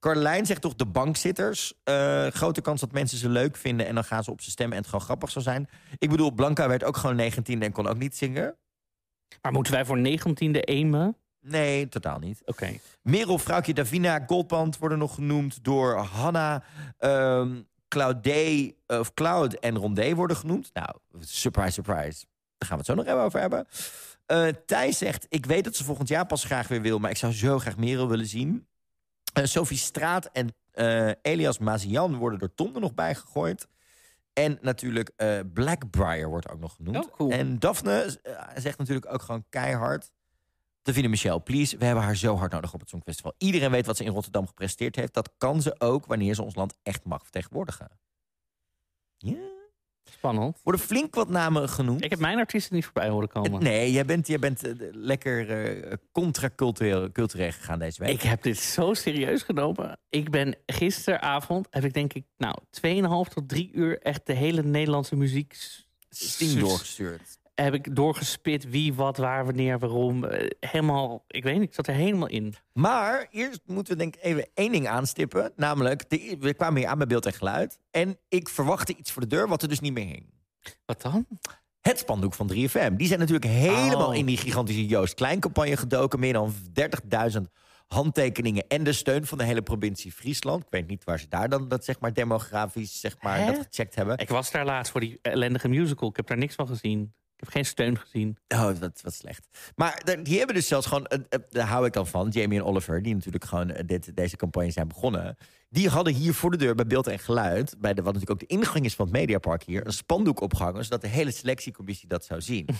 Carlijn 0.00 0.46
zegt 0.46 0.60
toch 0.60 0.74
de 0.74 0.86
bankzitters. 0.86 1.74
Eh, 1.84 2.26
grote 2.26 2.60
kans 2.60 2.80
dat 2.80 2.92
mensen 2.92 3.18
ze 3.18 3.28
leuk 3.28 3.56
vinden... 3.56 3.86
en 3.86 3.94
dan 3.94 4.04
gaan 4.04 4.24
ze 4.24 4.30
op 4.30 4.40
ze 4.40 4.50
stemmen 4.50 4.76
en 4.76 4.82
het 4.82 4.90
gewoon 4.90 5.04
grappig 5.04 5.30
zou 5.30 5.44
zijn. 5.44 5.68
Ik 5.98 6.10
bedoel, 6.10 6.30
Blanca 6.30 6.68
werd 6.68 6.84
ook 6.84 6.96
gewoon 6.96 7.16
19 7.16 7.62
en 7.62 7.72
kon 7.72 7.86
ook 7.86 7.98
niet 7.98 8.16
zingen. 8.16 8.56
Maar 9.42 9.52
moeten 9.52 9.72
wij 9.72 9.84
voor 9.84 9.98
negentiende 9.98 10.64
aimen? 10.64 11.16
Nee, 11.40 11.88
totaal 11.88 12.18
niet. 12.18 12.42
Oké. 12.44 12.78
Merel, 13.02 13.38
Vrouwtje, 13.38 13.74
Davina, 13.74 14.24
Goldband 14.26 14.78
worden 14.78 14.98
nog 14.98 15.14
genoemd 15.14 15.64
door 15.64 15.96
Hanna. 15.96 16.62
ehm 16.98 17.56
Claudé, 17.88 18.72
of 18.86 19.14
Cloud 19.14 19.52
en 19.52 19.76
Rondé 19.76 20.14
worden 20.14 20.36
genoemd. 20.36 20.70
Nou, 20.72 20.88
surprise, 21.20 21.70
surprise. 21.70 22.24
Daar 22.58 22.68
gaan 22.68 22.78
we 22.78 22.84
het 22.84 22.86
zo 22.86 22.94
nog 22.94 23.06
even 23.06 23.20
over 23.20 23.40
hebben. 23.40 23.66
Eh 24.28 24.48
Thijs 24.66 24.98
zegt, 24.98 25.26
ik 25.28 25.46
weet 25.46 25.64
dat 25.64 25.76
ze 25.76 25.84
volgend 25.84 26.08
jaar 26.08 26.26
pas 26.26 26.44
graag 26.44 26.68
weer 26.68 26.82
wil... 26.82 26.98
maar 26.98 27.10
ik 27.10 27.16
zou 27.16 27.32
zo 27.32 27.58
graag 27.58 27.76
Merel 27.76 28.08
willen 28.08 28.26
zien. 28.26 28.66
Eh, 29.32 29.44
Sophie 29.44 29.76
Straat 29.76 30.30
en 30.32 30.54
eh, 30.70 31.10
Elias 31.22 31.58
Mazian 31.58 32.16
worden 32.16 32.38
door 32.38 32.54
Tom 32.54 32.74
er 32.74 32.80
nog 32.80 32.94
bij 32.94 33.14
gegooid. 33.14 33.68
En 34.32 34.58
natuurlijk 34.60 35.12
Blackbriar 35.52 36.28
wordt 36.28 36.48
ook 36.48 36.60
nog 36.60 36.74
genoemd. 36.74 37.06
Oh, 37.06 37.12
cool. 37.12 37.30
En 37.30 37.58
Daphne 37.58 38.18
zegt 38.56 38.78
natuurlijk 38.78 39.12
ook 39.12 39.22
gewoon 39.22 39.44
keihard... 39.48 40.10
Davina 40.82 41.08
Michel, 41.08 41.42
please, 41.42 41.76
we 41.78 41.84
hebben 41.84 42.04
haar 42.04 42.16
zo 42.16 42.36
hard 42.36 42.52
nodig 42.52 42.74
op 42.74 42.80
het 42.80 42.88
Songfestival. 42.88 43.34
Iedereen 43.38 43.70
weet 43.70 43.86
wat 43.86 43.96
ze 43.96 44.04
in 44.04 44.12
Rotterdam 44.12 44.46
gepresteerd 44.46 44.96
heeft. 44.96 45.14
Dat 45.14 45.30
kan 45.36 45.62
ze 45.62 45.80
ook 45.80 46.06
wanneer 46.06 46.34
ze 46.34 46.42
ons 46.42 46.54
land 46.54 46.74
echt 46.82 47.04
mag 47.04 47.22
vertegenwoordigen. 47.22 47.90
Ja. 49.16 49.47
Spannend. 50.12 50.56
Worden 50.62 50.80
flink 50.82 51.14
wat 51.14 51.28
namen 51.28 51.68
genoemd. 51.68 52.04
Ik 52.04 52.10
heb 52.10 52.18
mijn 52.18 52.38
artiesten 52.38 52.74
niet 52.74 52.84
voorbij 52.84 53.08
horen 53.08 53.28
komen. 53.28 53.62
Nee, 53.62 53.92
jij 53.92 54.04
bent, 54.04 54.26
jij 54.26 54.38
bent 54.38 54.64
eh, 54.64 54.72
lekker 54.92 55.50
eh, 55.50 55.92
contra-cultureel 56.12 57.12
cultureel 57.12 57.50
gegaan 57.52 57.78
deze 57.78 58.02
week. 58.04 58.12
Ik 58.14 58.22
heb 58.22 58.42
dit 58.42 58.58
zo 58.58 58.94
serieus 58.94 59.42
genomen. 59.42 59.98
Ik 60.10 60.30
ben 60.30 60.56
gisteravond, 60.66 61.66
heb 61.70 61.84
ik 61.84 61.94
denk 61.94 62.12
ik, 62.12 62.24
nou, 62.36 62.54
2,5 63.28 63.32
tot 63.34 63.48
3 63.48 63.70
uur 63.72 63.98
echt 64.02 64.26
de 64.26 64.32
hele 64.34 64.62
Nederlandse 64.62 65.16
muziek 65.16 65.54
s- 65.54 65.86
Steam 66.10 66.50
s- 66.50 66.54
doorgestuurd. 66.54 67.38
Heb 67.62 67.74
ik 67.74 67.96
doorgespit 67.96 68.68
wie, 68.70 68.94
wat, 68.94 69.16
waar, 69.16 69.44
wanneer, 69.44 69.78
waarom. 69.78 70.24
Eh, 70.24 70.50
Helemaal, 70.60 71.24
ik 71.26 71.42
weet 71.42 71.54
niet, 71.58 71.68
ik 71.68 71.74
zat 71.74 71.86
er 71.86 71.94
helemaal 71.94 72.28
in. 72.28 72.54
Maar 72.72 73.26
eerst 73.30 73.60
moeten 73.66 73.92
we 73.92 73.98
denk 73.98 74.16
ik 74.16 74.22
even 74.22 74.48
één 74.54 74.72
ding 74.72 74.88
aanstippen. 74.88 75.52
Namelijk, 75.56 76.10
de, 76.10 76.36
we 76.40 76.54
kwamen 76.54 76.80
hier 76.80 76.88
aan 76.88 76.98
bij 76.98 77.06
beeld 77.06 77.26
en 77.26 77.32
geluid. 77.32 77.78
En 77.90 78.18
ik 78.28 78.48
verwachtte 78.48 78.96
iets 78.96 79.10
voor 79.12 79.22
de 79.22 79.28
deur 79.28 79.48
wat 79.48 79.62
er 79.62 79.68
dus 79.68 79.80
niet 79.80 79.92
meer 79.92 80.06
hing. 80.06 80.26
Wat 80.86 81.02
dan? 81.02 81.26
Het 81.80 81.98
spandoek 81.98 82.34
van 82.34 82.52
3FM. 82.52 82.92
Die 82.96 83.06
zijn 83.06 83.18
natuurlijk 83.18 83.44
helemaal 83.52 84.08
Oh. 84.08 84.16
in 84.16 84.26
die 84.26 84.36
gigantische 84.36 84.86
Joost 84.86 85.14
Klein 85.14 85.40
campagne 85.40 85.76
gedoken. 85.76 86.20
Meer 86.20 86.32
dan 86.32 86.52
30.000 87.34 87.40
handtekeningen 87.86 88.64
en 88.68 88.84
de 88.84 88.92
steun 88.92 89.26
van 89.26 89.38
de 89.38 89.44
hele 89.44 89.62
provincie 89.62 90.12
Friesland. 90.12 90.62
Ik 90.62 90.70
weet 90.70 90.88
niet 90.88 91.04
waar 91.04 91.18
ze 91.18 91.28
daar 91.28 91.48
dan 91.48 91.68
dat 91.68 91.84
zeg 91.84 92.00
maar 92.00 92.12
demografisch 92.14 93.00
zeg 93.00 93.16
maar, 93.22 93.38
Hè? 93.38 93.46
dat 93.46 93.66
gecheckt 93.70 93.94
hebben. 93.94 94.18
Ik 94.18 94.28
was 94.28 94.50
daar 94.50 94.64
laatst 94.64 94.92
voor 94.92 95.00
die 95.00 95.18
ellendige 95.22 95.68
musical. 95.68 96.08
Ik 96.08 96.16
heb 96.16 96.26
daar 96.26 96.38
niks 96.38 96.54
van 96.54 96.66
gezien. 96.66 97.12
Ik 97.38 97.44
heb 97.44 97.52
geen 97.52 97.64
steun 97.64 97.98
gezien. 97.98 98.38
Oh, 98.48 98.70
dat 98.80 99.00
was 99.02 99.16
slecht. 99.16 99.48
Maar 99.76 100.02
die 100.22 100.38
hebben 100.38 100.54
dus 100.54 100.66
zelfs 100.66 100.86
gewoon, 100.86 101.06
eh, 101.06 101.18
eh, 101.28 101.40
daar 101.50 101.66
hou 101.66 101.86
ik 101.86 101.92
dan 101.92 102.06
van, 102.06 102.28
Jamie 102.28 102.58
en 102.58 102.64
Oliver, 102.64 103.02
die 103.02 103.14
natuurlijk 103.14 103.44
gewoon 103.44 103.70
eh, 103.70 103.86
dit, 103.86 104.16
deze 104.16 104.36
campagne 104.36 104.70
zijn 104.70 104.88
begonnen. 104.88 105.36
Die 105.70 105.88
hadden 105.88 106.14
hier 106.14 106.34
voor 106.34 106.50
de 106.50 106.56
deur 106.56 106.74
bij 106.74 106.86
beeld 106.86 107.06
en 107.06 107.18
geluid, 107.18 107.74
bij 107.78 107.94
de, 107.94 108.02
wat 108.02 108.14
natuurlijk 108.14 108.42
ook 108.42 108.48
de 108.48 108.54
ingang 108.54 108.84
is 108.84 108.94
van 108.94 109.04
het 109.06 109.14
Mediapark 109.14 109.62
hier, 109.62 109.86
een 109.86 109.92
spandoek 109.92 110.40
opgehangen, 110.40 110.84
zodat 110.84 111.00
de 111.00 111.08
hele 111.08 111.30
selectiecommissie 111.30 112.08
dat 112.08 112.24
zou 112.24 112.40
zien. 112.40 112.68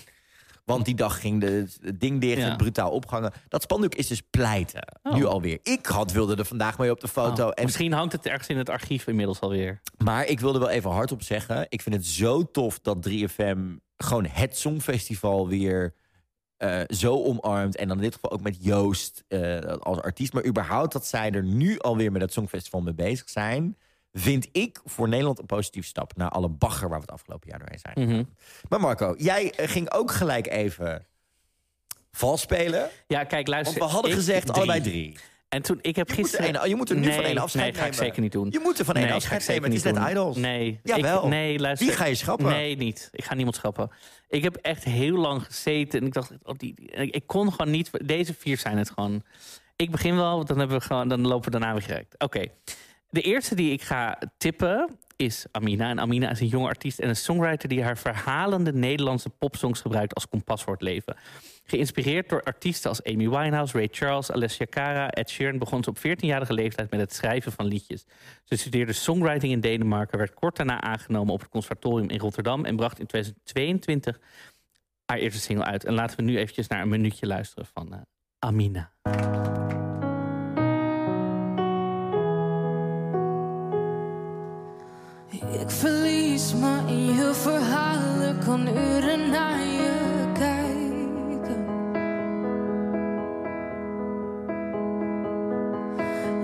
Want 0.68 0.84
die 0.84 0.94
dag 0.94 1.20
ging 1.20 1.40
de, 1.40 1.66
het 1.80 2.00
ding 2.00 2.20
dicht, 2.20 2.38
Ja. 2.40 2.48
het 2.48 2.56
brutaal 2.56 2.90
opgehangen. 2.90 3.32
Dat 3.48 3.62
spandoek 3.62 3.94
is 3.94 4.06
dus 4.06 4.22
pleiten, 4.30 4.82
Oh. 5.02 5.14
nu 5.14 5.24
alweer. 5.24 5.58
Ik 5.62 5.86
had, 5.86 6.12
wilde 6.12 6.36
er 6.36 6.44
vandaag 6.44 6.78
mee 6.78 6.90
op 6.90 7.00
de 7.00 7.08
foto. 7.08 7.46
Oh, 7.46 7.52
en 7.54 7.64
Misschien 7.64 7.92
hangt 7.92 8.12
het 8.12 8.26
ergens 8.26 8.48
in 8.48 8.56
het 8.58 8.68
archief 8.68 9.06
inmiddels 9.06 9.40
alweer. 9.40 9.80
maar 10.04 10.26
ik 10.26 10.40
wilde 10.40 10.58
wel 10.58 10.68
even 10.68 10.90
hardop 10.90 11.22
zeggen. 11.22 11.66
Ik 11.68 11.82
vind 11.82 11.94
het 11.94 12.06
zo 12.06 12.50
tof 12.50 12.78
dat 12.80 13.08
3FM 13.08 13.58
gewoon 13.96 14.26
het 14.26 14.56
Songfestival 14.56 15.48
weer 15.48 15.94
eh, 16.56 16.80
zo 16.86 17.22
omarmt. 17.24 17.76
En 17.76 17.88
dan 17.88 17.96
in 17.96 18.02
dit 18.02 18.14
geval 18.14 18.30
ook 18.30 18.40
met 18.42 18.56
Joost 18.64 19.24
eh, 19.28 19.58
als 19.60 19.98
artiest. 20.00 20.32
Maar 20.32 20.46
überhaupt 20.46 20.92
dat 20.92 21.06
zij 21.06 21.30
er 21.30 21.42
nu 21.42 21.78
alweer 21.78 22.12
met 22.12 22.22
het 22.22 22.32
Songfestival 22.32 22.80
mee 22.80 22.94
bezig 22.94 23.28
zijn. 23.28 23.76
Vind 24.12 24.48
ik 24.52 24.80
voor 24.84 25.08
Nederland 25.08 25.38
een 25.38 25.46
positieve 25.46 25.88
stap. 25.88 26.16
Na 26.16 26.28
alle 26.28 26.48
bagger 26.48 26.88
waar 26.88 26.98
we 26.98 27.04
het 27.04 27.14
afgelopen 27.14 27.48
jaar 27.48 27.58
doorheen 27.58 27.78
zijn. 27.78 28.08
Mhm. 28.08 28.22
Maar 28.68 28.80
Marco, 28.80 29.14
jij 29.18 29.52
eh, 29.52 29.68
ging 29.68 29.92
ook 29.92 30.10
gelijk 30.10 30.46
even 30.46 31.06
vals 32.12 32.40
spelen. 32.40 32.88
Ja, 33.06 33.24
kijk, 33.24 33.46
luister. 33.48 33.78
Want 33.78 33.90
we 33.90 33.96
hadden 33.96 34.16
gezegd 34.16 34.46
drie. 34.46 34.56
allebei 34.56 34.80
drie. 34.80 35.18
En 35.48 35.62
toen, 35.62 35.78
ik 35.82 35.96
heb 35.96 36.08
Je 36.08 36.14
moet, 36.16 36.24
er 36.32 36.38
gisteren... 36.38 36.62
een- 36.62 36.68
je 36.68 36.74
moet 36.76 36.90
er 36.90 36.96
nu 36.96 37.06
nee, 37.06 37.14
van 37.14 37.24
één 37.24 37.38
afscheid 37.38 37.64
Nee, 37.64 37.72
ga 37.74 37.78
ik 37.86 37.90
nemen. 37.90 38.04
zeker 38.06 38.22
niet 38.22 38.32
doen. 38.32 38.48
Je 38.50 38.58
moet 38.58 38.78
er 38.78 38.84
van 38.84 38.94
één 38.94 39.04
Nee, 39.04 39.14
afscheid 39.14 39.46
nemen. 39.48 39.62
Het 39.64 39.72
is 39.72 39.82
net 39.82 39.94
doen. 39.94 40.08
Idols. 40.08 40.36
Nee. 40.36 40.80
Jawel. 40.82 41.22
Ik, 41.22 41.28
nee, 41.28 41.58
luister. 41.58 41.86
Die 41.86 41.96
ga 41.96 42.04
je 42.04 42.14
schrappen. 42.14 42.46
Nee, 42.46 42.76
niet. 42.76 43.08
Ik 43.12 43.24
ga 43.24 43.34
niemand 43.34 43.56
schrappen. 43.56 43.90
Ik 44.28 44.42
heb 44.42 44.56
echt 44.56 44.84
heel 44.84 45.16
lang 45.16 45.44
gezeten 45.44 46.00
en 46.00 46.06
ik 46.06 46.12
dacht, 46.12 46.30
oh, 46.42 46.54
die, 46.56 46.74
die- 46.74 46.90
ik, 46.90 47.14
ik 47.14 47.26
kon 47.26 47.50
gewoon 47.52 47.70
niet. 47.70 47.90
Deze 48.08 48.34
vier 48.38 48.58
zijn 48.58 48.78
het 48.78 48.90
gewoon. 48.90 49.22
Ik 49.76 49.90
begin 49.90 50.16
wel, 50.16 50.34
want 50.36 50.48
dan, 50.48 50.58
hebben 50.58 50.78
we 50.78 50.84
gewoon, 50.84 51.08
dan 51.08 51.26
lopen 51.26 51.44
we 51.52 51.58
daarna 51.58 51.72
weer 51.72 51.82
gerekt. 51.82 52.14
Oké. 52.18 52.44
De 53.10 53.20
eerste 53.20 53.54
die 53.54 53.72
ik 53.72 53.82
ga 53.82 54.18
tippen 54.36 54.98
is 55.16 55.46
Amina. 55.50 55.88
En 55.90 56.00
Amina 56.00 56.30
is 56.30 56.40
een 56.40 56.46
jonge 56.46 56.68
artiest 56.68 56.98
en 56.98 57.08
een 57.08 57.16
songwriter 57.16 57.68
die 57.68 57.82
haar 57.82 57.98
verhalende 57.98 58.72
Nederlandse 58.72 59.28
popsongs 59.28 59.80
gebruikt 59.80 60.14
als 60.14 60.28
kompas 60.28 60.62
voor 60.62 60.72
het 60.72 60.82
leven. 60.82 61.16
Geïnspireerd 61.64 62.28
door 62.28 62.42
artiesten 62.42 62.90
als 62.90 63.02
Amy 63.02 63.28
Winehouse, 63.28 63.76
Ray 63.76 63.88
Charles, 63.90 64.32
Alessia 64.32 64.66
Cara, 64.70 65.10
Ed 65.10 65.30
Sheeran 65.30 65.58
begon 65.58 65.84
ze 65.84 65.90
op 65.90 65.98
14-jarige 65.98 66.52
leeftijd 66.52 66.90
met 66.90 67.00
het 67.00 67.12
schrijven 67.12 67.52
van 67.52 67.66
liedjes. 67.66 68.04
Ze 68.44 68.56
studeerde 68.56 68.92
songwriting 68.92 69.52
in 69.52 69.60
Denemarken, 69.60 70.18
werd 70.18 70.34
kort 70.34 70.56
daarna 70.56 70.80
aangenomen 70.80 71.32
op 71.32 71.40
het 71.40 71.48
conservatorium 71.48 72.10
in 72.10 72.18
Rotterdam 72.18 72.64
en 72.64 72.76
bracht 72.76 72.98
in 72.98 73.06
2022 73.06 74.20
haar 75.04 75.18
eerste 75.18 75.40
single 75.40 75.64
uit. 75.64 75.84
En 75.84 75.94
laten 75.94 76.16
we 76.16 76.22
nu 76.22 76.38
eventjes 76.38 76.68
naar 76.68 76.82
een 76.82 76.88
minuutje 76.88 77.26
luisteren 77.26 77.66
van 77.72 77.92
eh, 77.92 78.00
Amina. 78.38 78.92
Ik 85.50 85.70
verlies 85.70 86.54
me 86.54 86.78
in 86.86 87.14
je 87.14 87.30
verhalen, 87.34 88.38
kan 88.44 88.68
uren 88.68 89.30
naar 89.30 89.60
je 89.60 90.24
kijken. 90.32 91.64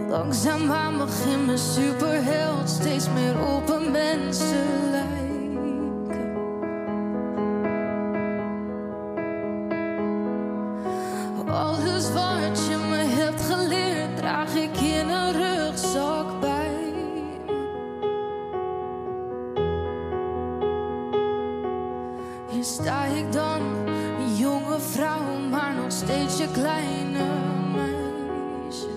Langzaamaan 0.08 0.98
begint 0.98 1.46
mijn 1.46 1.58
superheld 1.58 2.68
steeds 2.70 3.08
meer 3.14 3.46
op 3.56 3.68
een 3.68 3.90
mensen 3.90 4.90
lijken. 4.90 5.22
Alles 11.46 12.12
wat 12.12 12.66
je 12.68 12.76
me 12.90 12.96
hebt 12.96 13.40
geleerd, 13.40 14.16
draag 14.16 14.54
ik 14.54 14.76
in 14.76 15.08
een 15.08 15.32
rugzak 15.32 15.53
sta 22.84 23.04
ik 23.04 23.32
dan, 23.32 23.62
jonge 24.36 24.80
vrouw, 24.80 25.38
maar 25.50 25.74
nog 25.74 25.92
steeds 25.92 26.38
je 26.38 26.48
kleine 26.52 27.24
meisje. 27.74 28.88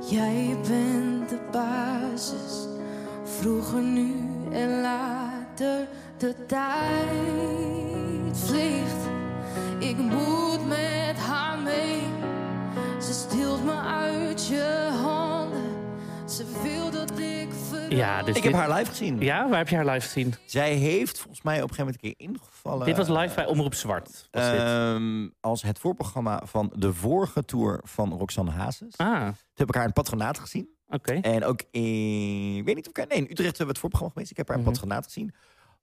Jij 0.00 0.56
bent 0.68 1.28
de 1.28 1.38
basis, 1.52 2.66
vroeger, 3.24 3.82
nu 3.82 4.14
en 4.50 4.80
later. 4.80 5.88
De 6.16 6.34
tijd 6.46 7.08
vliegt, 8.32 9.02
ik 9.78 9.96
moet 9.96 10.68
met 10.68 11.16
haar 11.16 11.58
mee. 11.58 12.00
Ze 13.00 13.12
stilt 13.12 13.64
me 13.64 13.80
uit 13.80 14.46
je 14.46 14.90
handen, 15.02 15.74
ze 16.24 16.44
wil 16.62 16.90
dat 16.90 17.05
ik 17.05 17.05
verander. 17.05 17.05
Ja, 17.88 18.22
dus 18.22 18.36
Ik 18.36 18.42
heb 18.42 18.52
dit- 18.52 18.60
haar 18.60 18.70
live 18.78 18.90
gezien. 18.90 19.20
Ja, 19.20 19.48
waar 19.48 19.58
heb 19.58 19.68
je 19.68 19.76
haar 19.76 19.84
live 19.86 20.00
gezien? 20.06 20.34
Zij 20.44 20.74
heeft 20.74 21.18
volgens 21.18 21.42
mij 21.42 21.62
op 21.62 21.68
een 21.70 21.74
gegeven 21.74 21.84
moment 22.00 22.04
een 22.04 22.26
keer 22.26 22.28
ingevallen. 22.28 22.86
dit 22.86 22.96
was 22.96 23.08
live 23.08 23.34
bij 23.34 23.46
Omroep 23.46 23.74
Zwart. 23.74 24.28
Was 24.30 24.50
dit. 24.50 24.60
Ehm, 24.60 25.28
als 25.40 25.62
het 25.62 25.78
voorprogramma 25.78 26.42
van 26.44 26.72
de 26.76 26.92
vorige 26.94 27.44
tour 27.44 27.80
van 27.84 28.12
Roxanne 28.12 28.50
Hazes. 28.50 28.96
Ah, 28.96 29.20
Toen 29.24 29.34
heb 29.54 29.68
ik 29.68 29.74
haar 29.74 29.82
in 29.84 29.90
het 29.94 29.98
patronaat 30.02 30.38
gezien. 30.38 30.68
oké. 30.88 31.12
En 31.12 31.44
ook 31.44 31.62
in, 31.70 32.56
ik 32.56 32.64
weet 32.64 32.74
niet 32.74 32.88
of 32.88 32.98
ik, 33.02 33.08
nee, 33.08 33.18
in 33.18 33.24
Utrecht 33.24 33.38
hebben 33.38 33.60
we 33.66 33.66
het 33.66 33.78
voorprogramma 33.78 34.12
geweest. 34.14 34.30
Ik 34.30 34.36
heb 34.36 34.48
haar 34.48 34.58
in 34.58 34.62
het 34.64 34.72
Mhm. 34.72 34.80
patronaat 34.82 35.04
gezien. 35.12 35.34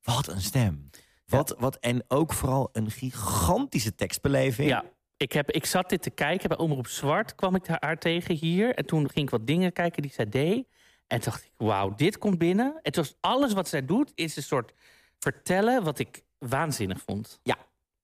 Wat 0.04 0.28
een 0.28 0.42
stem. 0.42 0.90
Wat, 1.26 1.56
wat, 1.60 1.76
en 1.76 2.04
ook 2.08 2.34
vooral 2.34 2.70
een 2.72 2.92
gigantische 2.92 3.96
tekstbeleving. 3.96 4.70
Ja, 4.70 4.84
ik, 5.18 5.32
heb, 5.32 5.52
ik 5.52 5.66
zat 5.66 5.90
dit 5.90 6.02
te 6.02 6.10
kijken 6.10 6.50
bij 6.50 6.58
Omroep 6.58 6.88
Zwart. 6.88 7.36
kwam 7.36 7.56
ik 7.56 7.68
haar 7.80 7.98
tegen 7.98 8.36
hier. 8.36 8.76
En 8.76 8.86
toen 8.86 9.10
ging 9.10 9.26
ik 9.26 9.30
wat 9.30 9.48
dingen 9.48 9.74
kijken 9.74 10.02
die 10.02 10.12
zij 10.12 10.30
deed. 10.30 10.68
En 11.08 11.20
toen 11.22 11.32
dacht 11.32 11.44
ik, 11.44 11.52
wauw, 11.58 11.96
dit 11.96 12.18
komt 12.18 12.38
binnen. 12.38 12.80
Het 12.82 12.96
was 12.96 13.16
alles 13.20 13.54
wat 13.54 13.68
zij 13.68 13.86
doet, 13.86 14.12
is 14.16 14.36
een 14.36 14.44
soort 14.44 14.74
vertellen 15.20 15.84
wat 15.84 16.00
ik 16.00 16.24
waanzinnig 16.38 17.02
vond. 17.06 17.40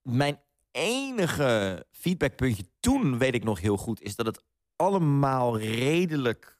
Mijn 0.01 0.39
enige 0.71 1.85
feedbackpuntje 1.91 2.63
toen, 2.79 3.17
weet 3.17 3.33
ik 3.33 3.43
nog 3.43 3.59
heel 3.61 3.77
goed, 3.77 4.01
is 4.01 4.15
dat 4.15 4.25
het 4.25 4.43
allemaal 4.75 5.57
redelijk 5.59 6.57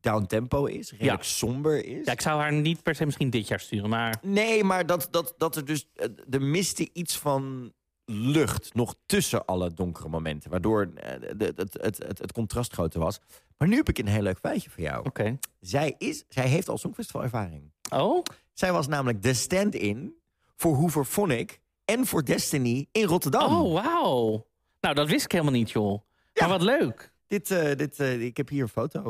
downtempo 0.00 0.64
is. 0.64 0.90
Redelijk 0.90 1.22
Ja. 1.22 1.28
somber 1.28 1.84
is. 1.84 2.04
Ja, 2.06 2.12
ik 2.12 2.20
zou 2.20 2.40
haar 2.40 2.52
niet 2.52 2.82
per 2.82 2.94
se 2.94 3.04
misschien 3.04 3.30
dit 3.30 3.48
jaar 3.48 3.60
sturen, 3.60 3.88
maar 3.88 4.18
Nee, 4.22 4.64
maar 4.64 4.86
dat, 4.86 5.08
dat, 5.10 5.34
dat 5.38 5.56
er 5.56 5.64
dus. 5.64 5.86
eh, 5.94 6.06
Er 6.30 6.42
miste 6.42 6.90
iets 6.92 7.18
van 7.18 7.72
lucht 8.12 8.74
nog 8.74 8.94
tussen 9.06 9.44
alle 9.44 9.74
donkere 9.74 10.08
momenten. 10.08 10.50
Waardoor 10.50 10.90
eh, 10.94 11.10
het, 11.38 11.56
het, 11.56 11.78
het, 11.82 12.18
het 12.18 12.32
contrast 12.32 12.72
groter 12.72 13.00
was. 13.00 13.20
Maar 13.58 13.68
nu 13.68 13.76
heb 13.76 13.88
ik 13.88 13.98
een 13.98 14.06
heel 14.06 14.22
leuk 14.22 14.38
feitje 14.38 14.70
voor 14.70 14.82
jou. 14.82 15.04
oké. 15.06 15.38
Zij, 15.60 15.94
is, 15.98 16.24
zij 16.28 16.48
heeft 16.48 16.68
al 16.68 16.78
Songfestival 16.78 17.22
ervaring. 17.22 17.70
Oh, 17.90 18.22
Zij 18.52 18.72
was 18.72 18.88
namelijk 18.88 19.22
de 19.22 19.34
stand-in 19.34 20.14
voor 20.56 20.74
Hoover 20.76 21.04
Phonic 21.04 21.60
en 21.84 22.06
voor 22.06 22.24
Destiny 22.24 22.86
in 22.92 23.04
Rotterdam. 23.04 23.54
oh 23.60 23.82
wauw. 23.82 24.46
Nou, 24.80 24.94
dat 24.94 25.08
wist 25.08 25.24
ik 25.24 25.32
helemaal 25.32 25.52
niet, 25.52 25.70
joh. 25.70 26.02
Ja. 26.32 26.46
Maar 26.46 26.58
wat 26.58 26.62
leuk. 26.62 27.12
Dit, 27.26 27.50
eh, 27.50 27.76
dit, 27.76 28.00
eh, 28.00 28.22
ik 28.22 28.36
heb 28.36 28.48
hier 28.48 28.62
een 28.62 28.68
foto 28.68 29.02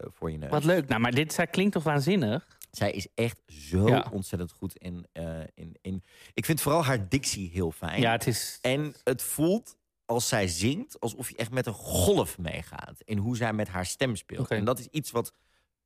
voor 0.00 0.30
je 0.30 0.38
neus. 0.38 0.50
Wat 0.50 0.64
leuk. 0.64 0.88
Nou, 0.88 1.00
maar 1.00 1.12
dit 1.12 1.44
klinkt 1.50 1.72
toch 1.72 1.82
waanzinnig? 1.82 2.46
Zij 2.70 2.90
is 2.92 3.06
echt 3.14 3.40
zo 3.46 3.88
Ja. 3.88 4.08
ontzettend 4.12 4.52
goed 4.52 4.76
in, 4.76 5.06
eh, 5.12 5.40
in, 5.54 5.76
in... 5.80 6.02
Ik 6.34 6.44
vind 6.44 6.60
vooral 6.60 6.84
haar 6.84 7.08
dictie 7.08 7.50
heel 7.52 7.70
fijn. 7.72 8.00
Ja, 8.00 8.12
het 8.12 8.26
is... 8.26 8.58
En 8.62 8.94
het 9.04 9.22
voelt 9.22 9.76
als 10.04 10.28
zij 10.28 10.48
zingt 10.48 11.00
alsof 11.00 11.28
je 11.28 11.36
echt 11.36 11.50
met 11.50 11.66
een 11.66 11.72
golf 11.72 12.38
meegaat. 12.38 13.00
In 13.04 13.18
hoe 13.18 13.36
zij 13.36 13.52
met 13.52 13.68
haar 13.68 13.86
stem 13.86 14.16
speelt. 14.16 14.48
En 14.50 14.64
dat 14.64 14.78
is 14.78 14.86
iets 14.86 15.10
wat 15.10 15.32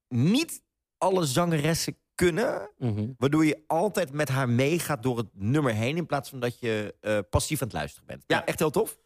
niet 0.08 0.62
alle 0.98 1.24
zangeressen 1.24 1.96
kunnen. 2.14 2.70
Mhm. 2.78 3.06
Waardoor 3.18 3.44
je 3.44 3.62
altijd 3.66 4.12
met 4.12 4.28
haar 4.28 4.48
meegaat 4.48 5.02
door 5.02 5.16
het 5.18 5.28
nummer 5.32 5.74
heen. 5.74 5.96
In 5.96 6.06
plaats 6.06 6.30
van 6.30 6.40
dat 6.40 6.58
je 6.60 6.94
eh, 7.00 7.18
passief 7.30 7.60
aan 7.62 7.66
het 7.68 7.76
luisteren 7.76 8.06
bent. 8.06 8.24
Ja, 8.26 8.36
Ja. 8.36 8.44
echt 8.44 8.58
heel 8.58 8.70
tof. 8.70 8.98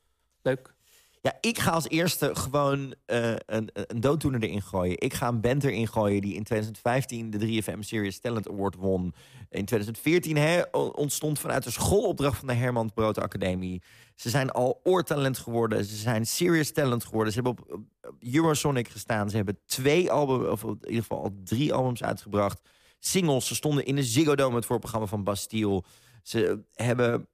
Leuk. 0.43 0.75
Ja, 1.23 1.39
ik 1.41 1.59
ga 1.59 1.71
als 1.71 1.89
eerste 1.89 2.35
gewoon 2.35 2.95
eh, 3.07 3.35
een, 3.47 3.71
een 3.73 4.01
dooddoener 4.01 4.43
erin 4.43 4.63
gooien. 4.63 5.01
Ik 5.01 5.15
ga 5.15 5.29
een 5.29 5.41
band 5.41 5.65
erin 5.65 5.89
gooien 5.89 6.21
die 6.21 6.35
in 6.35 6.45
2015 6.45 7.31
de 7.31 7.63
3FM 7.63 7.79
Serious 7.79 8.19
Talent 8.19 8.49
Award 8.49 8.75
won. 8.75 9.15
In 9.51 9.65
2014 9.65 10.37
hè, 10.37 10.63
ontstond 10.73 11.39
vanuit 11.39 11.65
de 11.65 11.71
schoolopdracht 11.71 12.39
van 12.39 12.49
de 12.49 12.55
Herman 12.55 12.93
Brood 12.95 13.19
Academie. 13.19 13.83
Ze 14.15 14.31
zijn 14.31 14.51
al 14.51 14.81
oortalent 14.83 15.39
geworden. 15.39 15.85
Ze 15.85 15.97
zijn 15.97 16.27
serious 16.27 16.73
talent 16.73 17.05
geworden. 17.05 17.33
Ze 17.33 17.41
hebben 17.43 17.65
op, 17.65 17.83
op 18.01 18.17
Eurosonic 18.21 18.89
gestaan. 18.89 19.31
Ze 19.31 19.37
hebben 19.37 19.59
twee 19.67 20.11
albums, 20.11 20.49
of 20.49 20.63
in 20.63 20.79
ieder 20.85 21.03
geval 21.03 21.23
al 21.23 21.41
drie 21.45 21.75
albums 21.75 22.03
uitgebracht. 22.03 22.61
Singles. 22.99 23.47
Ze 23.47 23.55
stonden 23.55 23.85
in 23.85 23.95
de 23.95 24.03
Ziggo 24.03 24.35
Dome, 24.35 24.57
het 24.57 24.67
voorprogramma 24.67 25.07
van 25.07 25.25
Bastille. 25.25 25.83
Ze 26.23 26.65
hebben 26.75 27.29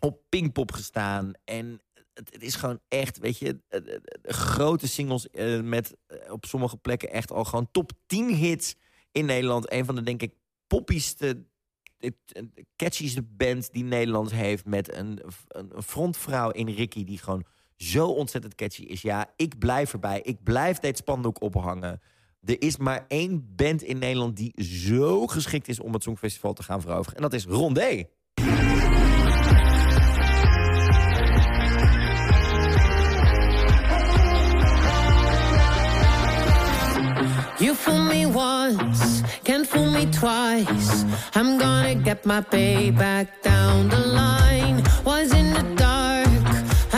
op 0.00 0.20
Pinkpop 0.28 0.72
gestaan. 0.72 1.32
En 1.44 1.80
het, 2.30 2.42
is 2.42 2.54
gewoon 2.54 2.80
echt, 2.88 3.18
weet 3.18 3.38
je, 3.38 3.60
eh, 3.68 3.78
eh, 3.78 3.94
eh, 3.94 4.00
grote 4.22 4.88
singles 4.88 5.26
met 5.62 5.96
op 6.30 6.44
sommige 6.44 6.76
plekken 6.76 7.10
echt 7.10 7.32
al 7.32 7.44
gewoon 7.44 7.68
top 7.70 7.92
10 8.06 8.34
hits 8.34 8.74
in 9.12 9.24
Nederland. 9.24 9.72
Een 9.72 9.84
van 9.84 9.94
de, 9.94 10.02
denk 10.02 10.22
ik, 10.22 10.34
poppieste, 10.66 11.44
catchieste 12.76 13.22
band 13.22 13.72
die 13.72 13.84
Nederland 13.84 14.30
heeft. 14.30 14.64
Met 14.64 14.94
een, 14.94 15.20
een 15.48 15.70
een 15.76 15.82
frontvrouw 15.82 16.50
in 16.50 16.68
Ricky 16.68 17.04
die 17.04 17.18
gewoon 17.18 17.44
zo 17.76 18.08
ontzettend 18.08 18.54
catchy 18.54 18.82
is. 18.82 19.02
Ja, 19.02 19.32
ik 19.36 19.58
blijf 19.58 19.92
erbij. 19.92 20.20
Ik 20.20 20.42
blijf 20.42 20.78
dit 20.78 20.96
spandoek 20.96 21.42
ophangen. 21.42 22.00
Er 22.44 22.62
is 22.62 22.76
maar 22.76 23.04
één 23.08 23.54
band 23.56 23.82
in 23.82 23.98
Nederland 23.98 24.36
die 24.36 24.64
zo 24.64 25.26
geschikt 25.26 25.68
is 25.68 25.80
om 25.80 25.92
het 25.92 26.02
Songfestival 26.02 26.52
te 26.52 26.62
gaan 26.62 26.80
veroveren. 26.80 27.16
En 27.16 27.22
dat 27.22 27.32
is 27.32 27.44
Rondé. 27.44 28.04
Fool 37.80 38.04
me 38.04 38.26
once, 38.26 39.22
can't 39.44 39.66
fool 39.66 39.90
me 39.90 40.04
twice. 40.12 41.04
I'm 41.34 41.58
gonna 41.58 41.94
get 41.94 42.26
my 42.26 42.40
payback 42.42 43.26
down 43.42 43.88
the 43.88 44.04
line. 44.20 44.82
Was 45.04 45.32
in 45.32 45.48
the 45.58 45.64
dark, 45.76 46.44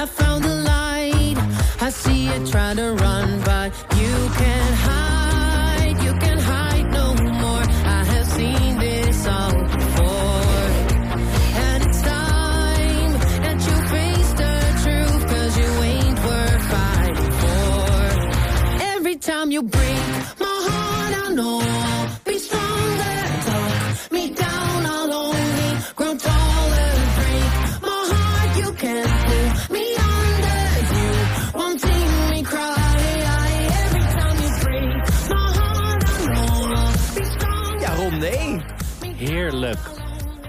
I 0.03 0.07
found 0.07 0.45
the 0.45 0.57
light. 0.75 1.39
I 1.81 1.89
see 1.91 2.27
you 2.29 2.47
try 2.47 2.75
to 2.75 2.89
run, 3.05 3.29
but 3.45 3.71
you 4.01 4.15
can't 4.41 4.75
hide. 4.89 5.97
You 6.07 6.13
can 6.25 6.39
hide 6.39 6.89
no 7.01 7.07
more. 7.43 7.65
I 7.99 8.01
have 8.13 8.29
seen 8.39 8.79
this 8.79 9.27
all 9.27 9.55
before. 9.77 10.65
And 11.67 11.79
it's 11.87 12.03
time 12.03 13.13
that 13.45 13.59
you 13.69 13.77
face 13.95 14.33
the 14.43 14.55
truth, 14.83 15.23
cause 15.33 15.53
you 15.63 15.71
ain't 15.93 16.19
worth 16.29 16.65
fighting 16.75 17.35
for. 17.43 18.83
Every 18.95 19.17
time 19.17 19.51
you 19.53 19.63
Heerlijk. 39.53 39.91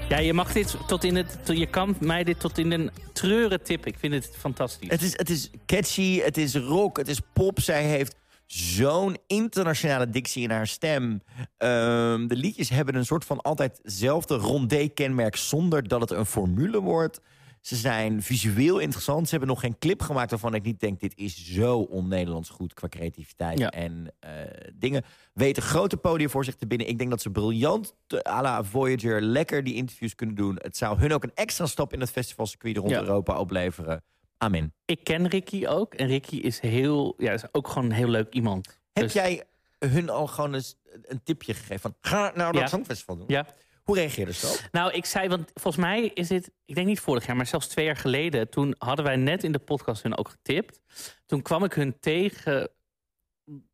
Ja, 0.10 0.18
je 0.18 0.34
mag 0.34 0.54
dit 0.54 0.76
tot 0.88 1.04
in 1.04 1.16
het... 1.16 1.38
Je 1.46 1.66
kan 1.66 1.96
mij 2.00 2.24
dit 2.24 2.40
tot 2.40 2.58
in 2.58 2.72
een 2.72 2.92
treuren 3.14 3.64
tippen. 3.64 3.92
Ik 3.92 3.98
vind 4.00 4.14
het 4.14 4.30
fantastisch. 4.38 4.90
Het 4.90 5.02
is, 5.02 5.18
het 5.18 5.30
is 5.30 5.50
catchy, 5.66 6.20
het 6.20 6.38
is 6.38 6.56
rock, 6.56 6.98
het 6.98 7.08
is 7.08 7.20
pop. 7.34 7.60
Zij 7.60 7.84
heeft 7.84 8.16
zo'n 8.46 9.18
internationale 9.28 10.10
dictie 10.10 10.44
in 10.44 10.52
haar 10.52 10.68
stem. 10.68 11.22
Ehm, 11.58 12.28
de 12.28 12.36
liedjes 12.36 12.70
hebben 12.70 12.96
een 12.96 13.06
soort 13.06 13.26
van 13.26 13.42
altijd 13.42 13.80
hetzelfde 13.82 14.36
rondé-kenmerk... 14.36 15.36
zonder 15.36 15.88
dat 15.88 16.02
het 16.02 16.12
een 16.12 16.26
formule 16.26 16.82
wordt. 16.82 17.20
Ze 17.64 17.76
zijn 17.76 18.22
visueel 18.22 18.80
interessant. 18.80 19.24
Ze 19.26 19.30
hebben 19.32 19.50
nog 19.50 19.60
geen 19.60 19.78
clip 19.80 20.02
gemaakt 20.02 20.30
waarvan 20.30 20.54
ik 20.54 20.64
niet 20.64 20.80
denk... 20.80 21.00
dit 21.00 21.14
is 21.18 21.46
zo 21.54 21.80
on-Nederlands 21.80 22.50
goed 22.50 22.74
qua 22.74 22.88
creativiteit 22.88 23.60
Ja. 23.60 23.70
en 23.70 24.14
eh, 24.20 24.32
dingen. 24.74 25.04
Weten 25.34 25.64
grote 25.64 25.98
podium 25.98 26.30
voor 26.30 26.46
zich 26.46 26.56
te 26.56 26.68
binnen. 26.68 26.88
Ik 26.88 26.98
denk 26.98 27.10
dat 27.10 27.22
ze 27.22 27.30
briljant, 27.30 27.96
te- 28.08 28.28
à 28.28 28.42
la 28.42 28.64
Voyager, 28.64 29.22
lekker 29.22 29.64
die 29.64 29.74
interviews 29.76 30.16
kunnen 30.16 30.36
doen. 30.36 30.56
Het 30.62 30.78
zou 30.78 30.98
hun 31.00 31.14
ook 31.14 31.24
een 31.24 31.32
extra 31.34 31.66
stap 31.66 31.94
in 31.94 32.00
het 32.00 32.12
festivalcircuit 32.12 32.78
rond 32.78 32.90
Ja. 32.90 33.00
Europa 33.00 33.40
opleveren. 33.40 34.04
Amen. 34.38 34.74
Ik 34.86 35.04
ken 35.04 35.28
Ricky 35.28 35.66
ook. 35.68 35.94
En 35.94 36.08
Ricky 36.08 36.36
is 36.36 36.60
heel... 36.60 37.14
Ja, 37.18 37.32
is 37.32 37.44
ook 37.52 37.68
gewoon 37.68 37.84
een 37.86 37.92
heel 37.96 38.08
leuk 38.10 38.34
iemand. 38.34 38.80
Heb 38.94 39.04
Dus- 39.04 39.14
jij 39.14 39.44
hun 39.80 40.10
al 40.10 40.28
gewoon 40.28 40.54
eens 40.54 40.76
een 41.04 41.22
tipje 41.24 41.54
gegeven 41.54 41.80
van... 41.80 41.96
ga 42.02 42.32
nou 42.36 42.52
dat 42.52 42.62
Ja. 42.62 42.68
Songfestival 42.68 43.18
doen? 43.18 43.26
Ja. 43.28 43.46
Hoe 43.84 43.96
reageerde 43.96 44.34
ze 44.34 44.48
op? 44.48 44.70
Nou, 44.72 44.92
ik 44.92 45.06
zei, 45.06 45.28
want 45.28 45.52
volgens 45.54 45.84
mij 45.86 46.12
is 46.14 46.28
dit, 46.28 46.52
ik 46.66 46.76
denk 46.76 46.88
niet 46.88 47.00
vorig 47.00 47.26
jaar, 47.26 47.36
maar 47.36 47.46
zelfs 47.46 47.68
twee 47.68 47.86
jaar 47.86 47.96
geleden. 47.96 48.50
Toen 48.50 48.76
hadden 48.78 49.06
wij 49.06 49.16
net 49.16 49.44
in 49.44 49.52
de 49.52 49.60
podcast 49.60 50.04
hun 50.04 50.18
ook 50.18 50.30
getipt. 50.30 50.80
Toen 51.26 51.42
kwam 51.42 51.64
ik 51.64 51.74
hun 51.74 52.00
tegen 52.00 52.70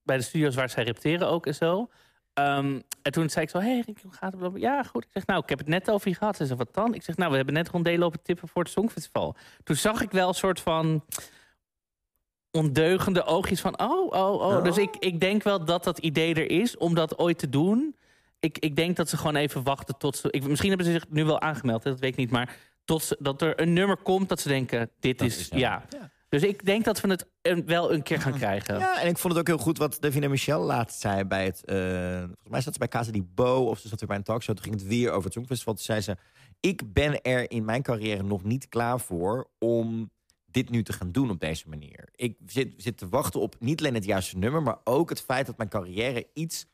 bij 0.03 0.17
de 0.17 0.23
studio's 0.23 0.55
waar 0.55 0.69
zij 0.69 0.83
repeteren 0.83 1.27
ook 1.27 1.45
en 1.45 1.55
zo. 1.55 1.89
Ehm, 2.33 2.79
en 3.01 3.11
toen 3.11 3.29
zei 3.29 3.45
ik 3.45 3.51
zo, 3.51 3.59
hé 3.59 3.73
hey, 3.73 3.83
Rick, 3.85 4.01
hoe 4.01 4.13
gaat 4.13 4.33
het? 4.33 4.51
Ja, 4.55 4.83
goed. 4.83 5.03
Ik 5.03 5.09
zeg, 5.13 5.25
nou, 5.25 5.41
ik 5.43 5.49
heb 5.49 5.57
het 5.57 5.67
net 5.67 5.91
over 5.91 6.09
je 6.09 6.15
gehad. 6.15 6.35
Ze 6.35 6.45
zei, 6.45 6.57
wat 6.57 6.73
dan? 6.73 6.93
Ik 6.93 7.03
zeg, 7.03 7.17
nou, 7.17 7.29
we 7.29 7.35
hebben 7.35 7.53
net 7.53 7.69
rondé 7.69 7.97
lopen 7.97 8.21
tippen 8.21 8.47
voor 8.47 8.63
het 8.63 8.71
Songfestival. 8.71 9.35
Toen 9.63 9.75
zag 9.75 10.01
ik 10.01 10.11
wel 10.11 10.27
een 10.27 10.33
soort 10.33 10.59
van 10.59 11.05
ondeugende 12.51 13.23
oogjes 13.23 13.61
van, 13.61 13.79
oh, 13.79 14.05
oh, 14.05 14.33
oh. 14.33 14.41
Oh. 14.41 14.63
Dus 14.63 14.77
ik, 14.77 14.95
ik 14.95 15.19
denk 15.19 15.43
wel 15.43 15.65
dat 15.65 15.83
dat 15.83 15.97
idee 15.97 16.35
er 16.35 16.51
is 16.51 16.77
om 16.77 16.95
dat 16.95 17.17
ooit 17.17 17.39
te 17.39 17.49
doen. 17.49 17.95
Ik, 18.39 18.57
ik 18.57 18.75
denk 18.75 18.95
dat 18.95 19.09
ze 19.09 19.17
gewoon 19.17 19.35
even 19.35 19.63
wachten 19.63 19.97
tot 19.97 20.17
ze... 20.17 20.31
Ik, 20.31 20.47
misschien 20.47 20.69
hebben 20.69 20.87
ze 20.87 20.93
zich 20.93 21.05
nu 21.09 21.25
wel 21.25 21.41
aangemeld, 21.41 21.83
hè, 21.83 21.89
dat 21.91 21.99
weet 21.99 22.11
ik 22.11 22.17
niet. 22.17 22.31
Maar 22.31 22.55
tot 22.85 23.03
ze, 23.03 23.17
dat 23.19 23.41
er 23.41 23.61
een 23.61 23.73
nummer 23.73 23.97
komt 23.97 24.29
dat 24.29 24.39
ze 24.39 24.47
denken, 24.47 24.89
dit 24.99 25.17
Dat 25.19 25.27
is... 25.27 25.37
is 25.37 25.47
ja. 25.59 25.85
Dus 26.29 26.43
ik 26.43 26.65
denk 26.65 26.85
dat 26.85 27.01
we 27.01 27.09
het 27.09 27.27
een- 27.41 27.65
wel 27.65 27.93
een 27.93 28.03
keer 28.03 28.21
gaan 28.21 28.33
krijgen. 28.33 28.79
Ja, 28.79 29.01
en 29.01 29.07
ik 29.07 29.17
vond 29.17 29.33
het 29.33 29.41
ook 29.41 29.47
heel 29.47 29.65
goed 29.65 29.77
wat 29.77 29.97
Davina 29.99 30.27
Michel 30.27 30.61
laatst 30.61 30.99
zei 30.99 31.23
bij 31.23 31.45
het... 31.45 31.65
eh, 31.65 31.77
volgens 32.17 32.49
mij 32.49 32.61
zat 32.61 32.73
ze 32.73 32.79
bij 32.79 32.87
Casa 32.87 33.11
di 33.11 33.23
Bo 33.23 33.65
of 33.65 33.79
ze 33.79 33.87
zat 33.87 33.99
weer 33.99 34.07
bij 34.09 34.17
een 34.17 34.23
talkshow. 34.23 34.55
Toen 34.55 34.63
ging 34.63 34.75
het 34.79 34.87
weer 34.87 35.09
over 35.11 35.23
het 35.23 35.33
Songfestival. 35.33 35.73
Toen 35.73 35.83
zei 35.83 36.01
ze, 36.01 36.17
ik 36.59 36.93
ben 36.93 37.21
er 37.21 37.51
in 37.51 37.65
mijn 37.65 37.81
carrière 37.81 38.23
nog 38.23 38.43
niet 38.43 38.67
klaar 38.69 38.99
voor... 38.99 39.47
om 39.59 40.11
dit 40.45 40.69
nu 40.69 40.83
te 40.83 40.93
gaan 40.93 41.11
doen 41.11 41.29
op 41.29 41.39
deze 41.39 41.69
manier. 41.69 42.09
Ik 42.15 42.37
zit, 42.45 42.73
zit 42.77 42.97
te 42.97 43.09
wachten 43.09 43.39
op 43.39 43.55
niet 43.59 43.79
alleen 43.79 43.93
het 43.93 44.05
juiste 44.05 44.37
nummer... 44.37 44.61
maar 44.63 44.77
ook 44.83 45.09
het 45.09 45.21
feit 45.21 45.45
dat 45.45 45.57
mijn 45.57 45.69
carrière 45.69 46.27
iets 46.33 46.65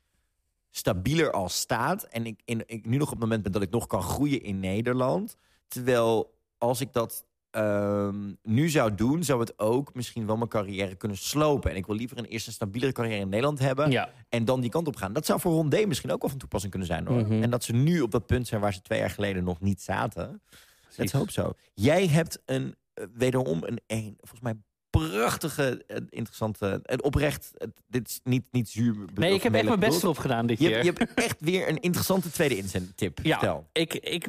stabieler 0.77 1.31
al 1.31 1.49
staat. 1.49 2.03
En 2.03 2.25
ik, 2.25 2.41
in, 2.45 2.63
ik 2.65 2.85
nu 2.85 2.97
nog 2.97 3.05
op 3.05 3.13
het 3.13 3.19
moment 3.19 3.43
ben 3.43 3.51
dat 3.51 3.61
ik 3.61 3.69
nog 3.69 3.87
kan 3.87 4.01
groeien 4.01 4.41
in 4.43 4.59
Nederland. 4.59 5.37
Terwijl 5.67 6.33
als 6.57 6.81
ik 6.81 6.93
dat 6.93 7.25
ehm, 7.51 8.33
nu 8.43 8.69
zou 8.69 8.95
doen, 8.95 9.23
zou 9.23 9.39
het 9.39 9.59
ook 9.59 9.93
misschien 9.93 10.25
wel 10.25 10.37
mijn 10.37 10.49
carrière 10.49 10.95
kunnen 10.95 11.17
slopen. 11.17 11.71
En 11.71 11.77
ik 11.77 11.85
wil 11.85 11.95
liever 11.95 12.17
een 12.17 12.25
eerst 12.25 12.47
een 12.47 12.53
stabielere 12.53 12.91
carrière 12.91 13.19
in 13.19 13.29
Nederland 13.29 13.59
hebben. 13.59 13.91
Ja. 13.91 14.09
En 14.29 14.45
dan 14.45 14.61
die 14.61 14.69
kant 14.69 14.87
op 14.87 14.95
gaan. 14.95 15.13
Dat 15.13 15.25
zou 15.25 15.39
voor 15.39 15.51
Rondé 15.51 15.85
misschien 15.85 16.11
ook 16.11 16.21
wel 16.21 16.29
van 16.29 16.39
toepassing 16.39 16.71
kunnen 16.71 16.89
zijn 16.89 17.07
hoor. 17.07 17.21
Mhm. 17.21 17.43
En 17.43 17.49
dat 17.49 17.63
ze 17.63 17.73
nu 17.73 18.01
op 18.01 18.11
dat 18.11 18.25
punt 18.25 18.47
zijn 18.47 18.61
waar 18.61 18.73
ze 18.73 18.81
twee 18.81 18.99
jaar 18.99 19.09
geleden 19.09 19.43
nog 19.43 19.61
niet 19.61 19.81
zaten. 19.81 20.27
Let's 20.29 20.95
Precies. 20.95 21.11
hope 21.11 21.31
zo. 21.31 21.53
Jij 21.73 22.07
hebt 22.07 22.41
een, 22.45 22.75
eh, 22.93 23.05
wederom 23.13 23.63
een, 23.63 23.79
een, 23.87 24.13
volgens 24.17 24.41
mij 24.41 24.55
prachtige, 24.99 25.83
eh, 25.87 25.97
interessante, 26.09 26.79
en 26.83 27.03
oprecht, 27.03 27.51
dit 27.87 28.07
is 28.07 28.19
niet, 28.23 28.45
niet 28.51 28.69
zuur. 28.69 28.95
Nee, 29.13 29.33
ik 29.33 29.43
heb 29.43 29.53
echt 29.53 29.65
mijn 29.65 29.79
best 29.79 30.03
erop 30.03 30.17
gedaan 30.17 30.45
dit 30.47 30.59
Je, 30.59 30.69
hebt- 30.69 30.85
je 30.85 30.91
hebt 30.97 31.13
echt 31.13 31.35
weer 31.39 31.69
een 31.69 31.79
interessante 31.79 32.31
tweede 32.31 32.57
inzendtip. 32.57 33.19
Ja, 33.23 33.39
Vertel. 33.39 33.67
ik, 33.71 33.93
ik, 33.93 34.27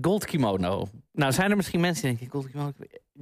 Gold 0.00 0.24
Kimono. 0.24 0.88
Nou, 1.12 1.32
zijn 1.32 1.50
er 1.50 1.56
misschien 1.56 1.80
mensen 1.80 2.02
die 2.08 2.16
denken, 2.18 2.32
Gold 2.40 2.50
Kimono, 2.50 2.72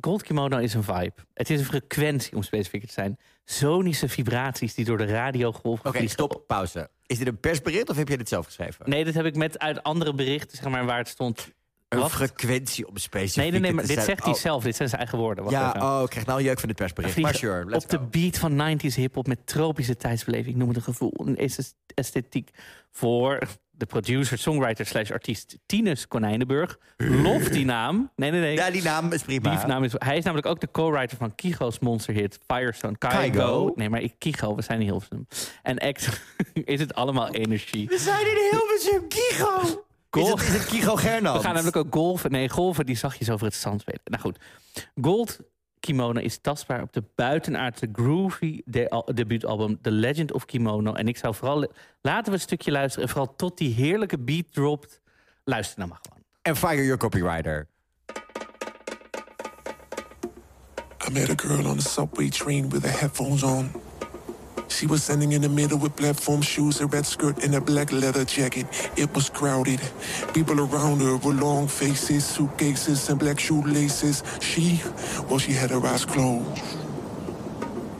Gold 0.00 0.22
Kimono 0.22 0.58
is 0.58 0.74
een 0.74 0.82
vibe. 0.82 1.12
Het 1.34 1.50
is 1.50 1.58
een 1.58 1.64
frequentie, 1.66 2.34
om 2.36 2.42
specifieker 2.42 2.88
te 2.88 2.94
zijn. 2.94 3.18
Sonische 3.44 4.08
vibraties 4.08 4.74
die 4.74 4.84
door 4.84 4.98
de 4.98 5.04
radiogolf 5.04 5.84
Oké, 5.86 6.08
stop, 6.08 6.44
pauze. 6.46 6.90
Is 7.06 7.18
dit 7.18 7.26
een 7.26 7.40
persbericht 7.40 7.90
of 7.90 7.96
heb 7.96 8.08
jij 8.08 8.16
dit 8.16 8.28
zelf 8.28 8.44
geschreven? 8.46 8.90
Nee, 8.90 9.04
dat 9.04 9.14
heb 9.14 9.24
ik 9.24 9.36
met 9.36 9.58
uit 9.58 9.82
andere 9.82 10.14
berichten, 10.14 10.56
zeg 10.58 10.68
maar, 10.68 10.84
waar 10.86 10.98
het 10.98 11.08
stond. 11.08 11.52
Een 11.94 12.00
Wat? 12.00 12.10
frequentie 12.10 12.86
op 12.88 12.98
specifiek. 12.98 13.36
Nee, 13.42 13.50
nee, 13.50 13.60
nee, 13.60 13.72
maar 13.72 13.86
dit 13.86 14.02
zegt 14.02 14.24
hij 14.24 14.32
Oh, 14.32 14.38
zelf. 14.38 14.62
Dit 14.62 14.76
zijn 14.76 14.88
zijn 14.88 15.00
eigen 15.00 15.18
woorden. 15.18 15.44
Wacht 15.44 15.56
Ja, 15.56 15.74
even. 15.76 15.88
oh, 15.88 16.02
ik 16.02 16.10
krijg 16.10 16.26
nou 16.26 16.38
een 16.38 16.44
jeuk 16.44 16.58
van 16.58 16.68
dit 16.68 16.76
persbericht. 16.76 17.16
Maar 17.16 17.34
sure, 17.34 17.64
let's 17.64 17.84
op 17.84 17.90
de 17.90 17.98
beat 18.00 18.38
van 18.38 18.76
90s 18.76 18.94
hip-hop 18.94 19.26
met 19.26 19.46
tropische 19.46 19.96
tijdsbeleving. 19.96 20.56
Noem 20.56 20.68
het 20.68 20.76
een 20.76 20.82
gevoel, 20.82 21.12
een 21.26 21.36
esth- 21.36 21.74
esthetiek. 21.94 22.50
Voor 22.90 23.38
de 23.76 23.86
producer, 23.86 24.38
songwriter 24.38 24.86
slash 24.86 25.10
artiest 25.10 25.58
Tinus 25.66 26.08
Konijnenburg. 26.08 26.78
Lof 26.96 27.48
die 27.48 27.64
naam. 27.64 28.10
Nee, 28.16 28.30
nee, 28.30 28.40
nee. 28.40 28.54
Ja, 28.54 28.70
die 28.70 28.82
naam 28.82 29.12
is 29.12 29.22
prima. 29.22 29.56
Die 29.56 29.66
naam 29.66 29.84
is, 29.84 29.92
hij 29.98 30.16
is 30.16 30.24
namelijk 30.24 30.46
ook 30.48 30.60
de 30.60 30.68
co-writer 30.72 31.16
van 31.16 31.34
Kigo's 31.34 31.78
monsterhit 31.78 32.38
Firestone. 32.46 32.98
Kygo. 32.98 33.72
Nee, 33.74 33.88
maar 33.90 34.00
ik 34.00 34.14
Kigo, 34.18 34.54
we 34.54 34.62
zijn 34.62 34.80
in 34.80 34.86
Hilversum. 34.86 35.26
En 35.62 35.78
act 35.78 36.08
is 36.64 36.80
het 36.80 36.94
allemaal 36.94 37.30
energie. 37.30 37.88
We 37.88 37.98
zijn 37.98 38.26
in 38.26 38.48
Hilversum, 38.50 39.08
Kigo. 40.14 40.26
Is 40.26 40.28
Gold. 40.28 40.40
het, 40.40 40.48
is 40.48 40.54
het 40.54 40.64
Kigo 40.64 40.96
Gernand? 40.96 41.36
We 41.38 41.44
gaan 41.44 41.54
namelijk 41.54 41.76
ook 41.76 41.94
golven. 41.94 42.30
Nee, 42.30 42.48
golven 42.48 42.86
die 42.86 42.96
zachtjes 42.96 43.30
over 43.30 43.46
het 43.46 43.54
zand 43.54 43.80
spelen. 43.80 44.00
Nou 44.04 44.22
goed. 44.22 44.38
Gold 45.00 45.38
Kimono 45.80 46.20
is 46.20 46.38
tastbaar 46.38 46.82
op 46.82 46.92
de 46.92 47.04
buitenaardse 47.14 47.88
groovy 47.92 48.60
de 48.64 49.04
debuutalbum 49.14 49.78
The 49.82 49.90
Legend 49.90 50.32
of 50.32 50.44
Kimono. 50.44 50.92
En 50.92 51.08
ik 51.08 51.16
zou 51.16 51.34
vooral... 51.34 51.72
Laten 52.00 52.24
we 52.24 52.32
een 52.32 52.40
stukje 52.40 52.70
luisteren. 52.70 53.08
En 53.08 53.14
vooral 53.14 53.34
tot 53.36 53.58
die 53.58 53.74
heerlijke 53.74 54.18
beat 54.18 54.52
dropt. 54.52 55.00
Luister 55.44 55.78
nou 55.78 55.90
maar 55.90 56.00
gewoon. 56.02 56.22
En 56.42 56.56
fire 56.56 56.82
your 56.82 56.96
copywriter. 56.96 57.66
I 61.08 61.12
met 61.12 61.30
a 61.30 61.48
girl 61.48 61.66
on 61.66 61.76
the 61.76 61.88
subway 61.88 62.28
train 62.28 62.68
with 62.68 62.82
her 62.82 63.00
headphones 63.00 63.42
on. 63.42 63.70
She 64.74 64.86
was 64.86 65.04
standing 65.04 65.32
in 65.32 65.42
the 65.42 65.48
middle 65.48 65.78
with 65.78 65.94
platform 65.94 66.42
shoes, 66.42 66.80
a 66.80 66.86
red 66.86 67.06
skirt, 67.06 67.44
and 67.44 67.54
a 67.54 67.60
black 67.60 67.92
leather 67.92 68.24
jacket. 68.24 68.66
It 68.96 69.14
was 69.14 69.30
crowded. 69.30 69.80
People 70.34 70.58
around 70.58 71.00
her 71.00 71.16
were 71.16 71.32
long 71.32 71.68
faces, 71.68 72.24
suitcases, 72.24 73.08
and 73.08 73.18
black 73.20 73.38
shoelaces. 73.38 74.24
She, 74.40 74.82
well, 75.28 75.38
she 75.38 75.52
had 75.52 75.70
her 75.70 75.86
eyes 75.86 76.04
closed. 76.04 76.60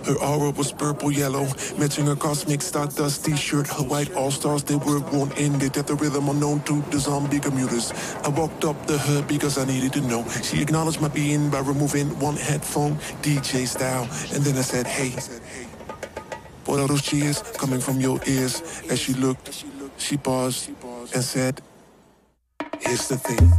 Her 0.04 0.16
aura 0.20 0.50
was 0.50 0.70
purple 0.70 1.10
yellow, 1.10 1.46
matching 1.78 2.04
her 2.06 2.16
cosmic 2.16 2.60
stardust 2.60 3.24
t-shirt. 3.24 3.68
Her 3.68 3.84
white 3.84 4.12
all-stars, 4.12 4.62
they 4.62 4.76
were 4.76 5.00
worn 5.00 5.32
ended 5.38 5.78
at 5.78 5.86
the 5.86 5.94
rhythm 5.94 6.28
unknown 6.28 6.60
to 6.64 6.82
the 6.90 6.98
zombie 6.98 7.40
commuters. 7.40 7.90
I 8.22 8.28
walked 8.28 8.66
up 8.66 8.86
to 8.88 8.98
her 8.98 9.22
because 9.22 9.56
I 9.56 9.64
needed 9.64 9.94
to 9.94 10.02
know. 10.02 10.26
She 10.42 10.60
acknowledged 10.60 11.00
my 11.00 11.08
being 11.08 11.48
by 11.48 11.60
removing 11.60 12.18
one 12.18 12.36
headphone, 12.36 12.96
DJ 13.22 13.66
style. 13.66 14.06
And 14.34 14.44
then 14.44 14.58
I 14.58 14.62
said, 14.62 14.86
hey, 14.86 15.14
what 16.66 16.80
are 16.80 16.88
those 16.88 17.02
cheers 17.02 17.42
coming 17.56 17.80
from 17.80 18.00
your 18.00 18.20
ears? 18.26 18.82
As 18.90 18.98
she 18.98 19.14
looked, 19.14 19.64
she 19.98 20.16
paused 20.16 20.70
and 21.14 21.22
said, 21.22 21.60
here's 22.80 23.08
the 23.08 23.16
thing. 23.16 23.52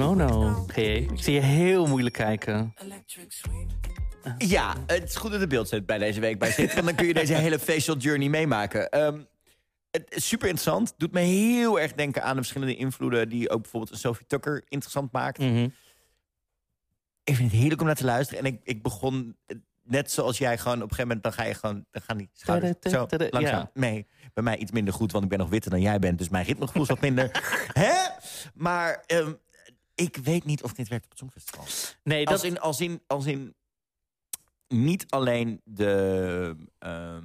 Kimono. 0.00 0.64
G. 0.66 0.76
Ik 0.76 1.22
zie 1.22 1.34
je 1.34 1.40
heel 1.40 1.86
moeilijk 1.86 2.14
kijken. 2.14 2.74
electric 2.76 3.32
swing. 3.32 3.70
Ja, 4.38 4.74
het 4.86 5.08
is 5.08 5.16
goed 5.16 5.30
dat 5.30 5.40
de 5.40 5.46
beeld 5.46 5.68
zit 5.68 5.86
bij 5.86 5.98
deze 5.98 6.20
week 6.20 6.38
bij 6.38 6.52
zit. 6.52 6.74
Want 6.74 6.86
dan 6.86 6.94
kun 6.94 7.06
je 7.06 7.14
deze 7.14 7.34
hele 7.34 7.58
facial 7.58 7.96
journey 7.96 8.28
meemaken. 8.28 8.90
Ehm, 8.90 9.20
het 9.90 10.14
is 10.14 10.28
super 10.28 10.48
interessant. 10.48 10.94
Doet 10.96 11.12
me 11.12 11.20
heel 11.20 11.80
erg 11.80 11.92
denken 11.92 12.22
aan 12.22 12.30
de 12.30 12.36
verschillende 12.36 12.76
invloeden... 12.76 13.28
die 13.28 13.50
ook 13.50 13.62
bijvoorbeeld 13.62 13.92
een 13.92 13.98
Sophie 13.98 14.26
Tucker 14.26 14.64
interessant 14.68 15.12
maakt. 15.12 15.38
Mhm. 15.38 15.68
Ik 17.24 17.36
vind 17.36 17.50
het 17.50 17.60
heerlijk 17.60 17.80
om 17.80 17.86
naar 17.86 17.96
te 17.96 18.04
luisteren. 18.04 18.44
En 18.44 18.52
ik, 18.52 18.60
ik 18.62 18.82
begon, 18.82 19.36
net 19.82 20.10
zoals 20.10 20.38
jij, 20.38 20.58
gewoon 20.58 20.82
op 20.82 20.90
een 20.90 20.96
gegeven 20.96 21.06
moment... 21.06 21.22
dan 21.22 21.32
ga 21.32 21.44
je 21.44 21.54
gewoon, 21.54 21.84
dan 21.90 22.02
gaan 22.02 22.16
die 22.16 22.30
schouders 22.32 22.74
zo 22.80 23.06
langzaam 23.30 23.42
ja. 23.42 23.70
mee. 23.74 24.06
Bij 24.34 24.44
mij 24.44 24.56
iets 24.56 24.72
minder 24.72 24.94
goed, 24.94 25.12
want 25.12 25.24
ik 25.24 25.30
ben 25.30 25.38
nog 25.38 25.48
witter 25.48 25.70
dan 25.70 25.80
jij 25.80 25.98
bent. 25.98 26.18
Dus 26.18 26.28
mijn 26.28 26.44
ritmegevoel 26.44 26.82
is 26.82 26.88
wat 26.88 27.00
minder. 27.00 27.30
Hè? 27.72 27.92
Maar 28.54 29.02
ehm, 29.06 29.32
ik 30.00 30.16
weet 30.16 30.44
niet 30.44 30.62
of 30.62 30.72
dit 30.72 30.88
werkt 30.88 31.04
op 31.04 31.10
het 31.10 31.18
Songfestival. 31.18 31.64
Nee, 32.04 32.26
Als 32.26 32.42
dat, 32.42 32.50
in, 32.50 32.60
als, 32.60 32.80
in, 32.80 33.00
als 33.06 33.26
in 33.26 33.54
niet 34.68 35.06
alleen 35.10 35.60
de 35.64 36.56
ehm, 36.78 37.24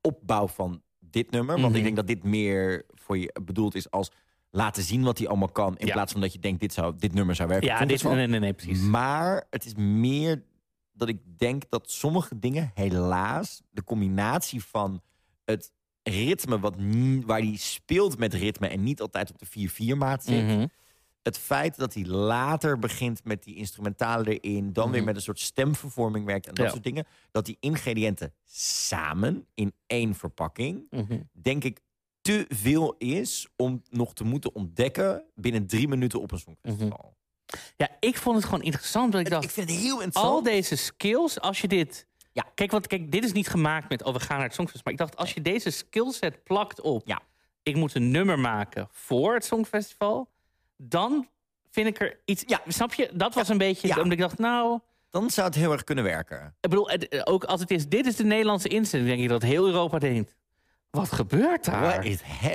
opbouw 0.00 0.48
van 0.48 0.82
dit 0.98 1.30
nummer. 1.30 1.54
Want 1.54 1.68
Mhm. 1.68 1.76
ik 1.76 1.82
denk 1.82 1.96
dat 1.96 2.06
dit 2.06 2.22
meer 2.22 2.84
voor 2.94 3.18
je 3.18 3.34
bedoeld 3.44 3.74
is 3.74 3.90
als 3.90 4.10
laten 4.50 4.82
zien 4.82 5.02
wat 5.02 5.18
hij 5.18 5.28
allemaal 5.28 5.48
kan. 5.48 5.76
In 5.78 5.86
Ja. 5.86 5.92
plaats 5.92 6.12
van 6.12 6.20
dat 6.20 6.32
je 6.32 6.38
denkt, 6.38 6.60
dit, 6.60 6.72
zou, 6.72 6.94
dit 6.98 7.14
nummer 7.14 7.34
zou 7.34 7.48
werken. 7.48 7.68
ja, 7.68 7.84
dit, 7.84 8.02
nee, 8.02 8.26
nee, 8.26 8.40
nee, 8.40 8.52
precies. 8.52 8.80
Maar 8.80 9.46
het 9.50 9.64
is 9.64 9.74
meer 9.74 10.42
dat 10.92 11.08
ik 11.08 11.18
denk 11.38 11.62
dat 11.68 11.90
sommige 11.90 12.38
dingen 12.38 12.70
helaas... 12.74 13.62
de 13.70 13.84
combinatie 13.84 14.64
van 14.64 15.02
het 15.44 15.72
ritme 16.02 16.58
wat, 16.58 16.74
waar 17.24 17.38
hij 17.38 17.56
speelt 17.56 18.18
met 18.18 18.34
ritme... 18.34 18.68
en 18.68 18.82
niet 18.82 19.00
altijd 19.00 19.30
op 19.32 19.38
de 19.38 19.46
4-4 19.94 19.96
maat 19.96 20.24
zit... 20.24 20.44
Mhm. 20.46 20.66
Het 21.22 21.38
feit 21.38 21.76
dat 21.76 21.94
hij 21.94 22.04
later 22.04 22.78
begint 22.78 23.24
met 23.24 23.42
die 23.42 23.54
instrumentalen 23.56 24.26
erin... 24.40 24.72
dan 24.72 24.86
weer 24.90 24.96
Mhm. 24.96 25.06
met 25.06 25.16
een 25.16 25.22
soort 25.22 25.40
stemvervorming 25.40 26.24
werkt 26.26 26.46
en 26.46 26.54
dat 26.54 26.64
Ja. 26.66 26.70
soort 26.70 26.84
dingen... 26.84 27.06
dat 27.30 27.44
die 27.46 27.56
ingrediënten 27.60 28.34
samen 28.44 29.46
in 29.54 29.72
één 29.86 30.14
verpakking... 30.14 30.86
Mhm. 30.90 31.20
denk 31.32 31.64
ik 31.64 31.80
te 32.20 32.44
veel 32.48 32.94
is 32.98 33.48
om 33.56 33.82
nog 33.90 34.14
te 34.14 34.24
moeten 34.24 34.54
ontdekken... 34.54 35.24
binnen 35.34 35.66
drie 35.66 35.88
minuten 35.88 36.20
op 36.20 36.32
een 36.32 36.38
songfestival. 36.38 37.16
Ja, 37.76 37.88
ik 38.00 38.16
vond 38.18 38.36
het 38.36 38.44
gewoon 38.44 38.62
interessant. 38.62 39.12
Dat 39.12 39.20
ik 39.20 39.30
dacht, 39.30 39.44
Ik 39.44 39.50
vind 39.50 39.70
het 39.70 39.78
heel 39.78 40.00
interessant. 40.02 40.26
al 40.34 40.42
deze 40.42 40.76
skills, 40.76 41.40
als 41.40 41.60
je 41.60 41.68
dit... 41.68 42.06
Ja. 42.32 42.46
Kijk, 42.54 42.70
want 42.70 42.86
kijk, 42.86 43.12
dit 43.12 43.24
is 43.24 43.32
niet 43.32 43.48
gemaakt 43.48 43.88
met, 43.88 44.02
oh, 44.02 44.12
we 44.12 44.20
gaan 44.20 44.36
naar 44.36 44.46
het 44.46 44.54
Songfestival. 44.54 44.92
Maar 44.92 45.02
ik 45.02 45.08
dacht, 45.08 45.16
als 45.20 45.34
je 45.34 45.42
deze 45.42 45.70
skillset 45.70 46.44
plakt 46.44 46.80
op... 46.80 47.06
Ja. 47.06 47.20
ik 47.62 47.76
moet 47.76 47.94
een 47.94 48.10
nummer 48.10 48.38
maken 48.38 48.88
voor 48.90 49.34
het 49.34 49.44
Songfestival... 49.44 50.30
dan 50.82 51.28
vind 51.70 51.86
ik 51.86 52.00
er 52.00 52.20
iets... 52.24 52.42
Ja. 52.46 52.60
Snap 52.68 52.94
je? 52.94 53.10
Dat 53.14 53.34
was 53.34 53.48
een 53.48 53.58
beetje... 53.58 53.88
Ja. 53.88 53.96
Omdat 53.96 54.12
ik 54.12 54.18
dacht, 54.18 54.38
nou... 54.38 54.78
Dan 55.10 55.30
zou 55.30 55.46
het 55.46 55.56
heel 55.56 55.72
erg 55.72 55.84
kunnen 55.84 56.04
werken. 56.04 56.54
Ik 56.60 56.70
bedoel, 56.70 56.90
het- 56.90 57.08
eh, 57.08 57.20
ook 57.24 57.44
als 57.44 57.60
het 57.60 57.70
is... 57.70 57.88
Dit 57.88 58.06
is 58.06 58.16
de 58.16 58.24
Nederlandse 58.24 58.68
instelling. 58.68 59.08
denk 59.08 59.20
je 59.20 59.28
dat 59.28 59.42
heel 59.42 59.66
Europa 59.66 59.98
denkt... 59.98 60.34
Wat 60.90 61.12
gebeurt 61.12 61.64
daar? 61.64 62.02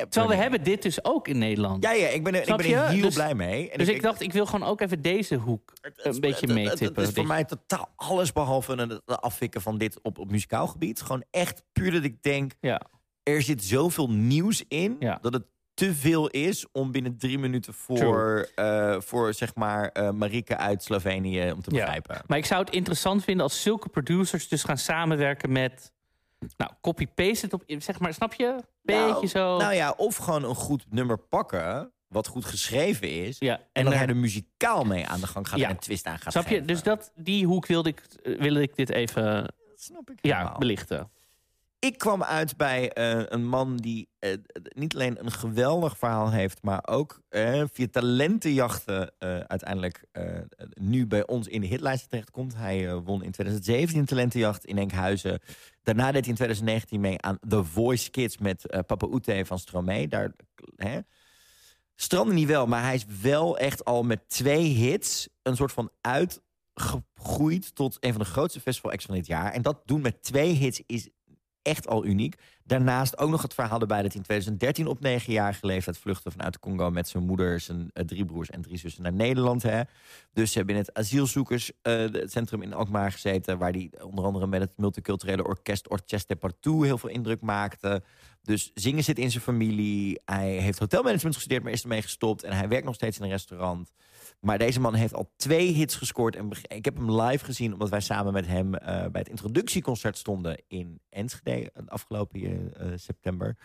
Terwijl 0.10 0.28
we 0.28 0.36
hebben 0.36 0.64
dit 0.64 0.82
dus 0.82 1.04
ook 1.06 1.28
in 1.28 1.38
Nederland. 1.38 1.84
Ja, 1.84 1.92
ja, 1.92 2.08
ik 2.08 2.24
ben 2.24 2.34
er, 2.34 2.40
ik 2.50 2.56
ben 2.58 2.74
er 2.76 2.88
heel 2.90 3.02
Dus- 3.02 3.14
blij 3.14 3.36
mee. 3.36 3.70
En 3.72 3.78
dus 3.78 3.88
ik 3.88 4.02
dacht, 4.02 4.22
ik 4.22 4.34
wil 4.34 4.46
gewoon 4.46 4.68
ook 4.68 4.82
even 4.82 5.02
deze 5.02 5.36
hoek 5.36 5.74
het- 5.82 6.06
een 6.06 6.20
beetje 6.20 6.48
meetippen. 6.48 7.02
Het 7.04 7.08
is 7.12 7.16
voor 7.16 7.26
mij 7.28 7.44
totaal 7.44 7.90
alles 7.96 8.32
behalve 8.32 8.74
een- 8.74 8.90
het 8.90 9.22
afvikken 9.22 9.62
van 9.62 9.78
dit 9.78 10.00
op, 10.02 10.18
op 10.20 10.32
muzikaal 10.32 10.68
gebied. 10.68 11.02
Gewoon 11.02 11.24
echt 11.32 11.64
puur 11.72 11.92
dat 11.92 12.04
ik 12.04 12.22
denk, 12.24 12.52
Ja. 12.62 12.82
er 13.24 13.42
zit 13.42 13.64
zoveel 13.64 14.10
nieuws 14.12 14.64
in... 14.68 14.96
Ja. 15.00 15.18
dat 15.22 15.34
het 15.34 15.44
te 15.78 15.96
veel 15.96 16.28
is 16.28 16.66
om 16.72 16.92
binnen 16.92 17.18
drie 17.18 17.38
minuten 17.40 17.74
voor, 17.74 18.50
eh, 18.56 18.96
voor 19.00 19.34
zeg 19.34 19.56
maar, 19.56 19.90
eh 19.90 20.10
Marike 20.12 20.58
uit 20.58 20.84
Slovenië 20.84 21.52
om 21.52 21.62
te 21.62 21.76
Ja. 21.76 21.80
begrijpen. 21.82 22.22
Maar 22.28 22.38
ik 22.38 22.46
zou 22.46 22.64
het 22.64 22.74
interessant 22.74 23.24
vinden 23.24 23.44
als 23.44 23.62
zulke 23.62 23.90
producers 23.90 24.48
dus 24.48 24.64
gaan 24.64 24.78
samenwerken 24.78 25.52
met... 25.52 25.92
Nou, 26.58 26.72
copy-paste 26.82 27.46
het 27.46 27.54
op, 27.54 27.64
zeg 27.68 28.00
maar, 28.00 28.14
snap 28.14 28.34
je? 28.34 28.56
Beetje 28.82 29.12
nou, 29.12 29.28
zo. 29.28 29.58
Nou 29.58 29.74
ja, 29.74 29.92
of 29.98 30.16
gewoon 30.16 30.44
een 30.44 30.56
goed 30.56 30.86
nummer 30.90 31.18
pakken, 31.18 31.92
wat 32.08 32.28
goed 32.28 32.46
geschreven 32.46 33.10
is... 33.26 33.36
ja, 33.40 33.56
en 33.58 33.64
en 33.74 33.84
dan 33.84 33.94
hij 33.94 34.08
er 34.08 34.16
muzikaal 34.16 34.84
mee 34.84 35.08
aan 35.08 35.20
de 35.20 35.28
gang 35.28 35.48
gaat 35.48 35.60
Ja. 35.60 35.66
en 35.66 35.72
een 35.72 35.80
twist 35.80 36.06
aan 36.06 36.20
gaat 36.20 36.32
Snap 36.32 36.44
je? 36.44 36.50
geven. 36.50 36.68
Dus 36.68 36.84
dat, 36.84 37.12
die 37.16 37.46
hoek 37.46 37.66
wilde 37.66 37.90
ik, 37.90 38.02
eh, 38.24 38.40
wilde 38.40 38.62
ik 38.62 38.76
dit 38.76 38.90
even 38.90 39.54
snap 39.76 40.10
ik 40.10 40.18
ja, 40.22 40.38
helemaal. 40.38 40.58
belichten. 40.60 41.12
Ik 41.80 41.98
kwam 41.98 42.24
uit 42.24 42.58
bij 42.58 42.92
eh, 42.92 43.24
een 43.26 43.48
man 43.48 43.78
die 43.78 44.10
eh, 44.20 44.34
niet 44.76 44.96
alleen 44.96 45.20
een 45.20 45.32
geweldig 45.32 45.98
verhaal 45.98 46.32
heeft, 46.32 46.62
maar 46.62 46.88
ook 46.88 47.22
eh, 47.30 47.64
via 47.72 47.88
talentenjachten 47.92 49.14
uiteindelijk 49.48 50.06
nu 50.74 51.08
bij 51.08 51.28
ons 51.28 51.48
in 51.48 51.62
de 51.62 51.68
hitlijsten 51.68 52.10
terechtkomt. 52.10 52.56
Hij 52.56 52.96
won 52.96 53.24
in 53.24 53.32
2017 53.32 54.00
een 54.00 54.06
talentenjacht 54.06 54.66
in 54.66 54.78
Enkhuizen. 54.78 55.40
Daarna 55.84 56.12
deed 56.12 56.22
hij 56.22 56.30
in 56.30 56.36
2019 56.36 57.00
mee 57.00 57.22
aan 57.22 57.40
The 57.48 57.64
Voice 57.64 58.10
Kids 58.10 58.38
met 58.38 58.84
Papa 58.86 59.08
Oete 59.08 59.44
van 59.46 59.60
Stromae. 59.60 60.08
Daar 60.08 60.32
hè, 60.76 61.00
strandde 61.96 62.34
niet 62.34 62.48
wel, 62.48 62.68
maar 62.68 62.84
hij 62.84 62.96
is 62.96 63.06
wel 63.22 63.58
echt 63.58 63.86
al 63.86 64.04
met 64.04 64.30
twee 64.30 64.64
hits 64.64 65.30
een 65.42 65.56
soort 65.56 65.72
van 65.72 65.92
uitgegroeid 66.02 67.76
tot 67.76 67.98
een 68.00 68.14
van 68.14 68.22
de 68.22 68.28
grootste 68.28 68.60
festival 68.60 68.92
acts 68.92 69.06
van 69.06 69.16
dit 69.16 69.28
jaar. 69.28 69.52
En 69.52 69.62
dat 69.62 69.82
doen 69.86 70.02
met 70.02 70.24
twee 70.24 70.54
hits 70.54 70.82
is 70.86 71.10
echt 71.68 71.88
al 71.88 72.06
uniek. 72.06 72.36
Daarnaast 72.64 73.18
ook 73.18 73.30
nog 73.30 73.42
het 73.42 73.54
verhaal 73.54 73.80
erbij 73.80 74.02
dat 74.02 74.12
hij 74.12 74.18
in 74.18 74.24
2013 74.24 74.88
op 74.88 75.00
negenjarige 75.00 75.66
leeftijd 75.66 75.98
vluchtte 75.98 76.32
vanuit 76.32 76.60
Congo 76.60 76.90
met 76.92 77.08
zijn 77.08 77.24
moeder, 77.24 77.60
zijn 77.60 77.90
eh, 77.94 78.06
drie 78.06 78.26
broers 78.26 78.50
en 78.50 78.62
drie 78.62 78.78
zussen 78.78 79.04
naar 79.04 79.14
Nederland. 79.14 79.64
Hè. 79.64 79.82
Dus 80.34 80.52
ze 80.52 80.58
hebben 80.58 80.76
in 80.76 80.82
het 80.82 80.94
asielzoekerscentrum 80.94 82.62
in 82.62 82.74
Alkmaar 82.74 83.12
gezeten, 83.12 83.58
waar 83.58 83.72
hij 83.72 83.92
onder 84.02 84.26
andere 84.26 84.48
met 84.48 84.62
het 84.62 84.72
multiculturele 84.76 85.44
orkest 85.44 85.90
Orchestre 85.90 86.36
Partout 86.36 86.84
heel 86.84 86.98
veel 86.98 87.10
indruk 87.10 87.42
maakte. 87.42 88.04
Dus 88.42 88.72
zingen 88.74 89.04
zit 89.04 89.20
in 89.20 89.32
zijn 89.32 89.44
familie. 89.44 90.22
Hij 90.26 90.50
heeft 90.50 90.80
hotelmanagement 90.80 91.36
gestudeerd, 91.36 91.64
maar 91.64 91.72
is 91.72 91.84
ermee 91.84 92.02
gestopt. 92.02 92.44
En 92.44 92.54
hij 92.54 92.68
werkt 92.68 92.86
nog 92.86 92.96
steeds 92.96 93.18
in 93.18 93.24
een 93.24 93.30
restaurant. 93.30 93.92
Maar 94.40 94.58
deze 94.58 94.80
man 94.80 94.94
heeft 94.94 95.14
al 95.14 95.32
twee 95.36 95.72
hits 95.72 95.96
gescoord. 95.96 96.36
En 96.36 96.50
ik 96.68 96.86
heb 96.86 96.96
hem 96.96 97.22
live 97.22 97.46
gezien, 97.46 97.74
omdat 97.74 97.90
wij 97.90 98.00
samen 98.00 98.34
met 98.34 98.48
hem 98.48 98.76
eh, 98.76 98.86
bij 98.86 99.22
het 99.22 99.30
introductieconcert 99.30 100.18
stonden 100.18 100.64
in 100.68 101.02
Enschede 101.10 101.72
eh, 101.72 101.84
afgelopen 101.88 102.74
eh, 102.74 102.88
september. 102.96 103.58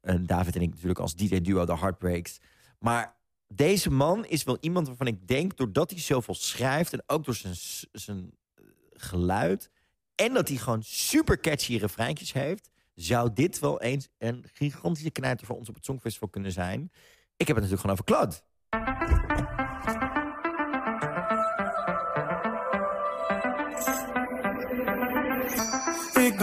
En 0.00 0.26
David 0.26 0.56
en 0.56 0.62
ik 0.62 0.70
natuurlijk 0.70 0.98
als 0.98 1.14
DJ-duo 1.14 1.64
The 1.64 1.76
Heartbreaks. 1.76 2.38
Maar 2.78 3.16
deze 3.46 3.90
man 3.90 4.26
is 4.26 4.44
wel 4.44 4.56
iemand 4.60 4.86
waarvan 4.86 5.06
ik 5.06 5.26
denk, 5.26 5.56
doordat 5.56 5.90
hij 5.90 6.00
zoveel 6.00 6.34
schrijft 6.34 6.92
en 6.92 7.02
ook 7.06 7.24
door 7.24 7.34
zijn, 7.34 7.54
zijn 7.92 8.30
geluid. 8.92 9.70
En 10.14 10.34
dat 10.34 10.48
hij 10.48 10.56
gewoon 10.56 10.82
super 10.82 11.40
catchy 11.40 11.76
refreintjes 11.76 12.32
heeft. 12.32 12.70
Zou 12.94 13.32
dit 13.32 13.58
wel 13.58 13.80
eens 13.80 14.08
een 14.18 14.44
gigantische 14.52 15.10
knijter 15.10 15.46
voor 15.46 15.56
ons 15.56 15.68
op 15.68 15.74
het 15.74 15.84
Songfestival 15.84 16.28
kunnen 16.28 16.52
zijn? 16.52 16.90
Ik 17.36 17.46
heb 17.46 17.56
het 17.56 17.70
natuurlijk 17.70 17.80
gewoon 17.80 17.96
over 17.96 18.04
Claude. 18.04 18.50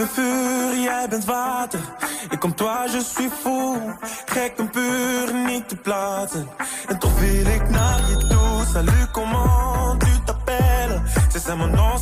Ben 0.00 0.08
vuur, 0.08 0.78
jij 0.78 1.06
bent 1.08 1.24
water. 1.24 1.80
Ik 2.30 2.38
kom 2.40 2.54
toi, 2.54 2.90
je 2.90 3.02
suis 3.14 3.32
fou. 3.42 3.76
Gek 4.24 4.52
en 4.56 4.70
puur, 4.70 5.34
niet 5.46 5.68
te 5.68 5.76
plaatsen. 5.76 6.48
En 6.88 6.98
toch 6.98 7.18
wil 7.20 7.46
ik 7.46 7.70
naar 7.70 8.00
je 8.08 8.16
toe. 8.16 8.64
Salut, 8.72 9.10
comment 9.12 10.00
tu 10.00 10.10
t'appelles? 10.24 11.00
C'est 11.28 11.42
ça 11.46 11.54
mon 11.56 11.70
nom, 11.70 11.98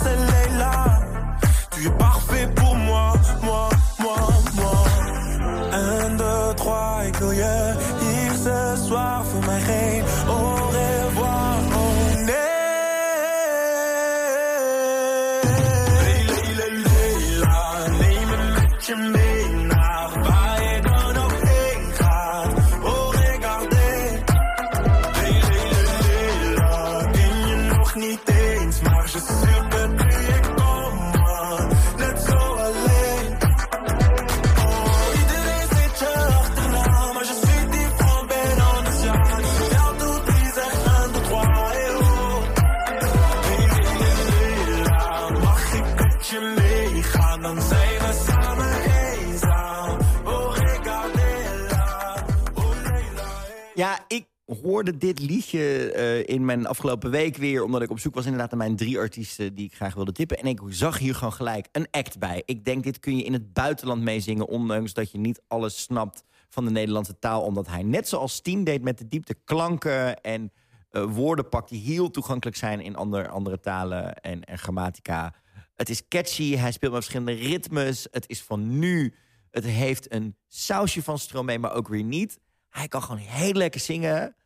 hoorde 54.79 54.99
dit 54.99 55.21
liedje 55.21 55.93
eh, 55.93 56.35
in 56.35 56.45
mijn 56.45 56.67
afgelopen 56.67 57.11
week 57.11 57.37
weer... 57.37 57.63
omdat 57.63 57.83
ik 57.83 57.91
op 57.91 57.99
zoek 57.99 58.15
was 58.15 58.25
inderdaad 58.25 58.51
naar 58.51 58.59
mijn 58.59 58.77
drie 58.77 58.99
artiesten... 58.99 59.55
die 59.55 59.65
ik 59.65 59.75
graag 59.75 59.95
wilde 59.95 60.13
tippen. 60.13 60.39
En 60.39 60.47
ik 60.47 60.61
zag 60.69 60.99
hier 60.99 61.15
gewoon 61.15 61.33
gelijk 61.33 61.69
een 61.73 61.87
act 61.91 62.19
bij. 62.19 62.43
Ik 62.45 62.65
denk, 62.65 62.85
dit 62.85 62.99
kun 62.99 63.17
je 63.17 63.23
in 63.23 63.33
het 63.33 63.53
buitenland 63.53 64.03
meezingen... 64.03 64.49
ondanks 64.49 64.93
dat 64.93 65.11
je 65.11 65.19
niet 65.19 65.43
alles 65.49 65.83
snapt 65.83 66.25
van 66.49 66.65
de 66.65 66.71
Nederlandse 66.71 67.19
taal. 67.19 67.43
Omdat 67.43 67.67
hij 67.67 67.83
net 67.83 68.09
zoals 68.09 68.41
Tien 68.41 68.65
deed 68.65 68.83
met 68.83 68.99
de 68.99 69.09
diepte 69.09 69.35
klanken... 69.45 70.21
en 70.21 70.53
eh, 70.91 71.05
woorden 71.05 71.49
pakt 71.49 71.69
die 71.69 71.81
heel 71.81 72.11
toegankelijk 72.11 72.57
zijn... 72.57 72.81
in 72.81 72.97
ander, 72.97 73.29
andere 73.29 73.61
talen 73.61 74.15
en, 74.15 74.45
en 74.45 74.59
grammatica. 74.59 75.35
Het 75.75 75.89
is 75.89 76.09
catchy, 76.09 76.57
hij 76.57 76.73
speelt 76.73 76.93
met 76.93 77.05
verschillende 77.05 77.43
ritmes. 77.49 78.07
Het 78.11 78.29
is 78.29 78.43
van 78.43 78.79
nu. 78.79 79.15
Het 79.51 79.65
heeft 79.65 80.13
een 80.13 80.37
sausje 80.49 81.03
van 81.03 81.19
Stromae, 81.19 81.59
maar 81.59 81.75
ook 81.75 81.89
weer 81.89 82.05
niet. 82.05 82.39
Hij 82.69 82.89
kan 82.89 83.03
gewoon 83.03 83.21
heel 83.21 83.53
lekker 83.53 83.81
zingen. 83.81 84.37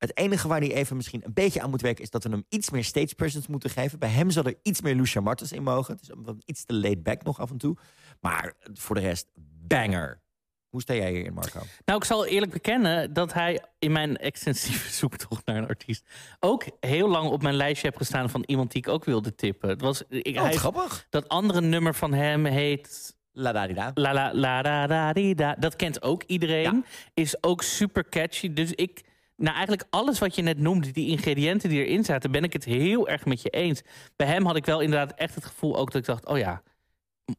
Het 0.00 0.16
enige 0.16 0.48
waar 0.48 0.60
hij 0.60 0.74
even 0.74 0.96
misschien 0.96 1.24
een 1.24 1.32
beetje 1.32 1.60
aan 1.60 1.70
moet 1.70 1.80
werken... 1.80 2.02
is 2.02 2.10
dat 2.10 2.24
we 2.24 2.30
hem 2.30 2.44
iets 2.48 2.70
meer 2.70 2.84
stage 2.84 3.14
presence 3.14 3.50
moeten 3.50 3.70
geven. 3.70 3.98
Bij 3.98 4.08
hem 4.08 4.30
zal 4.30 4.44
er 4.44 4.58
iets 4.62 4.80
meer 4.80 4.94
Lucia 4.94 5.20
Martens 5.20 5.52
in 5.52 5.62
mogen. 5.62 5.94
Het 5.94 6.02
is 6.08 6.34
iets 6.44 6.64
te 6.64 6.74
laid 6.74 7.02
back 7.02 7.22
nog 7.22 7.40
af 7.40 7.50
en 7.50 7.58
toe. 7.58 7.76
Maar 8.20 8.54
voor 8.72 8.94
de 8.94 9.00
rest, 9.00 9.28
banger. 9.66 10.20
Hoe 10.68 10.80
sta 10.80 10.94
jij 10.94 11.10
hierin, 11.12 11.34
Marco? 11.34 11.60
Nou, 11.84 11.98
ik 11.98 12.04
zal 12.04 12.26
eerlijk 12.26 12.52
bekennen 12.52 13.12
dat 13.12 13.32
hij 13.32 13.62
in 13.78 13.92
mijn 13.92 14.16
extensieve 14.16 14.92
zoektocht 15.00 15.46
naar 15.46 15.56
een 15.56 15.68
artiest 15.68 16.04
ook 16.40 16.64
heel 16.80 17.08
lang 17.08 17.30
op 17.30 17.42
mijn 17.42 17.54
lijstje 17.54 17.88
heb 17.88 17.96
gestaan 17.96 18.30
van 18.30 18.42
iemand 18.46 18.72
die 18.72 18.82
ik 18.82 18.88
ook 18.88 19.04
wilde 19.04 19.34
tippen. 19.34 19.68
Het 19.68 19.80
was, 19.80 20.02
ik, 20.08 20.36
Oh, 20.36 20.42
hij, 20.42 20.52
grappig. 20.56 21.06
dat 21.10 21.28
andere 21.28 21.60
nummer 21.60 21.94
van 21.94 22.12
hem 22.12 22.44
heet 22.44 23.18
La 23.32 23.52
da 23.52 23.66
di 23.66 23.74
da. 23.74 23.90
La 23.94 24.12
la 24.12 24.34
la 24.34 24.62
da 24.62 24.86
da 24.86 25.12
di 25.12 25.34
da. 25.34 25.54
Dat 25.58 25.76
kent 25.76 26.02
ook 26.02 26.22
iedereen. 26.26 26.84
Is 27.14 27.42
ook 27.42 27.62
super 27.62 28.08
catchy. 28.08 28.52
Dus 28.52 28.72
ik, 28.72 29.00
nou 29.40 29.56
eigenlijk 29.56 29.86
alles 29.90 30.18
wat 30.18 30.34
je 30.34 30.42
net 30.42 30.58
noemde, 30.58 30.90
die 30.90 31.08
ingrediënten 31.08 31.68
die 31.68 31.84
erin 31.84 32.04
zaten, 32.04 32.30
ben 32.30 32.44
ik 32.44 32.52
het 32.52 32.64
heel 32.64 33.08
erg 33.08 33.24
met 33.24 33.42
je 33.42 33.50
eens. 33.50 33.82
Bij 34.16 34.26
hem 34.26 34.46
had 34.46 34.56
ik 34.56 34.64
wel 34.64 34.80
inderdaad 34.80 35.18
echt 35.18 35.34
het 35.34 35.44
gevoel 35.44 35.76
ook 35.76 35.92
dat 35.92 36.00
ik 36.00 36.06
dacht, 36.06 36.26
oh 36.26 36.38
ja, 36.38 36.62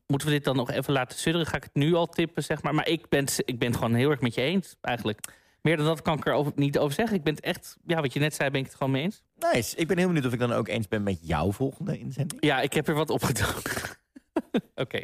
moeten 0.08 0.28
we 0.28 0.34
dit 0.34 0.44
dan 0.44 0.56
nog 0.56 0.72
even 0.72 0.94
laten 0.94 1.20
sudderen? 1.20 1.48
Ga 1.48 1.58
ik 1.58 1.64
het 1.64 1.74
nu 1.74 1.94
al 1.94 2.08
tippen, 2.08 2.44
zeg 2.44 2.62
maar. 2.62 2.76
Maar 2.76 2.88
ik 2.88 3.10
ben, 3.10 3.26
ik 3.46 3.60
ben 3.60 3.68
het 3.68 3.78
gewoon 3.78 3.94
heel 3.94 4.10
erg 4.10 4.22
met 4.22 4.34
je 4.34 4.42
eens, 4.42 4.76
eigenlijk. 4.82 5.20
Meer 5.62 5.78
dan 5.78 5.86
dat 5.86 6.02
kan 6.02 6.18
ik 6.18 6.28
er 6.28 6.34
over, 6.34 6.52
niet 6.56 6.78
over 6.78 6.94
zeggen. 6.94 7.18
Ik 7.18 7.24
ben 7.24 7.34
het 7.36 7.44
echt, 7.44 7.78
ja, 7.86 8.02
wat 8.02 8.14
je 8.14 8.20
net 8.20 8.34
zei, 8.34 8.50
ben 8.50 8.60
ik 8.60 8.66
het 8.66 8.76
gewoon 8.76 8.92
mee 8.92 9.04
eens. 9.04 9.24
Nice. 9.54 9.76
Ik 9.76 9.88
ben 9.88 9.98
heel 9.98 10.08
benieuwd 10.08 10.26
of 10.26 10.34
ik 10.34 10.40
dan 10.40 10.52
ook 10.52 10.68
eens 10.68 10.88
ben 10.88 11.04
met 11.04 11.20
jouw 11.22 11.52
volgende 11.52 12.00
inzending. 12.00 12.46
Ja, 12.46 12.62
ik 12.62 12.74
heb 12.74 12.88
er 12.88 12.94
wat 12.94 13.10
opgedoken. 13.10 13.98
Oké. 14.76 15.04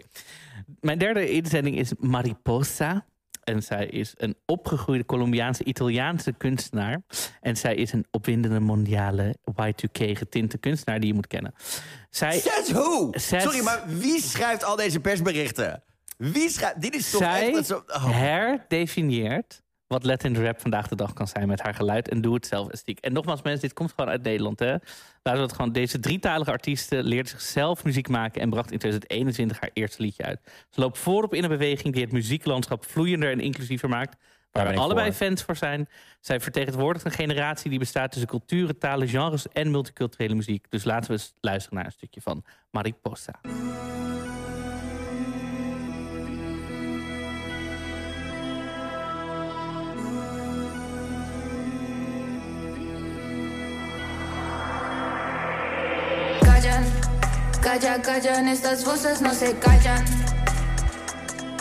Mijn 0.79 0.97
derde 0.97 1.29
inzending 1.29 1.77
is 1.77 1.91
Mariposa. 1.99 3.05
En 3.47 3.63
zij 3.63 3.85
is 3.85 4.13
een 4.17 4.35
opgegroeide 4.45 5.05
Colombiaanse 5.05 5.63
Italiaanse 5.63 6.33
kunstenaar. 6.37 7.01
En 7.41 7.57
zij 7.57 7.75
is 7.75 7.91
een 7.93 8.05
opwindende 8.11 8.59
mondiale 8.59 9.35
Y2K 9.51 10.11
getinte 10.13 10.57
kunstenaar 10.57 10.99
die 10.99 11.09
je 11.09 11.13
moet 11.15 11.27
kennen. 11.27 11.53
Zij, 12.09 12.39
Says 12.39 12.71
who? 12.71 13.09
Says- 13.11 13.43
Sorry, 13.43 13.63
maar 13.63 13.83
wie 13.87 14.21
schrijft 14.21 14.63
al 14.63 14.75
deze 14.75 14.99
persberichten? 14.99 15.83
Wie 16.17 16.49
schrijft... 16.49 16.81
Dit 16.81 16.95
is 16.95 17.09
toch 17.09 17.21
zij 17.21 17.53
echt... 17.53 17.65
Zo... 17.65 17.83
Oh. 17.87 18.09
herdefinieert 18.09 19.61
wat 19.87 20.03
Latin 20.03 20.43
rap 20.43 20.61
vandaag 20.61 20.87
de 20.87 20.95
dag 20.95 21.13
kan 21.13 21.27
zijn 21.27 21.47
met 21.47 21.61
haar 21.61 21.73
geluid 21.73 22.09
en 22.09 22.21
doe 22.21 22.33
het 22.33 22.47
zelf 22.47 22.69
estiek. 22.69 22.99
En 22.99 23.13
nogmaals 23.13 23.41
mensen, 23.41 23.61
dit 23.61 23.73
komt 23.73 23.93
gewoon 23.95 24.09
uit 24.09 24.23
Nederland. 24.23 24.59
Hè? 24.59 24.71
Laten 25.23 25.41
we 25.41 25.47
het 25.47 25.53
gewoon, 25.53 25.71
deze 25.71 25.99
drietalige 25.99 26.51
artiesten 26.51 27.03
leerde 27.03 27.29
zichzelf 27.29 27.83
muziek 27.83 28.07
maken 28.07 28.41
en 28.41 28.49
bracht 28.49 28.71
in 28.71 28.77
2021 28.77 29.59
haar 29.59 29.69
eerste 29.73 30.01
liedje 30.01 30.23
uit. 30.23 30.39
Ze 30.69 30.81
loopt 30.81 30.97
voorop 30.97 31.33
in 31.33 31.43
een 31.43 31.49
beweging 31.49 31.93
die 31.93 32.03
het 32.03 32.11
muzieklandschap 32.11 32.85
vloeiender 32.85 33.31
en 33.31 33.39
inclusiever 33.39 33.89
maakt. 33.89 34.15
Waar 34.51 34.67
we 34.67 34.79
allebei 34.79 35.13
voor. 35.13 35.25
fans 35.25 35.43
voor 35.43 35.55
zijn. 35.55 35.89
Zij 36.19 36.39
vertegenwoordigt 36.39 37.05
een 37.05 37.11
generatie 37.11 37.69
die 37.69 37.79
bestaat 37.79 38.11
tussen 38.11 38.29
culturen, 38.29 38.77
talen, 38.77 39.07
genres 39.07 39.47
en 39.47 39.71
multiculturele 39.71 40.35
muziek. 40.35 40.65
Dus 40.69 40.83
laten 40.83 41.07
we 41.07 41.13
eens 41.13 41.33
luisteren 41.39 41.77
naar 41.77 41.85
een 41.85 41.91
stukje 41.91 42.21
van 42.21 42.43
Mariposa. 42.71 43.39
Calla, 57.79 58.01
callan, 58.01 58.47
estas 58.47 58.83
voces 58.83 59.21
no 59.21 59.31
se 59.33 59.53
callan. 59.59 60.03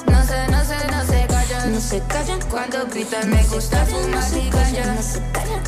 No 0.06 0.24
se, 0.24 0.48
no 0.48 0.64
se, 0.64 0.78
no 0.90 1.04
se 1.04 1.26
callan. 1.26 1.72
No 1.72 1.80
se 1.80 2.00
callan 2.08 2.40
cuando 2.50 2.86
gritan, 2.86 3.28
me 3.30 3.44
gusta 3.44 3.84
fumar 3.84 4.24
y 4.34 4.48
callan. 4.48 4.96
No 4.96 5.02
se 5.02 5.20
callan. 5.32 5.62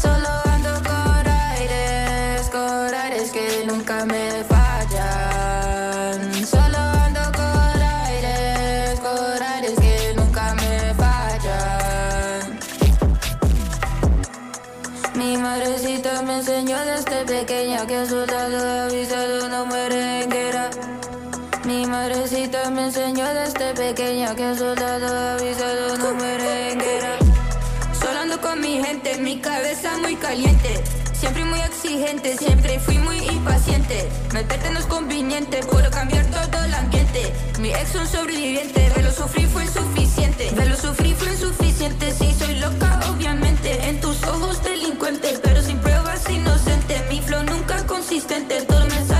Solo 0.00 0.28
ando 0.44 0.74
con 0.82 1.26
aires, 1.26 2.50
con 2.50 2.94
aires 2.94 3.30
que 3.30 3.64
nunca 3.66 4.04
me 4.04 4.44
fallan. 4.44 6.46
Solo 6.46 6.78
ando 6.78 7.20
con 7.32 7.82
aires, 7.82 9.00
con 9.00 9.42
aires 9.42 9.72
que 9.80 10.12
nunca 10.16 10.54
me 10.54 10.94
fallan. 10.94 12.58
Mi 15.14 15.36
madrecita 15.38 16.22
me 16.22 16.38
enseñó 16.38 16.78
desde 16.84 17.24
pequeña 17.24 17.86
que 17.86 18.06
soldado 18.06 18.88
avisado 18.88 19.33
no 19.33 19.33
me 22.70 22.84
enseñó 22.84 23.26
desde 23.34 23.74
pequeña 23.74 24.34
que 24.34 24.54
soldado 24.54 25.36
avisado 25.36 25.96
no 25.98 26.14
merenguera. 26.14 27.18
Solo 27.98 28.20
ando 28.20 28.40
con 28.40 28.60
mi 28.60 28.82
gente, 28.82 29.18
mi 29.18 29.38
cabeza 29.38 29.98
muy 29.98 30.16
caliente. 30.16 30.82
Siempre 31.12 31.44
muy 31.44 31.60
exigente, 31.60 32.36
siempre 32.38 32.78
fui 32.80 32.98
muy 32.98 33.18
impaciente. 33.18 34.08
Meterte 34.32 34.70
no 34.70 34.78
es 34.78 34.86
conveniente, 34.86 35.60
puedo 35.70 35.90
cambiar 35.90 36.24
todo 36.26 36.64
el 36.64 36.74
ambiente. 36.74 37.32
Mi 37.60 37.70
ex 37.70 37.94
un 37.96 38.06
sobreviviente, 38.06 38.90
verlo 38.94 39.12
sufrir 39.12 39.48
fue 39.48 39.64
insuficiente. 39.64 40.50
Verlo 40.54 40.76
sufrir 40.76 41.14
fue 41.16 41.32
insuficiente, 41.32 42.12
sí 42.12 42.34
soy 42.38 42.54
loca 42.56 43.00
obviamente. 43.10 43.88
En 43.88 44.00
tus 44.00 44.22
ojos 44.24 44.62
delincuente, 44.62 45.38
pero 45.42 45.60
sin 45.60 45.78
pruebas 45.78 46.28
inocente. 46.30 47.02
Mi 47.10 47.20
flow 47.20 47.42
nunca 47.42 47.84
consistente, 47.86 48.62
todo 48.62 48.86
me 48.86 49.13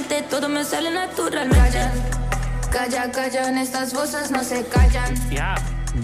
naturalmente, 0.00 0.28
todo 0.28 0.48
me 0.48 0.64
sale 0.64 0.90
naturalmente. 0.90 1.90
Callan, 2.70 3.10
calla, 3.10 3.30
callan, 3.30 3.58
estas 3.58 3.92
voces 3.92 4.30
no 4.30 4.42
se 4.44 4.64
callan. 4.64 5.14
Ja, 5.30 5.54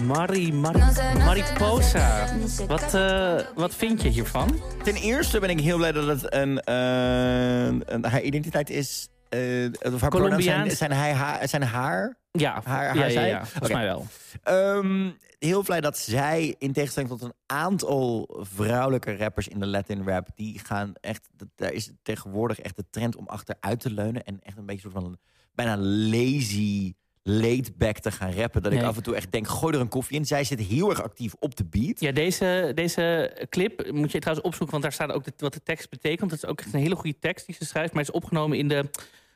Mari, 0.03 0.51
Mari, 0.51 0.79
Mariposa. 1.25 2.27
Wat, 2.67 2.93
eh, 2.93 3.39
wat 3.55 3.75
vind 3.75 4.01
je 4.01 4.09
hiervan? 4.09 4.61
Ten 4.83 4.95
eerste 4.95 5.39
ben 5.39 5.49
ik 5.49 5.59
heel 5.59 5.77
blij 5.77 5.91
dat 5.91 6.07
het 6.07 6.33
een, 6.33 6.59
eh, 6.59 7.65
een 7.85 8.05
haar 8.05 8.21
identiteit 8.21 8.69
is. 8.69 9.09
Eh 9.29 9.65
of 9.69 9.81
haar 9.83 9.99
zijn, 9.99 10.09
Colombiaans. 10.09 10.77
zijn, 10.77 10.91
hij, 10.91 11.13
haar, 11.13 11.47
zijn 11.47 11.63
haar. 11.63 12.17
Ja, 12.31 12.61
Haar- 12.63 12.83
ja, 12.83 12.87
haar 12.87 12.97
ja, 12.97 13.09
zij? 13.09 13.27
ja, 13.27 13.45
volgens 13.45 13.71
mij 13.73 13.85
wel. 13.85 14.05
Ehm, 14.43 15.09
heel 15.39 15.63
blij 15.63 15.81
dat 15.81 15.97
zij, 15.97 16.55
in 16.57 16.73
tegenstelling 16.73 17.11
tot 17.11 17.21
een 17.21 17.33
aantal 17.45 18.29
vrouwelijke 18.41 19.15
rappers 19.17 19.47
in 19.47 19.59
de 19.59 19.67
Latin 19.67 20.07
rap, 20.07 20.27
die 20.35 20.59
gaan 20.59 20.93
echt, 21.01 21.29
daar 21.55 21.71
is 21.73 21.91
tegenwoordig 22.01 22.59
echt 22.59 22.75
de 22.75 22.85
trend 22.89 23.15
om 23.15 23.27
achteruit 23.27 23.79
te 23.79 23.89
leunen 23.91 24.23
en 24.23 24.39
echt 24.43 24.57
een 24.57 24.65
beetje 24.65 24.81
soort 24.81 24.93
van 25.03 25.17
bijna 25.53 25.77
lazy, 25.77 26.93
laid 27.27 27.77
back 27.77 27.97
te 27.99 28.11
gaan 28.11 28.31
rappen. 28.33 28.63
Dat 28.63 28.71
ik 28.71 28.81
af 28.83 28.95
en 28.97 29.03
toe 29.03 29.15
echt 29.15 29.31
denk, 29.31 29.47
gooi 29.47 29.73
er 29.75 29.81
een 29.81 29.87
koffie 29.87 30.17
in. 30.17 30.25
Zij 30.25 30.43
zit 30.43 30.59
heel 30.59 30.89
erg 30.89 31.01
actief 31.03 31.33
op 31.39 31.55
de 31.55 31.65
beat. 31.65 31.99
Ja, 31.99 32.11
deze, 32.11 32.71
deze 32.75 33.31
clip 33.49 33.91
moet 33.91 34.11
je 34.11 34.19
trouwens 34.19 34.47
opzoeken, 34.47 34.71
want 34.71 34.83
daar 34.83 34.93
staat 34.93 35.11
ook 35.11 35.23
de- 35.23 35.33
wat 35.37 35.53
de 35.53 35.63
tekst 35.63 35.89
betekent. 35.89 36.31
Het 36.31 36.43
is 36.43 36.49
ook 36.49 36.59
echt 36.61 36.73
een 36.73 36.79
hele 36.79 36.95
goede 36.95 37.19
tekst 37.19 37.45
die 37.45 37.55
ze 37.55 37.65
schrijft, 37.65 37.93
maar 37.93 38.03
het 38.03 38.11
is 38.11 38.19
opgenomen 38.21 38.57
in 38.57 38.67
de, 38.67 38.89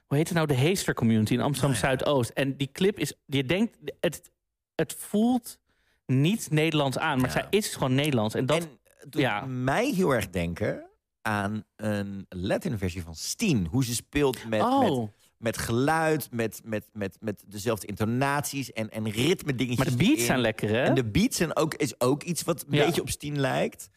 hoe 0.06 0.18
heet 0.18 0.28
het 0.28 0.36
nou, 0.38 0.48
de 0.48 0.54
Heester 0.54 0.94
community 0.94 1.34
in 1.34 1.42
Amsterdam 1.42 1.76
Zuidoost. 1.76 2.30
En 2.30 2.58
die 2.58 2.70
clip 2.72 3.00
is, 3.00 3.14
je 3.26 3.44
denkt, 3.46 3.78
het, 4.00 4.32
het 4.76 4.96
voelt 4.98 5.60
niet 6.06 6.48
Nederlands 6.52 6.98
aan, 6.98 7.18
maar 7.20 7.30
Ja. 7.30 7.34
zij 7.34 7.48
is 7.50 7.74
gewoon 7.74 7.96
Nederlands. 7.96 8.36
En 8.36 8.46
dat, 8.46 8.58
En 8.64 8.70
doet 9.10 9.22
ja. 9.22 9.46
mij 9.46 9.92
heel 9.92 10.12
erg 10.12 10.30
denken 10.30 10.86
aan 11.22 11.64
een 11.76 12.26
Latin 12.30 12.78
versie 12.78 13.02
van 13.04 13.16
Steen. 13.16 13.68
Hoe 13.72 13.86
ze 13.86 13.94
speelt 13.96 14.50
met, 14.50 14.62
oh, 14.62 14.80
met, 15.00 15.10
met 15.42 15.58
geluid, 15.58 16.28
met, 16.32 16.62
met, 16.64 16.90
met, 16.94 17.18
met 17.20 17.44
dezelfde 17.48 17.88
intonaties 17.88 18.72
en, 18.72 18.90
en 18.92 19.10
ritme 19.10 19.56
dingetjes. 19.56 19.86
maar 19.90 19.98
de 19.98 20.06
beats 20.06 20.26
zijn 20.26 20.40
lekker, 20.40 20.70
hè? 20.70 20.84
En 20.84 20.94
de 20.96 21.06
beats 21.06 21.38
zijn 21.38 21.56
ook, 21.56 21.74
is 21.76 22.00
ook 22.00 22.24
iets 22.24 22.44
wat 22.44 22.62
een 22.68 22.76
Ja. 22.78 22.86
beetje 22.86 23.02
op 23.02 23.10
Steen 23.10 23.40
lijkt. 23.40 23.90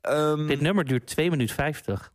Ehm, 0.00 0.46
Dit 0.46 0.60
nummer 0.60 0.84
duurt 0.84 1.06
2 1.06 1.30
minuten 1.30 1.54
50. 1.54 2.12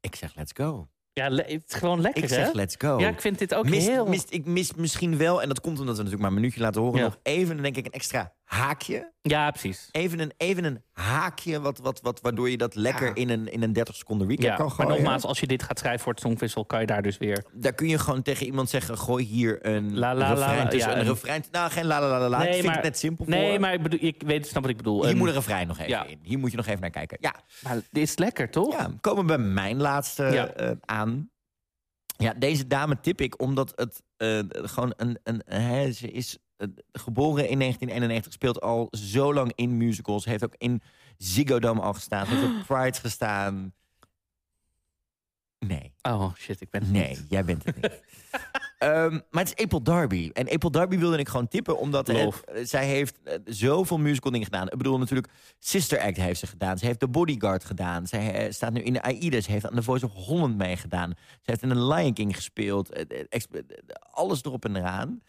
ik 0.00 0.14
zeg 0.14 0.34
let's 0.34 0.52
go. 0.54 0.88
Ja, 1.12 1.28
le- 1.30 1.42
het 1.42 1.62
is 1.72 1.74
gewoon 1.74 2.00
lekker, 2.00 2.22
Ik 2.22 2.28
hè? 2.28 2.34
zeg 2.34 2.52
let's 2.52 2.74
go. 2.78 2.98
Ja, 2.98 3.08
ik 3.08 3.20
vind 3.20 3.38
dit 3.38 3.54
ook 3.54 3.68
Mist- 3.68 3.88
heel... 3.88 4.06
mist- 4.06 4.32
ik 4.32 4.44
mis 4.44 4.74
misschien 4.74 5.16
wel, 5.16 5.42
en 5.42 5.48
dat 5.48 5.60
komt 5.60 5.78
omdat 5.78 5.96
we 5.96 6.02
natuurlijk 6.02 6.20
maar 6.20 6.30
een 6.30 6.36
minuutje 6.36 6.60
laten 6.60 6.80
horen, 6.80 6.98
Ja. 6.98 7.04
nog 7.04 7.18
even, 7.22 7.62
denk 7.62 7.76
ik, 7.76 7.86
een 7.86 7.92
extra 7.92 8.34
haakje. 8.44 9.12
Ja, 9.22 9.50
precies. 9.50 9.88
Even 9.92 10.18
een, 10.20 10.32
even 10.36 10.64
een 10.64 10.82
haakje, 10.92 11.60
wat, 11.60 11.78
wat, 11.78 12.00
wat, 12.00 12.20
waardoor 12.20 12.50
je 12.50 12.56
dat 12.56 12.74
lekker 12.74 13.06
Ja. 13.06 13.14
in, 13.14 13.28
een, 13.30 13.52
in 13.52 13.62
een 13.62 13.72
30 13.72 13.94
seconden 13.96 14.30
Ja, 14.30 14.54
kan 14.56 14.66
maar 14.66 14.74
gooien. 14.74 14.90
nogmaals, 14.92 15.24
als 15.24 15.40
je 15.40 15.46
dit 15.46 15.62
gaat 15.62 15.78
schrijven 15.78 16.00
voor 16.02 16.12
het 16.12 16.20
Songwissel... 16.22 16.64
kan 16.64 16.80
je 16.80 16.86
daar 16.86 17.02
dus 17.02 17.18
weer... 17.18 17.44
Daar 17.52 17.72
kun 17.72 17.88
je 17.88 17.98
gewoon 17.98 18.22
tegen 18.22 18.46
iemand 18.46 18.70
zeggen: 18.70 18.98
gooi 18.98 19.24
hier 19.24 19.66
een 19.66 19.98
La, 19.98 20.14
la, 20.14 20.20
la, 20.20 20.28
refrein 20.34 20.56
la, 20.64 20.68
tussen. 20.68 20.90
ja, 20.90 20.96
een 20.96 21.02
en- 21.02 21.08
refrein. 21.12 21.44
Nou, 21.50 21.70
geen 21.70 21.84
la 21.86 22.00
la 22.00 22.08
la 22.08 22.18
la. 22.18 22.28
la. 22.28 22.38
Nee, 22.38 22.46
ik 22.46 22.52
vind 22.54 22.66
maar- 22.66 22.74
het 22.74 22.84
net 22.84 22.98
simpel 22.98 23.24
Nee, 23.28 23.50
voor. 23.50 23.60
maar 23.60 23.72
ik, 23.72 23.82
bedoel, 23.82 23.98
ik 24.02 24.22
weet, 24.26 24.46
snap 24.46 24.62
wat 24.62 24.70
ik 24.70 24.76
bedoel. 24.76 25.02
Hier 25.02 25.10
Een- 25.10 25.16
moet 25.18 25.28
een 25.28 25.34
refrein 25.34 25.66
nog 25.66 25.78
even 25.78 25.90
Ja. 25.90 26.04
in. 26.04 26.18
Hier 26.22 26.38
moet 26.38 26.50
je 26.50 26.56
nog 26.56 26.66
even 26.66 26.80
naar 26.80 26.90
kijken. 26.90 27.18
Ja, 27.20 27.34
Maar 27.62 27.74
dit 27.74 28.02
is 28.02 28.18
lekker, 28.18 28.50
toch? 28.50 28.72
ja 28.72 28.90
komen 29.00 29.20
we 29.26 29.36
bij 29.36 29.38
mijn 29.46 29.80
laatste 29.80 30.22
Ja. 30.24 30.46
eh, 30.46 30.70
aan. 30.80 31.30
Ja, 32.16 32.34
deze 32.38 32.66
dame 32.66 33.00
tip 33.00 33.20
ik 33.20 33.40
omdat 33.40 33.72
het 33.74 34.02
eh, 34.16 34.38
gewoon 34.50 34.92
een. 34.96 35.18
een 35.22 35.42
hè, 35.46 35.92
ze 35.92 36.10
is 36.10 36.38
geboren 36.92 37.48
in 37.48 37.58
1991, 37.58 38.32
speelt 38.32 38.60
al 38.60 38.88
zo 38.90 39.34
lang 39.34 39.52
in 39.54 39.76
musicals. 39.76 40.24
Heeft 40.24 40.44
ook 40.44 40.54
in 40.58 40.82
Ziggo 41.18 41.58
Dome 41.58 41.80
al 41.80 41.92
gestaan. 41.94 42.26
Heeft 42.26 42.42
op 42.44 42.66
Pride 42.76 42.98
gestaan. 42.98 43.72
Nee. 45.58 45.92
Oh, 46.02 46.34
shit, 46.34 46.60
ik 46.60 46.70
ben 46.70 46.80
het 46.82 46.90
Nee, 46.90 47.08
niet. 47.08 47.24
jij 47.28 47.44
bent 47.44 47.64
het 47.64 47.76
niet. 47.82 48.00
Ehm, 48.78 49.20
maar 49.30 49.44
het 49.44 49.52
is 49.56 49.64
April 49.64 49.82
Darby. 49.82 50.30
En 50.32 50.48
April 50.50 50.70
Darby 50.70 50.98
wilde 50.98 51.18
ik 51.18 51.28
gewoon 51.28 51.48
tippen, 51.48 51.78
omdat 51.78 52.06
het- 52.06 52.44
eh, 52.44 52.64
zij 52.64 52.86
heeft 52.86 53.22
eh, 53.22 53.38
zoveel 53.44 53.98
musical 53.98 54.30
dingen 54.30 54.46
gedaan. 54.46 54.68
Ik 54.70 54.76
bedoel 54.76 54.98
natuurlijk, 54.98 55.32
Sister 55.58 55.98
Act 56.00 56.16
heeft 56.16 56.40
ze 56.40 56.46
gedaan. 56.46 56.78
Ze 56.78 56.86
heeft 56.86 56.98
The 56.98 57.08
Bodyguard 57.08 57.64
gedaan. 57.64 58.06
Zij 58.06 58.34
eh, 58.34 58.52
staat 58.52 58.72
nu 58.72 58.80
in 58.82 58.92
de 58.92 59.02
AIDA. 59.02 59.40
Ze 59.40 59.50
heeft 59.50 59.66
aan 59.68 59.74
The 59.74 59.82
Voice 59.82 60.04
of 60.04 60.12
Holland 60.12 60.56
meegedaan. 60.56 61.12
Ze 61.16 61.40
heeft 61.50 61.62
in 61.62 61.68
The 61.68 61.78
Lion 61.86 62.12
King 62.12 62.34
gespeeld. 62.36 62.90
Eh, 62.90 63.00
eh, 63.30 63.40
eh, 63.50 63.62
alles 64.10 64.42
erop 64.44 64.64
en 64.64 64.76
eraan. 64.76 65.22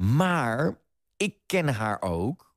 Maar 0.00 0.78
ik 1.16 1.36
ken 1.46 1.68
haar 1.68 2.02
ook 2.02 2.54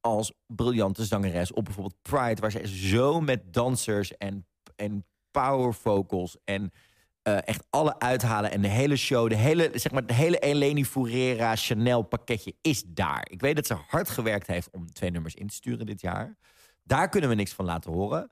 als 0.00 0.32
briljante 0.46 1.04
zangeres 1.04 1.52
op 1.52 1.64
bijvoorbeeld 1.64 2.02
Pride... 2.02 2.40
waar 2.40 2.50
zij 2.50 2.66
zo 2.66 3.20
met 3.20 3.52
dansers 3.52 4.16
en, 4.16 4.46
en 4.76 5.06
power 5.30 5.74
vocals 5.74 6.36
en 6.44 6.72
eh, 7.22 7.38
echt 7.44 7.66
alle 7.70 7.98
uithalen 7.98 8.50
en 8.50 8.62
de 8.62 8.68
hele 8.68 8.96
show, 8.96 9.28
de 9.28 9.36
hele, 9.36 9.70
zeg 9.74 9.92
maar, 9.92 10.06
de 10.06 10.14
hele 10.14 10.38
Eleni 10.38 10.84
Furera 10.84 11.56
Chanel 11.56 12.02
pakketje 12.02 12.54
is 12.60 12.84
daar. 12.86 13.26
Ik 13.30 13.40
weet 13.40 13.56
dat 13.56 13.66
ze 13.66 13.74
hard 13.74 14.10
gewerkt 14.10 14.46
heeft 14.46 14.70
om 14.70 14.92
twee 14.92 15.10
nummers 15.10 15.34
in 15.34 15.46
te 15.46 15.54
sturen 15.54 15.86
dit 15.86 16.00
jaar. 16.00 16.36
Daar 16.82 17.08
kunnen 17.08 17.30
we 17.30 17.36
niks 17.36 17.52
van 17.52 17.64
laten 17.64 17.92
horen. 17.92 18.30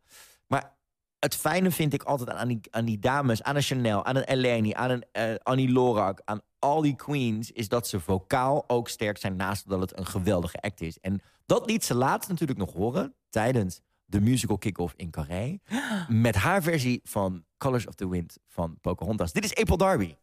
Het 1.20 1.36
fijne 1.36 1.70
vind 1.70 1.92
ik 1.92 2.02
altijd 2.02 2.30
aan 2.30 2.48
die, 2.48 2.60
aan 2.70 2.84
die 2.84 2.98
dames, 2.98 3.42
aan 3.42 3.56
een 3.56 3.62
Chanel, 3.62 4.04
aan 4.04 4.16
een 4.16 4.24
Eleni, 4.24 4.72
aan 4.72 4.90
een 4.90 5.04
eh, 5.12 5.34
Annie 5.42 5.72
Lorak, 5.72 6.20
aan 6.24 6.40
al 6.58 6.82
die 6.82 6.96
queens, 6.96 7.50
is 7.50 7.68
dat 7.68 7.88
ze 7.88 8.00
vocaal 8.00 8.64
ook 8.66 8.88
sterk 8.88 9.18
zijn 9.18 9.36
naast 9.36 9.68
dat 9.68 9.80
het 9.80 9.98
een 9.98 10.06
geweldige 10.06 10.60
act 10.60 10.80
is. 10.80 10.98
En 10.98 11.20
dat 11.46 11.66
liet 11.66 11.84
ze 11.84 11.94
laatst 11.94 12.28
natuurlijk 12.28 12.58
nog 12.58 12.72
horen 12.72 13.14
tijdens 13.30 13.80
de 14.04 14.20
musical 14.20 14.58
kick-off 14.58 14.94
in 14.96 15.10
Carré. 15.10 15.58
Met 16.08 16.34
haar 16.34 16.62
versie 16.62 17.00
van 17.04 17.44
Colors 17.58 17.86
of 17.86 17.94
the 17.94 18.08
Wind 18.08 18.38
van 18.48 18.78
Pocahontas. 18.80 19.32
Dit 19.32 19.44
is 19.44 19.54
April 19.54 19.76
Darby. 19.76 20.14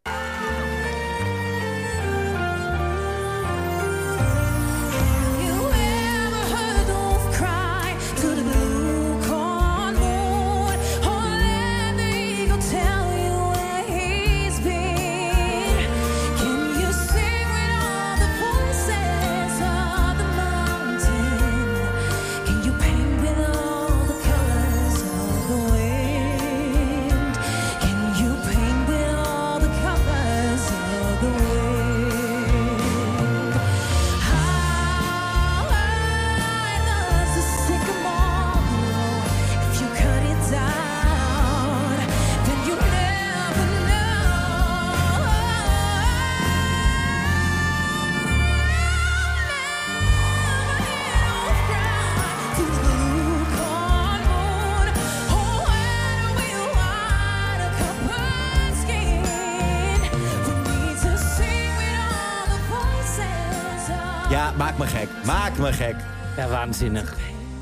Waanzinnig. 66.67 67.17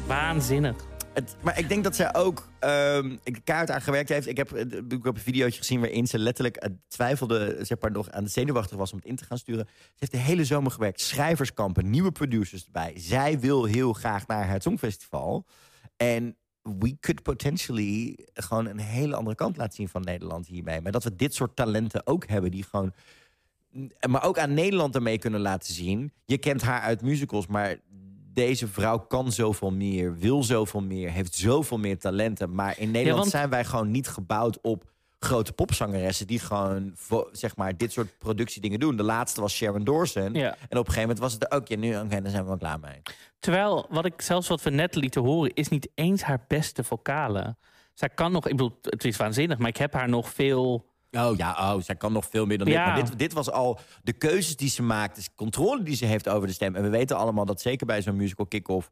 Waanzinnig. 0.08 0.76
Maar 1.42 1.60
ik 1.60 1.70
denk 1.70 1.84
dat 1.84 1.96
zij 1.96 2.16
ook 2.16 2.48
ik 3.24 3.42
kaart 3.44 3.70
aan 3.70 3.82
gewerkt 3.82 4.10
heeft. 4.10 4.28
Ik 4.28 4.38
heb, 4.38 4.52
eh, 4.52 4.62
ik 4.62 5.04
heb 5.04 5.16
een 5.16 5.18
videootje 5.18 5.58
gezien 5.58 5.80
waarin 5.80 6.08
ze 6.08 6.20
letterlijk 6.20 6.56
eh, 6.56 6.70
twijfelde, 6.88 7.58
zeg 7.62 7.80
maar, 7.80 7.92
nog 7.92 8.12
aan 8.12 8.24
de 8.24 8.30
zenuwachtig 8.30 8.78
was 8.78 8.92
om 8.92 8.98
het 8.98 9.08
in 9.08 9.16
te 9.16 9.26
gaan 9.26 9.38
sturen. 9.38 9.68
Ze 9.68 9.94
heeft 9.96 10.12
de 10.12 10.18
hele 10.18 10.46
zomer 10.46 10.72
gewerkt. 10.72 11.02
Schrijverskampen, 11.02 11.90
nieuwe 11.90 12.12
producers 12.12 12.66
erbij. 12.66 12.94
Zij 12.96 13.40
wil 13.40 13.66
heel 13.66 13.94
graag 13.94 14.28
naar 14.28 14.50
het 14.50 14.64
Songfestival. 14.64 15.46
En 15.98 16.36
we 16.62 16.98
could 17.00 17.24
potentially 17.24 18.18
gewoon 18.34 18.66
een 18.66 18.80
hele 18.80 19.16
andere 19.16 19.36
kant 19.36 19.58
laten 19.58 19.76
zien 19.76 19.90
van 19.90 20.02
Nederland 20.02 20.48
hiermee. 20.48 20.82
Maar 20.82 20.92
dat 20.92 21.04
we 21.04 21.16
dit 21.16 21.34
soort 21.34 21.56
talenten 21.56 22.08
ook 22.08 22.28
hebben 22.28 22.52
die 22.52 22.64
gewoon... 22.64 22.94
Maar 24.10 24.24
ook 24.24 24.38
aan 24.38 24.54
Nederland 24.54 24.96
ermee 24.96 25.18
kunnen 25.18 25.42
laten 25.42 25.74
zien. 25.74 26.12
Je 26.26 26.38
kent 26.38 26.62
haar 26.62 26.82
uit 26.82 27.02
musicals, 27.02 27.48
maar 27.48 27.78
deze 28.36 28.68
vrouw 28.68 28.98
kan 29.00 29.32
zoveel 29.32 29.72
meer, 29.72 30.18
wil 30.18 30.44
zoveel 30.44 30.82
meer, 30.82 31.12
heeft 31.12 31.36
zoveel 31.36 31.78
meer 31.78 32.00
talenten. 32.00 32.54
Maar 32.56 32.80
in 32.80 32.92
Nederland 32.92 33.20
want- 33.20 33.32
zijn 33.32 33.50
wij 33.50 33.66
gewoon 33.66 33.92
niet 33.92 34.08
gebouwd 34.08 34.62
op 34.62 34.84
grote 35.20 35.54
popzangeressen 35.54 36.28
die 36.28 36.40
gewoon 36.40 36.96
zeg 37.32 37.56
maar 37.56 37.78
dit 37.78 37.92
soort 37.92 38.18
productiedingen 38.18 38.80
doen. 38.80 38.96
De 38.96 39.04
laatste 39.04 39.42
was 39.42 39.54
Sharon 39.56 39.84
Dawson. 39.84 40.34
Ja. 40.34 40.50
En 40.50 40.54
op 40.54 40.70
een 40.70 40.78
gegeven 40.78 41.02
moment 41.02 41.20
was 41.20 41.34
het 41.34 41.44
er 41.44 41.52
ook. 41.52 41.68
Ja, 41.68 41.78
nu 41.78 41.96
oké, 41.98 42.22
daar 42.22 42.32
zijn 42.32 42.42
we 42.44 42.48
wel 42.48 42.58
klaar 42.58 42.80
mee. 42.80 43.02
Terwijl, 43.40 43.86
wat 43.90 44.06
ik 44.06 44.22
zelfs 44.22 44.48
wat 44.48 44.62
we 44.64 44.70
net 44.70 44.96
lieten 44.96 45.22
horen, 45.22 45.54
is 45.54 45.68
niet 45.68 45.90
eens 45.96 46.22
haar 46.22 46.46
beste 46.48 46.84
vocale. 46.84 47.56
Zij 47.94 48.10
kan 48.10 48.32
nog, 48.32 48.46
ik 48.46 48.52
bedoel, 48.52 48.78
het 48.82 49.06
is 49.06 49.18
waanzinnig, 49.18 49.58
maar 49.58 49.68
ik 49.70 49.78
heb 49.78 49.94
haar 49.94 50.10
nog 50.10 50.30
veel. 50.30 50.86
Oh 51.16 51.36
ja, 51.38 51.74
oh, 51.74 51.82
zij 51.82 51.96
kan 51.96 52.14
nog 52.14 52.26
veel 52.30 52.46
meer 52.46 52.58
dan 52.58 52.68
Ja. 52.68 52.86
dit. 52.86 52.94
Maar 52.94 53.10
dit, 53.10 53.20
dit 53.20 53.34
was 53.34 53.52
al 53.52 53.80
de 54.04 54.14
keuzes 54.14 54.56
die 54.56 54.70
ze 54.70 54.84
maakt, 54.84 55.16
de 55.16 55.30
controle 55.36 55.84
die 55.84 55.96
ze 55.96 56.06
heeft 56.06 56.30
over 56.30 56.48
de 56.48 56.54
stem. 56.54 56.76
En 56.76 56.84
we 56.84 56.90
weten 56.90 57.18
allemaal 57.18 57.46
dat 57.46 57.62
zeker 57.62 57.86
bij 57.86 58.02
zo'n 58.02 58.16
musical 58.16 58.46
kick-off... 58.46 58.92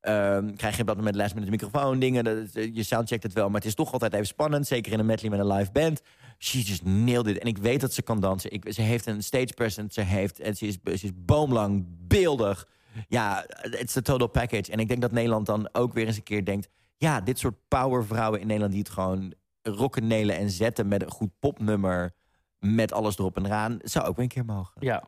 ehm, 0.00 0.54
krijg 0.54 0.74
je 0.74 0.80
op 0.80 0.86
dat 0.86 0.96
moment 0.96 1.14
les 1.16 1.34
met 1.34 1.44
de 1.44 1.50
microfoon, 1.50 1.98
dingen. 1.98 2.24
Dat, 2.24 2.36
eh, 2.54 2.74
je 2.74 2.82
soundcheckt 2.82 3.22
het 3.22 3.32
wel, 3.32 3.46
maar 3.46 3.60
het 3.60 3.64
is 3.68 3.74
toch 3.74 3.92
altijd 3.92 4.12
even 4.14 4.26
spannend. 4.26 4.66
Zeker 4.66 4.92
in 4.92 4.98
een 4.98 5.06
medley 5.06 5.30
met 5.30 5.40
een 5.40 5.52
live 5.52 5.72
band. 5.72 6.00
She 6.38 6.58
just 6.58 6.84
nailed 6.84 7.26
it. 7.26 7.38
En 7.38 7.46
ik 7.46 7.58
weet 7.58 7.80
dat 7.80 7.92
ze 7.92 8.02
kan 8.02 8.20
dansen. 8.20 8.52
Ik, 8.52 8.72
ze 8.72 8.82
heeft 8.82 9.06
een 9.06 9.22
stage 9.22 9.52
presence. 9.54 10.00
Ze, 10.00 10.06
heeft, 10.06 10.40
en 10.40 10.56
ze, 10.56 10.66
is, 10.66 10.78
ze 10.84 10.90
is 11.06 11.10
boomlang, 11.14 11.86
beeldig. 11.88 12.68
Ja, 13.08 13.44
it's 13.70 13.96
a 13.96 14.00
total 14.00 14.26
package. 14.28 14.72
En 14.72 14.78
ik 14.78 14.88
denk 14.88 15.00
dat 15.00 15.12
Nederland 15.12 15.46
dan 15.46 15.68
ook 15.72 15.92
weer 15.92 16.06
eens 16.06 16.16
een 16.16 16.22
keer 16.22 16.44
denkt... 16.44 16.68
ja, 16.96 17.20
dit 17.20 17.38
soort 17.38 17.54
powervrouwen 17.68 18.40
in 18.40 18.46
Nederland... 18.46 18.72
die 18.72 18.82
het 18.82 18.90
gewoon 18.92 19.34
rocken, 19.62 20.06
nelen 20.06 20.36
en 20.36 20.50
zetten 20.50 20.88
met 20.88 21.02
een 21.02 21.10
goed 21.10 21.30
popnummer... 21.38 22.14
met 22.58 22.92
alles 22.92 23.18
erop 23.18 23.36
en 23.36 23.46
eraan, 23.46 23.78
zou 23.82 24.06
ook 24.06 24.14
weer 24.16 24.24
een 24.24 24.30
keer 24.30 24.44
mogen. 24.44 24.72
Ja. 24.78 25.04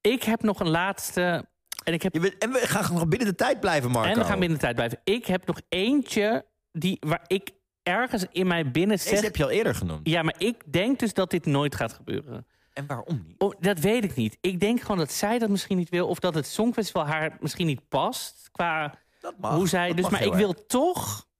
Ik 0.00 0.22
heb 0.22 0.42
nog 0.42 0.60
een 0.60 0.68
laatste. 0.68 1.46
En 1.84 1.92
ik 1.92 2.02
heb 2.02 2.16
weet- 2.16 2.38
en 2.38 2.52
we 2.52 2.58
gaan 2.58 2.84
gewoon 2.84 3.08
binnen 3.08 3.28
de 3.28 3.34
tijd 3.34 3.60
blijven, 3.60 3.90
Marco. 3.90 4.10
En 4.10 4.18
we 4.18 4.24
gaan 4.24 4.38
binnen 4.38 4.58
de 4.58 4.64
tijd 4.64 4.74
blijven. 4.74 5.00
Ik 5.04 5.26
heb 5.26 5.46
nog 5.46 5.60
eentje 5.68 6.46
die, 6.72 6.96
waar 7.00 7.24
ik 7.26 7.50
ergens 7.82 8.26
in 8.32 8.46
mijn 8.46 8.72
binnen 8.72 8.96
Deze 8.96 9.08
zeg... 9.08 9.20
heb 9.20 9.36
je 9.36 9.44
al 9.44 9.50
eerder 9.50 9.74
genoemd. 9.74 10.08
Ja, 10.08 10.22
maar 10.22 10.34
ik 10.38 10.72
denk 10.72 10.98
dus 10.98 11.14
dat 11.14 11.30
dit 11.30 11.46
nooit 11.46 11.74
gaat 11.74 11.92
gebeuren. 11.92 12.46
En 12.72 12.86
waarom 12.86 13.22
niet? 13.26 13.40
Oh, 13.40 13.54
dat 13.60 13.78
weet 13.78 14.04
ik 14.04 14.14
niet. 14.14 14.38
Ik 14.40 14.60
denk 14.60 14.80
gewoon 14.80 14.98
dat 14.98 15.12
zij 15.12 15.38
dat 15.38 15.48
misschien 15.48 15.76
niet 15.76 15.88
wil... 15.88 16.08
of 16.08 16.18
dat 16.18 16.34
het 16.34 16.46
Songfestival 16.46 17.06
haar 17.06 17.36
misschien 17.40 17.66
niet 17.66 17.88
past... 17.88 18.48
qua 18.52 18.94
Dat 19.20 19.34
mag. 19.38 19.54
hoe 19.54 19.68
zij... 19.68 19.88
Dat 19.88 19.96
Dus, 19.96 20.08
maar 20.08 20.22
ik 20.22 20.34
wil 20.34 20.66
toch... 20.66 21.30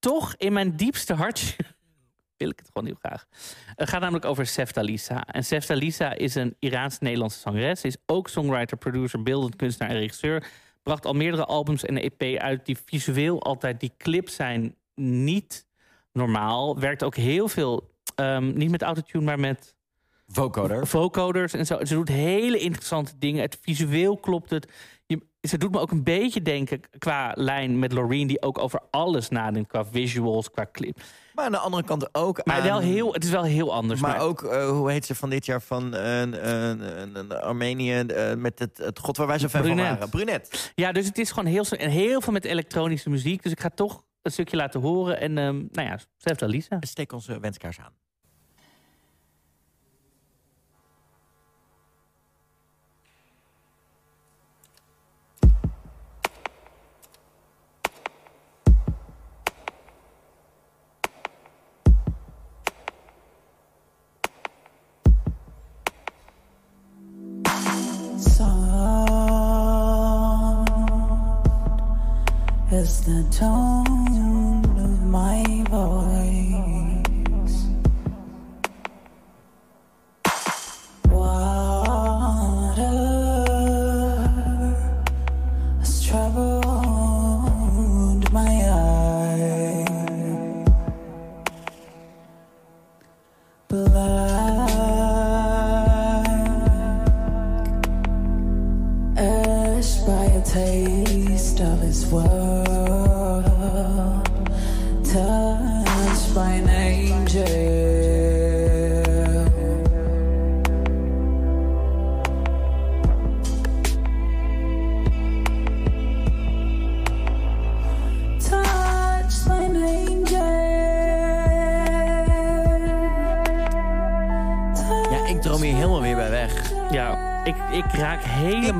toch 0.00 0.34
in 0.36 0.52
mijn 0.52 0.76
diepste 0.76 1.14
hartje... 1.14 1.56
wil 2.36 2.48
ik 2.48 2.58
het 2.58 2.70
gewoon 2.72 2.88
heel 2.88 2.98
graag. 3.00 3.26
Het 3.74 3.88
gaat 3.88 4.00
namelijk 4.00 4.24
over 4.24 4.46
Seftalisa. 4.46 5.24
En 5.24 5.44
Seftalisa 5.44 6.14
is 6.14 6.34
een 6.34 6.56
Iraans-Nederlandse 6.58 7.38
zangeres. 7.38 7.80
Ze 7.80 7.86
is 7.86 7.96
ook 8.06 8.28
songwriter, 8.28 8.76
producer, 8.76 9.22
beeldend 9.22 9.56
kunstenaar 9.56 9.92
en 9.92 9.98
regisseur. 9.98 10.46
Bracht 10.82 11.06
al 11.06 11.12
meerdere 11.12 11.44
albums 11.44 11.84
en 11.84 11.96
een 11.96 12.10
EP 12.16 12.38
uit 12.38 12.66
die 12.66 12.78
visueel 12.84 13.42
altijd... 13.42 13.80
die 13.80 13.92
clips 13.98 14.34
zijn 14.34 14.74
niet 14.94 15.66
normaal. 16.12 16.78
Werkt 16.78 17.02
ook 17.02 17.16
heel 17.16 17.48
veel... 17.48 17.94
ehm, 18.14 18.52
niet 18.52 18.70
met 18.70 18.82
autotune, 18.82 19.24
maar 19.24 19.40
met 19.40 19.76
Vocoder. 20.32 20.86
vocoders 20.86 21.52
en 21.52 21.66
zo. 21.66 21.84
Ze 21.84 21.94
doet 21.94 22.08
hele 22.08 22.58
interessante 22.58 23.12
dingen. 23.18 23.42
Het 23.42 23.58
visueel 23.60 24.16
klopt 24.16 24.50
het. 24.50 24.72
Ze 25.40 25.58
doet 25.58 25.70
me 25.70 25.78
ook 25.80 25.90
een 25.90 26.02
beetje 26.04 26.42
denken 26.42 26.80
qua 26.98 27.32
lijn 27.34 27.78
met 27.78 27.92
Loreen... 27.92 28.26
die 28.26 28.42
ook 28.42 28.58
over 28.58 28.80
alles 28.90 29.28
nadenkt 29.28 29.68
qua 29.68 29.84
visuals, 29.84 30.50
qua 30.50 30.66
clip. 30.72 31.00
Maar 31.34 31.44
aan 31.44 31.52
de 31.52 31.58
andere 31.58 31.82
kant 31.82 32.14
ook 32.14 32.44
Maar 32.44 32.56
aan- 32.56 32.62
wel 32.62 32.78
heel, 32.78 33.12
het 33.12 33.24
is 33.24 33.30
wel 33.30 33.42
heel 33.42 33.74
anders. 33.74 34.00
Maar, 34.00 34.20
ook, 34.20 34.42
eh, 34.42 34.68
hoe 34.68 34.90
heet 34.90 35.06
ze 35.06 35.14
van 35.14 35.30
dit 35.30 35.46
jaar 35.46 35.62
van 35.62 35.92
een 35.94 36.48
een 36.48 37.16
een 37.16 37.32
Armenië 37.32 37.98
eh, 38.00 38.34
met 38.34 38.58
het, 38.58 38.78
het 38.78 38.98
god 38.98 39.16
waar 39.16 39.26
wij 39.26 39.38
zo 39.38 39.48
fan 39.48 39.64
van 39.66 39.76
waren. 39.76 40.08
Brunet. 40.08 40.72
Ja, 40.74 40.92
dus 40.92 41.06
het 41.06 41.18
is 41.18 41.30
gewoon 41.30 41.46
heel, 41.50 41.64
en 41.64 41.90
heel 41.90 42.20
veel 42.20 42.32
met 42.32 42.44
elektronische 42.44 43.10
muziek. 43.10 43.42
Dus 43.42 43.52
ik 43.52 43.60
ga 43.60 43.68
toch 43.68 44.04
een 44.22 44.32
stukje 44.32 44.56
laten 44.56 44.80
horen. 44.80 45.20
En 45.20 45.38
ehm, 45.38 45.56
nou 45.70 45.88
ja, 45.88 45.98
zelfs 46.16 46.42
Lisa. 46.42 46.76
Steek 46.80 47.12
onze 47.12 47.40
wenskaars 47.40 47.78
aan. 47.78 47.92
Sound 72.80 72.88
is 72.88 73.00
the 73.02 74.19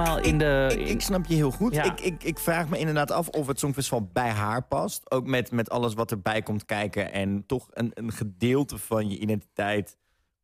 helemaal 0.01 0.25
in 0.25 0.39
de... 0.39 0.75
Ik, 0.79 0.89
ik 0.89 1.01
snap 1.01 1.27
je 1.27 1.35
heel 1.35 1.51
goed. 1.51 1.75
Ja. 1.75 1.85
Ik, 1.85 2.01
ik, 2.01 2.25
ik 2.25 2.39
vraag 2.39 2.69
me 2.69 2.79
inderdaad 2.79 3.11
af 3.11 3.29
of 3.29 3.47
het 3.47 3.59
Songfestival 3.59 4.09
bij 4.13 4.31
haar 4.31 4.63
past. 4.63 5.11
Ook 5.11 5.27
met, 5.27 5.51
met 5.51 5.71
alles 5.71 5.95
wat 5.95 6.11
erbij 6.11 6.43
komt 6.43 6.65
kijken. 6.65 7.13
En 7.13 7.47
toch 7.47 7.69
een, 7.71 7.91
een 7.95 8.13
gedeelte 8.13 8.79
van 8.79 9.11
je 9.11 9.19
identiteit 9.19 9.97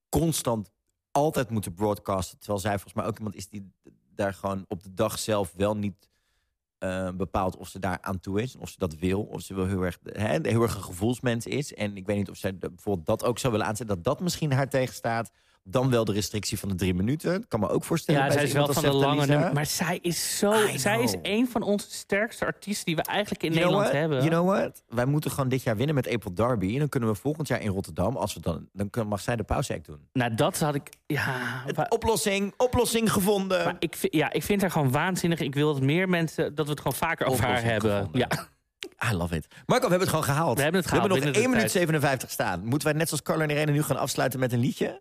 constant 0.09 0.71
altijd 1.11 1.51
moeten 1.51 1.75
broadcasten. 1.75 2.39
Terwijl 2.39 2.61
zij 2.61 2.73
volgens 2.73 2.95
mij 2.95 3.05
ook 3.05 3.17
iemand 3.17 3.35
is 3.35 3.49
die 3.49 3.73
daar 4.15 4.35
gewoon 4.35 4.65
op 4.69 4.83
de 4.83 4.95
dag 4.95 5.19
zelf 5.19 5.53
wel 5.57 5.77
niet 5.77 6.09
eh, 6.79 7.11
bepaalt 7.11 7.57
of 7.57 7.69
ze 7.69 7.79
daar 7.79 7.99
aan 8.01 8.21
toe 8.21 8.43
is. 8.43 8.57
Of 8.57 8.69
ze 8.69 8.79
dat 8.79 8.95
wil. 8.95 9.23
Of 9.23 9.41
ze 9.41 9.55
wel 9.55 9.67
heel 9.67 9.83
erg, 9.83 9.99
hè, 10.03 10.39
heel 10.43 10.63
erg 10.63 10.75
een 10.75 10.83
gevoelsmens 10.83 11.47
is. 11.47 11.75
En 11.75 11.97
ik 11.97 12.07
weet 12.07 12.17
niet 12.17 12.31
of 12.31 12.37
zij 12.37 12.59
bijvoorbeeld 12.59 13.07
dat 13.07 13.25
ook 13.25 13.39
zou 13.39 13.53
willen 13.53 13.69
aanzetten. 13.69 13.97
Dat 13.97 14.05
dat 14.05 14.21
misschien 14.21 14.53
haar 14.53 14.69
tegenstaat. 14.69 15.31
Dan 15.69 15.91
wel 15.91 16.05
de 16.05 16.13
restrictie 16.13 16.59
van 16.59 16.69
de 16.69 16.75
drie 16.75 16.95
minuten. 16.95 17.35
Ik 17.35 17.45
kan 17.49 17.61
me 17.61 17.69
ook 17.69 17.85
voorstellen. 17.85 18.21
Ja, 18.21 18.27
bij 18.27 18.37
zij 18.37 18.47
is 18.47 18.53
wel 18.53 18.73
van 18.73 18.83
de 18.83 18.93
lange 18.93 19.27
nummer. 19.27 19.53
Maar 19.53 19.67
zij 19.67 19.99
is 20.03 20.39
zo. 20.39 20.55
Zij 20.77 21.03
is 21.03 21.15
een 21.23 21.49
van 21.49 21.63
onze 21.63 21.87
sterkste 21.91 22.45
artiesten 22.45 22.85
die 22.85 22.97
we 22.97 23.03
eigenlijk 23.03 23.43
in 23.43 23.53
You 23.53 23.65
Nederland 23.65 23.93
hebben. 23.93 24.19
You 24.19 24.31
know 24.31 24.49
what? 24.49 24.83
Wij 24.89 25.05
moeten 25.05 25.31
gewoon 25.31 25.49
dit 25.49 25.63
jaar 25.63 25.77
winnen 25.77 25.95
met 25.95 26.09
April 26.09 26.35
Derby. 26.35 26.73
En 26.73 26.79
dan 26.79 26.89
kunnen 26.89 27.09
we 27.09 27.15
volgend 27.15 27.49
jaar 27.49 27.61
in 27.61 27.69
Rotterdam, 27.71 28.17
als 28.17 28.35
we 28.35 28.41
dan, 28.41 28.69
dan 28.73 29.09
mag 29.09 29.21
zij 29.21 29.37
de 29.37 29.43
pauzeact 29.43 29.87
doen. 29.87 30.09
Nou, 30.13 30.35
dat 30.35 30.59
had 30.59 30.75
ik. 30.75 30.89
Ja. 31.07 31.63
Oplossing, 31.89 32.55
oplossing 32.57 33.13
gevonden. 33.13 33.65
maar 33.65 33.77
ik, 33.79 33.97
vind- 33.97 34.15
ja, 34.15 34.33
ik 34.33 34.43
vind 34.43 34.61
haar 34.61 34.71
gewoon 34.71 34.91
waanzinnig. 34.91 35.41
Ik 35.41 35.55
wil 35.55 35.73
dat 35.73 35.83
meer 35.83 36.09
mensen. 36.09 36.55
dat 36.55 36.65
we 36.65 36.71
het 36.71 36.81
gewoon 36.81 36.97
vaker 36.99 37.27
over 37.27 37.45
haar 37.45 37.63
hebben. 37.63 37.91
gevonden. 37.97 38.21
Ja. 38.31 38.47
I 39.11 39.15
love 39.15 39.37
it. 39.37 39.47
Marco, 39.67 39.85
we 39.85 39.91
hebben 39.91 39.99
het 40.01 40.09
gewoon 40.09 40.25
gehaald. 40.25 40.57
We 40.57 40.63
hebben 40.63 40.81
het 40.81 40.91
gehaald 40.91 41.09
nog 41.09 41.17
binnen 41.17 41.35
de 41.35 41.41
1 41.41 41.49
minuut 41.51 41.65
tijd. 41.65 41.77
57 41.83 42.31
staan. 42.31 42.65
Moeten 42.65 42.89
wij 42.89 42.97
net 42.97 43.07
zoals 43.09 43.23
Carlo 43.23 43.43
en 43.43 43.51
Irene 43.51 43.73
nu 43.73 43.83
gaan 43.83 43.97
afsluiten 43.97 44.41
met 44.41 44.53
een 44.53 44.59
liedje? 44.61 45.01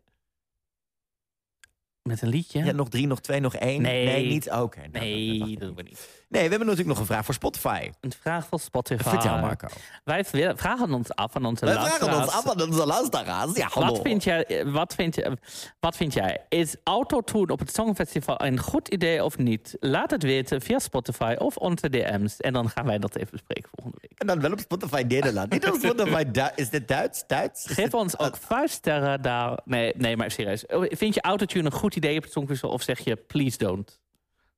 Met 2.10 2.22
een 2.22 2.30
liedje. 2.30 2.64
Ja, 2.64 2.72
nog 2.72 2.90
drie, 2.90 3.07
nog 3.07 3.22
twee, 3.22 3.40
nog 3.40 3.56
één? 3.56 3.82
Nee. 3.82 4.26
niet? 4.27 4.52
Oké. 4.52 4.80
nou, 4.80 5.06
nee, 5.06 5.40
dat 5.40 5.60
doen 5.60 5.76
we 5.76 5.82
niet. 5.82 6.24
Nee, 6.30 6.43
we 6.43 6.49
hebben 6.49 6.60
natuurlijk 6.68 6.88
nog 6.88 6.99
een 6.99 7.06
vraag 7.14 7.26
voor 7.26 7.34
Spotify. 7.34 7.89
Een 8.02 8.14
vraag 8.22 8.47
van 8.47 8.60
Spotify. 8.60 9.10
Vertel 9.10 9.38
Marco. 9.38 9.68
Wij 10.03 10.23
vragen 10.56 10.93
ons 10.93 11.15
af 11.15 11.35
aan 11.35 11.45
onze 11.45 11.65
Wij 11.65 11.73
luisteraars. 11.73 12.03
vragen 12.14 12.23
ons 12.35 12.45
af 12.45 12.53
aan 12.61 12.68
onze 12.69 12.85
luisteraars. 12.85 13.56
Ja, 13.56 13.68
hallo. 13.72 13.88
Wat 13.91 14.02
vind, 14.02 14.23
jij, 14.23 14.64
wat, 14.65 14.93
vind 14.95 15.15
je, 15.15 15.38
wat 15.80 15.95
vind 15.97 16.14
jij? 16.14 16.45
Is 16.49 16.76
autotune 16.84 17.52
op 17.52 17.60
het 17.60 17.73
Songfestival 17.73 18.41
een 18.45 18.60
goed 18.60 18.88
idee 18.88 19.23
of 19.23 19.38
niet? 19.38 19.76
Laat 19.80 20.11
het 20.11 20.23
weten 20.23 20.61
via 20.61 20.80
Spotify 20.80 21.35
of 21.38 21.57
onze 21.57 21.89
DM's. 21.89 22.38
En 22.38 22.53
dan 22.53 22.69
gaan 22.69 22.85
wij 22.85 22.97
dat 22.99 23.15
even 23.15 23.31
bespreken 23.31 23.69
volgende 23.73 23.97
week. 24.02 24.19
En 24.19 24.27
dan 24.27 24.39
wel 24.39 24.52
op 24.52 24.60
Spotify 24.60 25.03
Nederland. 25.07 25.52
Niet 25.52 25.68
op 25.68 25.76
Spotify 25.76 26.23
Is 26.56 26.69
dit 26.69 26.88
Duits? 26.88 27.23
Duits? 27.27 27.65
Is 27.65 27.72
Geef 27.76 27.84
dit- 27.85 27.93
ons 27.93 28.19
ook 28.19 28.38
vijf 28.38 28.72
sterren 28.72 29.22
daar. 29.22 29.60
Nee, 29.65 29.93
nee, 29.97 30.18
maar 30.18 30.31
serieus. 30.31 30.64
Vind 30.68 31.14
je 31.14 31.22
autotune 31.22 31.65
een 31.65 31.72
goed 31.72 31.95
idee 31.95 32.18
op 32.18 32.23
het 32.23 32.31
Songfestival 32.31 32.72
of 32.73 32.81
zeg 32.81 32.99
je 32.99 33.15
please 33.15 33.57
don't? 33.57 33.99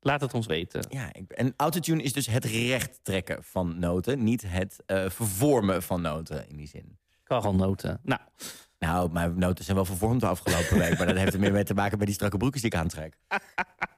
Laat 0.07 0.21
het 0.21 0.33
ons 0.33 0.45
weten. 0.45 0.85
Ja, 0.89 1.11
en 1.27 1.53
autotune 1.57 2.03
is 2.03 2.13
dus 2.13 2.27
het 2.27 2.45
recht 2.45 2.99
trekken 3.03 3.43
van 3.43 3.79
noten. 3.79 4.23
Niet 4.23 4.43
het 4.47 4.83
eh, 4.85 5.09
vervormen 5.09 5.83
van 5.83 6.01
noten 6.01 6.49
in 6.49 6.57
die 6.57 6.67
zin. 6.67 6.97
Karelnoten. 7.23 7.99
Nou, 8.03 8.21
Nou, 8.79 9.11
mijn 9.11 9.39
noten 9.39 9.63
zijn 9.63 9.75
wel 9.75 9.85
vervormd 9.85 10.21
de 10.21 10.27
afgelopen 10.27 10.77
week. 10.77 10.97
Maar 10.97 11.07
dat 11.07 11.17
heeft 11.17 11.33
er 11.33 11.39
meer 11.39 11.51
mee 11.51 11.63
te 11.63 11.73
maken 11.73 11.97
met 11.97 12.07
die 12.07 12.15
strakke 12.15 12.37
broekjes 12.37 12.61
die 12.61 12.71
ik 12.71 12.77
aantrek. 12.77 13.17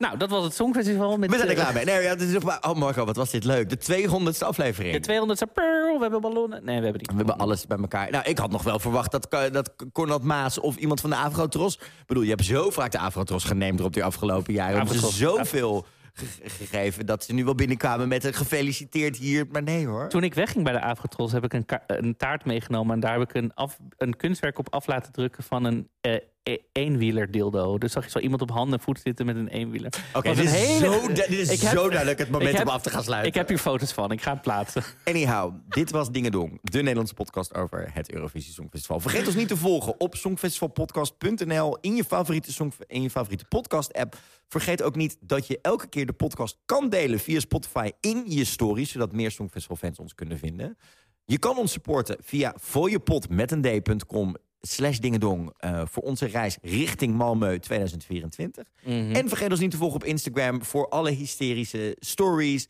nou, 0.00 0.16
dat 0.16 0.30
was 0.30 0.44
het 0.44 0.54
Songfestival. 0.54 1.16
Met, 1.16 1.30
We 1.30 1.36
zijn 1.36 1.48
er 1.48 1.54
eh, 1.56 1.60
klaar 1.60 1.74
mee. 1.74 1.84
Nee, 1.84 2.02
ja, 2.02 2.08
het 2.08 2.20
is 2.20 2.36
oh 2.44 2.74
Marco, 2.74 3.04
wat 3.04 3.16
was 3.16 3.30
dit 3.30 3.44
leuk. 3.44 3.68
De 3.68 4.08
200ste 4.08 4.46
aflevering. 4.46 4.94
De 4.94 5.00
200 5.00 5.52
Pearl, 5.54 5.94
we 5.96 6.02
hebben 6.02 6.20
ballonnen. 6.20 6.64
Nee, 6.64 6.76
we 6.78 6.82
hebben 6.84 7.02
die. 7.02 7.08
We 7.10 7.16
hebben 7.16 7.36
alles 7.38 7.66
bij 7.66 7.78
elkaar. 7.78 8.10
Nou, 8.10 8.24
ik 8.24 8.38
had 8.38 8.50
nog 8.50 8.62
wel 8.62 8.78
verwacht 8.78 9.10
dat, 9.10 9.30
dat 9.52 9.72
Cornel 9.92 10.18
Maas 10.18 10.58
of 10.60 10.76
iemand 10.76 11.00
van 11.00 11.10
de 11.10 11.16
Afrotros... 11.16 11.74
Ik 11.76 12.06
bedoel, 12.06 12.22
je 12.22 12.28
hebt 12.30 12.44
zo 12.44 12.70
vaak 12.70 12.90
de 12.92 12.98
Afrotros 12.98 13.44
geneemd 13.44 13.80
op 13.80 13.92
die 13.92 14.04
afgelopen 14.04 14.52
jaren. 14.52 14.76
Hebben 14.76 14.98
ze 14.98 15.12
zoveel 15.12 15.86
ge- 16.12 16.26
gegeven 16.42 17.06
dat 17.06 17.24
ze 17.24 17.32
nu 17.32 17.44
wel 17.44 17.54
binnenkwamen 17.54 18.08
met 18.08 18.24
een 18.24 18.34
gefeliciteerd 18.34 19.16
hier. 19.16 19.46
Maar 19.50 19.62
nee 19.62 19.86
hoor. 19.86 20.08
Toen 20.08 20.22
ik 20.24 20.34
wegging 20.34 20.64
bij 20.64 20.72
de 20.72 20.82
Afrotros 20.82 21.32
heb 21.32 21.44
ik 21.44 21.52
een, 21.52 21.64
een 21.86 22.16
taart 22.16 22.44
meegenomen. 22.44 22.94
En 22.94 23.00
daar 23.00 23.18
heb 23.18 23.28
ik 23.28 23.34
een, 23.34 23.54
af, 23.54 23.78
een 23.98 24.16
kunstwerk 24.16 24.58
op 24.58 24.72
af 24.74 24.86
laten 24.86 25.12
drukken 25.12 25.42
van 25.44 25.64
een 25.64 25.88
eh, 26.00 26.14
e- 26.42 26.58
eenwieler 26.72 27.30
dildo. 27.30 27.78
Dus 27.78 27.92
zag 27.92 28.04
je 28.04 28.10
zo 28.10 28.18
iemand 28.18 28.42
op 28.42 28.50
handen 28.50 28.78
en 28.78 28.84
voeten 28.84 29.02
zitten 29.02 29.26
met 29.26 29.36
een 29.36 29.48
eenwieler. 29.48 29.92
Oké, 30.14 30.34
dit, 30.34 30.38
een 30.38 30.50
hele- 30.52 31.06
dit 31.12 31.28
is 31.28 31.50
Ik 31.50 31.60
heb- 31.60 31.76
zo 31.76 31.88
duidelijk 31.88 32.18
het 32.18 32.30
moment 32.30 32.56
heb- 32.58 32.66
om 32.66 32.72
af 32.72 32.82
te 32.82 32.90
gaan 32.90 33.02
sluiten. 33.02 33.28
Ik 33.30 33.34
heb 33.36 33.48
hier 33.48 33.58
foto's 33.58 33.92
van, 33.92 34.10
ik 34.12 34.22
ga 34.22 34.32
het 34.32 34.42
plaatsen. 34.42 34.82
Anyhow, 35.04 35.54
dit 35.68 35.90
was 35.90 36.10
Dingedong, 36.10 36.58
de 36.62 36.78
Nederlandse 36.78 37.14
podcast 37.14 37.54
over 37.54 37.90
het 37.92 38.12
Eurovisie 38.12 38.52
Songfestival. 38.52 39.00
Vergeet 39.00 39.26
ons 39.26 39.36
niet 39.36 39.48
te 39.48 39.56
volgen 39.56 40.00
op 40.00 40.14
songfestivalpodcast.nl 40.16 41.78
in 41.80 41.96
je 41.96 42.04
favoriete, 42.04 42.52
song, 42.52 42.72
in 42.86 43.02
je 43.02 43.10
favoriete 43.10 43.44
podcast-app. 43.48 44.16
Vergeet 44.48 44.82
ook 44.82 44.96
niet 44.96 45.16
dat 45.20 45.46
je 45.46 45.58
elke 45.62 45.88
keer 45.88 46.06
de 46.06 46.12
podcast 46.12 46.56
kan 46.66 46.88
delen 46.88 47.18
via 47.18 47.40
Spotify 47.40 47.90
in 48.00 48.22
je 48.26 48.44
stories, 48.44 48.90
zodat 48.90 49.12
meer 49.12 49.30
Songfestival-fans 49.30 49.98
ons 49.98 50.14
kunnen 50.14 50.38
vinden. 50.38 50.76
Je 51.24 51.38
kan 51.38 51.58
ons 51.58 51.72
supporten 51.72 52.16
via 52.20 52.54
fooiepot 52.60 53.28
met 53.28 53.50
een 53.52 53.62
d.com 53.82 54.36
slash 54.60 54.98
dingedong 54.98 55.52
eh, 55.56 55.82
voor 55.86 56.02
onze 56.02 56.26
reis 56.26 56.58
richting 56.62 57.14
Malmö 57.14 57.58
2024. 57.60 58.68
En 58.84 59.28
vergeet 59.28 59.50
ons 59.50 59.60
niet 59.60 59.70
te 59.70 59.76
volgen 59.76 59.96
op 59.96 60.04
Instagram 60.04 60.64
voor 60.64 60.88
alle 60.88 61.10
hysterische 61.10 61.96
stories, 61.98 62.68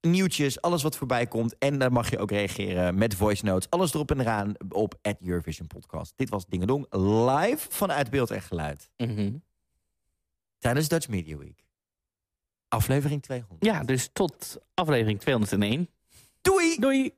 nieuwtjes, 0.00 0.60
alles 0.60 0.82
wat 0.82 0.96
voorbij 0.96 1.26
komt. 1.26 1.58
En 1.58 1.78
daar 1.78 1.92
mag 1.92 2.10
je 2.10 2.18
ook 2.18 2.30
reageren 2.30 2.94
met 2.94 3.14
voice 3.14 3.44
notes. 3.44 3.70
Alles 3.70 3.94
erop 3.94 4.10
en 4.10 4.20
eraan 4.20 4.52
op 4.68 4.94
at 5.02 5.16
Eurovision 5.24 5.66
Podcast. 5.66 6.12
Dit 6.16 6.28
was 6.28 6.46
Dingedong 6.46 6.86
live 6.90 7.66
vanuit 7.70 8.10
Beeld 8.10 8.30
en 8.30 8.42
Geluid. 8.42 8.90
Mhm. 8.96 9.32
Tijdens 10.58 10.88
Dutch 10.88 11.08
Media 11.08 11.36
Week. 11.36 11.64
Aflevering 12.68 13.22
200. 13.22 13.64
Ja, 13.64 13.84
dus 13.84 14.10
tot 14.12 14.58
aflevering 14.74 15.20
201. 15.20 15.88
Doei! 16.40 16.76
Doei! 16.78 17.14